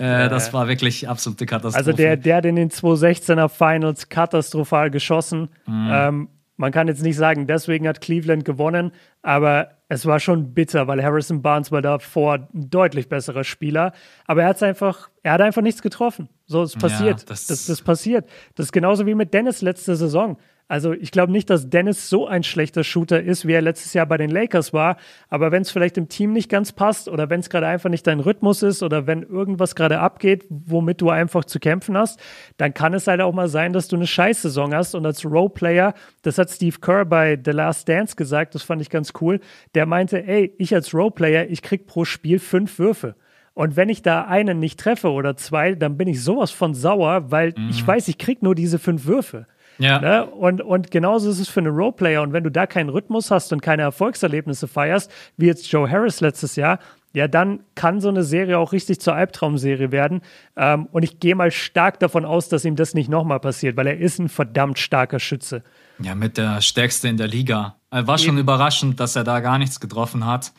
Äh, 0.00 0.04
ja, 0.04 0.28
das 0.28 0.52
war 0.52 0.68
wirklich 0.68 1.08
absolute 1.08 1.44
Katastrophe. 1.44 1.76
Also 1.76 1.92
der, 1.92 2.16
der 2.16 2.36
hat 2.36 2.46
in 2.46 2.56
den 2.56 2.70
2016er 2.70 3.48
Finals 3.48 4.08
katastrophal 4.08 4.90
geschossen. 4.90 5.48
Mhm. 5.66 5.90
Ähm, 5.92 6.28
man 6.56 6.70
kann 6.70 6.86
jetzt 6.86 7.02
nicht 7.02 7.16
sagen, 7.16 7.46
deswegen 7.46 7.88
hat 7.88 8.00
Cleveland 8.00 8.44
gewonnen, 8.44 8.92
aber 9.22 9.78
es 9.88 10.06
war 10.06 10.20
schon 10.20 10.54
bitter, 10.54 10.86
weil 10.86 11.02
Harrison 11.02 11.42
Barnes 11.42 11.72
war 11.72 11.82
davor 11.82 12.48
ein 12.54 12.70
deutlich 12.70 13.08
besserer 13.08 13.44
Spieler. 13.44 13.92
Aber 14.26 14.42
er 14.42 14.48
hat 14.48 14.62
einfach, 14.62 15.10
er 15.22 15.32
hat 15.32 15.40
einfach 15.40 15.62
nichts 15.62 15.82
getroffen. 15.82 16.28
So, 16.46 16.62
es 16.62 16.76
passiert. 16.76 17.20
Ja, 17.20 17.26
das, 17.26 17.46
das, 17.46 17.66
das 17.66 17.82
passiert. 17.82 18.28
Das 18.54 18.66
ist 18.66 18.72
genauso 18.72 19.06
wie 19.06 19.14
mit 19.14 19.34
Dennis 19.34 19.60
letzte 19.60 19.96
Saison. 19.96 20.38
Also 20.68 20.92
ich 20.92 21.10
glaube 21.10 21.32
nicht, 21.32 21.50
dass 21.50 21.68
Dennis 21.68 22.08
so 22.08 22.26
ein 22.26 22.42
schlechter 22.42 22.82
Shooter 22.82 23.22
ist, 23.22 23.46
wie 23.46 23.52
er 23.52 23.60
letztes 23.60 23.92
Jahr 23.92 24.06
bei 24.06 24.16
den 24.16 24.30
Lakers 24.30 24.72
war. 24.72 24.96
Aber 25.28 25.52
wenn 25.52 25.62
es 25.62 25.70
vielleicht 25.70 25.98
im 25.98 26.08
Team 26.08 26.32
nicht 26.32 26.48
ganz 26.48 26.72
passt 26.72 27.08
oder 27.08 27.28
wenn 27.28 27.40
es 27.40 27.50
gerade 27.50 27.66
einfach 27.66 27.90
nicht 27.90 28.06
dein 28.06 28.20
Rhythmus 28.20 28.62
ist 28.62 28.82
oder 28.82 29.06
wenn 29.06 29.22
irgendwas 29.22 29.74
gerade 29.74 30.00
abgeht, 30.00 30.46
womit 30.48 31.00
du 31.00 31.10
einfach 31.10 31.44
zu 31.44 31.60
kämpfen 31.60 31.96
hast, 31.96 32.20
dann 32.56 32.72
kann 32.72 32.94
es 32.94 33.06
halt 33.06 33.20
auch 33.20 33.34
mal 33.34 33.48
sein, 33.48 33.72
dass 33.72 33.88
du 33.88 33.96
eine 33.96 34.06
Scheißsaison 34.06 34.74
hast. 34.74 34.94
Und 34.94 35.04
als 35.04 35.24
Roleplayer, 35.24 35.94
das 36.22 36.38
hat 36.38 36.50
Steve 36.50 36.78
Kerr 36.80 37.04
bei 37.04 37.38
The 37.44 37.50
Last 37.50 37.88
Dance 37.88 38.16
gesagt, 38.16 38.54
das 38.54 38.62
fand 38.62 38.80
ich 38.80 38.88
ganz 38.88 39.12
cool. 39.20 39.40
Der 39.74 39.84
meinte, 39.84 40.26
ey, 40.26 40.54
ich 40.56 40.74
als 40.74 40.94
Roleplayer, 40.94 41.48
ich 41.50 41.60
krieg 41.60 41.86
pro 41.86 42.04
Spiel 42.04 42.38
fünf 42.38 42.78
Würfe. 42.78 43.14
Und 43.54 43.76
wenn 43.76 43.90
ich 43.90 44.00
da 44.00 44.24
einen 44.24 44.58
nicht 44.58 44.80
treffe 44.80 45.10
oder 45.10 45.36
zwei, 45.36 45.74
dann 45.74 45.98
bin 45.98 46.08
ich 46.08 46.22
sowas 46.22 46.50
von 46.50 46.74
sauer, 46.74 47.30
weil 47.30 47.52
mhm. 47.56 47.68
ich 47.68 47.86
weiß, 47.86 48.08
ich 48.08 48.16
krieg 48.16 48.42
nur 48.42 48.54
diese 48.54 48.78
fünf 48.78 49.04
Würfe. 49.04 49.46
Ja. 49.82 50.00
Ne? 50.00 50.26
Und, 50.26 50.60
und 50.60 50.90
genauso 50.90 51.30
ist 51.30 51.40
es 51.40 51.48
für 51.48 51.60
einen 51.60 51.74
Roleplayer. 51.74 52.22
Und 52.22 52.32
wenn 52.32 52.44
du 52.44 52.50
da 52.50 52.66
keinen 52.66 52.88
Rhythmus 52.88 53.30
hast 53.30 53.52
und 53.52 53.62
keine 53.62 53.82
Erfolgserlebnisse 53.82 54.68
feierst, 54.68 55.10
wie 55.36 55.46
jetzt 55.46 55.70
Joe 55.70 55.90
Harris 55.90 56.20
letztes 56.20 56.56
Jahr, 56.56 56.78
ja, 57.14 57.28
dann 57.28 57.60
kann 57.74 58.00
so 58.00 58.08
eine 58.08 58.22
Serie 58.22 58.58
auch 58.58 58.72
richtig 58.72 59.00
zur 59.00 59.14
Albtraumserie 59.14 59.92
werden. 59.92 60.22
Ähm, 60.56 60.86
und 60.92 61.02
ich 61.02 61.20
gehe 61.20 61.34
mal 61.34 61.50
stark 61.50 61.98
davon 62.00 62.24
aus, 62.24 62.48
dass 62.48 62.64
ihm 62.64 62.76
das 62.76 62.94
nicht 62.94 63.10
nochmal 63.10 63.40
passiert, 63.40 63.76
weil 63.76 63.86
er 63.86 63.98
ist 63.98 64.18
ein 64.18 64.28
verdammt 64.28 64.78
starker 64.78 65.18
Schütze. 65.18 65.62
Ja, 65.98 66.14
mit 66.14 66.38
der 66.38 66.60
stärkste 66.62 67.08
in 67.08 67.18
der 67.18 67.28
Liga. 67.28 67.76
War 67.90 68.16
schon 68.16 68.30
Eben. 68.30 68.38
überraschend, 68.38 68.98
dass 68.98 69.16
er 69.16 69.24
da 69.24 69.40
gar 69.40 69.58
nichts 69.58 69.78
getroffen 69.78 70.24
hat. 70.24 70.52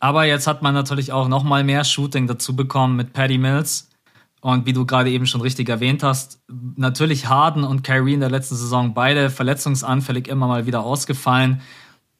Aber 0.00 0.24
jetzt 0.24 0.46
hat 0.46 0.62
man 0.62 0.74
natürlich 0.74 1.12
auch 1.12 1.28
nochmal 1.28 1.64
mehr 1.64 1.84
Shooting 1.84 2.26
dazu 2.26 2.56
bekommen 2.56 2.96
mit 2.96 3.12
Paddy 3.12 3.38
Mills. 3.38 3.89
Und 4.40 4.64
wie 4.64 4.72
du 4.72 4.86
gerade 4.86 5.10
eben 5.10 5.26
schon 5.26 5.42
richtig 5.42 5.68
erwähnt 5.68 6.02
hast, 6.02 6.40
natürlich 6.76 7.28
Harden 7.28 7.62
und 7.62 7.84
Kyrie 7.84 8.14
in 8.14 8.20
der 8.20 8.30
letzten 8.30 8.56
Saison 8.56 8.94
beide 8.94 9.28
verletzungsanfällig 9.28 10.28
immer 10.28 10.46
mal 10.46 10.66
wieder 10.66 10.80
ausgefallen. 10.80 11.60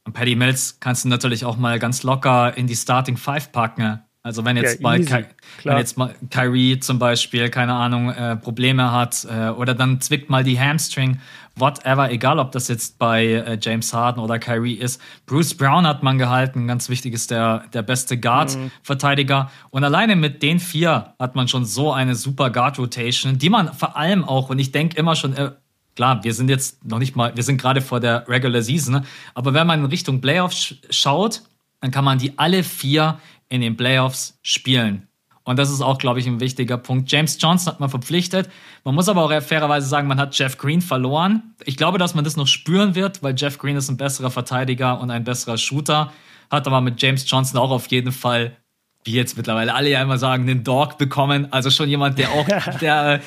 Und 0.05 0.13
Paddy 0.13 0.35
Mills 0.35 0.79
kannst 0.79 1.03
du 1.03 1.09
natürlich 1.09 1.45
auch 1.45 1.57
mal 1.57 1.79
ganz 1.79 2.03
locker 2.03 2.55
in 2.55 2.67
die 2.67 2.75
Starting 2.75 3.17
Five 3.17 3.51
packen. 3.51 4.01
Also 4.23 4.45
wenn 4.45 4.55
jetzt, 4.55 4.75
ja, 4.75 4.81
mal, 4.81 4.99
Ky 4.99 5.25
wenn 5.63 5.77
jetzt 5.77 5.97
mal 5.97 6.13
Kyrie 6.29 6.79
zum 6.79 6.99
Beispiel, 6.99 7.49
keine 7.49 7.73
Ahnung, 7.73 8.11
äh, 8.11 8.35
Probleme 8.35 8.91
hat 8.91 9.25
äh, 9.25 9.49
oder 9.49 9.73
dann 9.73 9.99
zwickt 9.99 10.29
mal 10.29 10.43
die 10.43 10.59
Hamstring, 10.59 11.19
whatever, 11.55 12.11
egal 12.11 12.39
ob 12.39 12.51
das 12.51 12.67
jetzt 12.67 12.97
bei 12.97 13.25
äh, 13.25 13.57
James 13.61 13.93
Harden 13.93 14.21
oder 14.21 14.39
Kyrie 14.39 14.75
ist. 14.75 15.01
Bruce 15.25 15.53
Brown 15.53 15.85
hat 15.85 16.03
man 16.03 16.17
gehalten, 16.17 16.67
ganz 16.67 16.89
wichtig 16.89 17.13
ist 17.13 17.31
der, 17.31 17.65
der 17.73 17.81
beste 17.81 18.17
Guard-Verteidiger. 18.17 19.43
Mhm. 19.43 19.67
Und 19.71 19.83
alleine 19.83 20.15
mit 20.15 20.41
den 20.43 20.59
vier 20.59 21.13
hat 21.19 21.35
man 21.35 21.47
schon 21.47 21.65
so 21.65 21.91
eine 21.91 22.15
super 22.15 22.49
Guard-Rotation, 22.49 23.37
die 23.37 23.49
man 23.49 23.73
vor 23.73 23.97
allem 23.97 24.23
auch, 24.23 24.49
und 24.49 24.59
ich 24.59 24.71
denke 24.71 24.97
immer 24.97 25.15
schon, 25.15 25.35
äh, 25.35 25.51
klar, 25.95 26.23
wir 26.23 26.33
sind 26.33 26.49
jetzt 26.49 26.85
noch 26.85 26.99
nicht 26.99 27.15
mal, 27.15 27.35
wir 27.35 27.43
sind 27.43 27.59
gerade 27.59 27.81
vor 27.81 27.99
der 27.99 28.27
Regular 28.27 28.61
Season, 28.61 28.95
ne? 28.95 29.03
aber 29.33 29.53
wenn 29.53 29.67
man 29.67 29.79
in 29.79 29.85
Richtung 29.85 30.21
Playoffs 30.21 30.75
schaut, 30.89 31.43
dann 31.81 31.91
kann 31.91 32.05
man 32.05 32.17
die 32.17 32.37
alle 32.37 32.63
vier 32.63 33.19
in 33.49 33.61
den 33.61 33.75
Playoffs 33.75 34.39
spielen. 34.41 35.07
Und 35.43 35.57
das 35.57 35.71
ist 35.71 35.81
auch, 35.81 35.97
glaube 35.97 36.19
ich, 36.19 36.27
ein 36.27 36.39
wichtiger 36.39 36.77
Punkt. 36.77 37.11
James 37.11 37.37
Johnson 37.39 37.73
hat 37.73 37.79
man 37.79 37.89
verpflichtet. 37.89 38.49
Man 38.83 38.93
muss 38.93 39.09
aber 39.09 39.23
auch 39.23 39.41
fairerweise 39.41 39.87
sagen, 39.87 40.07
man 40.07 40.19
hat 40.19 40.37
Jeff 40.37 40.57
Green 40.57 40.81
verloren. 40.81 41.55
Ich 41.65 41.77
glaube, 41.77 41.97
dass 41.97 42.13
man 42.13 42.23
das 42.23 42.37
noch 42.37 42.47
spüren 42.47 42.93
wird, 42.93 43.23
weil 43.23 43.33
Jeff 43.35 43.57
Green 43.57 43.75
ist 43.75 43.89
ein 43.89 43.97
besserer 43.97 44.29
Verteidiger 44.29 44.99
und 45.01 45.09
ein 45.09 45.23
besserer 45.23 45.57
Shooter. 45.57 46.11
Hat 46.51 46.67
aber 46.67 46.81
mit 46.81 47.01
James 47.01 47.29
Johnson 47.29 47.59
auch 47.59 47.71
auf 47.71 47.87
jeden 47.87 48.11
Fall, 48.11 48.55
wie 49.03 49.13
jetzt 49.13 49.35
mittlerweile 49.35 49.73
alle 49.73 49.89
ja 49.89 50.01
immer 50.01 50.19
sagen, 50.19 50.43
einen 50.43 50.63
Dog 50.63 50.99
bekommen. 50.99 51.51
Also 51.51 51.71
schon 51.71 51.89
jemand, 51.89 52.19
der 52.19 52.31
auch, 52.31 52.47
der, 52.81 53.21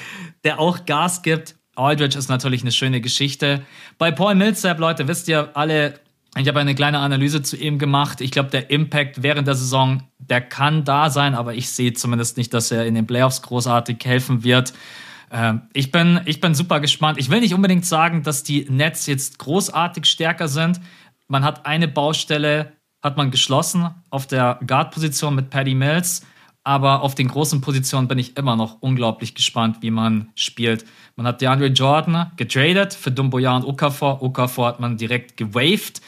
der 0.44 0.60
auch 0.60 0.86
Gas 0.86 1.22
gibt. 1.22 1.56
Aldridge 1.74 2.16
ist 2.16 2.28
natürlich 2.28 2.62
eine 2.62 2.70
schöne 2.70 3.00
Geschichte. 3.00 3.62
Bei 3.98 4.12
Paul 4.12 4.36
Millsap, 4.36 4.78
Leute, 4.78 5.08
wisst 5.08 5.26
ihr 5.26 5.50
alle, 5.54 5.98
ich 6.36 6.48
habe 6.48 6.60
eine 6.60 6.74
kleine 6.74 6.98
Analyse 6.98 7.42
zu 7.42 7.56
ihm 7.56 7.78
gemacht. 7.78 8.20
Ich 8.20 8.30
glaube, 8.30 8.50
der 8.50 8.70
Impact 8.70 9.22
während 9.22 9.46
der 9.46 9.54
Saison, 9.54 10.02
der 10.18 10.40
kann 10.40 10.84
da 10.84 11.10
sein, 11.10 11.34
aber 11.34 11.54
ich 11.54 11.68
sehe 11.68 11.92
zumindest 11.92 12.36
nicht, 12.36 12.52
dass 12.52 12.70
er 12.70 12.86
in 12.86 12.94
den 12.94 13.06
Playoffs 13.06 13.42
großartig 13.42 13.98
helfen 14.04 14.42
wird. 14.42 14.72
Ähm, 15.30 15.62
ich, 15.72 15.92
bin, 15.92 16.20
ich 16.24 16.40
bin 16.40 16.54
super 16.54 16.80
gespannt. 16.80 17.18
Ich 17.18 17.30
will 17.30 17.40
nicht 17.40 17.54
unbedingt 17.54 17.86
sagen, 17.86 18.22
dass 18.22 18.42
die 18.42 18.66
Nets 18.68 19.06
jetzt 19.06 19.38
großartig 19.38 20.06
stärker 20.06 20.48
sind. 20.48 20.80
Man 21.28 21.44
hat 21.44 21.66
eine 21.66 21.88
Baustelle, 21.88 22.72
hat 23.02 23.16
man 23.16 23.30
geschlossen 23.30 23.90
auf 24.10 24.26
der 24.26 24.58
Guard-Position 24.66 25.34
mit 25.34 25.50
Paddy 25.50 25.74
Mills. 25.74 26.26
Aber 26.66 27.02
auf 27.02 27.14
den 27.14 27.28
großen 27.28 27.60
Positionen 27.60 28.08
bin 28.08 28.18
ich 28.18 28.38
immer 28.38 28.56
noch 28.56 28.80
unglaublich 28.80 29.34
gespannt, 29.34 29.78
wie 29.80 29.90
man 29.90 30.30
spielt. 30.34 30.86
Man 31.14 31.26
hat 31.26 31.42
DeAndre 31.42 31.66
Jordan 31.66 32.32
getradet 32.36 32.94
für 32.94 33.12
Dumboya 33.12 33.54
und 33.54 33.64
Okafor. 33.64 34.22
Okafor 34.22 34.68
hat 34.68 34.80
man 34.80 34.96
direkt 34.96 35.36
gewaved. 35.36 36.00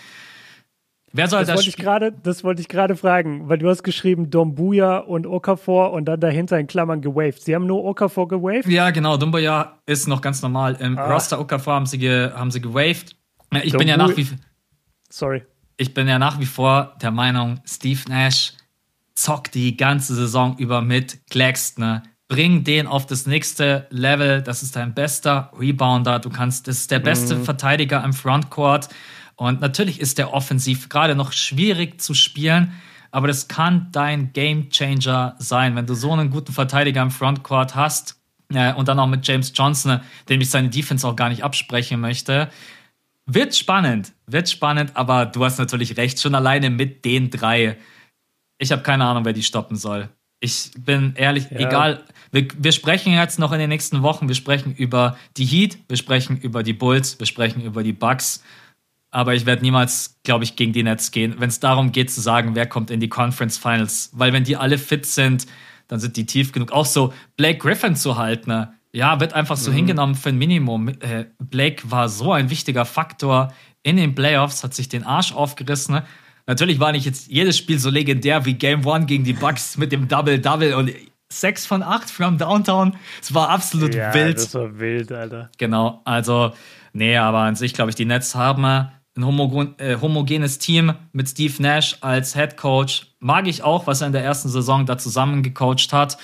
Wer 1.17 1.29
soll 1.29 1.41
das? 1.41 1.49
Das 1.49 1.57
wollte 1.57 1.69
ich 1.71 1.77
gerade, 1.77 2.13
das 2.13 2.45
wollte 2.45 2.61
ich 2.61 2.69
gerade 2.69 2.95
fragen, 2.95 3.49
weil 3.49 3.59
du 3.59 3.69
hast 3.69 3.83
geschrieben 3.83 4.31
Dombuya 4.31 4.99
und 4.99 5.27
Okafor 5.27 5.93
und 5.93 6.05
dann 6.05 6.21
dahinter 6.21 6.59
in 6.59 6.67
Klammern 6.67 7.01
gewaved. 7.01 7.43
Sie 7.43 7.55
haben 7.55 7.67
nur 7.67 7.85
Okafor 7.85 8.29
gewaved? 8.29 8.67
Ja, 8.67 8.91
genau. 8.91 9.17
Dombuya 9.17 9.79
ist 9.87 10.09
noch 10.09 10.21
ganz 10.21 10.43
normal. 10.43 10.77
Im 10.79 10.99
ah. 10.99 11.13
Roster 11.13 11.41
Okafor 11.41 11.75
haben 11.75 11.87
sie, 11.87 11.99
ge, 11.99 12.31
haben 12.33 12.51
sie 12.51 12.61
gewaved. 12.61 13.17
Ich 13.63 13.73
Dombu 13.73 13.79
bin 13.79 13.89
ja 13.89 13.97
nach 13.97 14.17
wie 14.17 14.27
Sorry. 15.09 15.43
Ich 15.79 15.95
bin 15.95 16.09
ja 16.09 16.19
nach 16.19 16.39
wie 16.39 16.47
vor 16.47 16.95
der 17.01 17.11
Meinung, 17.11 17.61
Steve 17.65 18.01
Nash 18.09 18.53
zockt 19.15 19.55
die 19.55 19.77
ganze 19.77 20.15
Saison 20.15 20.57
über 20.59 20.83
mit 20.83 21.27
Claxton. 21.31 22.03
Bring 22.29 22.65
den 22.65 22.87
auf 22.87 23.07
das 23.07 23.27
nächste 23.27 23.87
Level. 23.91 24.43
Das 24.43 24.63
ist 24.63 24.77
dein 24.77 24.95
bester 24.95 25.51
Rebounder. 25.59 26.19
Du 26.19 26.29
kannst, 26.29 26.69
das 26.69 26.79
ist 26.79 26.91
der 26.91 26.99
beste 26.99 27.37
mhm. 27.37 27.45
Verteidiger 27.45 28.05
im 28.05 28.13
Frontcourt. 28.13 28.89
Und 29.37 29.61
natürlich 29.61 30.01
ist 30.01 30.19
der 30.19 30.33
offensiv 30.33 30.89
gerade 30.89 31.15
noch 31.15 31.33
schwierig 31.33 32.01
zu 32.01 32.15
spielen, 32.15 32.73
aber 33.11 33.29
das 33.29 33.49
kann 33.49 33.89
dein 33.93 34.33
Game 34.33 34.71
Changer 34.71 35.37
sein, 35.39 35.77
wenn 35.77 35.87
du 35.87 35.95
so 35.95 36.13
einen 36.13 36.31
guten 36.31 36.53
Verteidiger 36.53 37.03
im 37.03 37.11
Frontcourt 37.11 37.75
hast 37.75 38.21
äh, 38.53 38.73
und 38.75 38.89
dann 38.89 38.99
auch 38.99 39.07
mit 39.07 39.27
James 39.27 39.53
Johnson, 39.55 40.01
dem 40.29 40.41
ich 40.41 40.51
seine 40.51 40.71
Defense 40.71 41.07
auch 41.07 41.17
gar 41.17 41.29
nicht 41.29 41.45
absprechen 41.45 42.01
möchte. 42.01 42.51
Wird 43.27 43.55
spannend, 43.57 44.13
wird 44.27 44.49
spannend, 44.49 44.93
aber 44.97 45.27
du 45.27 45.45
hast 45.45 45.59
natürlich 45.59 45.97
recht, 45.97 46.21
schon 46.21 46.35
alleine 46.35 46.71
mit 46.71 47.05
den 47.05 47.31
drei. 47.31 47.77
Ich 48.59 48.73
habe 48.73 48.83
keine 48.83 49.05
Ahnung, 49.05 49.25
wer 49.25 49.33
die 49.33 49.43
stoppen 49.43 49.77
soll. 49.77 50.09
Ich 50.41 50.71
bin 50.79 51.15
ehrlich, 51.17 51.51
ja. 51.51 51.59
egal. 51.59 52.05
Wir, 52.31 52.47
wir, 52.59 52.73
sprechen 52.73 53.13
jetzt 53.13 53.39
noch 53.39 53.53
in 53.53 53.59
den 53.59 53.69
nächsten 53.69 54.03
Wochen. 54.03 54.29
Wir 54.29 54.35
sprechen 54.35 54.75
über 54.75 55.17
die 55.37 55.47
Heat, 55.47 55.79
wir 55.89 55.97
sprechen 55.97 56.37
über 56.37 56.63
die 56.63 56.73
Bulls, 56.73 57.19
wir 57.19 57.27
sprechen 57.27 57.63
über 57.63 57.83
die 57.83 57.93
Bucks 57.93 58.45
aber 59.17 59.35
ich 59.35 59.47
werde 59.47 59.63
niemals, 59.63 60.21
glaube 60.25 60.45
ich, 60.45 60.57
gegen 60.57 60.75
die 60.75 60.83
Nets 60.83 61.11
gehen, 61.11 61.37
wenn 61.39 61.49
es 61.49 61.59
darum 61.59 61.91
geht 61.91 62.11
zu 62.11 62.21
sagen, 62.21 62.55
wer 62.55 62.67
kommt 62.67 62.91
in 62.91 63.01
die 63.01 63.09
Conference 63.09 63.57
Finals. 63.57 64.11
Weil 64.13 64.35
wenn 64.35 64.45
die 64.45 64.59
alle 64.59 64.77
fit 64.77 65.07
sind, 65.07 65.47
dann 65.89 66.01
sind 66.01 66.19
die 66.19 66.27
tief 66.27 66.53
genug. 66.53 66.71
Auch 66.71 66.85
so 66.85 67.15
Blake 67.39 67.57
Griffin 67.57 67.97
zu 67.97 68.19
halten, 68.19 68.51
ne? 68.51 68.75
ja, 68.93 69.19
wird 69.19 69.33
einfach 69.33 69.57
so 69.57 69.71
mhm. 69.71 69.77
hingenommen 69.77 70.15
für 70.17 70.29
ein 70.29 70.37
Minimum. 70.37 70.89
Äh, 70.89 71.25
Blake 71.39 71.91
war 71.91 72.11
so 72.11 72.31
ein 72.31 72.51
wichtiger 72.51 72.85
Faktor 72.85 73.55
in 73.83 73.97
den 73.97 74.15
Playoffs, 74.15 74.63
hat 74.63 74.75
sich 74.75 74.91
den 74.91 75.03
Arsch 75.03 75.33
aufgerissen. 75.33 75.95
Ne? 75.95 76.03
Natürlich 76.47 76.79
war 76.79 76.93
nicht 76.93 77.07
jetzt 77.07 77.29
jedes 77.29 77.57
Spiel 77.57 77.79
so 77.79 77.89
legendär 77.89 78.45
wie 78.45 78.53
Game 78.53 78.85
One 78.85 79.07
gegen 79.07 79.25
die 79.25 79.33
Bucks 79.33 79.79
mit 79.79 79.93
dem 79.93 80.09
Double-Double 80.09 80.75
und 80.75 80.93
6 81.33 81.65
von 81.65 81.83
8 81.83 82.11
from 82.11 82.37
Downtown. 82.37 82.97
Es 83.23 83.33
war 83.33 83.49
absolut 83.49 83.95
ja, 83.95 84.13
wild. 84.13 84.37
Das 84.37 84.55
war 84.55 84.79
wild, 84.79 85.11
Alter. 85.11 85.51
Genau, 85.57 86.03
also, 86.05 86.53
nee, 86.93 87.17
aber 87.17 87.39
an 87.39 87.57
sich 87.57 87.73
glaube 87.73 87.89
ich, 87.89 87.97
die 87.97 88.05
Nets 88.05 88.35
haben 88.35 88.91
ein 89.17 89.25
homogen, 89.25 89.75
äh, 89.79 89.97
homogenes 90.01 90.59
Team 90.59 90.93
mit 91.13 91.29
Steve 91.29 91.63
Nash 91.63 91.97
als 92.01 92.35
Head 92.35 92.57
Coach. 92.57 93.15
Mag 93.19 93.47
ich 93.47 93.63
auch, 93.63 93.87
was 93.87 94.01
er 94.01 94.09
in 94.09 94.13
der 94.13 94.25
ersten 94.25 94.49
Saison 94.49 94.87
da 94.87 94.99
zusammengecoacht 94.99 95.93
hat. 95.93 96.19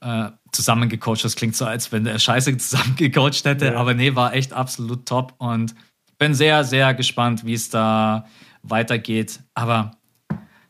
Äh, 0.00 0.30
zusammengecoacht, 0.52 1.24
das 1.24 1.36
klingt 1.36 1.56
so, 1.56 1.64
als 1.64 1.90
wenn 1.92 2.06
er 2.06 2.18
Scheiße 2.18 2.56
zusammengecoacht 2.58 3.44
hätte, 3.44 3.66
ja. 3.66 3.76
aber 3.76 3.94
nee, 3.94 4.14
war 4.14 4.34
echt 4.34 4.52
absolut 4.52 5.06
top 5.06 5.34
und 5.38 5.74
bin 6.18 6.34
sehr, 6.34 6.64
sehr 6.64 6.94
gespannt, 6.94 7.44
wie 7.44 7.54
es 7.54 7.70
da 7.70 8.26
weitergeht. 8.62 9.40
Aber 9.54 9.92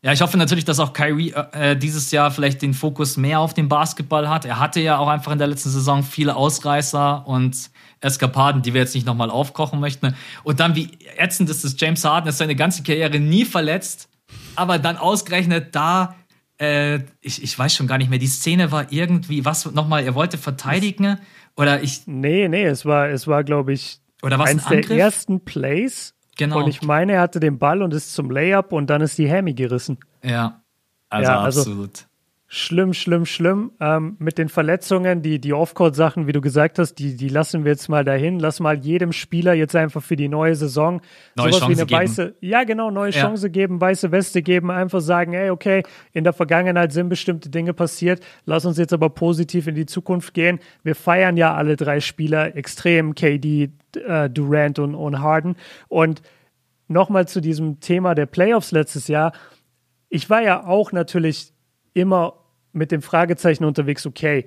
ja, 0.03 0.13
ich 0.13 0.21
hoffe 0.21 0.37
natürlich, 0.37 0.65
dass 0.65 0.79
auch 0.79 0.93
Kyrie 0.93 1.33
äh, 1.33 1.73
äh, 1.73 1.77
dieses 1.77 2.13
Jahr 2.13 2.31
vielleicht 2.31 2.63
den 2.63 2.75
Fokus 2.75 3.17
mehr 3.17 3.41
auf 3.41 3.55
den 3.55 3.69
Basketball 3.69 4.29
hat. 4.29 4.45
Er 4.45 4.61
hatte 4.61 4.81
ja 4.81 4.99
auch 4.99 5.09
einfach 5.09 5.33
in 5.33 5.39
der 5.39 5.49
letzten 5.49 5.71
Saison 5.71 6.05
viele 6.05 6.37
Ausreißer 6.37 7.27
und 7.27 7.71
Eskapaden, 8.07 8.63
die 8.63 8.73
wir 8.75 8.81
jetzt 8.81 8.95
nicht 8.95 9.07
nochmal 9.07 9.31
aufkochen 9.31 9.81
möchten. 9.81 10.15
Und 10.45 10.61
dann, 10.61 10.75
wie 10.75 10.91
ätzend 11.17 11.51
ist 11.51 11.65
es, 11.65 11.77
James 11.79 12.05
Harden 12.05 12.29
ist 12.29 12.39
seine 12.39 12.57
ganze 12.57 12.83
Karriere 12.83 13.19
nie 13.19 13.45
verletzt, 13.45 14.09
aber 14.55 14.79
dann 14.79 14.97
ausgerechnet 14.97 15.75
da, 15.75 16.15
äh, 16.59 17.01
ich, 17.21 17.43
ich 17.43 17.59
weiß 17.59 17.75
schon 17.75 17.87
gar 17.87 17.99
nicht 17.99 18.09
mehr, 18.09 18.19
die 18.19 18.27
Szene 18.27 18.73
war 18.73 18.91
irgendwie, 18.91 19.45
was 19.45 19.71
nochmal, 19.73 20.05
er 20.05 20.15
wollte 20.15 20.39
verteidigen 20.39 21.19
oder 21.57 21.83
ich. 21.83 22.07
Nee, 22.07 22.49
nee, 22.49 22.65
es 22.65 22.85
war, 22.85 23.09
es 23.09 23.27
war, 23.27 23.45
glaube 23.45 23.73
ich, 23.73 24.01
oder 24.23 24.39
was 24.39 24.51
eins 24.51 24.65
der 24.67 24.91
ersten 24.91 25.45
Plays. 25.45 26.15
Genau. 26.39 26.63
Und 26.63 26.69
ich 26.69 26.83
meine, 26.83 27.13
er 27.13 27.21
hatte 27.23 27.41
den 27.41 27.59
Ball 27.59 27.83
und 27.83 27.95
ist 27.95 28.13
zum 28.15 28.31
Layup 28.31 28.73
und 28.73 28.89
dann 28.89 29.01
ist 29.01 29.17
die 29.19 29.31
Hammy 29.31 29.55
gerissen. 29.55 29.99
Ja, 30.23 30.63
also 31.09 31.31
ja, 31.31 31.41
absolut. 31.41 31.91
Also, 31.91 32.06
Schlimm, 32.49 32.95
schlimm, 32.95 33.27
schlimm. 33.27 33.73
Ähm, 33.81 34.15
mit 34.21 34.39
den 34.39 34.49
Verletzungen, 34.49 35.21
die, 35.21 35.41
die 35.41 35.53
Off-Court-Sachen, 35.53 36.29
wie 36.29 36.33
du 36.33 36.41
gesagt 36.41 36.79
hast, 36.79 36.95
die, 36.95 37.17
die 37.17 37.29
lassen 37.29 37.65
wir 37.65 37.73
jetzt 37.73 37.89
mal 37.89 38.05
dahin. 38.05 38.39
Lass 38.39 38.61
mal 38.61 38.79
jedem 38.79 39.11
Spieler 39.11 39.53
jetzt 39.53 39.75
einfach 39.75 40.01
für 40.01 40.15
die 40.15 40.29
neue 40.29 40.55
Saison 40.55 41.01
neue 41.35 41.53
sowas 41.53 41.59
Chance 41.59 41.77
wie 41.77 41.81
eine 41.83 41.91
weiße, 41.91 42.35
ja 42.41 42.63
genau, 42.63 42.93
neue 42.93 43.11
ja. 43.11 43.21
Chance 43.21 43.51
geben, 43.51 43.81
weiße 43.81 44.13
Weste 44.13 44.43
geben, 44.43 44.71
einfach 44.71 45.01
sagen, 45.01 45.33
ey, 45.33 45.51
okay, 45.51 45.83
in 46.13 46.23
der 46.23 46.33
Vergangenheit 46.33 46.93
sind 46.93 47.09
bestimmte 47.09 47.51
Dinge 47.51 47.75
passiert, 47.75 48.25
lass 48.45 48.65
uns 48.65 48.79
jetzt 48.79 48.93
aber 48.93 49.11
positiv 49.11 49.67
in 49.67 49.75
die 49.75 49.87
Zukunft 49.87 50.33
gehen. 50.33 50.61
Wir 50.85 50.95
feiern 50.95 51.37
ja 51.37 51.53
alle 51.53 51.75
drei 51.75 51.99
Spieler 51.99 52.55
extrem, 52.55 53.17
KD, 53.17 53.71
äh, 54.07 54.31
Durant 54.31 54.79
und, 54.79 54.95
und 54.95 55.21
Harden. 55.21 55.57
Und 55.89 56.23
nochmal 56.87 57.27
zu 57.27 57.41
diesem 57.41 57.81
Thema 57.81 58.15
der 58.15 58.27
Playoffs 58.27 58.71
letztes 58.71 59.09
Jahr. 59.09 59.33
Ich 60.09 60.31
war 60.31 60.43
ja 60.43 60.65
auch 60.65 60.93
natürlich 60.93 61.56
immer 61.97 62.35
mit 62.73 62.93
dem 62.93 63.03
Fragezeichen 63.03 63.65
unterwegs, 63.65 64.07
okay, 64.07 64.45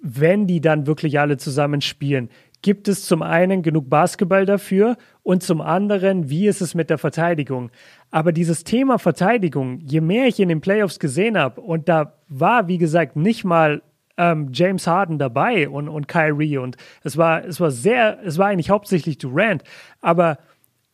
wenn 0.00 0.46
die 0.46 0.60
dann 0.60 0.86
wirklich 0.86 1.18
alle 1.18 1.36
zusammen 1.36 1.80
spielen, 1.80 2.30
gibt 2.62 2.86
es 2.86 3.04
zum 3.04 3.22
einen 3.22 3.62
genug 3.62 3.90
Basketball 3.90 4.46
dafür 4.46 4.96
und 5.22 5.42
zum 5.42 5.60
anderen, 5.60 6.30
wie 6.30 6.46
ist 6.46 6.60
es 6.60 6.74
mit 6.74 6.90
der 6.90 6.98
Verteidigung? 6.98 7.70
Aber 8.10 8.32
dieses 8.32 8.62
Thema 8.62 8.98
Verteidigung, 8.98 9.80
je 9.80 10.00
mehr 10.00 10.26
ich 10.26 10.38
in 10.38 10.48
den 10.48 10.60
Playoffs 10.60 11.00
gesehen 11.00 11.36
habe, 11.36 11.60
und 11.60 11.88
da 11.88 12.14
war, 12.28 12.68
wie 12.68 12.78
gesagt, 12.78 13.16
nicht 13.16 13.44
mal 13.44 13.82
ähm, 14.16 14.50
James 14.52 14.86
Harden 14.86 15.18
dabei 15.18 15.68
und, 15.68 15.88
und 15.88 16.08
Kyrie 16.08 16.58
und 16.58 16.76
es 17.02 17.16
war, 17.16 17.44
es 17.44 17.60
war 17.60 17.70
sehr, 17.70 18.18
es 18.24 18.38
war 18.38 18.46
eigentlich 18.46 18.70
hauptsächlich 18.70 19.18
Durant, 19.18 19.62
aber 20.00 20.38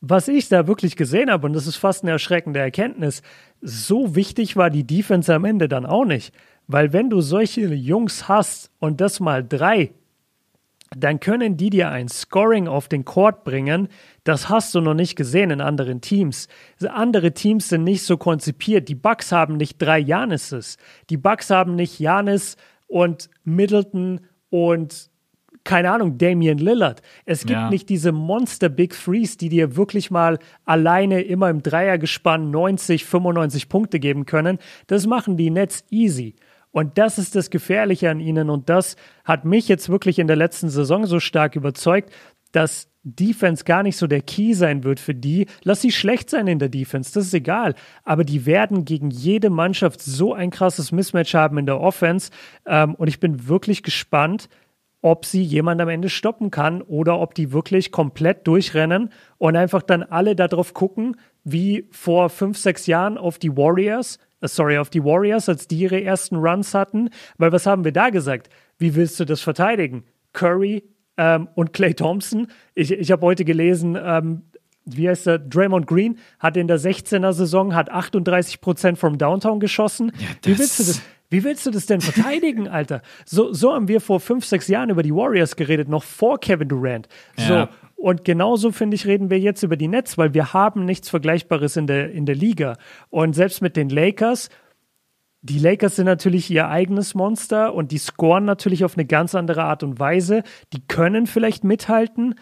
was 0.05 0.27
ich 0.27 0.49
da 0.49 0.67
wirklich 0.67 0.97
gesehen 0.97 1.31
habe, 1.31 1.47
und 1.47 1.53
das 1.53 1.65
ist 1.65 1.77
fast 1.77 2.03
eine 2.03 2.11
erschreckende 2.11 2.59
Erkenntnis, 2.59 3.21
so 3.61 4.15
wichtig 4.15 4.57
war 4.57 4.69
die 4.69 4.85
Defense 4.85 5.33
am 5.33 5.45
Ende 5.45 5.69
dann 5.69 5.85
auch 5.85 6.03
nicht. 6.03 6.35
Weil 6.67 6.91
wenn 6.91 7.09
du 7.09 7.21
solche 7.21 7.61
Jungs 7.73 8.27
hast 8.27 8.69
und 8.79 8.99
das 8.99 9.21
mal 9.21 9.47
drei, 9.47 9.93
dann 10.93 11.21
können 11.21 11.55
die 11.55 11.69
dir 11.69 11.89
ein 11.89 12.09
Scoring 12.09 12.67
auf 12.67 12.89
den 12.89 13.05
Court 13.05 13.45
bringen. 13.45 13.87
Das 14.25 14.49
hast 14.49 14.75
du 14.75 14.81
noch 14.81 14.93
nicht 14.93 15.15
gesehen 15.15 15.51
in 15.51 15.61
anderen 15.61 16.01
Teams. 16.01 16.49
Andere 16.85 17.33
Teams 17.33 17.69
sind 17.69 17.85
nicht 17.85 18.03
so 18.03 18.17
konzipiert. 18.17 18.89
Die 18.89 18.95
Bucks 18.95 19.31
haben 19.31 19.55
nicht 19.55 19.81
drei 19.81 19.99
Janises. 19.99 20.77
Die 21.09 21.17
Bucks 21.17 21.49
haben 21.49 21.75
nicht 21.75 21.97
Janis 21.97 22.57
und 22.87 23.29
Middleton 23.45 24.19
und 24.49 25.12
keine 25.63 25.91
Ahnung, 25.91 26.17
Damian 26.17 26.57
Lillard. 26.57 27.01
Es 27.25 27.41
gibt 27.41 27.51
ja. 27.51 27.69
nicht 27.69 27.89
diese 27.89 28.11
Monster 28.11 28.69
Big 28.69 28.93
Threes, 28.93 29.37
die 29.37 29.49
dir 29.49 29.75
wirklich 29.75 30.11
mal 30.11 30.39
alleine 30.65 31.21
immer 31.21 31.49
im 31.49 31.63
Dreiergespann 31.63 32.51
90, 32.51 33.05
95 33.05 33.69
Punkte 33.69 33.99
geben 33.99 34.25
können. 34.25 34.59
Das 34.87 35.07
machen 35.07 35.37
die 35.37 35.49
Nets 35.49 35.85
easy. 35.89 36.35
Und 36.71 36.97
das 36.97 37.17
ist 37.17 37.35
das 37.35 37.49
Gefährliche 37.49 38.09
an 38.09 38.19
ihnen. 38.19 38.49
Und 38.49 38.67
das 38.67 38.95
hat 39.23 39.45
mich 39.45 39.67
jetzt 39.67 39.89
wirklich 39.89 40.19
in 40.19 40.27
der 40.27 40.35
letzten 40.35 40.69
Saison 40.69 41.05
so 41.05 41.19
stark 41.19 41.55
überzeugt, 41.55 42.11
dass 42.51 42.89
Defense 43.03 43.65
gar 43.65 43.83
nicht 43.83 43.97
so 43.97 44.07
der 44.07 44.21
Key 44.21 44.53
sein 44.53 44.83
wird 44.83 44.99
für 44.99 45.13
die. 45.13 45.47
Lass 45.63 45.81
sie 45.81 45.91
schlecht 45.91 46.29
sein 46.29 46.47
in 46.47 46.59
der 46.59 46.69
Defense, 46.69 47.13
das 47.13 47.25
ist 47.25 47.33
egal. 47.33 47.75
Aber 48.03 48.23
die 48.23 48.45
werden 48.45 48.85
gegen 48.85 49.11
jede 49.11 49.49
Mannschaft 49.49 50.01
so 50.01 50.33
ein 50.33 50.51
krasses 50.51 50.91
Mismatch 50.91 51.33
haben 51.35 51.57
in 51.57 51.65
der 51.65 51.81
Offense. 51.81 52.31
Ähm, 52.65 52.95
und 52.95 53.07
ich 53.07 53.19
bin 53.19 53.47
wirklich 53.47 53.83
gespannt, 53.83 54.47
ob 55.03 55.25
sie 55.25 55.43
jemand 55.43 55.81
am 55.81 55.89
Ende 55.89 56.09
stoppen 56.09 56.49
kann 56.49 56.81
oder 56.81 57.19
ob 57.19 57.35
die 57.35 57.51
wirklich 57.51 57.91
komplett 57.91 58.47
durchrennen 58.47 59.09
und 59.37 59.55
einfach 59.57 59.83
dann 59.83 60.01
alle 60.01 60.33
darauf 60.33 60.73
gucken, 60.73 61.17
wie 61.43 61.87
vor 61.91 62.29
fünf, 62.29 62.57
sechs 62.57 62.87
Jahren 62.87 63.17
auf 63.17 63.37
die 63.37 63.55
Warriors, 63.55 64.17
äh, 64.39 64.47
sorry, 64.47 64.77
auf 64.77 64.89
die 64.89 65.03
Warriors, 65.03 65.49
als 65.49 65.67
die 65.67 65.79
ihre 65.79 66.01
ersten 66.01 66.37
Runs 66.37 66.73
hatten. 66.73 67.09
Weil 67.37 67.51
was 67.51 67.65
haben 67.65 67.83
wir 67.83 67.91
da 67.91 68.09
gesagt? 68.09 68.49
Wie 68.77 68.95
willst 68.95 69.19
du 69.19 69.25
das 69.25 69.41
verteidigen? 69.41 70.05
Curry 70.31 70.83
ähm, 71.17 71.49
und 71.53 71.73
Clay 71.73 71.93
Thompson. 71.93 72.47
Ich, 72.73 72.91
ich 72.91 73.11
habe 73.11 73.25
heute 73.25 73.43
gelesen, 73.43 73.97
ähm, 74.01 74.43
wie 74.85 75.09
heißt 75.09 75.27
der? 75.27 75.39
Draymond 75.39 75.85
Green 75.85 76.17
hat 76.39 76.55
in 76.55 76.67
der 76.67 76.79
16er 76.79 77.33
Saison 77.33 77.75
hat 77.75 77.89
38 77.89 78.61
Prozent 78.61 78.97
vom 78.97 79.17
Downtown 79.17 79.59
geschossen. 79.59 80.13
Ja, 80.17 80.27
wie 80.43 80.57
willst 80.57 80.79
du 80.79 80.83
das? 80.83 81.01
Wie 81.29 81.43
willst 81.43 81.65
du 81.65 81.71
das 81.71 81.85
denn 81.85 82.01
verteidigen, 82.01 82.67
Alter? 82.67 83.01
So, 83.25 83.53
so 83.53 83.73
haben 83.73 83.87
wir 83.87 84.01
vor 84.01 84.19
fünf, 84.19 84.45
sechs 84.45 84.67
Jahren 84.67 84.89
über 84.89 85.03
die 85.03 85.13
Warriors 85.13 85.55
geredet, 85.55 85.89
noch 85.89 86.03
vor 86.03 86.39
Kevin 86.39 86.69
Durant. 86.69 87.07
So. 87.37 87.53
Ja. 87.53 87.69
Und 87.95 88.25
genauso, 88.25 88.71
finde 88.71 88.95
ich, 88.95 89.07
reden 89.07 89.29
wir 89.29 89.39
jetzt 89.39 89.63
über 89.63 89.77
die 89.77 89.87
Nets, 89.87 90.17
weil 90.17 90.33
wir 90.33 90.53
haben 90.53 90.83
nichts 90.83 91.09
Vergleichbares 91.09 91.77
in 91.77 91.87
der, 91.87 92.11
in 92.11 92.25
der 92.25 92.35
Liga. 92.35 92.77
Und 93.09 93.33
selbst 93.33 93.61
mit 93.61 93.77
den 93.77 93.87
Lakers, 93.89 94.49
die 95.41 95.59
Lakers 95.59 95.97
sind 95.97 96.05
natürlich 96.05 96.49
ihr 96.51 96.67
eigenes 96.69 97.15
Monster 97.15 97.73
und 97.73 97.91
die 97.91 97.97
scoren 97.97 98.45
natürlich 98.45 98.83
auf 98.85 98.97
eine 98.97 99.05
ganz 99.05 99.35
andere 99.35 99.63
Art 99.63 99.83
und 99.83 99.99
Weise. 99.99 100.43
Die 100.71 100.85
können 100.87 101.27
vielleicht 101.27 101.63
mithalten, 101.63 102.35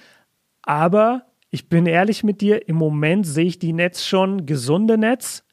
aber 0.64 1.26
ich 1.50 1.68
bin 1.68 1.86
ehrlich 1.86 2.24
mit 2.24 2.42
dir, 2.42 2.68
im 2.68 2.76
Moment 2.76 3.26
sehe 3.28 3.46
ich 3.46 3.60
die 3.60 3.74
Nets 3.74 4.08
schon 4.08 4.46
gesunde 4.46 4.98
Nets, 4.98 5.44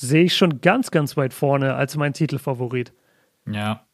sehe 0.00 0.24
ich 0.24 0.36
schon 0.36 0.60
ganz, 0.62 0.90
ganz 0.90 1.16
weit 1.16 1.34
vorne 1.34 1.74
als 1.74 1.96
mein 1.96 2.14
Titelfavorit. 2.14 2.92
Ja. 3.46 3.84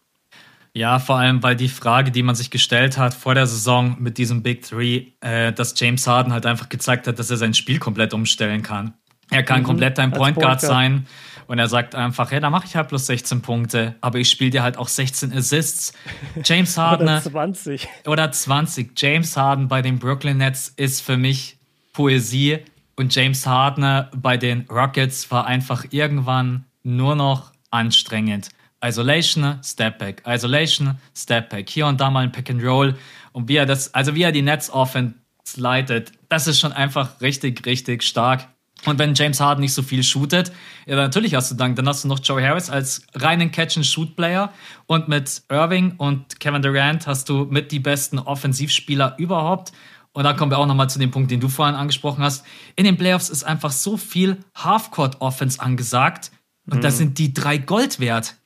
Ja, 0.73 0.99
vor 0.99 1.17
allem, 1.17 1.43
weil 1.43 1.57
die 1.57 1.69
Frage, 1.69 2.11
die 2.11 2.23
man 2.23 2.35
sich 2.35 2.51
gestellt 2.51 2.99
hat 2.99 3.15
vor 3.15 3.35
der 3.35 3.47
Saison 3.47 3.97
mit 3.99 4.19
diesem 4.19 4.43
Big 4.43 4.63
Three, 4.63 5.07
äh, 5.21 5.53
dass 5.53 5.79
James 5.79 6.07
Harden 6.07 6.33
halt 6.33 6.45
einfach 6.45 6.69
gezeigt 6.69 7.07
hat, 7.07 7.19
dass 7.19 7.31
er 7.31 7.39
sein 7.39 7.55
Spiel 7.55 7.79
komplett 7.79 8.13
umstellen 8.13 8.63
kann. 8.63 8.93
Er 9.31 9.43
kann 9.43 9.61
mhm, 9.61 9.65
komplett 9.65 9.99
dein 9.99 10.13
Point 10.13 10.37
Guard 10.37 10.61
sein 10.61 11.07
und 11.47 11.59
er 11.59 11.69
sagt 11.69 11.95
einfach, 11.95 12.31
ja, 12.31 12.41
da 12.41 12.51
mache 12.51 12.67
ich 12.67 12.77
halt 12.77 12.89
bloß 12.89 13.07
16 13.07 13.41
Punkte, 13.41 13.97
aber 14.01 14.19
ich 14.19 14.31
spiele 14.31 14.51
dir 14.51 14.63
halt 14.63 14.77
auch 14.77 14.89
16 14.89 15.33
Assists. 15.33 15.95
James 16.45 16.77
Harden 16.77 17.09
oder 17.09 17.23
20 17.23 17.89
oder 18.07 18.31
20. 18.31 18.93
James 18.97 19.37
Harden 19.37 19.69
bei 19.69 19.83
den 19.83 19.99
Brooklyn 19.99 20.37
Nets 20.37 20.69
ist 20.77 21.01
für 21.01 21.17
mich 21.17 21.59
Poesie 21.95 22.61
und 22.97 23.15
James 23.15 23.47
Harden 23.47 24.07
bei 24.17 24.37
den 24.37 24.67
Rockets 24.71 25.31
war 25.31 25.47
einfach 25.47 25.85
irgendwann 25.91 26.65
nur 26.83 27.15
noch 27.15 27.53
anstrengend. 27.71 28.49
Isolation, 28.83 29.59
Step 29.63 29.99
Back, 29.99 30.23
Isolation, 30.27 30.99
Step 31.15 31.51
Back. 31.51 31.69
Hier 31.69 31.87
und 31.87 32.01
da 32.01 32.11
mal 32.11 32.25
ein 32.25 32.33
Pick 32.33 32.51
and 32.51 32.63
Roll. 32.63 32.97
Und 33.33 33.49
wie 33.49 33.57
er 33.57 33.67
das, 33.67 33.93
also 33.95 34.15
wie 34.15 34.23
er 34.23 34.33
die 34.33 34.43
Nets 34.43 34.71
Offense 34.71 35.15
leitet, 35.57 36.13
das 36.29 36.47
ist 36.47 36.61
schon 36.61 36.73
einfach 36.73 37.21
richtig, 37.21 37.65
richtig 37.67 38.03
stark. 38.03 38.49
Und 38.85 38.99
wenn 38.99 39.15
James 39.15 39.41
Harden 39.41 39.63
nicht 39.63 39.73
so 39.73 39.83
viel 39.83 40.03
shootet, 40.03 40.53
ja, 40.87 40.97
natürlich 40.97 41.35
hast 41.35 41.51
du 41.51 41.55
dann, 41.55 41.75
dann 41.75 41.89
hast 41.89 42.05
du 42.05 42.09
noch 42.09 42.21
Joe 42.23 42.43
Harris 42.43 42.71
als 42.71 43.07
reinen 43.15 43.51
Catch-and-Shoot-Player 43.51 44.53
und 44.87 45.09
mit 45.09 45.43
Irving 45.51 45.95
und 45.97 46.39
Kevin 46.41 46.63
Durant 46.63 47.07
hast 47.07 47.29
du 47.29 47.47
mit 47.47 47.73
die 47.73 47.81
besten 47.81 48.19
Offensivspieler 48.19 49.15
überhaupt. 49.19 49.73
Und 50.17 50.25
da 50.25 50.33
kommen 50.33 50.51
wir 50.51 50.57
auch 50.57 50.67
nochmal 50.67 50.89
zu 50.89 50.99
dem 50.99 51.11
Punkt, 51.11 51.31
den 51.31 51.41
du 51.41 51.49
vorhin 51.49 51.75
angesprochen 51.75 52.25
hast. 52.25 52.43
In 52.75 52.87
den 52.87 52.97
Playoffs 52.97 53.29
ist 53.29 53.45
einfach 53.45 53.71
so 53.71 53.99
viel 53.99 54.39
Halfcourt-Offense 54.55 55.61
angesagt 55.61 56.31
und 56.65 56.79
mhm. 56.79 56.81
da 56.81 56.91
sind 56.91 57.19
die 57.19 57.35
drei 57.35 57.59
Gold 57.59 58.01
wert. 58.01 58.37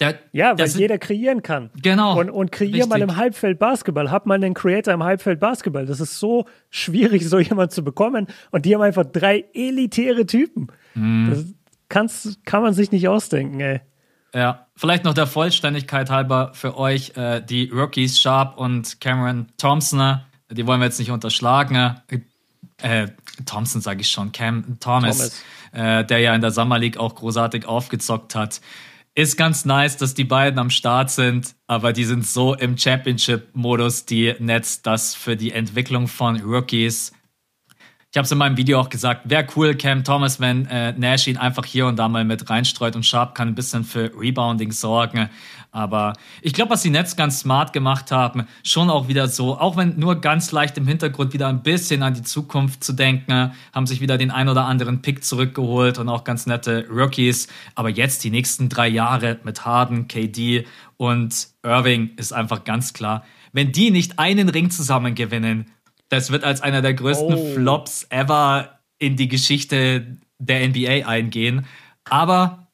Der, 0.00 0.18
ja, 0.32 0.58
weil 0.58 0.66
jeder 0.66 0.98
kreieren 0.98 1.44
kann. 1.44 1.70
Genau. 1.80 2.18
Und, 2.18 2.28
und 2.28 2.50
kreier 2.50 2.72
richtig. 2.72 2.88
mal 2.88 3.00
im 3.00 3.14
Halbfeld 3.14 3.60
Basketball. 3.60 4.10
Hab 4.10 4.26
mal 4.26 4.34
einen 4.34 4.52
Creator 4.52 4.92
im 4.92 5.04
Halbfeld 5.04 5.38
Basketball. 5.38 5.86
Das 5.86 6.00
ist 6.00 6.18
so 6.18 6.46
schwierig, 6.70 7.24
so 7.28 7.38
jemand 7.38 7.70
zu 7.70 7.84
bekommen. 7.84 8.26
Und 8.50 8.64
die 8.64 8.74
haben 8.74 8.82
einfach 8.82 9.04
drei 9.04 9.44
elitäre 9.54 10.26
Typen. 10.26 10.72
Mhm. 10.94 11.30
Das 11.30 11.44
kannst, 11.88 12.44
kann 12.44 12.62
man 12.62 12.74
sich 12.74 12.90
nicht 12.90 13.06
ausdenken, 13.06 13.60
ey. 13.60 13.80
Ja, 14.34 14.66
vielleicht 14.74 15.04
noch 15.04 15.14
der 15.14 15.28
Vollständigkeit 15.28 16.10
halber 16.10 16.50
für 16.54 16.76
euch 16.76 17.16
äh, 17.16 17.40
die 17.40 17.70
Rookies 17.70 18.18
Sharp 18.18 18.58
und 18.58 19.00
Cameron 19.00 19.52
Thompson. 19.56 20.20
Die 20.52 20.66
wollen 20.66 20.80
wir 20.80 20.86
jetzt 20.86 20.98
nicht 20.98 21.10
unterschlagen. 21.10 21.96
Äh, 22.80 23.08
Thompson 23.46 23.80
sage 23.80 24.00
ich 24.00 24.10
schon, 24.10 24.32
Cam 24.32 24.78
Thomas, 24.80 25.18
Thomas. 25.18 25.42
Äh, 25.72 26.04
der 26.04 26.18
ja 26.18 26.34
in 26.34 26.40
der 26.40 26.50
Summer 26.50 26.78
League 26.78 26.96
auch 26.96 27.14
großartig 27.14 27.66
aufgezockt 27.66 28.34
hat 28.34 28.60
ist 29.14 29.36
ganz 29.36 29.64
nice, 29.64 29.96
dass 29.98 30.14
die 30.14 30.24
beiden 30.24 30.58
am 30.58 30.70
Start 30.70 31.10
sind, 31.10 31.54
aber 31.66 31.92
die 31.92 32.04
sind 32.04 32.26
so 32.26 32.54
im 32.54 32.78
Championship-Modus, 32.78 34.06
die 34.06 34.34
Nets, 34.38 34.80
dass 34.80 35.14
für 35.14 35.36
die 35.36 35.52
Entwicklung 35.52 36.08
von 36.08 36.40
Rookies 36.40 37.12
ich 38.12 38.18
habe 38.18 38.26
es 38.26 38.32
in 38.32 38.36
meinem 38.36 38.58
Video 38.58 38.78
auch 38.78 38.90
gesagt, 38.90 39.30
wäre 39.30 39.46
cool, 39.56 39.74
Cam 39.74 40.04
Thomas, 40.04 40.38
wenn 40.38 40.66
äh, 40.66 40.92
Nash 40.92 41.28
ihn 41.28 41.38
einfach 41.38 41.64
hier 41.64 41.86
und 41.86 41.96
da 41.96 42.08
mal 42.10 42.26
mit 42.26 42.50
reinstreut 42.50 42.94
und 42.94 43.06
Sharp 43.06 43.34
kann 43.34 43.48
ein 43.48 43.54
bisschen 43.54 43.84
für 43.84 44.12
Rebounding 44.14 44.70
sorgen. 44.70 45.30
Aber 45.72 46.12
ich 46.42 46.52
glaube, 46.52 46.70
was 46.70 46.82
die 46.82 46.90
Nets 46.90 47.16
ganz 47.16 47.40
smart 47.40 47.72
gemacht 47.72 48.12
haben, 48.12 48.46
schon 48.62 48.90
auch 48.90 49.08
wieder 49.08 49.26
so, 49.26 49.58
auch 49.58 49.78
wenn 49.78 49.98
nur 49.98 50.20
ganz 50.20 50.52
leicht 50.52 50.76
im 50.76 50.86
Hintergrund 50.86 51.32
wieder 51.32 51.48
ein 51.48 51.62
bisschen 51.62 52.02
an 52.02 52.12
die 52.12 52.22
Zukunft 52.22 52.84
zu 52.84 52.92
denken, 52.92 53.52
haben 53.72 53.86
sich 53.86 54.02
wieder 54.02 54.18
den 54.18 54.30
ein 54.30 54.50
oder 54.50 54.66
anderen 54.66 55.00
Pick 55.00 55.24
zurückgeholt 55.24 55.98
und 55.98 56.10
auch 56.10 56.24
ganz 56.24 56.46
nette 56.46 56.86
Rookies. 56.90 57.48
Aber 57.74 57.88
jetzt 57.88 58.22
die 58.22 58.30
nächsten 58.30 58.68
drei 58.68 58.86
Jahre 58.86 59.40
mit 59.44 59.64
Harden, 59.64 60.08
KD 60.08 60.66
und 60.98 61.48
Irving 61.62 62.10
ist 62.16 62.34
einfach 62.34 62.64
ganz 62.64 62.92
klar, 62.92 63.24
wenn 63.52 63.72
die 63.72 63.90
nicht 63.90 64.18
einen 64.18 64.50
Ring 64.50 64.70
zusammen 64.70 65.14
gewinnen, 65.14 65.70
das 66.10 66.30
wird 66.30 66.44
als 66.44 66.60
einer 66.60 66.82
der 66.82 66.92
größten 66.92 67.34
oh. 67.34 67.54
Flops 67.54 68.06
ever 68.10 68.80
in 68.98 69.16
die 69.16 69.28
Geschichte 69.28 70.18
der 70.38 70.68
NBA 70.68 71.08
eingehen. 71.08 71.64
Aber 72.04 72.68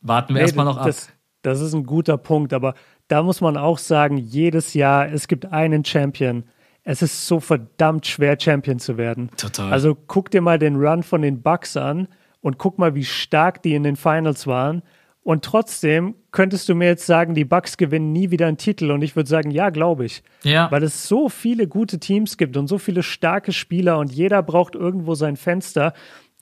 warten 0.00 0.34
wir 0.34 0.40
nee, 0.40 0.40
erstmal 0.40 0.66
noch 0.66 0.78
ab. 0.78 0.86
Das, 0.86 1.10
das 1.42 1.60
ist 1.60 1.74
ein 1.74 1.84
guter 1.84 2.18
Punkt, 2.18 2.52
aber 2.52 2.74
da 3.08 3.22
muss 3.22 3.40
man 3.40 3.56
auch 3.56 3.78
sagen, 3.78 4.16
jedes 4.16 4.74
Jahr, 4.74 5.10
es 5.10 5.28
gibt 5.28 5.46
einen 5.46 5.84
Champion. 5.84 6.44
Es 6.84 7.02
ist 7.02 7.26
so 7.26 7.40
verdammt 7.40 8.06
schwer, 8.06 8.38
Champion 8.40 8.78
zu 8.78 8.96
werden. 8.96 9.30
Total. 9.36 9.72
Also 9.72 9.94
guck 9.94 10.30
dir 10.30 10.40
mal 10.40 10.58
den 10.58 10.76
Run 10.76 11.02
von 11.02 11.22
den 11.22 11.42
Bucks 11.42 11.76
an 11.76 12.08
und 12.40 12.58
guck 12.58 12.78
mal, 12.78 12.94
wie 12.94 13.04
stark 13.04 13.62
die 13.62 13.74
in 13.74 13.82
den 13.82 13.96
Finals 13.96 14.46
waren. 14.46 14.82
Und 15.22 15.44
trotzdem 15.44 16.14
könntest 16.30 16.70
du 16.70 16.74
mir 16.74 16.86
jetzt 16.86 17.04
sagen, 17.04 17.34
die 17.34 17.44
Bucks 17.44 17.76
gewinnen 17.76 18.12
nie 18.12 18.30
wieder 18.30 18.46
einen 18.46 18.56
Titel. 18.56 18.90
Und 18.90 19.02
ich 19.02 19.14
würde 19.14 19.28
sagen, 19.28 19.50
ja, 19.50 19.68
glaube 19.68 20.06
ich. 20.06 20.22
Ja. 20.42 20.70
Weil 20.70 20.82
es 20.82 21.06
so 21.06 21.28
viele 21.28 21.68
gute 21.68 21.98
Teams 21.98 22.38
gibt 22.38 22.56
und 22.56 22.66
so 22.66 22.78
viele 22.78 23.02
starke 23.02 23.52
Spieler 23.52 23.98
und 23.98 24.10
jeder 24.10 24.42
braucht 24.42 24.74
irgendwo 24.74 25.14
sein 25.14 25.36
Fenster. 25.36 25.92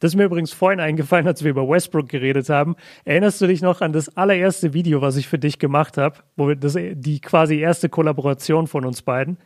Das 0.01 0.12
ist 0.12 0.16
mir 0.16 0.24
übrigens 0.24 0.52
vorhin 0.52 0.81
eingefallen, 0.81 1.27
als 1.27 1.43
wir 1.43 1.51
über 1.51 1.68
Westbrook 1.68 2.09
geredet 2.09 2.51
haben. 2.51 2.77
Erinnerst 3.05 3.40
du 3.40 3.47
dich 3.47 3.62
noch 3.62 3.81
an 3.81 3.93
das 3.93 4.14
allererste 4.16 4.74
Video, 4.74 5.01
was 5.01 5.16
ich 5.16 5.27
für 5.27 5.39
dich 5.39 5.59
gemacht 5.59 5.97
habe, 5.97 6.18
wo 6.36 6.48
wir 6.48 6.56
das, 6.56 6.77
die 6.77 7.20
quasi 7.20 7.59
erste 7.59 7.89
Kollaboration 7.89 8.66
von 8.66 8.85
uns 8.85 9.02
beiden? 9.02 9.39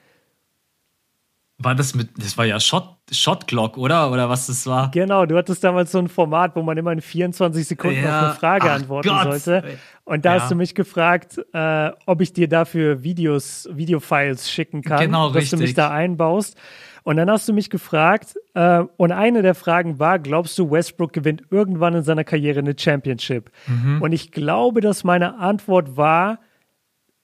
War 1.63 1.75
das 1.75 1.95
mit, 1.95 2.09
das 2.17 2.39
war 2.39 2.47
ja 2.47 2.59
Shot, 2.59 2.97
Shot 3.13 3.47
Clock, 3.47 3.77
oder? 3.77 4.11
Oder 4.11 4.31
was 4.31 4.47
das 4.47 4.67
war? 4.67 4.91
Genau, 4.93 5.27
du 5.27 5.37
hattest 5.37 5.63
damals 5.63 5.93
so 5.93 5.99
ein 5.99 6.09
Format, 6.09 6.57
wo 6.57 6.63
man 6.63 6.79
immer 6.79 6.91
in 6.91 7.03
24 7.03 7.69
Sekunden 7.69 8.03
ja. 8.03 8.19
auf 8.19 8.25
eine 8.25 8.35
Frage 8.35 8.71
Ach 8.71 8.77
antworten 8.77 9.09
Gott. 9.09 9.25
sollte. 9.25 9.79
Und 10.05 10.25
da 10.25 10.37
ja. 10.37 10.41
hast 10.41 10.51
du 10.51 10.55
mich 10.55 10.75
gefragt, 10.75 11.39
äh, 11.53 11.91
ob 12.07 12.23
ich 12.23 12.33
dir 12.33 12.49
dafür 12.49 13.03
Videos, 13.03 13.69
Videofiles 13.71 14.51
schicken 14.51 14.81
kann, 14.81 15.01
genau, 15.01 15.29
dass 15.29 15.37
richtig. 15.37 15.59
du 15.59 15.63
mich 15.65 15.75
da 15.75 15.91
einbaust. 15.91 16.57
Und 17.03 17.17
dann 17.17 17.31
hast 17.31 17.49
du 17.49 17.53
mich 17.53 17.71
gefragt, 17.71 18.35
äh, 18.55 18.85
und 18.97 19.13
eine 19.13 19.43
der 19.43 19.55
Fragen 19.55 19.99
war, 19.99 20.19
glaubst 20.19 20.59
du, 20.59 20.71
Westbrook 20.71 21.13
gewinnt 21.13 21.45
irgendwann 21.51 21.95
in 21.95 22.03
seiner 22.03 22.25
Karriere 22.25 22.61
eine 22.61 22.75
Championship? 22.79 23.51
Mhm. 23.67 24.03
Und 24.03 24.13
ich 24.13 24.33
glaube, 24.33 24.81
dass 24.81 25.05
meine 25.05 25.39
Antwort 25.39 25.97
war, 25.97 26.41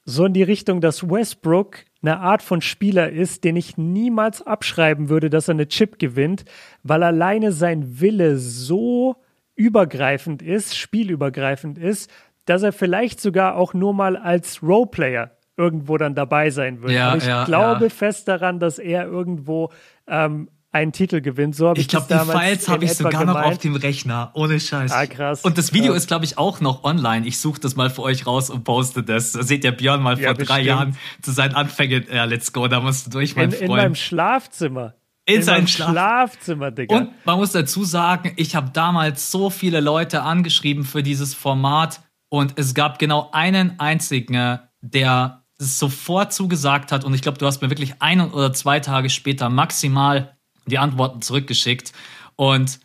so 0.04 0.24
in 0.24 0.32
die 0.32 0.44
Richtung, 0.44 0.80
dass 0.80 1.08
Westbrook 1.08 1.78
eine 2.00 2.20
Art 2.20 2.42
von 2.42 2.60
Spieler 2.60 3.10
ist, 3.10 3.42
den 3.42 3.56
ich 3.56 3.76
niemals 3.76 4.40
abschreiben 4.40 5.08
würde, 5.08 5.28
dass 5.28 5.48
er 5.48 5.54
eine 5.54 5.68
Chip 5.68 5.98
gewinnt, 5.98 6.44
weil 6.84 7.02
alleine 7.02 7.50
sein 7.50 8.00
Wille 8.00 8.38
so 8.38 9.16
übergreifend 9.56 10.42
ist, 10.42 10.76
spielübergreifend 10.76 11.78
ist, 11.78 12.10
dass 12.44 12.62
er 12.62 12.72
vielleicht 12.72 13.20
sogar 13.20 13.56
auch 13.56 13.74
nur 13.74 13.92
mal 13.92 14.16
als 14.16 14.62
Roleplayer 14.62 15.35
irgendwo 15.56 15.96
dann 15.96 16.14
dabei 16.14 16.50
sein 16.50 16.82
würde. 16.82 16.94
Ja, 16.94 17.08
Aber 17.08 17.16
ich 17.18 17.26
ja, 17.26 17.44
glaube 17.44 17.84
ja. 17.84 17.90
fest 17.90 18.28
daran, 18.28 18.60
dass 18.60 18.78
er 18.78 19.06
irgendwo 19.06 19.70
ähm, 20.06 20.48
einen 20.76 20.92
Titel 20.92 21.20
gewinnt. 21.20 21.56
So 21.56 21.72
ich, 21.72 21.80
ich 21.80 21.88
glaube, 21.88 22.06
die 22.08 22.30
Files 22.30 22.68
habe 22.68 22.84
ich 22.84 22.92
sogar 22.94 23.24
gemeint. 23.24 23.38
noch 23.38 23.52
auf 23.52 23.58
dem 23.58 23.76
Rechner. 23.76 24.30
Ohne 24.34 24.60
Scheiß. 24.60 24.92
Ah, 24.92 25.06
krass. 25.06 25.42
Und 25.42 25.56
das 25.56 25.72
Video 25.72 25.92
ja. 25.92 25.96
ist, 25.96 26.06
glaube 26.06 26.24
ich, 26.24 26.36
auch 26.36 26.60
noch 26.60 26.84
online. 26.84 27.26
Ich 27.26 27.38
suche 27.38 27.60
das 27.60 27.76
mal 27.76 27.88
für 27.88 28.02
euch 28.02 28.26
raus 28.26 28.50
und 28.50 28.64
poste 28.64 29.02
das. 29.02 29.32
Da 29.32 29.42
seht 29.42 29.64
ihr 29.64 29.72
Björn 29.72 30.02
mal 30.02 30.18
ja, 30.18 30.28
vor 30.28 30.34
bestimmt. 30.34 30.58
drei 30.58 30.62
Jahren 30.62 30.96
zu 31.22 31.32
seinen 31.32 31.54
Anfängen. 31.54 32.06
Ja, 32.12 32.24
let's 32.24 32.52
go, 32.52 32.68
da 32.68 32.80
musst 32.80 33.06
du 33.06 33.10
durch, 33.10 33.36
mein 33.36 33.46
in, 33.46 33.52
Freund. 33.52 33.62
In 33.62 33.76
meinem 33.76 33.94
Schlafzimmer. 33.94 34.94
In, 35.24 35.36
in 35.36 35.42
seinem 35.42 35.66
Schlaf 35.66 35.90
Schlafzimmer, 35.90 36.70
Digga. 36.70 36.96
Und 36.96 37.10
man 37.24 37.38
muss 37.38 37.52
dazu 37.52 37.84
sagen, 37.84 38.32
ich 38.36 38.54
habe 38.54 38.70
damals 38.72 39.30
so 39.32 39.50
viele 39.50 39.80
Leute 39.80 40.22
angeschrieben 40.22 40.84
für 40.84 41.02
dieses 41.02 41.34
Format 41.34 42.00
und 42.28 42.52
es 42.56 42.74
gab 42.74 42.98
genau 42.98 43.30
einen 43.32 43.80
einzigen, 43.80 44.60
der 44.82 45.42
sofort 45.58 46.32
zugesagt 46.32 46.92
hat 46.92 47.04
und 47.04 47.14
ich 47.14 47.22
glaube, 47.22 47.38
du 47.38 47.46
hast 47.46 47.62
mir 47.62 47.70
wirklich 47.70 47.94
ein 48.00 48.20
oder 48.20 48.52
zwei 48.52 48.80
Tage 48.80 49.10
später 49.10 49.48
maximal 49.48 50.36
die 50.66 50.78
Antworten 50.78 51.22
zurückgeschickt. 51.22 51.92
Und 52.34 52.80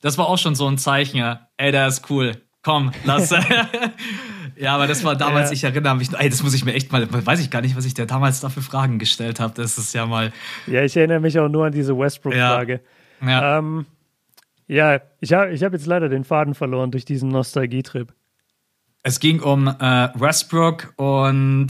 das 0.00 0.18
war 0.18 0.28
auch 0.28 0.38
schon 0.38 0.54
so 0.54 0.66
ein 0.66 0.78
Zeichen, 0.78 1.36
ey, 1.56 1.72
der 1.72 1.86
ist 1.86 2.10
cool. 2.10 2.42
Komm, 2.62 2.92
lass. 3.04 3.30
ja, 4.56 4.74
aber 4.74 4.86
das 4.86 5.02
war 5.04 5.16
damals, 5.16 5.50
ja. 5.50 5.54
ich 5.54 5.64
erinnere 5.64 5.96
mich, 5.96 6.12
ey, 6.16 6.28
das 6.28 6.42
muss 6.42 6.54
ich 6.54 6.64
mir 6.64 6.74
echt 6.74 6.92
mal, 6.92 7.06
weiß 7.10 7.40
ich 7.40 7.50
gar 7.50 7.60
nicht, 7.60 7.76
was 7.76 7.84
ich 7.86 7.94
dir 7.94 8.06
damals 8.06 8.40
da 8.40 8.50
für 8.50 8.62
Fragen 8.62 8.98
gestellt 8.98 9.40
habe. 9.40 9.54
Das 9.54 9.78
ist 9.78 9.94
ja 9.94 10.06
mal. 10.06 10.32
Ja, 10.66 10.82
ich 10.82 10.96
erinnere 10.96 11.20
mich 11.20 11.38
auch 11.38 11.48
nur 11.48 11.66
an 11.66 11.72
diese 11.72 11.98
Westbrook-Frage. 11.98 12.80
Ja. 13.20 13.28
Ja. 13.28 13.58
Ähm, 13.58 13.86
ja, 14.68 15.00
ich 15.20 15.32
habe 15.32 15.52
ich 15.52 15.62
hab 15.62 15.72
jetzt 15.72 15.86
leider 15.86 16.08
den 16.08 16.24
Faden 16.24 16.54
verloren 16.54 16.90
durch 16.90 17.04
diesen 17.04 17.30
Nostalgietrip. 17.30 18.12
Es 19.02 19.18
ging 19.18 19.40
um 19.40 19.66
äh, 19.66 20.08
Westbrook 20.14 20.94
und 20.96 21.68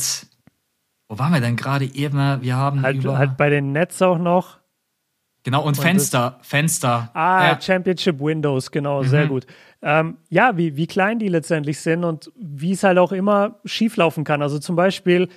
wo 1.13 1.19
waren 1.19 1.35
wir 1.35 1.43
denn 1.43 1.57
gerade 1.57 1.85
eben? 1.85 2.17
Wir 2.41 2.57
haben 2.57 2.81
halt, 2.81 2.97
über 2.97 3.19
halt 3.19 3.37
bei 3.37 3.51
den 3.51 3.73
Nets 3.73 4.01
auch 4.01 4.17
noch. 4.17 4.61
Genau, 5.43 5.61
und, 5.61 5.77
und 5.77 5.77
Fenster, 5.77 6.39
Fenster. 6.41 7.11
Ah, 7.13 7.49
ja. 7.49 7.61
Championship 7.61 8.19
Windows, 8.19 8.71
genau, 8.71 9.03
mhm. 9.03 9.09
sehr 9.09 9.27
gut. 9.27 9.47
Ähm, 9.83 10.17
ja, 10.31 10.57
wie, 10.57 10.75
wie 10.77 10.87
klein 10.87 11.19
die 11.19 11.29
letztendlich 11.29 11.81
sind 11.81 12.05
und 12.05 12.33
wie 12.37 12.73
es 12.73 12.83
halt 12.83 12.97
auch 12.97 13.13
immer 13.13 13.61
schieflaufen 13.67 14.25
kann. 14.25 14.41
Also 14.41 14.59
zum 14.59 14.75
Beispiel, 14.75 15.29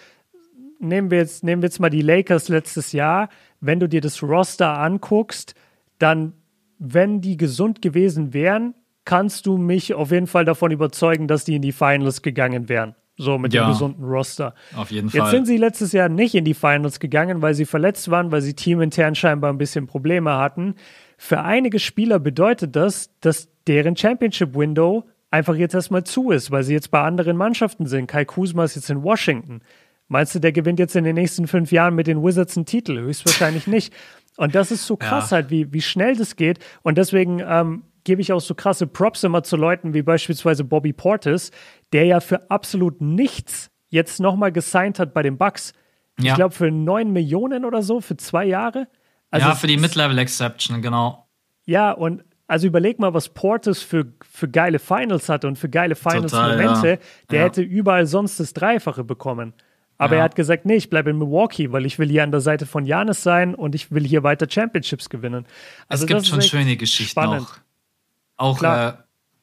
nehmen 0.79 1.11
wir 1.11 1.17
jetzt, 1.17 1.43
nehmen 1.43 1.61
wir 1.61 1.67
jetzt 1.67 1.81
mal 1.81 1.89
die 1.89 2.03
Lakers 2.03 2.47
letztes 2.47 2.93
Jahr. 2.93 3.27
Wenn 3.59 3.81
du 3.81 3.89
dir 3.89 3.99
das 3.99 4.23
Roster 4.23 4.79
anguckst, 4.79 5.55
dann, 5.99 6.31
wenn 6.79 7.19
die 7.19 7.35
gesund 7.35 7.81
gewesen 7.81 8.33
wären, 8.33 8.75
kannst 9.03 9.45
du 9.45 9.57
mich 9.57 9.93
auf 9.93 10.11
jeden 10.11 10.27
Fall 10.27 10.45
davon 10.45 10.71
überzeugen, 10.71 11.27
dass 11.27 11.43
die 11.43 11.55
in 11.55 11.61
die 11.61 11.73
Finals 11.73 12.21
gegangen 12.21 12.69
wären. 12.69 12.95
So 13.17 13.37
mit 13.37 13.53
ja, 13.53 13.65
dem 13.65 13.71
gesunden 13.71 14.03
Roster. 14.03 14.53
Auf 14.75 14.91
jeden 14.91 15.09
Fall. 15.09 15.21
Jetzt 15.21 15.31
sind 15.31 15.45
sie 15.45 15.57
letztes 15.57 15.93
Jahr 15.93 16.09
nicht 16.09 16.35
in 16.35 16.43
die 16.43 16.53
Finals 16.53 16.99
gegangen, 16.99 17.41
weil 17.41 17.53
sie 17.53 17.65
verletzt 17.65 18.11
waren, 18.11 18.31
weil 18.31 18.41
sie 18.41 18.53
teamintern 18.53 19.15
scheinbar 19.15 19.53
ein 19.53 19.57
bisschen 19.57 19.87
Probleme 19.87 20.37
hatten. 20.37 20.75
Für 21.17 21.41
einige 21.41 21.79
Spieler 21.79 22.19
bedeutet 22.19 22.75
das, 22.75 23.11
dass 23.21 23.49
deren 23.67 23.95
Championship-Window 23.95 25.05
einfach 25.31 25.55
jetzt 25.55 25.73
erstmal 25.73 26.03
zu 26.03 26.31
ist, 26.31 26.51
weil 26.51 26.63
sie 26.63 26.73
jetzt 26.73 26.91
bei 26.91 27.01
anderen 27.01 27.37
Mannschaften 27.37 27.85
sind. 27.85 28.07
Kai 28.07 28.25
Kuzma 28.25 28.65
ist 28.65 28.75
jetzt 28.75 28.89
in 28.89 29.03
Washington. 29.03 29.61
Meinst 30.07 30.35
du, 30.35 30.39
der 30.39 30.51
gewinnt 30.51 30.79
jetzt 30.79 30.95
in 30.95 31.03
den 31.03 31.15
nächsten 31.15 31.47
fünf 31.47 31.71
Jahren 31.71 31.95
mit 31.95 32.07
den 32.07 32.21
Wizards 32.23 32.57
einen 32.57 32.65
Titel? 32.65 32.99
Höchstwahrscheinlich 32.99 33.65
nicht. 33.67 33.93
Und 34.37 34.53
das 34.55 34.71
ist 34.71 34.85
so 34.85 34.97
krass 34.97 35.31
ja. 35.31 35.37
halt, 35.37 35.49
wie, 35.49 35.71
wie 35.73 35.81
schnell 35.81 36.15
das 36.15 36.35
geht. 36.35 36.59
Und 36.83 36.97
deswegen 36.97 37.41
ähm, 37.45 37.83
gebe 38.03 38.21
ich 38.21 38.31
auch 38.31 38.39
so 38.39 38.53
krasse 38.53 38.85
Props 38.87 39.23
immer 39.23 39.43
zu 39.43 39.57
Leuten 39.57 39.93
wie 39.93 40.03
beispielsweise 40.03 40.63
Bobby 40.63 40.93
Portis, 40.93 41.51
der 41.93 42.05
ja 42.05 42.19
für 42.19 42.49
absolut 42.49 43.01
nichts 43.01 43.71
jetzt 43.89 44.19
nochmal 44.19 44.51
gesigned 44.51 44.99
hat 44.99 45.13
bei 45.13 45.23
den 45.23 45.37
Bucks. 45.37 45.73
Ja. 46.19 46.31
Ich 46.31 46.35
glaube 46.35 46.53
für 46.53 46.71
9 46.71 47.11
Millionen 47.11 47.65
oder 47.65 47.81
so, 47.81 48.01
für 48.01 48.17
zwei 48.17 48.45
Jahre. 48.45 48.87
Also 49.31 49.47
ja, 49.47 49.55
für 49.55 49.67
die 49.67 49.77
Mid-Level-Exception, 49.77 50.81
genau. 50.81 51.27
Ja, 51.65 51.91
und 51.91 52.23
also 52.47 52.67
überleg 52.67 52.99
mal, 52.99 53.13
was 53.13 53.29
Portis 53.29 53.81
für, 53.81 54.13
für 54.21 54.47
geile 54.47 54.79
Finals 54.79 55.29
hatte 55.29 55.47
und 55.47 55.57
für 55.57 55.69
geile 55.69 55.95
Finals-Momente. 55.95 56.87
Ja. 56.89 56.97
Der 57.31 57.39
ja. 57.39 57.45
hätte 57.45 57.61
überall 57.61 58.05
sonst 58.05 58.39
das 58.39 58.53
Dreifache 58.53 59.03
bekommen. 59.03 59.53
Aber 59.97 60.15
ja. 60.15 60.19
er 60.19 60.23
hat 60.25 60.35
gesagt, 60.35 60.65
nee, 60.65 60.75
ich 60.75 60.89
bleibe 60.89 61.09
in 61.09 61.17
Milwaukee, 61.17 61.71
weil 61.71 61.85
ich 61.85 61.97
will 61.97 62.09
hier 62.09 62.23
an 62.23 62.31
der 62.31 62.41
Seite 62.41 62.65
von 62.65 62.85
Janis 62.85 63.23
sein 63.23 63.55
und 63.55 63.75
ich 63.75 63.91
will 63.91 64.05
hier 64.05 64.23
weiter 64.23 64.47
Championships 64.49 65.09
gewinnen. 65.09 65.45
Also 65.87 66.03
es 66.03 66.07
gibt 66.07 66.27
schon 66.27 66.41
schöne 66.41 66.75
Geschichten 66.75 67.11
spannend. 67.11 67.47
auch. 68.37 68.61
Auch 68.61 68.61
äh, 68.61 68.93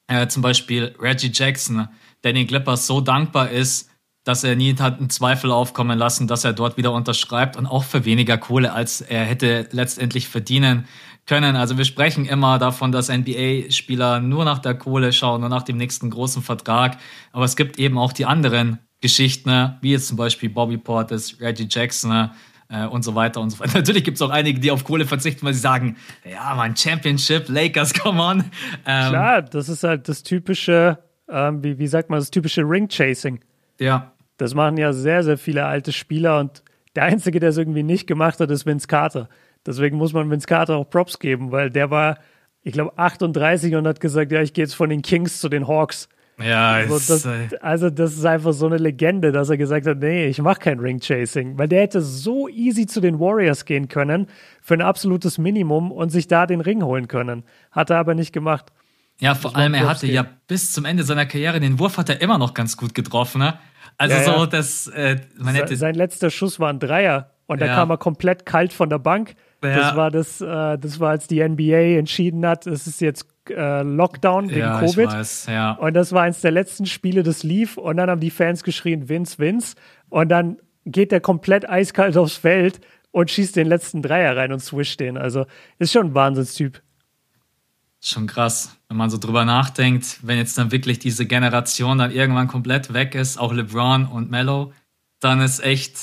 äh, 0.09 0.29
zum 0.29 0.43
Beispiel 0.43 0.95
Reggie 0.99 1.31
Jackson, 1.33 1.89
der 2.25 2.33
den 2.33 2.47
Clippers 2.47 2.87
so 2.87 3.01
dankbar 3.01 3.51
ist, 3.51 3.91
dass 4.25 4.45
er 4.45 4.55
nie 4.55 4.77
hat 4.77 4.99
einen 4.99 5.11
Zweifel 5.11 5.51
aufkommen 5.51 5.99
lassen, 5.99 6.29
dass 6.29 6.45
er 6.45 6.53
dort 6.53 6.77
wieder 6.77 6.93
unterschreibt 6.93 7.57
und 7.57 7.67
auch 7.67 7.83
für 7.83 8.05
weniger 8.05 8.39
Kohle, 8.39 8.73
als 8.73 9.01
er 9.01 9.25
hätte 9.25 9.69
letztendlich 9.73 10.29
verdienen 10.29 10.87
können. 11.27 11.57
Also 11.57 11.77
wir 11.77 11.85
sprechen 11.85 12.25
immer 12.27 12.59
davon, 12.59 12.93
dass 12.93 13.09
NBA-Spieler 13.09 14.21
nur 14.21 14.45
nach 14.45 14.61
der 14.61 14.75
Kohle 14.75 15.13
schauen, 15.13 15.41
nur 15.41 15.51
nach 15.51 15.63
dem 15.63 15.77
nächsten 15.77 16.11
großen 16.11 16.43
Vertrag. 16.43 16.99
Aber 17.33 17.45
es 17.45 17.57
gibt 17.57 17.79
eben 17.79 17.99
auch 17.99 18.13
die 18.13 18.27
anderen 18.27 18.79
Geschichten, 19.01 19.75
wie 19.81 19.93
jetzt 19.93 20.07
zum 20.07 20.17
Beispiel 20.17 20.51
Bobby 20.51 20.79
Portis, 20.79 21.41
Reggie 21.41 21.67
Jackson, 21.69 22.31
äh, 22.73 22.87
und 22.87 23.03
so 23.03 23.15
weiter 23.15 23.41
und 23.41 23.51
so 23.51 23.61
weiter. 23.61 23.75
Natürlich 23.75 24.05
gibt 24.05 24.17
es 24.17 24.23
auch 24.23 24.31
einige, 24.31 24.59
die 24.59 24.71
auf 24.71 24.85
Kohle 24.85 25.05
verzichten, 25.05 25.45
weil 25.47 25.55
sie 25.55 25.61
sagen, 25.61 25.97
ja, 26.29 26.55
man, 26.55 26.77
Championship, 26.77 27.49
Lakers, 27.49 27.93
come 28.03 28.23
on. 28.23 28.45
Ähm, 28.87 29.09
Klar, 29.11 29.43
das 29.43 29.69
ist 29.69 29.85
halt 29.85 30.09
das 30.09 30.23
typische, 30.23 30.99
ähm, 31.33 31.65
wie, 31.65 31.79
wie 31.79 31.87
sagt 31.87 32.11
man, 32.11 32.19
das 32.19 32.31
typische 32.31 32.63
Ring-Chasing. 32.63 33.41
Ja. 33.79 34.13
Das 34.37 34.55
machen 34.55 34.77
ja 34.77 34.93
sehr, 34.93 35.23
sehr 35.23 35.39
viele 35.39 35.65
alte 35.67 35.93
Spieler 35.93 36.39
und 36.39 36.63
der 36.95 37.05
Einzige, 37.05 37.41
der 37.41 37.51
es 37.51 37.57
irgendwie 37.57 37.83
nicht 37.83 38.07
gemacht 38.07 38.39
hat, 38.41 38.51
ist 38.51 38.67
Vince 38.67 38.87
Carter. 38.87 39.29
Deswegen 39.65 39.97
muss 39.97 40.13
man 40.13 40.31
Vince 40.31 40.47
Carter 40.47 40.77
auch 40.77 40.89
Props 40.89 41.19
geben, 41.19 41.53
weil 41.53 41.71
der 41.71 41.91
war, 41.91 42.19
ich 42.63 42.73
glaube, 42.73 42.93
38 42.97 43.75
und 43.77 43.87
hat 43.87 44.01
gesagt, 44.01 44.33
ja, 44.33 44.43
ich 44.43 44.53
gehe 44.53 44.65
jetzt 44.65 44.75
von 44.75 44.91
den 44.91 45.03
Kings 45.03 45.41
zu 45.41 45.49
den 45.49 45.67
Hawks. 45.69 46.09
Ja, 46.43 46.73
also 46.73 46.95
das, 46.95 47.27
äh, 47.27 47.57
also 47.61 47.91
das 47.91 48.15
ist 48.15 48.25
einfach 48.25 48.53
so 48.53 48.67
eine 48.67 48.79
Legende, 48.79 49.33
dass 49.33 49.51
er 49.51 49.59
gesagt 49.59 49.87
hat, 49.87 49.99
nee, 49.99 50.27
ich 50.27 50.41
mache 50.41 50.61
kein 50.61 50.81
Ring-Chasing, 50.81 51.59
weil 51.59 51.69
der 51.69 51.83
hätte 51.83 52.01
so 52.01 52.49
easy 52.49 52.87
zu 52.87 53.01
den 53.01 53.21
Warriors 53.21 53.65
gehen 53.65 53.89
können 53.89 54.27
für 54.61 54.75
ein 54.75 54.83
absolutes 54.83 55.39
Minimum 55.39 55.93
und 55.93 56.11
sich 56.11 56.27
da 56.27 56.47
den 56.47 56.61
Ring 56.61 56.83
holen 56.83 57.07
können. 57.07 57.45
Hat 57.71 57.91
er 57.91 57.99
aber 57.99 58.15
nicht 58.15 58.33
gemacht. 58.33 58.73
Ja, 59.23 59.37
vor 59.37 59.55
allem, 59.55 59.75
er 59.75 59.89
hatte 59.89 60.09
ja 60.09 60.27
bis 60.49 60.73
zum 60.73 60.85
Ende 60.85 61.05
seiner 61.05 61.27
Karriere 61.27 61.61
den 61.61 61.79
Wurf 61.79 61.97
hat 61.97 62.09
er 62.09 62.21
immer 62.21 62.39
noch 62.39 62.55
ganz 62.55 62.77
gut 62.77 62.93
getroffen. 62.93 63.39
Ne? 63.39 63.57
Also 63.97 64.17
ja, 64.17 64.25
so, 64.25 64.31
ja. 64.33 64.47
dass 64.47 64.89
äh, 64.89 65.17
man 65.39 65.55
hätte 65.55 65.77
sein 65.77 65.95
letzter 65.95 66.29
Schuss 66.29 66.59
war 66.59 66.71
ein 66.71 66.81
Dreier 66.81 67.31
und 67.47 67.61
da 67.61 67.67
ja. 67.67 67.75
kam 67.77 67.91
er 67.91 67.99
komplett 67.99 68.47
kalt 68.47 68.73
von 68.73 68.91
der 68.91 68.99
Bank. 68.99 69.37
Das 69.61 69.95
war 69.95 70.11
das, 70.11 70.41
äh, 70.41 70.77
das 70.77 70.99
war, 70.99 71.11
als 71.11 71.29
die 71.29 71.41
NBA 71.41 71.99
entschieden 71.99 72.45
hat, 72.45 72.67
es 72.67 72.89
ist 72.89 73.01
jetzt 73.01 73.29
äh, 73.49 73.83
Lockdown 73.83 74.51
wegen 74.51 74.63
Covid. 74.81 75.13
Weiß, 75.13 75.47
ja. 75.47 75.73
Und 75.75 75.95
das 75.95 76.11
war 76.11 76.23
eins 76.23 76.41
der 76.41 76.51
letzten 76.51 76.87
Spiele, 76.87 77.23
das 77.23 77.45
lief. 77.45 77.77
Und 77.77 77.99
dann 77.99 78.11
haben 78.11 78.21
die 78.21 78.31
Fans 78.31 78.65
geschrien, 78.65 79.09
Vince, 79.09 79.39
Vince. 79.39 79.77
Und 80.09 80.31
dann 80.31 80.57
geht 80.85 81.13
der 81.13 81.21
komplett 81.21 81.69
eiskalt 81.71 82.17
aufs 82.17 82.37
Feld 82.37 82.81
und 83.13 83.31
schießt 83.31 83.55
den 83.55 83.69
letzten 83.69 84.03
Dreier 84.03 84.37
rein 84.37 84.53
und 84.53 84.59
swischt 84.59 84.99
den. 84.99 85.17
Also 85.17 85.47
ist 85.79 85.93
schon 85.93 86.09
ein 86.09 86.15
Wahnsinnstyp. 86.15 86.83
Schon 88.05 88.27
krass, 88.27 88.77
wenn 88.89 88.97
man 88.97 89.11
so 89.11 89.17
drüber 89.17 89.45
nachdenkt, 89.45 90.19
wenn 90.23 90.37
jetzt 90.37 90.59
dann 90.59 90.73
wirklich 90.73 90.99
diese 90.99 91.25
Generation 91.25 91.99
dann 91.99 92.11
irgendwann 92.11 92.49
komplett 92.49 92.93
weg 92.93 93.15
ist, 93.15 93.39
auch 93.39 93.53
LeBron 93.53 94.07
und 94.07 94.29
Mello, 94.29 94.73
dann 95.21 95.41
ist 95.41 95.63
echt 95.63 95.97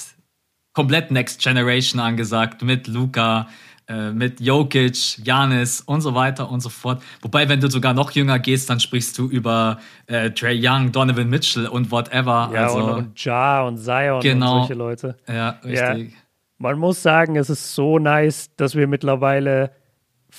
komplett 0.72 1.12
Next 1.12 1.42
Generation 1.42 2.00
angesagt 2.00 2.62
mit 2.62 2.88
Luca, 2.88 3.50
äh, 3.90 4.12
mit 4.12 4.40
Jokic, 4.40 5.18
Janis 5.26 5.82
und 5.82 6.00
so 6.00 6.16
weiter 6.16 6.50
und 6.50 6.62
so 6.62 6.70
fort. 6.70 7.04
Wobei, 7.22 7.50
wenn 7.50 7.60
du 7.60 7.70
sogar 7.70 7.94
noch 7.94 8.12
jünger 8.12 8.40
gehst, 8.40 8.70
dann 8.70 8.80
sprichst 8.80 9.18
du 9.18 9.28
über 9.28 9.80
äh, 10.08 10.32
Trey 10.32 10.58
Young, 10.58 10.94
Donovan 10.94 11.30
Mitchell 11.30 11.68
und 11.68 11.92
whatever. 11.92 12.50
Ja, 12.54 12.64
also, 12.64 12.78
und, 12.78 12.94
und 12.94 13.26
Ja 13.26 13.64
und 13.64 13.78
Zion 13.78 14.22
genau, 14.22 14.54
und 14.54 14.60
solche 14.60 14.74
Leute. 14.74 15.18
Ja, 15.28 15.50
richtig. 15.66 16.14
Ja, 16.14 16.18
man 16.60 16.80
muss 16.80 17.04
sagen, 17.04 17.36
es 17.36 17.50
ist 17.50 17.76
so 17.76 18.00
nice, 18.00 18.52
dass 18.56 18.74
wir 18.76 18.88
mittlerweile 18.88 19.72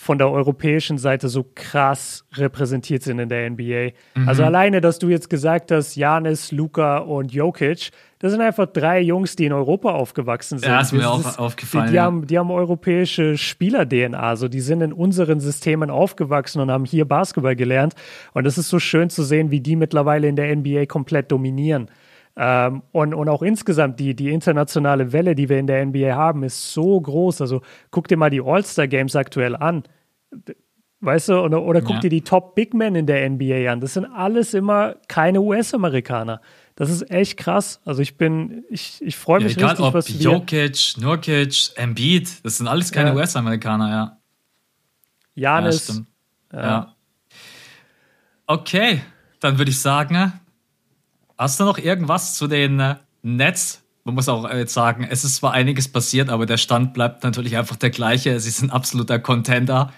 von 0.00 0.16
der 0.16 0.30
europäischen 0.30 0.96
Seite 0.96 1.28
so 1.28 1.44
krass 1.54 2.24
repräsentiert 2.32 3.02
sind 3.02 3.18
in 3.18 3.28
der 3.28 3.50
NBA. 3.50 3.90
Mhm. 4.14 4.28
Also 4.30 4.44
alleine, 4.44 4.80
dass 4.80 4.98
du 4.98 5.10
jetzt 5.10 5.28
gesagt 5.28 5.70
hast, 5.70 5.94
Janis, 5.94 6.52
Luca 6.52 6.98
und 6.98 7.34
Jokic, 7.34 7.90
das 8.18 8.32
sind 8.32 8.40
einfach 8.40 8.64
drei 8.64 9.02
Jungs, 9.02 9.36
die 9.36 9.44
in 9.44 9.52
Europa 9.52 9.90
aufgewachsen 9.90 10.58
sind. 10.58 10.70
Ja, 10.70 10.80
ist 10.80 10.92
mir 10.92 11.06
auch 11.06 11.36
aufgefallen. 11.36 11.84
Die, 11.84 11.90
die, 11.90 11.96
ja. 11.96 12.04
haben, 12.04 12.26
die 12.26 12.38
haben 12.38 12.50
europäische 12.50 13.36
Spieler-DNA, 13.36 14.18
also 14.18 14.48
die 14.48 14.62
sind 14.62 14.80
in 14.80 14.94
unseren 14.94 15.38
Systemen 15.38 15.90
aufgewachsen 15.90 16.62
und 16.62 16.70
haben 16.70 16.86
hier 16.86 17.04
Basketball 17.04 17.54
gelernt. 17.54 17.94
Und 18.32 18.46
es 18.46 18.56
ist 18.56 18.70
so 18.70 18.78
schön 18.78 19.10
zu 19.10 19.22
sehen, 19.22 19.50
wie 19.50 19.60
die 19.60 19.76
mittlerweile 19.76 20.28
in 20.28 20.36
der 20.36 20.56
NBA 20.56 20.86
komplett 20.86 21.30
dominieren. 21.30 21.90
Ähm, 22.42 22.82
und, 22.92 23.12
und 23.12 23.28
auch 23.28 23.42
insgesamt 23.42 24.00
die, 24.00 24.16
die 24.16 24.30
internationale 24.30 25.12
Welle, 25.12 25.34
die 25.34 25.50
wir 25.50 25.58
in 25.58 25.66
der 25.66 25.84
NBA 25.84 26.14
haben, 26.14 26.42
ist 26.42 26.72
so 26.72 26.98
groß. 26.98 27.42
Also 27.42 27.60
guck 27.90 28.08
dir 28.08 28.16
mal 28.16 28.30
die 28.30 28.40
All-Star-Games 28.40 29.14
aktuell 29.14 29.54
an. 29.54 29.82
Weißt 31.00 31.28
du, 31.28 31.38
oder, 31.38 31.60
oder 31.60 31.82
guck 31.82 31.96
ja. 31.96 32.00
dir 32.00 32.08
die 32.08 32.22
Top 32.22 32.54
Big 32.54 32.72
Men 32.72 32.94
in 32.94 33.04
der 33.04 33.28
NBA 33.28 33.70
an. 33.70 33.82
Das 33.82 33.92
sind 33.92 34.06
alles 34.06 34.54
immer 34.54 34.94
keine 35.06 35.42
US-Amerikaner. 35.42 36.40
Das 36.76 36.88
ist 36.88 37.10
echt 37.10 37.36
krass. 37.36 37.82
Also 37.84 38.00
ich 38.00 38.16
bin, 38.16 38.64
ich, 38.70 39.02
ich 39.02 39.16
freue 39.16 39.42
mich 39.42 39.56
ja, 39.56 39.58
egal, 39.58 39.70
richtig, 39.72 39.86
ob 39.86 39.92
was 39.92 40.22
Jokic, 40.22 40.94
Nurkic, 40.96 41.72
Embiid, 41.76 42.42
das 42.42 42.56
sind 42.56 42.68
alles 42.68 42.90
keine 42.90 43.10
ja. 43.10 43.16
US-Amerikaner, 43.16 43.90
ja. 43.90 44.18
Janis. 45.34 46.02
Ja, 46.54 46.58
ja. 46.58 46.96
Okay, 48.46 49.02
dann 49.40 49.58
würde 49.58 49.70
ich 49.72 49.78
sagen, 49.78 50.39
Hast 51.40 51.58
du 51.58 51.64
noch 51.64 51.78
irgendwas 51.78 52.34
zu 52.34 52.48
den 52.48 52.80
äh, 52.80 52.96
Nets? 53.22 53.82
Man 54.04 54.14
muss 54.14 54.28
auch 54.28 54.52
jetzt 54.52 54.74
sagen, 54.74 55.08
es 55.08 55.24
ist 55.24 55.36
zwar 55.36 55.54
einiges 55.54 55.88
passiert, 55.88 56.28
aber 56.28 56.44
der 56.44 56.58
Stand 56.58 56.92
bleibt 56.92 57.24
natürlich 57.24 57.56
einfach 57.56 57.76
der 57.76 57.88
gleiche. 57.88 58.38
Sie 58.40 58.50
sind 58.50 58.70
absoluter 58.70 59.18
Contender. 59.18 59.90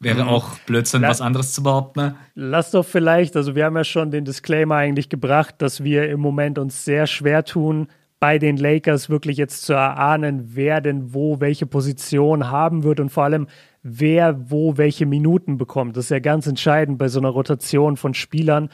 Wäre 0.00 0.22
mhm. 0.22 0.30
auch 0.30 0.58
Blödsinn, 0.60 1.02
was 1.02 1.20
anderes 1.20 1.52
zu 1.52 1.62
behaupten. 1.62 2.00
Ne? 2.00 2.14
Lass 2.34 2.70
doch 2.70 2.86
vielleicht, 2.86 3.36
also 3.36 3.54
wir 3.54 3.66
haben 3.66 3.76
ja 3.76 3.84
schon 3.84 4.10
den 4.10 4.24
Disclaimer 4.24 4.76
eigentlich 4.76 5.10
gebracht, 5.10 5.56
dass 5.58 5.84
wir 5.84 6.08
im 6.08 6.20
Moment 6.20 6.58
uns 6.58 6.86
sehr 6.86 7.06
schwer 7.06 7.44
tun, 7.44 7.88
bei 8.18 8.38
den 8.38 8.56
Lakers 8.56 9.10
wirklich 9.10 9.36
jetzt 9.36 9.66
zu 9.66 9.74
erahnen, 9.74 10.54
wer 10.54 10.80
denn 10.80 11.12
wo 11.12 11.38
welche 11.38 11.66
Position 11.66 12.50
haben 12.50 12.82
wird 12.82 12.98
und 12.98 13.10
vor 13.10 13.24
allem, 13.24 13.46
wer 13.82 14.50
wo 14.50 14.78
welche 14.78 15.04
Minuten 15.04 15.58
bekommt. 15.58 15.98
Das 15.98 16.06
ist 16.06 16.10
ja 16.10 16.18
ganz 16.18 16.46
entscheidend 16.46 16.96
bei 16.96 17.08
so 17.08 17.20
einer 17.20 17.28
Rotation 17.28 17.98
von 17.98 18.14
Spielern. 18.14 18.70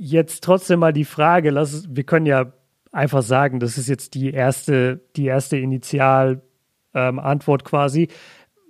Jetzt 0.00 0.44
trotzdem 0.44 0.78
mal 0.78 0.92
die 0.92 1.04
Frage, 1.04 1.50
lass, 1.50 1.84
wir 1.88 2.04
können 2.04 2.26
ja 2.26 2.52
einfach 2.92 3.22
sagen, 3.22 3.58
das 3.58 3.76
ist 3.78 3.88
jetzt 3.88 4.14
die 4.14 4.30
erste, 4.30 5.00
die 5.16 5.26
erste 5.26 5.56
Initialantwort 5.56 6.42
ähm, 6.94 7.64
quasi. 7.64 8.08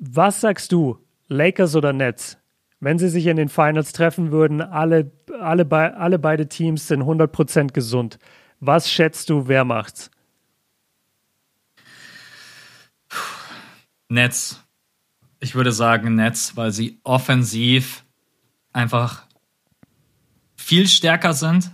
Was 0.00 0.40
sagst 0.40 0.72
du, 0.72 0.98
Lakers 1.28 1.76
oder 1.76 1.92
Nets? 1.92 2.38
Wenn 2.80 2.98
sie 2.98 3.08
sich 3.08 3.26
in 3.26 3.36
den 3.36 3.50
Finals 3.50 3.92
treffen 3.92 4.32
würden, 4.32 4.62
alle, 4.62 5.10
alle, 5.40 5.70
alle 5.70 6.18
beide 6.18 6.48
Teams 6.48 6.88
sind 6.88 7.02
100% 7.02 7.72
gesund. 7.72 8.18
Was 8.60 8.90
schätzt 8.90 9.28
du, 9.28 9.48
wer 9.48 9.64
macht's? 9.64 10.10
Nets. 14.08 14.64
Ich 15.40 15.54
würde 15.54 15.72
sagen 15.72 16.14
Nets, 16.14 16.56
weil 16.56 16.72
sie 16.72 17.00
offensiv 17.04 18.04
einfach 18.72 19.27
viel 20.68 20.86
stärker 20.86 21.32
sind. 21.32 21.70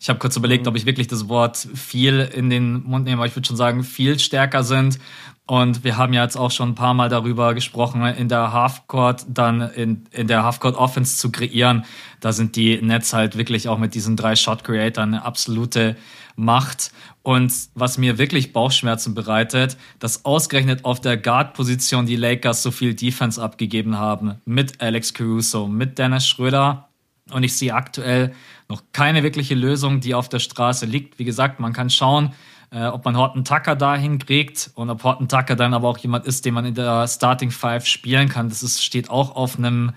Ich 0.00 0.08
habe 0.08 0.18
kurz 0.18 0.34
überlegt, 0.34 0.66
ob 0.66 0.74
ich 0.74 0.86
wirklich 0.86 1.06
das 1.06 1.28
Wort 1.28 1.58
viel 1.58 2.20
in 2.20 2.48
den 2.48 2.82
Mund 2.82 3.04
nehme, 3.04 3.18
aber 3.18 3.26
ich 3.26 3.36
würde 3.36 3.46
schon 3.46 3.58
sagen, 3.58 3.84
viel 3.84 4.18
stärker 4.18 4.64
sind. 4.64 4.98
Und 5.46 5.84
wir 5.84 5.98
haben 5.98 6.14
ja 6.14 6.22
jetzt 6.22 6.36
auch 6.36 6.50
schon 6.50 6.70
ein 6.70 6.74
paar 6.74 6.94
Mal 6.94 7.10
darüber 7.10 7.52
gesprochen, 7.52 8.02
in 8.06 8.28
der 8.30 8.54
Halfcourt 8.54 9.26
dann 9.28 9.60
in, 9.60 10.06
in 10.12 10.28
der 10.28 10.44
Halfcourt 10.44 10.76
Offense 10.76 11.18
zu 11.18 11.30
kreieren. 11.30 11.84
Da 12.20 12.32
sind 12.32 12.56
die 12.56 12.80
Nets 12.80 13.12
halt 13.12 13.36
wirklich 13.36 13.68
auch 13.68 13.76
mit 13.76 13.94
diesen 13.94 14.16
drei 14.16 14.34
Shot 14.34 14.64
Creator 14.64 15.04
eine 15.04 15.26
absolute 15.26 15.96
Macht. 16.34 16.90
Und 17.22 17.52
was 17.74 17.98
mir 17.98 18.16
wirklich 18.16 18.54
Bauchschmerzen 18.54 19.14
bereitet, 19.14 19.76
dass 19.98 20.24
ausgerechnet 20.24 20.86
auf 20.86 21.02
der 21.02 21.18
Guard-Position 21.18 22.06
die 22.06 22.16
Lakers 22.16 22.62
so 22.62 22.70
viel 22.70 22.94
Defense 22.94 23.42
abgegeben 23.42 23.98
haben. 23.98 24.36
Mit 24.46 24.80
Alex 24.80 25.12
Caruso, 25.12 25.66
mit 25.66 25.98
Dennis 25.98 26.26
Schröder 26.26 26.87
und 27.32 27.42
ich 27.42 27.56
sehe 27.56 27.74
aktuell 27.74 28.34
noch 28.68 28.82
keine 28.92 29.22
wirkliche 29.22 29.54
Lösung, 29.54 30.00
die 30.00 30.14
auf 30.14 30.28
der 30.28 30.38
Straße 30.38 30.86
liegt. 30.86 31.18
Wie 31.18 31.24
gesagt, 31.24 31.60
man 31.60 31.72
kann 31.72 31.90
schauen, 31.90 32.34
äh, 32.70 32.86
ob 32.86 33.04
man 33.04 33.16
Horton 33.16 33.44
Tucker 33.44 33.76
dahin 33.76 34.18
kriegt 34.18 34.70
und 34.74 34.90
ob 34.90 35.02
Horton 35.02 35.28
Tucker 35.28 35.56
dann 35.56 35.74
aber 35.74 35.88
auch 35.88 35.98
jemand 35.98 36.26
ist, 36.26 36.44
den 36.44 36.54
man 36.54 36.66
in 36.66 36.74
der 36.74 37.08
Starting 37.08 37.50
Five 37.50 37.86
spielen 37.86 38.28
kann. 38.28 38.48
Das 38.48 38.62
ist, 38.62 38.84
steht 38.84 39.10
auch 39.10 39.34
auf 39.34 39.58
einem 39.58 39.92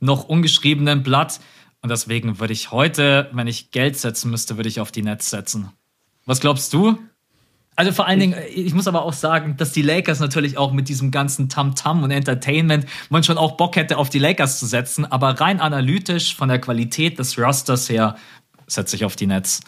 noch 0.00 0.24
ungeschriebenen 0.24 1.02
Blatt. 1.02 1.40
Und 1.82 1.90
deswegen 1.90 2.40
würde 2.40 2.52
ich 2.52 2.72
heute, 2.72 3.30
wenn 3.32 3.46
ich 3.46 3.70
Geld 3.70 3.96
setzen 3.96 4.30
müsste, 4.30 4.56
würde 4.56 4.68
ich 4.68 4.80
auf 4.80 4.90
die 4.90 5.02
Nets 5.02 5.30
setzen. 5.30 5.70
Was 6.24 6.40
glaubst 6.40 6.72
du? 6.72 6.98
Also 7.76 7.92
vor 7.92 8.06
allen 8.06 8.18
Dingen, 8.18 8.34
ich 8.54 8.72
muss 8.72 8.88
aber 8.88 9.04
auch 9.04 9.12
sagen, 9.12 9.56
dass 9.58 9.72
die 9.72 9.82
Lakers 9.82 10.18
natürlich 10.18 10.56
auch 10.56 10.72
mit 10.72 10.88
diesem 10.88 11.10
ganzen 11.10 11.50
Tamtam 11.50 11.98
-Tam 11.98 12.04
und 12.04 12.10
Entertainment 12.10 12.86
man 13.10 13.22
schon 13.22 13.36
auch 13.36 13.58
Bock 13.58 13.76
hätte, 13.76 13.98
auf 13.98 14.08
die 14.08 14.18
Lakers 14.18 14.58
zu 14.58 14.64
setzen. 14.64 15.04
Aber 15.04 15.38
rein 15.40 15.60
analytisch 15.60 16.34
von 16.34 16.48
der 16.48 16.58
Qualität 16.58 17.18
des 17.18 17.38
Rosters 17.38 17.90
her 17.90 18.16
setze 18.66 18.96
ich 18.96 19.04
auf 19.04 19.14
die 19.14 19.26
Nets. 19.26 19.60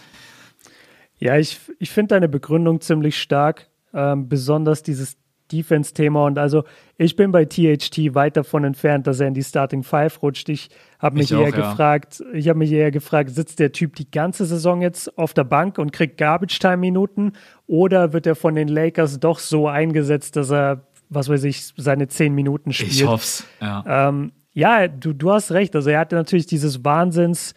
Ja, 1.19 1.37
ich, 1.37 1.61
ich 1.79 1.91
finde 1.91 2.15
deine 2.15 2.29
Begründung 2.29 2.81
ziemlich 2.81 3.21
stark. 3.21 3.69
Ähm, 3.93 4.29
besonders 4.29 4.83
dieses 4.83 5.17
Defense-Thema. 5.51 6.25
Und 6.27 6.39
also 6.39 6.65
ich 6.97 7.17
bin 7.17 7.33
bei 7.33 7.45
THT 7.45 8.15
weit 8.15 8.37
davon 8.37 8.65
entfernt, 8.65 9.07
dass 9.07 9.21
er 9.21 9.29
in 9.29 9.35
die 9.35 9.43
Starting 9.43 9.83
Five 9.83 10.23
rutscht. 10.23 10.49
Ich 10.49 10.71
habe 10.99 11.17
mich 11.17 11.31
ich 11.31 11.39
eher 11.39 11.49
auch, 11.49 11.53
gefragt, 11.53 12.21
ja. 12.21 12.39
ich 12.39 12.49
habe 12.49 12.59
mich 12.59 12.73
eher 12.73 12.91
gefragt, 12.91 13.31
sitzt 13.31 13.59
der 13.59 13.73
Typ 13.73 13.97
die 13.97 14.11
ganze 14.11 14.45
Saison 14.45 14.83
jetzt 14.83 15.17
auf 15.19 15.35
der 15.35 15.45
Bank 15.45 15.79
und 15.79 15.93
kriegt 15.93 16.19
Garbage-Time-Minuten 16.19 17.33
oder 17.67 18.13
wird 18.13 18.27
er 18.27 18.35
von 18.35 18.55
den 18.55 18.69
Lakers 18.69 19.21
doch 19.21 19.39
so 19.39 19.69
eingesetzt, 19.69 20.37
dass 20.37 20.51
er, 20.51 20.87
was 21.09 21.29
weiß 21.29 21.45
ich, 21.45 21.73
seine 21.77 22.09
zehn 22.09 22.35
Minuten 22.35 22.73
spielt? 22.73 22.93
Ich 22.93 23.07
hoffe 23.07 23.45
ja. 23.61 24.09
Ähm, 24.09 24.33
ja, 24.59 24.89
du, 24.89 25.13
du 25.13 25.31
hast 25.31 25.53
recht. 25.53 25.77
Also 25.77 25.91
er 25.91 26.01
hatte 26.01 26.17
natürlich 26.17 26.47
dieses 26.47 26.85
Wahnsinns, 26.85 27.55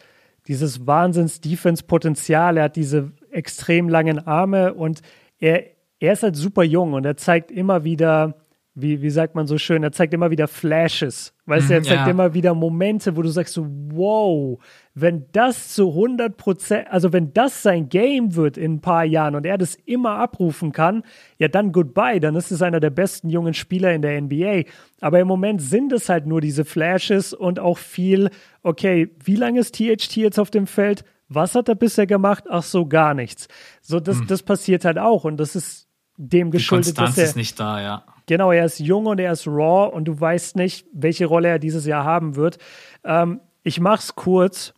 dieses 0.47 0.85
Wahnsinns-Defense-Potenzial. 0.85 2.57
Er 2.57 2.65
hat 2.65 2.76
diese 2.76 3.11
extrem 3.31 3.89
langen 3.89 4.19
Arme 4.27 4.76
und 4.76 5.01
er, 5.39 5.63
er 6.02 6.14
ist 6.14 6.23
halt 6.23 6.36
super 6.36 6.64
jung 6.64 6.94
und 6.94 7.06
er 7.06 7.15
zeigt 7.15 7.52
immer 7.52 7.84
wieder, 7.84 8.36
wie, 8.73 9.03
wie 9.03 9.10
sagt 9.11 9.36
man 9.36 9.45
so 9.45 9.60
schön, 9.60 9.84
er 9.84 9.91
zeigt 9.91 10.14
immer 10.14 10.32
wieder 10.32 10.48
Flashes. 10.48 11.34
Weißt 11.45 11.69
du, 11.69 11.73
er 11.76 11.82
mhm, 11.82 11.84
zeigt 11.84 12.06
ja. 12.06 12.10
immer 12.10 12.34
wieder 12.34 12.56
Momente, 12.56 13.15
wo 13.15 13.22
du 13.22 13.30
sagst 13.30 13.53
so, 13.53 13.68
wow, 13.68 14.60
wenn 14.95 15.26
das 15.32 15.76
zu 15.76 15.90
100 15.90 16.38
Prozent, 16.38 16.88
also 16.90 17.14
wenn 17.14 17.34
das 17.34 17.61
sein 17.61 17.88
Game 17.88 18.36
wird 18.36 18.57
in 18.57 18.76
ein 18.76 18.82
paar 18.82 19.06
Jahren 19.06 19.36
und 19.36 19.45
er 19.45 19.60
das 19.60 19.76
immer 19.86 20.15
abrufen 20.15 20.72
kann, 20.72 21.03
ja 21.38 21.49
dann 21.49 21.72
goodbye, 21.72 22.19
dann 22.19 22.36
ist 22.36 22.52
es 22.52 22.64
einer 22.64 22.80
der 22.80 22.90
besten 22.90 23.30
jungen 23.30 23.53
Spieler 23.53 23.94
in 23.94 24.02
der 24.02 24.19
NBA. 24.19 24.64
Aber 25.02 25.19
im 25.19 25.28
Moment 25.28 25.61
sind 25.61 25.94
es 25.94 26.10
halt 26.10 26.26
nur 26.26 26.41
diese 26.41 26.65
Flashes 26.65 27.32
und 27.32 27.60
auch 27.60 27.78
viel, 27.78 28.32
okay, 28.64 29.11
wie 29.23 29.36
lange 29.36 29.60
ist 29.60 29.76
THT 29.76 30.15
jetzt 30.15 30.40
auf 30.40 30.49
dem 30.49 30.65
Feld? 30.65 31.03
Was 31.28 31.53
hat 31.53 31.69
er 31.69 31.76
bisher 31.76 32.07
gemacht? 32.07 32.45
Ach 32.49 32.64
so, 32.64 32.88
gar 32.88 33.14
nichts. 33.14 33.48
So, 33.82 33.99
das, 33.99 34.19
hm. 34.19 34.28
das 34.28 34.41
passiert 34.41 34.84
halt 34.84 34.98
auch 34.98 35.26
und 35.26 35.38
das 35.38 35.56
ist 35.56 35.90
dem 36.17 36.51
geschuldet, 36.51 36.88
Die 36.88 36.93
Konstanz 36.95 37.15
dass 37.15 37.17
er, 37.17 37.25
ist 37.25 37.35
nicht 37.35 37.59
da, 37.59 37.81
ja. 37.81 38.03
Genau, 38.27 38.51
er 38.51 38.65
ist 38.65 38.79
jung 38.79 39.07
und 39.07 39.19
er 39.19 39.31
ist 39.31 39.47
raw 39.47 39.93
und 39.93 40.05
du 40.05 40.19
weißt 40.19 40.55
nicht, 40.55 40.85
welche 40.93 41.25
Rolle 41.25 41.49
er 41.49 41.59
dieses 41.59 41.85
Jahr 41.85 42.05
haben 42.05 42.35
wird. 42.35 42.57
Ähm, 43.03 43.41
ich 43.63 43.79
mach's 43.79 44.15
kurz. 44.15 44.73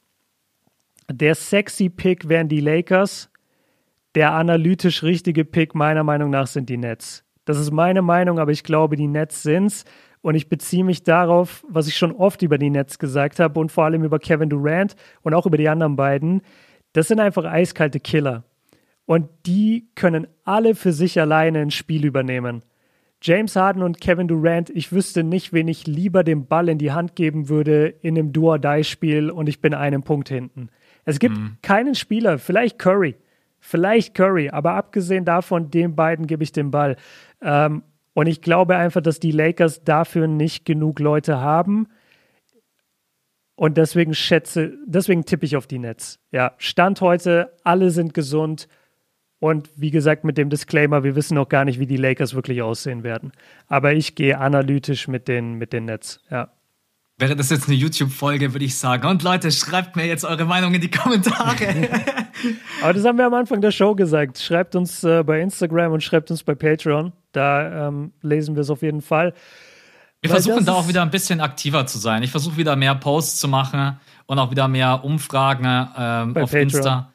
Der 1.11 1.35
sexy 1.35 1.89
Pick 1.89 2.30
wären 2.30 2.47
die 2.47 2.61
Lakers. 2.61 3.30
Der 4.15 4.34
analytisch 4.34 5.03
richtige 5.03 5.43
Pick 5.43 5.76
meiner 5.76 6.03
Meinung 6.03 6.30
nach 6.30 6.47
sind 6.47 6.69
die 6.69 6.77
Nets. 6.77 7.23
Das 7.45 7.60
ist 7.60 7.72
meine 7.72 8.01
Meinung, 8.01 8.39
aber 8.39 8.51
ich 8.51 8.64
glaube, 8.64 8.95
die 8.95 9.07
Nets 9.07 9.43
sind's. 9.43 9.85
Und 10.22 10.35
ich 10.35 10.47
beziehe 10.47 10.85
mich 10.85 11.03
darauf, 11.03 11.65
was 11.68 11.88
ich 11.88 11.97
schon 11.97 12.14
oft 12.14 12.41
über 12.41 12.57
die 12.57 12.69
Nets 12.69 12.97
gesagt 12.97 13.39
habe 13.39 13.60
und 13.60 13.72
vor 13.72 13.84
allem 13.84 14.03
über 14.03 14.19
Kevin 14.19 14.49
Durant 14.49 14.95
und 15.22 15.34
auch 15.34 15.45
über 15.45 15.57
die 15.57 15.68
anderen 15.68 15.97
beiden. 15.97 16.41
Das 16.93 17.10
sind 17.10 17.19
einfach 17.19 17.43
eiskalte 17.43 17.99
Killer. 17.99 18.45
Und 19.05 19.30
die 19.45 19.89
können 19.95 20.27
alle 20.43 20.75
für 20.75 20.93
sich 20.93 21.19
alleine 21.19 21.59
ein 21.59 21.71
Spiel 21.71 22.05
übernehmen. 22.05 22.63
James 23.21 23.55
Harden 23.55 23.84
und 23.84 24.01
Kevin 24.01 24.27
Durant, 24.27 24.69
ich 24.69 24.91
wüsste 24.91 25.23
nicht, 25.23 25.53
wen 25.53 25.67
ich 25.67 25.88
lieber 25.88 26.23
den 26.23 26.45
Ball 26.45 26.69
in 26.69 26.77
die 26.77 26.91
Hand 26.91 27.15
geben 27.15 27.47
würde 27.49 27.88
in 27.88 28.17
einem 28.17 28.34
Do-or-Die-Spiel 28.34 29.30
und 29.30 29.47
ich 29.47 29.61
bin 29.61 29.73
einen 29.73 30.03
Punkt 30.03 30.30
hinten. 30.30 30.69
Es 31.05 31.19
gibt 31.19 31.38
mhm. 31.38 31.57
keinen 31.61 31.95
Spieler, 31.95 32.38
vielleicht 32.38 32.80
Curry, 32.80 33.15
vielleicht 33.59 34.13
Curry, 34.13 34.49
aber 34.49 34.73
abgesehen 34.73 35.23
davon, 35.25 35.71
den 35.71 35.95
beiden 35.95 36.27
gebe 36.27 36.43
ich 36.43 36.51
den 36.51 36.71
Ball. 36.71 36.97
Ähm, 37.41 37.84
Und 38.13 38.27
ich 38.27 38.41
glaube 38.41 38.75
einfach, 38.75 39.01
dass 39.01 39.19
die 39.19 39.31
Lakers 39.31 39.84
dafür 39.84 40.27
nicht 40.27 40.65
genug 40.65 40.99
Leute 40.99 41.39
haben. 41.39 41.88
Und 43.55 43.77
deswegen 43.77 44.13
schätze, 44.13 44.73
deswegen 44.85 45.25
tippe 45.25 45.45
ich 45.45 45.55
auf 45.55 45.65
die 45.65 45.80
Nets. 45.80 46.19
Ja, 46.31 46.53
Stand 46.57 47.01
heute, 47.01 47.53
alle 47.63 47.89
sind 47.89 48.13
gesund. 48.13 48.67
Und 49.44 49.70
wie 49.76 49.91
gesagt, 49.91 50.24
mit 50.24 50.38
dem 50.38 50.49
Disclaimer, 50.49 51.03
wir 51.03 51.18
wissen 51.18 51.36
noch 51.36 51.49
gar 51.49 51.65
nicht, 51.65 51.78
wie 51.78 51.86
die 51.86 51.98
Lakers 51.98 52.34
wirklich 52.34 52.61
aussehen 52.61 53.03
werden. 53.03 53.34
Aber 53.68 53.91
ich 53.91 54.15
gehe 54.15 54.40
analytisch 54.40 55.10
mit 55.10 55.28
den, 55.28 55.56
mit 55.56 55.74
den 55.74 55.84
Nets, 55.84 56.22
ja. 56.32 56.48
Wäre 57.18 57.36
das 57.36 57.49
jetzt 57.49 57.68
eine 57.68 57.76
YouTube-Folge, 57.76 58.53
würde 58.53 58.64
ich 58.64 58.78
sagen. 58.78 59.06
Und 59.06 59.22
Leute, 59.22 59.52
schreibt 59.52 59.98
mir 59.98 60.06
jetzt 60.06 60.24
eure 60.24 60.45
Meinung 60.45 60.74
in 60.74 60.80
die 60.80 60.90
Kommentare. 60.90 61.57
Aber 62.82 62.94
das 62.94 63.03
haben 63.03 63.18
wir 63.18 63.26
am 63.26 63.34
Anfang 63.34 63.60
der 63.60 63.72
Show 63.72 63.95
gesagt. 63.95 64.40
Schreibt 64.40 64.78
uns 64.78 65.03
äh, 65.03 65.24
bei 65.24 65.41
Instagram 65.41 65.91
und 65.91 66.02
schreibt 66.02 66.32
uns 66.32 66.41
bei 66.41 66.56
Patreon. 66.56 67.11
Da 67.34 67.90
ähm, 67.90 68.14
lesen 68.22 68.56
wir 68.56 68.61
es 68.61 68.70
auf 68.70 68.82
jeden 68.82 69.02
Fall. 69.02 69.34
Wir 70.22 70.30
Weil 70.30 70.41
versuchen 70.41 70.64
da 70.64 70.72
auch 70.72 70.88
wieder 70.88 71.02
ein 71.02 71.11
bisschen 71.11 71.41
aktiver 71.41 71.86
zu 71.86 71.98
sein. 71.98 72.24
Ich 72.24 72.32
versuche 72.32 72.56
wieder 72.56 72.78
mehr 72.78 72.95
Posts 72.95 73.41
zu 73.41 73.49
machen 73.49 73.99
und 74.26 74.40
auch 74.40 74.52
wieder 74.52 74.70
mehr 74.70 75.03
Umfragen 75.03 75.65
ähm, 75.65 76.38
auf 76.38 76.49
Patreon. 76.49 76.61
Insta. 76.61 77.12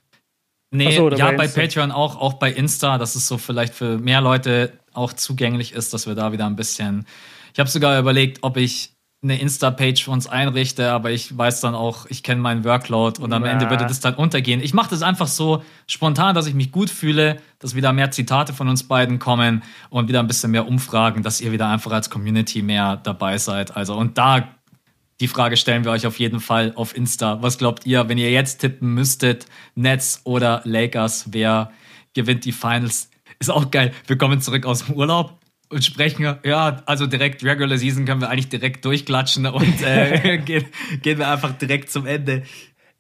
Nee, 0.71 0.97
so, 0.97 1.11
ja, 1.11 1.31
bei, 1.31 1.37
bei 1.37 1.49
Patreon 1.49 1.91
auch, 1.91 2.17
auch 2.17 2.35
bei 2.35 2.53
Insta, 2.53 2.99
dass 2.99 3.15
es 3.15 3.27
so 3.27 3.39
vielleicht 3.39 3.75
für 3.75 3.99
mehr 3.99 4.21
Leute 4.21 4.73
auch 4.93 5.13
zugänglich 5.13 5.73
ist, 5.73 5.95
dass 5.95 6.07
wir 6.07 6.15
da 6.15 6.33
wieder 6.33 6.47
ein 6.47 6.57
bisschen. 6.57 7.07
Ich 7.55 7.59
habe 7.59 7.71
sogar 7.71 7.99
überlegt, 7.99 8.39
ob 8.43 8.57
ich 8.57 8.93
eine 9.21 9.41
Insta-Page 9.41 10.05
für 10.05 10.13
uns 10.13 10.29
einrichte, 10.29 10.93
aber 10.93 11.11
ich 11.11 11.37
weiß 11.37 11.61
dann 11.61 11.75
auch, 11.75 12.07
ich 12.09 12.23
kenne 12.23 12.41
meinen 12.41 12.65
Workload 12.65 13.21
und 13.21 13.33
am 13.33 13.45
ja. 13.45 13.51
Ende 13.51 13.69
würde 13.69 13.85
das 13.85 13.99
dann 13.99 14.15
untergehen. 14.15 14.63
Ich 14.63 14.75
mache 14.75 14.91
das 14.91 15.03
einfach 15.03 15.27
so 15.27 15.65
spontan, 15.89 16.37
dass 16.37 16.47
ich 16.47 16.55
mich 16.55 16.71
gut 16.71 16.89
fühle, 16.89 17.41
dass 17.59 17.75
wieder 17.75 17.93
mehr 17.93 18.13
Zitate 18.13 18.53
von 18.53 18.69
uns 18.69 18.85
beiden 18.85 19.19
kommen 19.19 19.65
und 19.91 20.09
wieder 20.09 20.21
ein 20.21 20.29
bisschen 20.29 20.53
mehr 20.53 20.69
Umfragen, 20.69 21.25
dass 21.25 21.41
ihr 21.41 21.51
wieder 21.51 21.69
einfach 21.69 21.91
als 21.91 22.11
Community 22.11 22.63
mehr 22.63 22.97
dabei 22.97 23.39
seid. 23.39 23.77
Also 23.77 23.97
und 23.97 24.19
da 24.19 24.49
die 25.21 25.29
Frage 25.29 25.57
stellen 25.57 25.85
wir 25.85 25.91
euch 25.91 26.07
auf 26.07 26.19
jeden 26.19 26.41
Fall 26.41 26.73
auf 26.77 26.97
Insta. 26.97 27.43
Was 27.43 27.59
glaubt 27.59 27.87
ihr, 27.87 28.09
wenn 28.09 28.19
ihr 28.19 28.31
jetzt 28.31 28.59
tippen 28.59 28.95
müsstet, 28.95 29.47
Nets 29.75 30.21
oder 30.25 30.63
Lakers, 30.65 31.29
wer 31.33 31.73
gewinnt 32.15 32.45
die 32.45 32.53
Finals? 32.53 33.11
Ist 33.41 33.51
auch 33.51 33.71
geil. 33.71 33.93
Wir 34.07 34.17
kommen 34.17 34.41
zurück 34.41 34.65
aus 34.65 34.87
dem 34.87 34.95
Urlaub 34.95 35.39
und 35.71 35.85
sprechen, 35.85 36.37
ja, 36.45 36.83
also 36.87 37.07
direkt 37.07 37.45
Regular 37.45 37.77
Season 37.77 38.05
können 38.05 38.21
wir 38.21 38.31
eigentlich 38.31 38.49
direkt 38.49 38.85
durchklatschen 38.85 39.47
und 39.47 39.83
äh, 39.83 40.39
gehen, 40.45 40.67
gehen 41.03 41.19
wir 41.19 41.29
einfach 41.29 41.53
direkt 41.53 41.91
zum 41.91 42.07
Ende. 42.07 42.43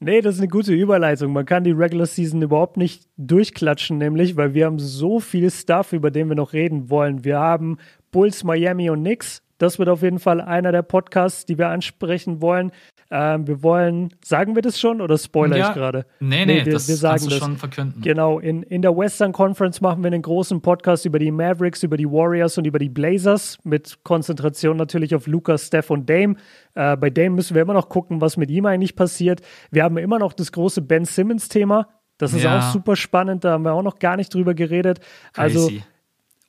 Nee, 0.00 0.20
das 0.20 0.36
ist 0.36 0.40
eine 0.40 0.48
gute 0.48 0.72
Überleitung. 0.72 1.32
Man 1.32 1.44
kann 1.44 1.64
die 1.64 1.72
Regular 1.72 2.06
Season 2.06 2.40
überhaupt 2.40 2.76
nicht 2.76 3.08
durchklatschen, 3.16 3.98
nämlich, 3.98 4.36
weil 4.36 4.54
wir 4.54 4.66
haben 4.66 4.78
so 4.78 5.18
viel 5.18 5.50
Stuff, 5.50 5.92
über 5.92 6.12
den 6.12 6.28
wir 6.28 6.36
noch 6.36 6.52
reden 6.52 6.88
wollen. 6.88 7.24
Wir 7.24 7.38
haben 7.38 7.78
Bulls, 8.12 8.44
Miami 8.44 8.90
und 8.90 9.00
Knicks. 9.00 9.42
Das 9.58 9.78
wird 9.78 9.88
auf 9.88 10.02
jeden 10.02 10.18
Fall 10.18 10.40
einer 10.40 10.72
der 10.72 10.82
Podcasts, 10.82 11.44
die 11.44 11.58
wir 11.58 11.68
ansprechen 11.68 12.40
wollen. 12.40 12.72
Ähm, 13.10 13.46
wir 13.46 13.62
wollen, 13.62 14.10
sagen 14.22 14.54
wir 14.54 14.60
das 14.60 14.78
schon 14.78 15.00
oder 15.00 15.16
spoiler 15.16 15.56
ja, 15.56 15.68
ich 15.68 15.74
gerade? 15.74 16.04
Nee, 16.20 16.44
nee, 16.44 16.58
nee, 16.58 16.66
wir, 16.66 16.74
das 16.74 16.88
wir 16.88 16.96
sagen 16.96 17.12
kannst 17.12 17.26
du 17.26 17.30
das. 17.30 17.38
schon 17.38 17.56
verkünden. 17.56 18.02
Genau, 18.02 18.38
in, 18.38 18.62
in 18.62 18.82
der 18.82 18.96
Western 18.96 19.32
Conference 19.32 19.80
machen 19.80 20.02
wir 20.02 20.08
einen 20.08 20.20
großen 20.20 20.60
Podcast 20.60 21.06
über 21.06 21.18
die 21.18 21.30
Mavericks, 21.30 21.82
über 21.82 21.96
die 21.96 22.06
Warriors 22.06 22.58
und 22.58 22.66
über 22.66 22.78
die 22.78 22.90
Blazers 22.90 23.58
mit 23.64 24.04
Konzentration 24.04 24.76
natürlich 24.76 25.14
auf 25.14 25.26
Lucas, 25.26 25.68
Steph 25.68 25.90
und 25.90 26.08
Dame. 26.08 26.36
Äh, 26.74 26.96
bei 26.98 27.08
Dame 27.08 27.30
müssen 27.30 27.54
wir 27.54 27.62
immer 27.62 27.74
noch 27.74 27.88
gucken, 27.88 28.20
was 28.20 28.36
mit 28.36 28.50
ihm 28.50 28.66
eigentlich 28.66 28.94
passiert. 28.94 29.40
Wir 29.70 29.84
haben 29.84 29.96
immer 29.96 30.18
noch 30.18 30.34
das 30.34 30.52
große 30.52 30.82
Ben 30.82 31.06
Simmons-Thema. 31.06 31.88
Das 32.18 32.34
ist 32.34 32.42
ja. 32.42 32.58
auch 32.58 32.72
super 32.72 32.96
spannend, 32.96 33.44
da 33.44 33.52
haben 33.52 33.62
wir 33.64 33.72
auch 33.72 33.82
noch 33.82 34.00
gar 34.00 34.16
nicht 34.16 34.34
drüber 34.34 34.52
geredet. 34.52 35.00
Also 35.34 35.68
Crazy. 35.68 35.76
Also 35.76 35.97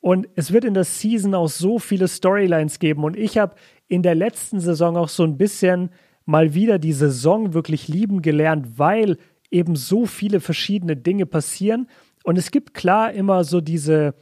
und 0.01 0.29
es 0.35 0.53
wird 0.53 0.63
in 0.63 0.73
der 0.73 0.85
Season 0.85 1.35
auch 1.35 1.49
so 1.49 1.79
viele 1.79 2.07
Storylines 2.07 2.79
geben. 2.79 3.03
Und 3.03 3.17
ich 3.17 3.37
habe 3.37 3.55
in 3.87 4.01
der 4.01 4.15
letzten 4.15 4.59
Saison 4.59 4.95
auch 4.95 5.09
so 5.09 5.23
ein 5.23 5.37
bisschen 5.37 5.89
mal 6.25 6.53
wieder 6.53 6.79
die 6.79 6.93
Saison 6.93 7.53
wirklich 7.53 7.87
lieben 7.87 8.21
gelernt, 8.21 8.77
weil 8.77 9.17
eben 9.51 9.75
so 9.75 10.05
viele 10.05 10.39
verschiedene 10.39 10.95
Dinge 10.95 11.25
passieren. 11.25 11.87
Und 12.23 12.37
es 12.37 12.51
gibt 12.51 12.73
klar 12.73 13.11
immer 13.11 13.43
so 13.43 13.61
diese, 13.61 14.13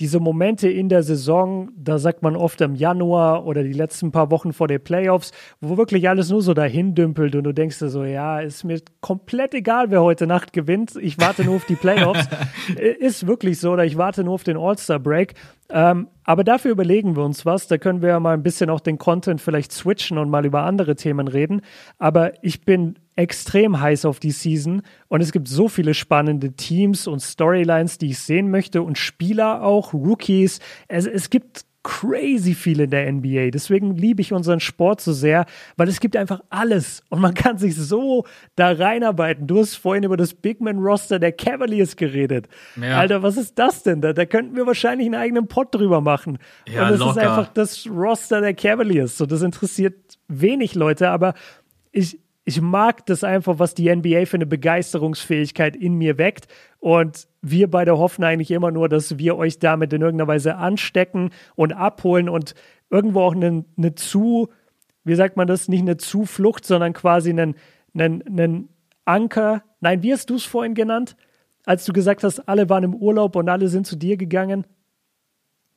diese 0.00 0.18
Momente 0.18 0.68
in 0.68 0.88
der 0.88 1.02
Saison, 1.02 1.70
da 1.76 1.98
sagt 1.98 2.22
man 2.22 2.34
oft 2.34 2.60
im 2.62 2.74
Januar 2.74 3.44
oder 3.44 3.62
die 3.62 3.74
letzten 3.74 4.10
paar 4.10 4.30
Wochen 4.30 4.54
vor 4.54 4.66
den 4.66 4.82
Playoffs, 4.82 5.30
wo 5.60 5.76
wirklich 5.76 6.08
alles 6.08 6.30
nur 6.30 6.40
so 6.40 6.54
dahin 6.54 6.94
dümpelt 6.94 7.36
und 7.36 7.44
du 7.44 7.52
denkst 7.52 7.78
dir 7.78 7.90
so, 7.90 8.04
ja, 8.04 8.40
ist 8.40 8.64
mir 8.64 8.80
komplett 9.02 9.52
egal, 9.54 9.90
wer 9.90 10.02
heute 10.02 10.26
Nacht 10.26 10.54
gewinnt. 10.54 10.96
Ich 11.00 11.20
warte 11.20 11.44
nur 11.44 11.56
auf 11.56 11.66
die 11.66 11.76
Playoffs. 11.76 12.28
ist 12.98 13.26
wirklich 13.26 13.60
so, 13.60 13.72
oder 13.72 13.84
ich 13.84 13.98
warte 13.98 14.24
nur 14.24 14.34
auf 14.34 14.42
den 14.42 14.56
All-Star-Break. 14.56 15.34
Ähm, 15.72 16.08
aber 16.24 16.44
dafür 16.44 16.70
überlegen 16.70 17.16
wir 17.16 17.24
uns 17.24 17.46
was. 17.46 17.66
Da 17.66 17.78
können 17.78 18.02
wir 18.02 18.10
ja 18.10 18.20
mal 18.20 18.34
ein 18.34 18.42
bisschen 18.42 18.70
auch 18.70 18.80
den 18.80 18.98
Content 18.98 19.40
vielleicht 19.40 19.72
switchen 19.72 20.18
und 20.18 20.30
mal 20.30 20.46
über 20.46 20.62
andere 20.62 20.96
Themen 20.96 21.28
reden. 21.28 21.62
Aber 21.98 22.32
ich 22.44 22.64
bin 22.64 22.98
extrem 23.16 23.80
heiß 23.80 24.04
auf 24.04 24.20
die 24.20 24.30
Season 24.30 24.82
und 25.08 25.20
es 25.20 25.32
gibt 25.32 25.48
so 25.48 25.68
viele 25.68 25.94
spannende 25.94 26.52
Teams 26.52 27.06
und 27.06 27.20
Storylines, 27.20 27.98
die 27.98 28.10
ich 28.10 28.18
sehen 28.18 28.50
möchte 28.50 28.82
und 28.82 28.96
Spieler 28.96 29.62
auch, 29.62 29.92
Rookies. 29.92 30.60
Es, 30.88 31.06
es 31.06 31.30
gibt 31.30 31.64
crazy 31.82 32.54
viel 32.54 32.80
in 32.80 32.90
der 32.90 33.10
NBA. 33.10 33.50
Deswegen 33.50 33.96
liebe 33.96 34.20
ich 34.20 34.32
unseren 34.32 34.60
Sport 34.60 35.00
so 35.00 35.12
sehr, 35.12 35.46
weil 35.76 35.88
es 35.88 36.00
gibt 36.00 36.16
einfach 36.16 36.40
alles 36.50 37.02
und 37.08 37.20
man 37.20 37.34
kann 37.34 37.58
sich 37.58 37.74
so 37.76 38.26
da 38.54 38.72
reinarbeiten. 38.72 39.46
Du 39.46 39.58
hast 39.58 39.76
vorhin 39.76 40.04
über 40.04 40.16
das 40.16 40.34
Big 40.34 40.60
Man 40.60 40.78
Roster 40.78 41.18
der 41.18 41.32
Cavaliers 41.32 41.96
geredet. 41.96 42.48
Ja. 42.80 42.98
Alter, 42.98 43.22
was 43.22 43.36
ist 43.36 43.58
das 43.58 43.82
denn 43.82 44.00
da? 44.00 44.12
Da 44.12 44.26
könnten 44.26 44.56
wir 44.56 44.66
wahrscheinlich 44.66 45.06
einen 45.06 45.14
eigenen 45.14 45.48
Pod 45.48 45.74
drüber 45.74 46.00
machen. 46.00 46.38
Ja, 46.68 46.84
und 46.84 46.90
das 46.90 47.00
locker. 47.00 47.10
ist 47.12 47.18
einfach 47.18 47.48
das 47.48 47.86
Roster 47.86 48.40
der 48.40 48.54
Cavaliers. 48.54 49.16
So, 49.16 49.24
das 49.24 49.42
interessiert 49.42 49.94
wenig 50.28 50.74
Leute, 50.74 51.08
aber 51.08 51.34
ich, 51.92 52.18
ich 52.50 52.60
mag 52.60 53.06
das 53.06 53.22
einfach, 53.22 53.60
was 53.60 53.74
die 53.74 53.94
NBA 53.94 54.26
für 54.26 54.36
eine 54.36 54.46
Begeisterungsfähigkeit 54.46 55.76
in 55.76 55.94
mir 55.94 56.18
weckt. 56.18 56.48
Und 56.80 57.28
wir 57.42 57.70
beide 57.70 57.96
hoffen 57.96 58.24
eigentlich 58.24 58.50
immer 58.50 58.72
nur, 58.72 58.88
dass 58.88 59.18
wir 59.18 59.36
euch 59.36 59.60
damit 59.60 59.92
in 59.92 60.02
irgendeiner 60.02 60.26
Weise 60.26 60.56
anstecken 60.56 61.30
und 61.54 61.72
abholen 61.72 62.28
und 62.28 62.56
irgendwo 62.90 63.20
auch 63.20 63.36
eine, 63.36 63.64
eine 63.78 63.94
zu, 63.94 64.48
wie 65.04 65.14
sagt 65.14 65.36
man 65.36 65.46
das, 65.46 65.68
nicht 65.68 65.82
eine 65.82 65.96
Zuflucht, 65.96 66.64
sondern 66.64 66.92
quasi 66.92 67.30
einen, 67.30 67.54
einen, 67.94 68.26
einen 68.26 68.68
Anker. 69.04 69.62
Nein, 69.78 70.02
wie 70.02 70.12
hast 70.12 70.28
du 70.28 70.34
es 70.34 70.44
vorhin 70.44 70.74
genannt? 70.74 71.14
Als 71.64 71.84
du 71.84 71.92
gesagt 71.92 72.24
hast, 72.24 72.48
alle 72.48 72.68
waren 72.68 72.82
im 72.82 72.96
Urlaub 72.96 73.36
und 73.36 73.48
alle 73.48 73.68
sind 73.68 73.86
zu 73.86 73.94
dir 73.94 74.16
gegangen? 74.16 74.66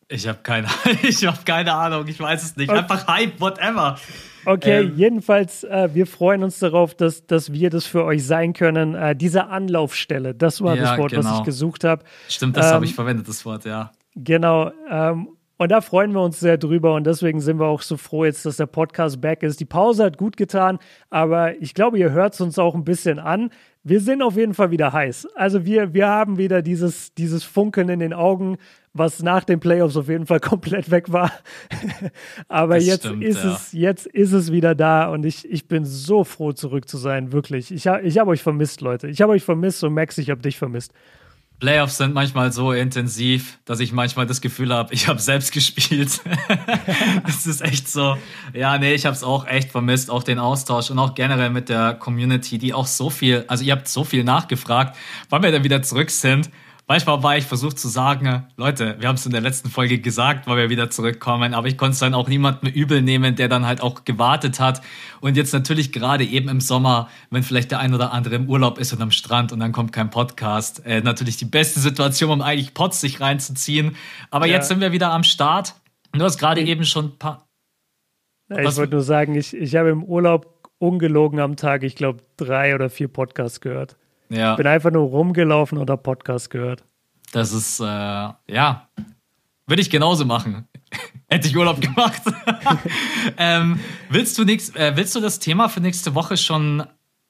Ich 0.08 0.28
habe 0.28 0.40
keine, 0.42 0.70
ich 1.04 1.24
hab 1.24 1.46
keine 1.46 1.72
Ahnung, 1.76 2.08
ich 2.08 2.20
weiß 2.20 2.42
es 2.42 2.56
nicht. 2.56 2.72
Einfach 2.72 3.06
Hype, 3.06 3.40
whatever. 3.40 4.00
Okay, 4.46 4.82
ähm, 4.82 4.94
jedenfalls, 4.96 5.64
äh, 5.64 5.90
wir 5.94 6.06
freuen 6.06 6.44
uns 6.44 6.60
darauf, 6.60 6.96
dass, 6.96 7.26
dass 7.26 7.52
wir 7.52 7.70
das 7.70 7.86
für 7.86 8.04
euch 8.04 8.26
sein 8.26 8.54
können. 8.54 8.96
Äh, 8.96 9.16
diese 9.16 9.48
Anlaufstelle, 9.48 10.36
das 10.36 10.62
war 10.62 10.76
ja, 10.76 10.84
das 10.84 10.98
Wort, 10.98 11.12
genau. 11.12 11.24
was 11.24 11.40
ich 11.40 11.44
gesucht 11.46 11.84
habe. 11.84 12.04
Stimmt, 12.28 12.58
das 12.58 12.68
ähm, 12.68 12.74
habe 12.74 12.86
ich 12.86 12.94
verwendet, 12.94 13.28
das 13.28 13.46
Wort, 13.46 13.66
ja. 13.66 13.92
Genau. 14.16 14.72
Ähm, 14.90 15.30
und 15.58 15.70
da 15.72 15.82
freuen 15.82 16.12
wir 16.12 16.22
uns 16.22 16.40
sehr 16.40 16.58
drüber 16.58 16.96
und 16.96 17.06
deswegen 17.06 17.40
sind 17.40 17.60
wir 17.60 17.68
auch 17.68 17.84
so 17.84 17.96
froh 17.96 18.26
jetzt, 18.26 18.46
dass 18.46 18.58
der 18.58 18.66
Podcast 18.66 19.22
back 19.22 19.44
ist. 19.44 19.60
Die 19.60 19.66
Pause 19.66 20.04
hat 20.04 20.18
gut 20.18 20.36
getan, 20.36 20.80
aber 21.10 21.62
ich 21.62 21.74
glaube, 21.74 22.00
ihr 22.00 22.12
hört 22.12 22.34
es 22.34 22.42
uns 22.42 22.60
auch 22.60 22.76
ein 22.76 22.84
bisschen 22.84 23.20
an. 23.20 23.50
Wir 23.84 24.02
sind 24.02 24.24
auf 24.24 24.36
jeden 24.36 24.56
Fall 24.56 24.72
wieder 24.72 24.92
heiß. 24.92 25.28
Also 25.36 25.64
wir, 25.64 25.94
wir 25.94 26.08
haben 26.08 26.38
wieder 26.38 26.62
dieses, 26.62 27.14
dieses 27.14 27.44
Funkeln 27.44 27.90
in 27.90 28.00
den 28.00 28.14
Augen 28.14 28.58
was 28.94 29.24
nach 29.24 29.44
den 29.44 29.60
Playoffs 29.60 29.98
auf 29.98 30.08
jeden 30.08 30.28
Fall 30.28 30.40
komplett 30.40 30.92
weg 30.92 31.12
war. 31.12 31.32
Aber 32.48 32.76
das 32.76 32.86
jetzt 32.86 33.06
stimmt, 33.06 33.24
ist 33.24 33.44
ja. 33.44 33.54
es, 33.54 33.72
jetzt 33.74 34.08
ist 34.08 34.32
es 34.32 34.52
wieder 34.52 34.76
da 34.76 35.08
und 35.08 35.26
ich, 35.26 35.50
ich 35.50 35.68
bin 35.68 35.86
so 35.86 36.24
froh, 36.24 36.54
zurück 36.54 36.88
zu 36.88 36.98
sein, 36.98 37.32
wirklich. 37.32 37.72
Ich, 37.72 37.86
ich 37.86 38.18
habe 38.18 38.30
euch 38.30 38.44
vermisst, 38.44 38.82
Leute. 38.82 39.08
Ich 39.08 39.22
habe 39.22 39.34
euch 39.34 39.44
vermisst 39.44 39.84
und 39.84 39.94
Max, 39.94 40.18
ich 40.18 40.30
habe 40.30 40.42
dich 40.42 40.58
vermisst. 40.58 40.94
Playoffs 41.60 41.98
sind 41.98 42.14
manchmal 42.14 42.52
so 42.52 42.74
intensiv, 42.74 43.58
dass 43.64 43.80
ich 43.80 43.94
manchmal 43.94 44.26
das 44.26 44.42
Gefühl 44.42 44.74
habe, 44.74 44.94
ich 44.94 45.08
habe 45.08 45.20
selbst 45.20 45.54
gespielt. 45.54 46.22
das 47.26 47.48
ist 47.48 47.62
echt 47.62 47.88
so. 47.88 48.18
Ja, 48.54 48.78
nee, 48.78 48.94
ich 48.94 49.06
habe 49.06 49.16
es 49.16 49.24
auch 49.24 49.48
echt 49.48 49.72
vermisst, 49.72 50.10
auch 50.10 50.24
den 50.24 50.40
Austausch 50.40 50.92
und 50.92 51.00
auch 51.00 51.16
generell 51.16 51.52
mit 51.52 51.70
der 51.70 51.94
Community, 51.94 52.58
die 52.58 52.74
auch 52.74 52.88
so 52.88 53.10
viel, 53.10 53.46
also 53.48 53.64
ihr 53.64 53.72
habt 53.72 53.88
so 53.88 54.04
viel 54.04 54.26
nachgefragt, 54.26 54.98
wann 55.30 55.42
wir 55.42 55.52
dann 55.52 55.64
wieder 55.64 55.82
zurück 55.82 56.10
sind. 56.10 56.50
Manchmal 56.86 57.24
war 57.24 57.38
ich 57.38 57.46
versucht 57.46 57.80
zu 57.80 57.88
sagen, 57.88 58.46
Leute, 58.58 58.98
wir 59.00 59.08
haben 59.08 59.16
es 59.16 59.26
in 59.26 59.32
der 59.32 59.40
letzten 59.40 59.70
Folge 59.70 60.00
gesagt, 60.00 60.48
weil 60.48 60.58
wir 60.58 60.70
wieder 60.70 60.90
zurückkommen, 60.90 61.54
aber 61.54 61.68
ich 61.68 61.78
konnte 61.78 61.94
es 61.94 62.00
dann 62.00 62.14
auch 62.14 62.28
niemandem 62.28 62.70
übel 62.70 63.02
nehmen, 63.02 63.38
der 63.38 63.48
dann 63.48 63.66
halt 63.66 63.82
auch 63.82 64.04
gewartet 64.04 64.60
hat. 64.60 64.82
Und 65.22 65.38
jetzt 65.38 65.54
natürlich 65.54 65.94
gerade 65.94 66.26
eben 66.26 66.50
im 66.50 66.60
Sommer, 66.60 67.08
wenn 67.30 67.42
vielleicht 67.42 67.72
der 67.72 67.80
ein 67.80 67.94
oder 67.94 68.12
andere 68.12 68.36
im 68.36 68.50
Urlaub 68.50 68.80
ist 68.80 68.92
und 68.92 69.02
am 69.02 69.12
Strand 69.12 69.54
und 69.54 69.62
dann 69.62 69.72
kommt 69.72 69.94
kein 69.94 70.10
Podcast, 70.10 70.86
äh, 70.86 71.00
natürlich 71.00 71.38
die 71.38 71.46
beste 71.46 71.80
Situation, 71.80 72.32
um 72.32 72.42
eigentlich 72.42 72.74
Pots 72.74 73.00
sich 73.00 73.22
reinzuziehen. 73.22 73.96
Aber 74.30 74.46
ja. 74.46 74.56
jetzt 74.56 74.68
sind 74.68 74.82
wir 74.82 74.92
wieder 74.92 75.12
am 75.12 75.24
Start. 75.24 75.76
Du 76.12 76.24
hast 76.24 76.38
gerade 76.38 76.62
eben 76.62 76.84
schon 76.84 77.06
ein 77.06 77.18
paar. 77.18 77.48
Ja, 78.50 78.60
ich 78.60 78.76
wollte 78.76 78.96
nur 78.96 79.04
sagen, 79.04 79.36
ich, 79.36 79.56
ich 79.56 79.76
habe 79.78 79.90
im 79.90 80.04
Urlaub 80.04 80.70
ungelogen 80.80 81.40
am 81.40 81.56
Tag, 81.56 81.84
ich 81.84 81.96
glaube, 81.96 82.24
drei 82.36 82.76
oder 82.76 82.90
vier 82.90 83.08
Podcasts 83.08 83.62
gehört. 83.62 83.96
Ja. 84.34 84.56
Bin 84.56 84.68
einfach 84.68 84.92
nur 84.92 85.08
rumgelaufen 85.08 85.78
oder 85.78 85.98
Podcast 85.98 86.50
gehört. 86.50 86.84
Das 87.32 87.52
ist, 87.54 87.80
äh, 87.80 87.84
ja. 87.84 88.88
Würde 89.66 89.82
ich 89.82 89.90
genauso 89.90 90.26
machen. 90.26 90.68
Hätte 91.28 91.48
ich 91.48 91.56
Urlaub 91.56 91.82
gemacht. 91.82 92.22
ähm, 93.38 93.80
willst, 94.10 94.38
du 94.38 94.44
nix, 94.44 94.70
äh, 94.76 94.94
willst 94.96 95.16
du 95.16 95.20
das 95.20 95.40
Thema 95.40 95.70
für 95.70 95.80
nächste 95.80 96.16
Woche 96.16 96.38
schon 96.38 96.84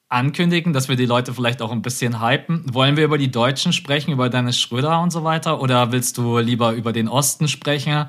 ankündigen, 0.09 0.73
dass 0.73 0.89
wir 0.89 0.95
die 0.95 1.05
Leute 1.05 1.34
vielleicht 1.34 1.61
auch 1.61 1.71
ein 1.71 1.81
bisschen 1.81 2.21
hypen? 2.21 2.65
Wollen 2.73 2.97
wir 2.97 3.05
über 3.05 3.17
die 3.17 3.31
Deutschen 3.31 3.71
sprechen, 3.73 4.11
über 4.11 4.30
Dennis 4.30 4.59
Schröder 4.59 5.01
und 5.01 5.11
so 5.11 5.23
weiter? 5.23 5.61
Oder 5.61 5.91
willst 5.91 6.17
du 6.17 6.38
lieber 6.39 6.73
über 6.73 6.91
den 6.91 7.07
Osten 7.07 7.47
sprechen? 7.47 8.07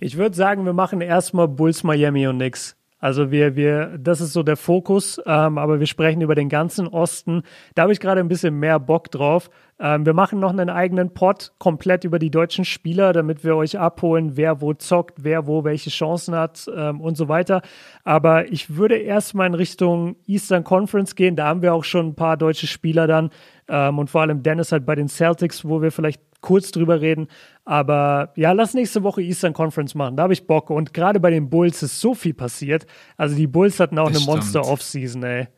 Ich 0.00 0.16
würde 0.16 0.34
sagen, 0.34 0.64
wir 0.64 0.72
machen 0.72 1.00
erstmal 1.00 1.46
Bulls 1.46 1.82
Miami 1.84 2.26
und 2.26 2.38
nix. 2.38 2.76
Also 3.00 3.30
wir, 3.30 3.56
wir, 3.56 3.98
das 3.98 4.20
ist 4.20 4.34
so 4.34 4.42
der 4.42 4.56
Fokus, 4.56 5.20
ähm, 5.26 5.56
aber 5.56 5.80
wir 5.80 5.86
sprechen 5.86 6.20
über 6.20 6.34
den 6.34 6.50
ganzen 6.50 6.86
Osten. 6.86 7.42
Da 7.74 7.82
habe 7.82 7.92
ich 7.92 8.00
gerade 8.00 8.20
ein 8.20 8.28
bisschen 8.28 8.58
mehr 8.58 8.78
Bock 8.78 9.10
drauf. 9.10 9.50
Ähm, 9.78 10.04
wir 10.04 10.12
machen 10.12 10.38
noch 10.38 10.50
einen 10.50 10.68
eigenen 10.68 11.14
Pod 11.14 11.52
komplett 11.58 12.04
über 12.04 12.18
die 12.18 12.30
deutschen 12.30 12.66
Spieler, 12.66 13.14
damit 13.14 13.42
wir 13.42 13.56
euch 13.56 13.78
abholen, 13.78 14.36
wer 14.36 14.60
wo 14.60 14.74
zockt, 14.74 15.24
wer 15.24 15.46
wo 15.46 15.64
welche 15.64 15.88
Chancen 15.88 16.34
hat 16.34 16.70
ähm, 16.76 17.00
und 17.00 17.16
so 17.16 17.28
weiter. 17.28 17.62
Aber 18.04 18.52
ich 18.52 18.76
würde 18.76 18.96
erstmal 18.96 19.46
in 19.46 19.54
Richtung 19.54 20.16
Eastern 20.26 20.62
Conference 20.62 21.14
gehen. 21.14 21.36
Da 21.36 21.46
haben 21.46 21.62
wir 21.62 21.72
auch 21.72 21.84
schon 21.84 22.08
ein 22.08 22.14
paar 22.14 22.36
deutsche 22.36 22.66
Spieler 22.66 23.06
dann 23.06 23.30
ähm, 23.68 23.98
und 23.98 24.10
vor 24.10 24.20
allem 24.20 24.42
Dennis 24.42 24.72
halt 24.72 24.84
bei 24.84 24.94
den 24.94 25.08
Celtics, 25.08 25.64
wo 25.64 25.80
wir 25.80 25.90
vielleicht 25.90 26.20
kurz 26.40 26.70
drüber 26.70 27.00
reden. 27.00 27.28
Aber 27.64 28.32
ja, 28.36 28.52
lass 28.52 28.74
nächste 28.74 29.02
Woche 29.02 29.22
Eastern 29.22 29.52
Conference 29.52 29.94
machen. 29.94 30.16
Da 30.16 30.24
habe 30.24 30.32
ich 30.32 30.46
Bock. 30.46 30.70
Und 30.70 30.94
gerade 30.94 31.20
bei 31.20 31.30
den 31.30 31.50
Bulls 31.50 31.82
ist 31.82 32.00
so 32.00 32.14
viel 32.14 32.34
passiert. 32.34 32.86
Also 33.16 33.36
die 33.36 33.46
Bulls 33.46 33.78
hatten 33.80 33.98
auch 33.98 34.10
das 34.10 34.18
eine 34.18 34.26
Monster 34.26 34.66
Offseason, 34.66 35.22
ey. 35.22 35.48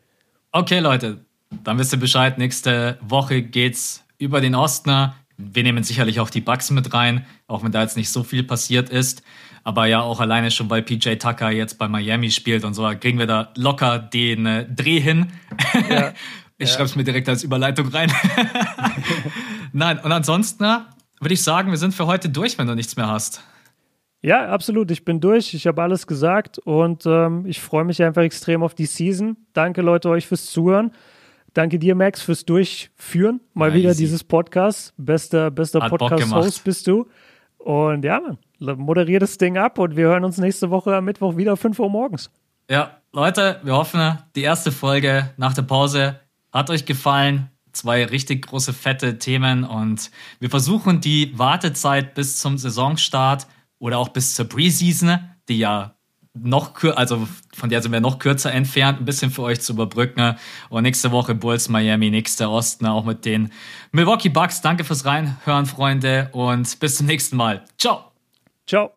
Okay, 0.51 0.79
Leute, 0.79 1.25
dann 1.63 1.79
wisst 1.79 1.93
ihr 1.93 1.99
Bescheid. 1.99 2.37
Nächste 2.37 2.97
Woche 3.01 3.41
geht's 3.41 4.03
über 4.17 4.41
den 4.41 4.55
Osten. 4.55 5.11
Wir 5.37 5.63
nehmen 5.63 5.83
sicherlich 5.83 6.19
auch 6.19 6.29
die 6.29 6.41
Bugs 6.41 6.69
mit 6.69 6.93
rein, 6.93 7.25
auch 7.47 7.63
wenn 7.63 7.71
da 7.71 7.81
jetzt 7.81 7.97
nicht 7.97 8.11
so 8.11 8.23
viel 8.23 8.43
passiert 8.43 8.89
ist. 8.89 9.23
Aber 9.63 9.85
ja, 9.85 10.01
auch 10.01 10.19
alleine 10.19 10.51
schon, 10.51 10.69
weil 10.69 10.83
PJ 10.83 11.15
Tucker 11.15 11.49
jetzt 11.49 11.79
bei 11.79 11.87
Miami 11.87 12.31
spielt 12.31 12.65
und 12.65 12.73
so, 12.73 12.83
kriegen 12.99 13.17
wir 13.17 13.27
da 13.27 13.51
locker 13.55 13.97
den 13.97 14.45
äh, 14.45 14.65
Dreh 14.69 14.99
hin. 14.99 15.31
Ja. 15.89 16.13
ich 16.57 16.69
ja. 16.69 16.75
schreibe 16.75 16.85
es 16.85 16.95
mir 16.95 17.03
direkt 17.03 17.29
als 17.29 17.43
Überleitung 17.43 17.87
rein. 17.87 18.11
Nein, 19.73 19.99
und 19.99 20.11
ansonsten 20.11 20.63
würde 21.19 21.33
ich 21.33 21.43
sagen, 21.43 21.71
wir 21.71 21.77
sind 21.77 21.93
für 21.93 22.07
heute 22.07 22.29
durch, 22.29 22.57
wenn 22.57 22.67
du 22.67 22.75
nichts 22.75 22.95
mehr 22.95 23.07
hast. 23.07 23.43
Ja, 24.21 24.47
absolut. 24.47 24.89
Ich 24.91 25.03
bin 25.03 25.19
durch. 25.19 25.53
Ich 25.53 25.67
habe 25.67 25.81
alles 25.81 26.07
gesagt 26.07 26.57
und 26.59 27.05
ähm, 27.05 27.45
ich 27.45 27.59
freue 27.59 27.83
mich 27.83 28.01
einfach 28.01 28.21
extrem 28.21 28.63
auf 28.63 28.73
die 28.73 28.85
Season. 28.85 29.35
Danke, 29.51 29.81
Leute, 29.81 30.09
euch 30.09 30.27
fürs 30.27 30.45
Zuhören. 30.45 30.91
Danke 31.53 31.77
dir, 31.77 31.93
Max, 31.93 32.21
fürs 32.21 32.45
Durchführen. 32.45 33.41
Mal 33.53 33.69
ja, 33.69 33.75
wieder 33.75 33.89
easy. 33.89 34.03
dieses 34.03 34.23
Podcast. 34.23 34.93
Bester, 34.97 35.51
bester 35.51 35.81
Podcast-Host 35.81 36.63
bist 36.63 36.87
du. 36.87 37.07
Und 37.57 38.05
ja, 38.05 38.21
man, 38.21 38.37
moderier 38.79 39.19
das 39.19 39.37
Ding 39.37 39.57
ab 39.57 39.77
und 39.77 39.95
wir 39.97 40.07
hören 40.07 40.23
uns 40.23 40.37
nächste 40.37 40.69
Woche 40.69 40.95
am 40.95 41.05
Mittwoch 41.05 41.35
wieder 41.35 41.57
5 41.57 41.77
Uhr 41.79 41.89
morgens. 41.89 42.31
Ja, 42.69 42.97
Leute, 43.11 43.59
wir 43.63 43.73
hoffen, 43.73 44.19
die 44.35 44.41
erste 44.41 44.71
Folge 44.71 45.31
nach 45.37 45.53
der 45.53 45.63
Pause 45.63 46.19
hat 46.53 46.69
euch 46.69 46.85
gefallen 46.85 47.49
zwei 47.73 48.05
richtig 48.05 48.47
große, 48.47 48.71
fette 48.71 49.17
Themen 49.17 49.63
und 49.63 50.11
wir 50.39 50.49
versuchen 50.49 51.01
die 51.01 51.37
Wartezeit 51.37 52.13
bis 52.13 52.37
zum 52.37 52.57
Saisonstart 52.57 53.47
oder 53.79 53.97
auch 53.97 54.09
bis 54.09 54.35
zur 54.35 54.47
Preseason, 54.47 55.19
die 55.49 55.57
ja 55.57 55.95
noch 56.35 56.81
also 56.95 57.27
von 57.53 57.69
der 57.69 57.81
sind 57.81 57.91
wir 57.91 57.99
noch 57.99 58.17
kürzer 58.17 58.51
entfernt, 58.51 58.99
ein 58.99 59.05
bisschen 59.05 59.29
für 59.29 59.43
euch 59.43 59.61
zu 59.61 59.73
überbrücken. 59.73 60.35
Und 60.69 60.83
nächste 60.83 61.11
Woche 61.11 61.35
Bulls 61.35 61.69
Miami, 61.69 62.09
nächste 62.09 62.49
Osten, 62.49 62.87
auch 62.87 63.05
mit 63.05 63.25
den 63.25 63.51
Milwaukee 63.91 64.29
Bucks. 64.29 64.61
Danke 64.61 64.83
fürs 64.83 65.05
Reinhören, 65.05 65.67
Freunde, 65.67 66.29
und 66.31 66.79
bis 66.79 66.95
zum 66.95 67.05
nächsten 67.05 67.37
Mal. 67.37 67.63
Ciao. 67.77 68.11
Ciao. 68.65 68.91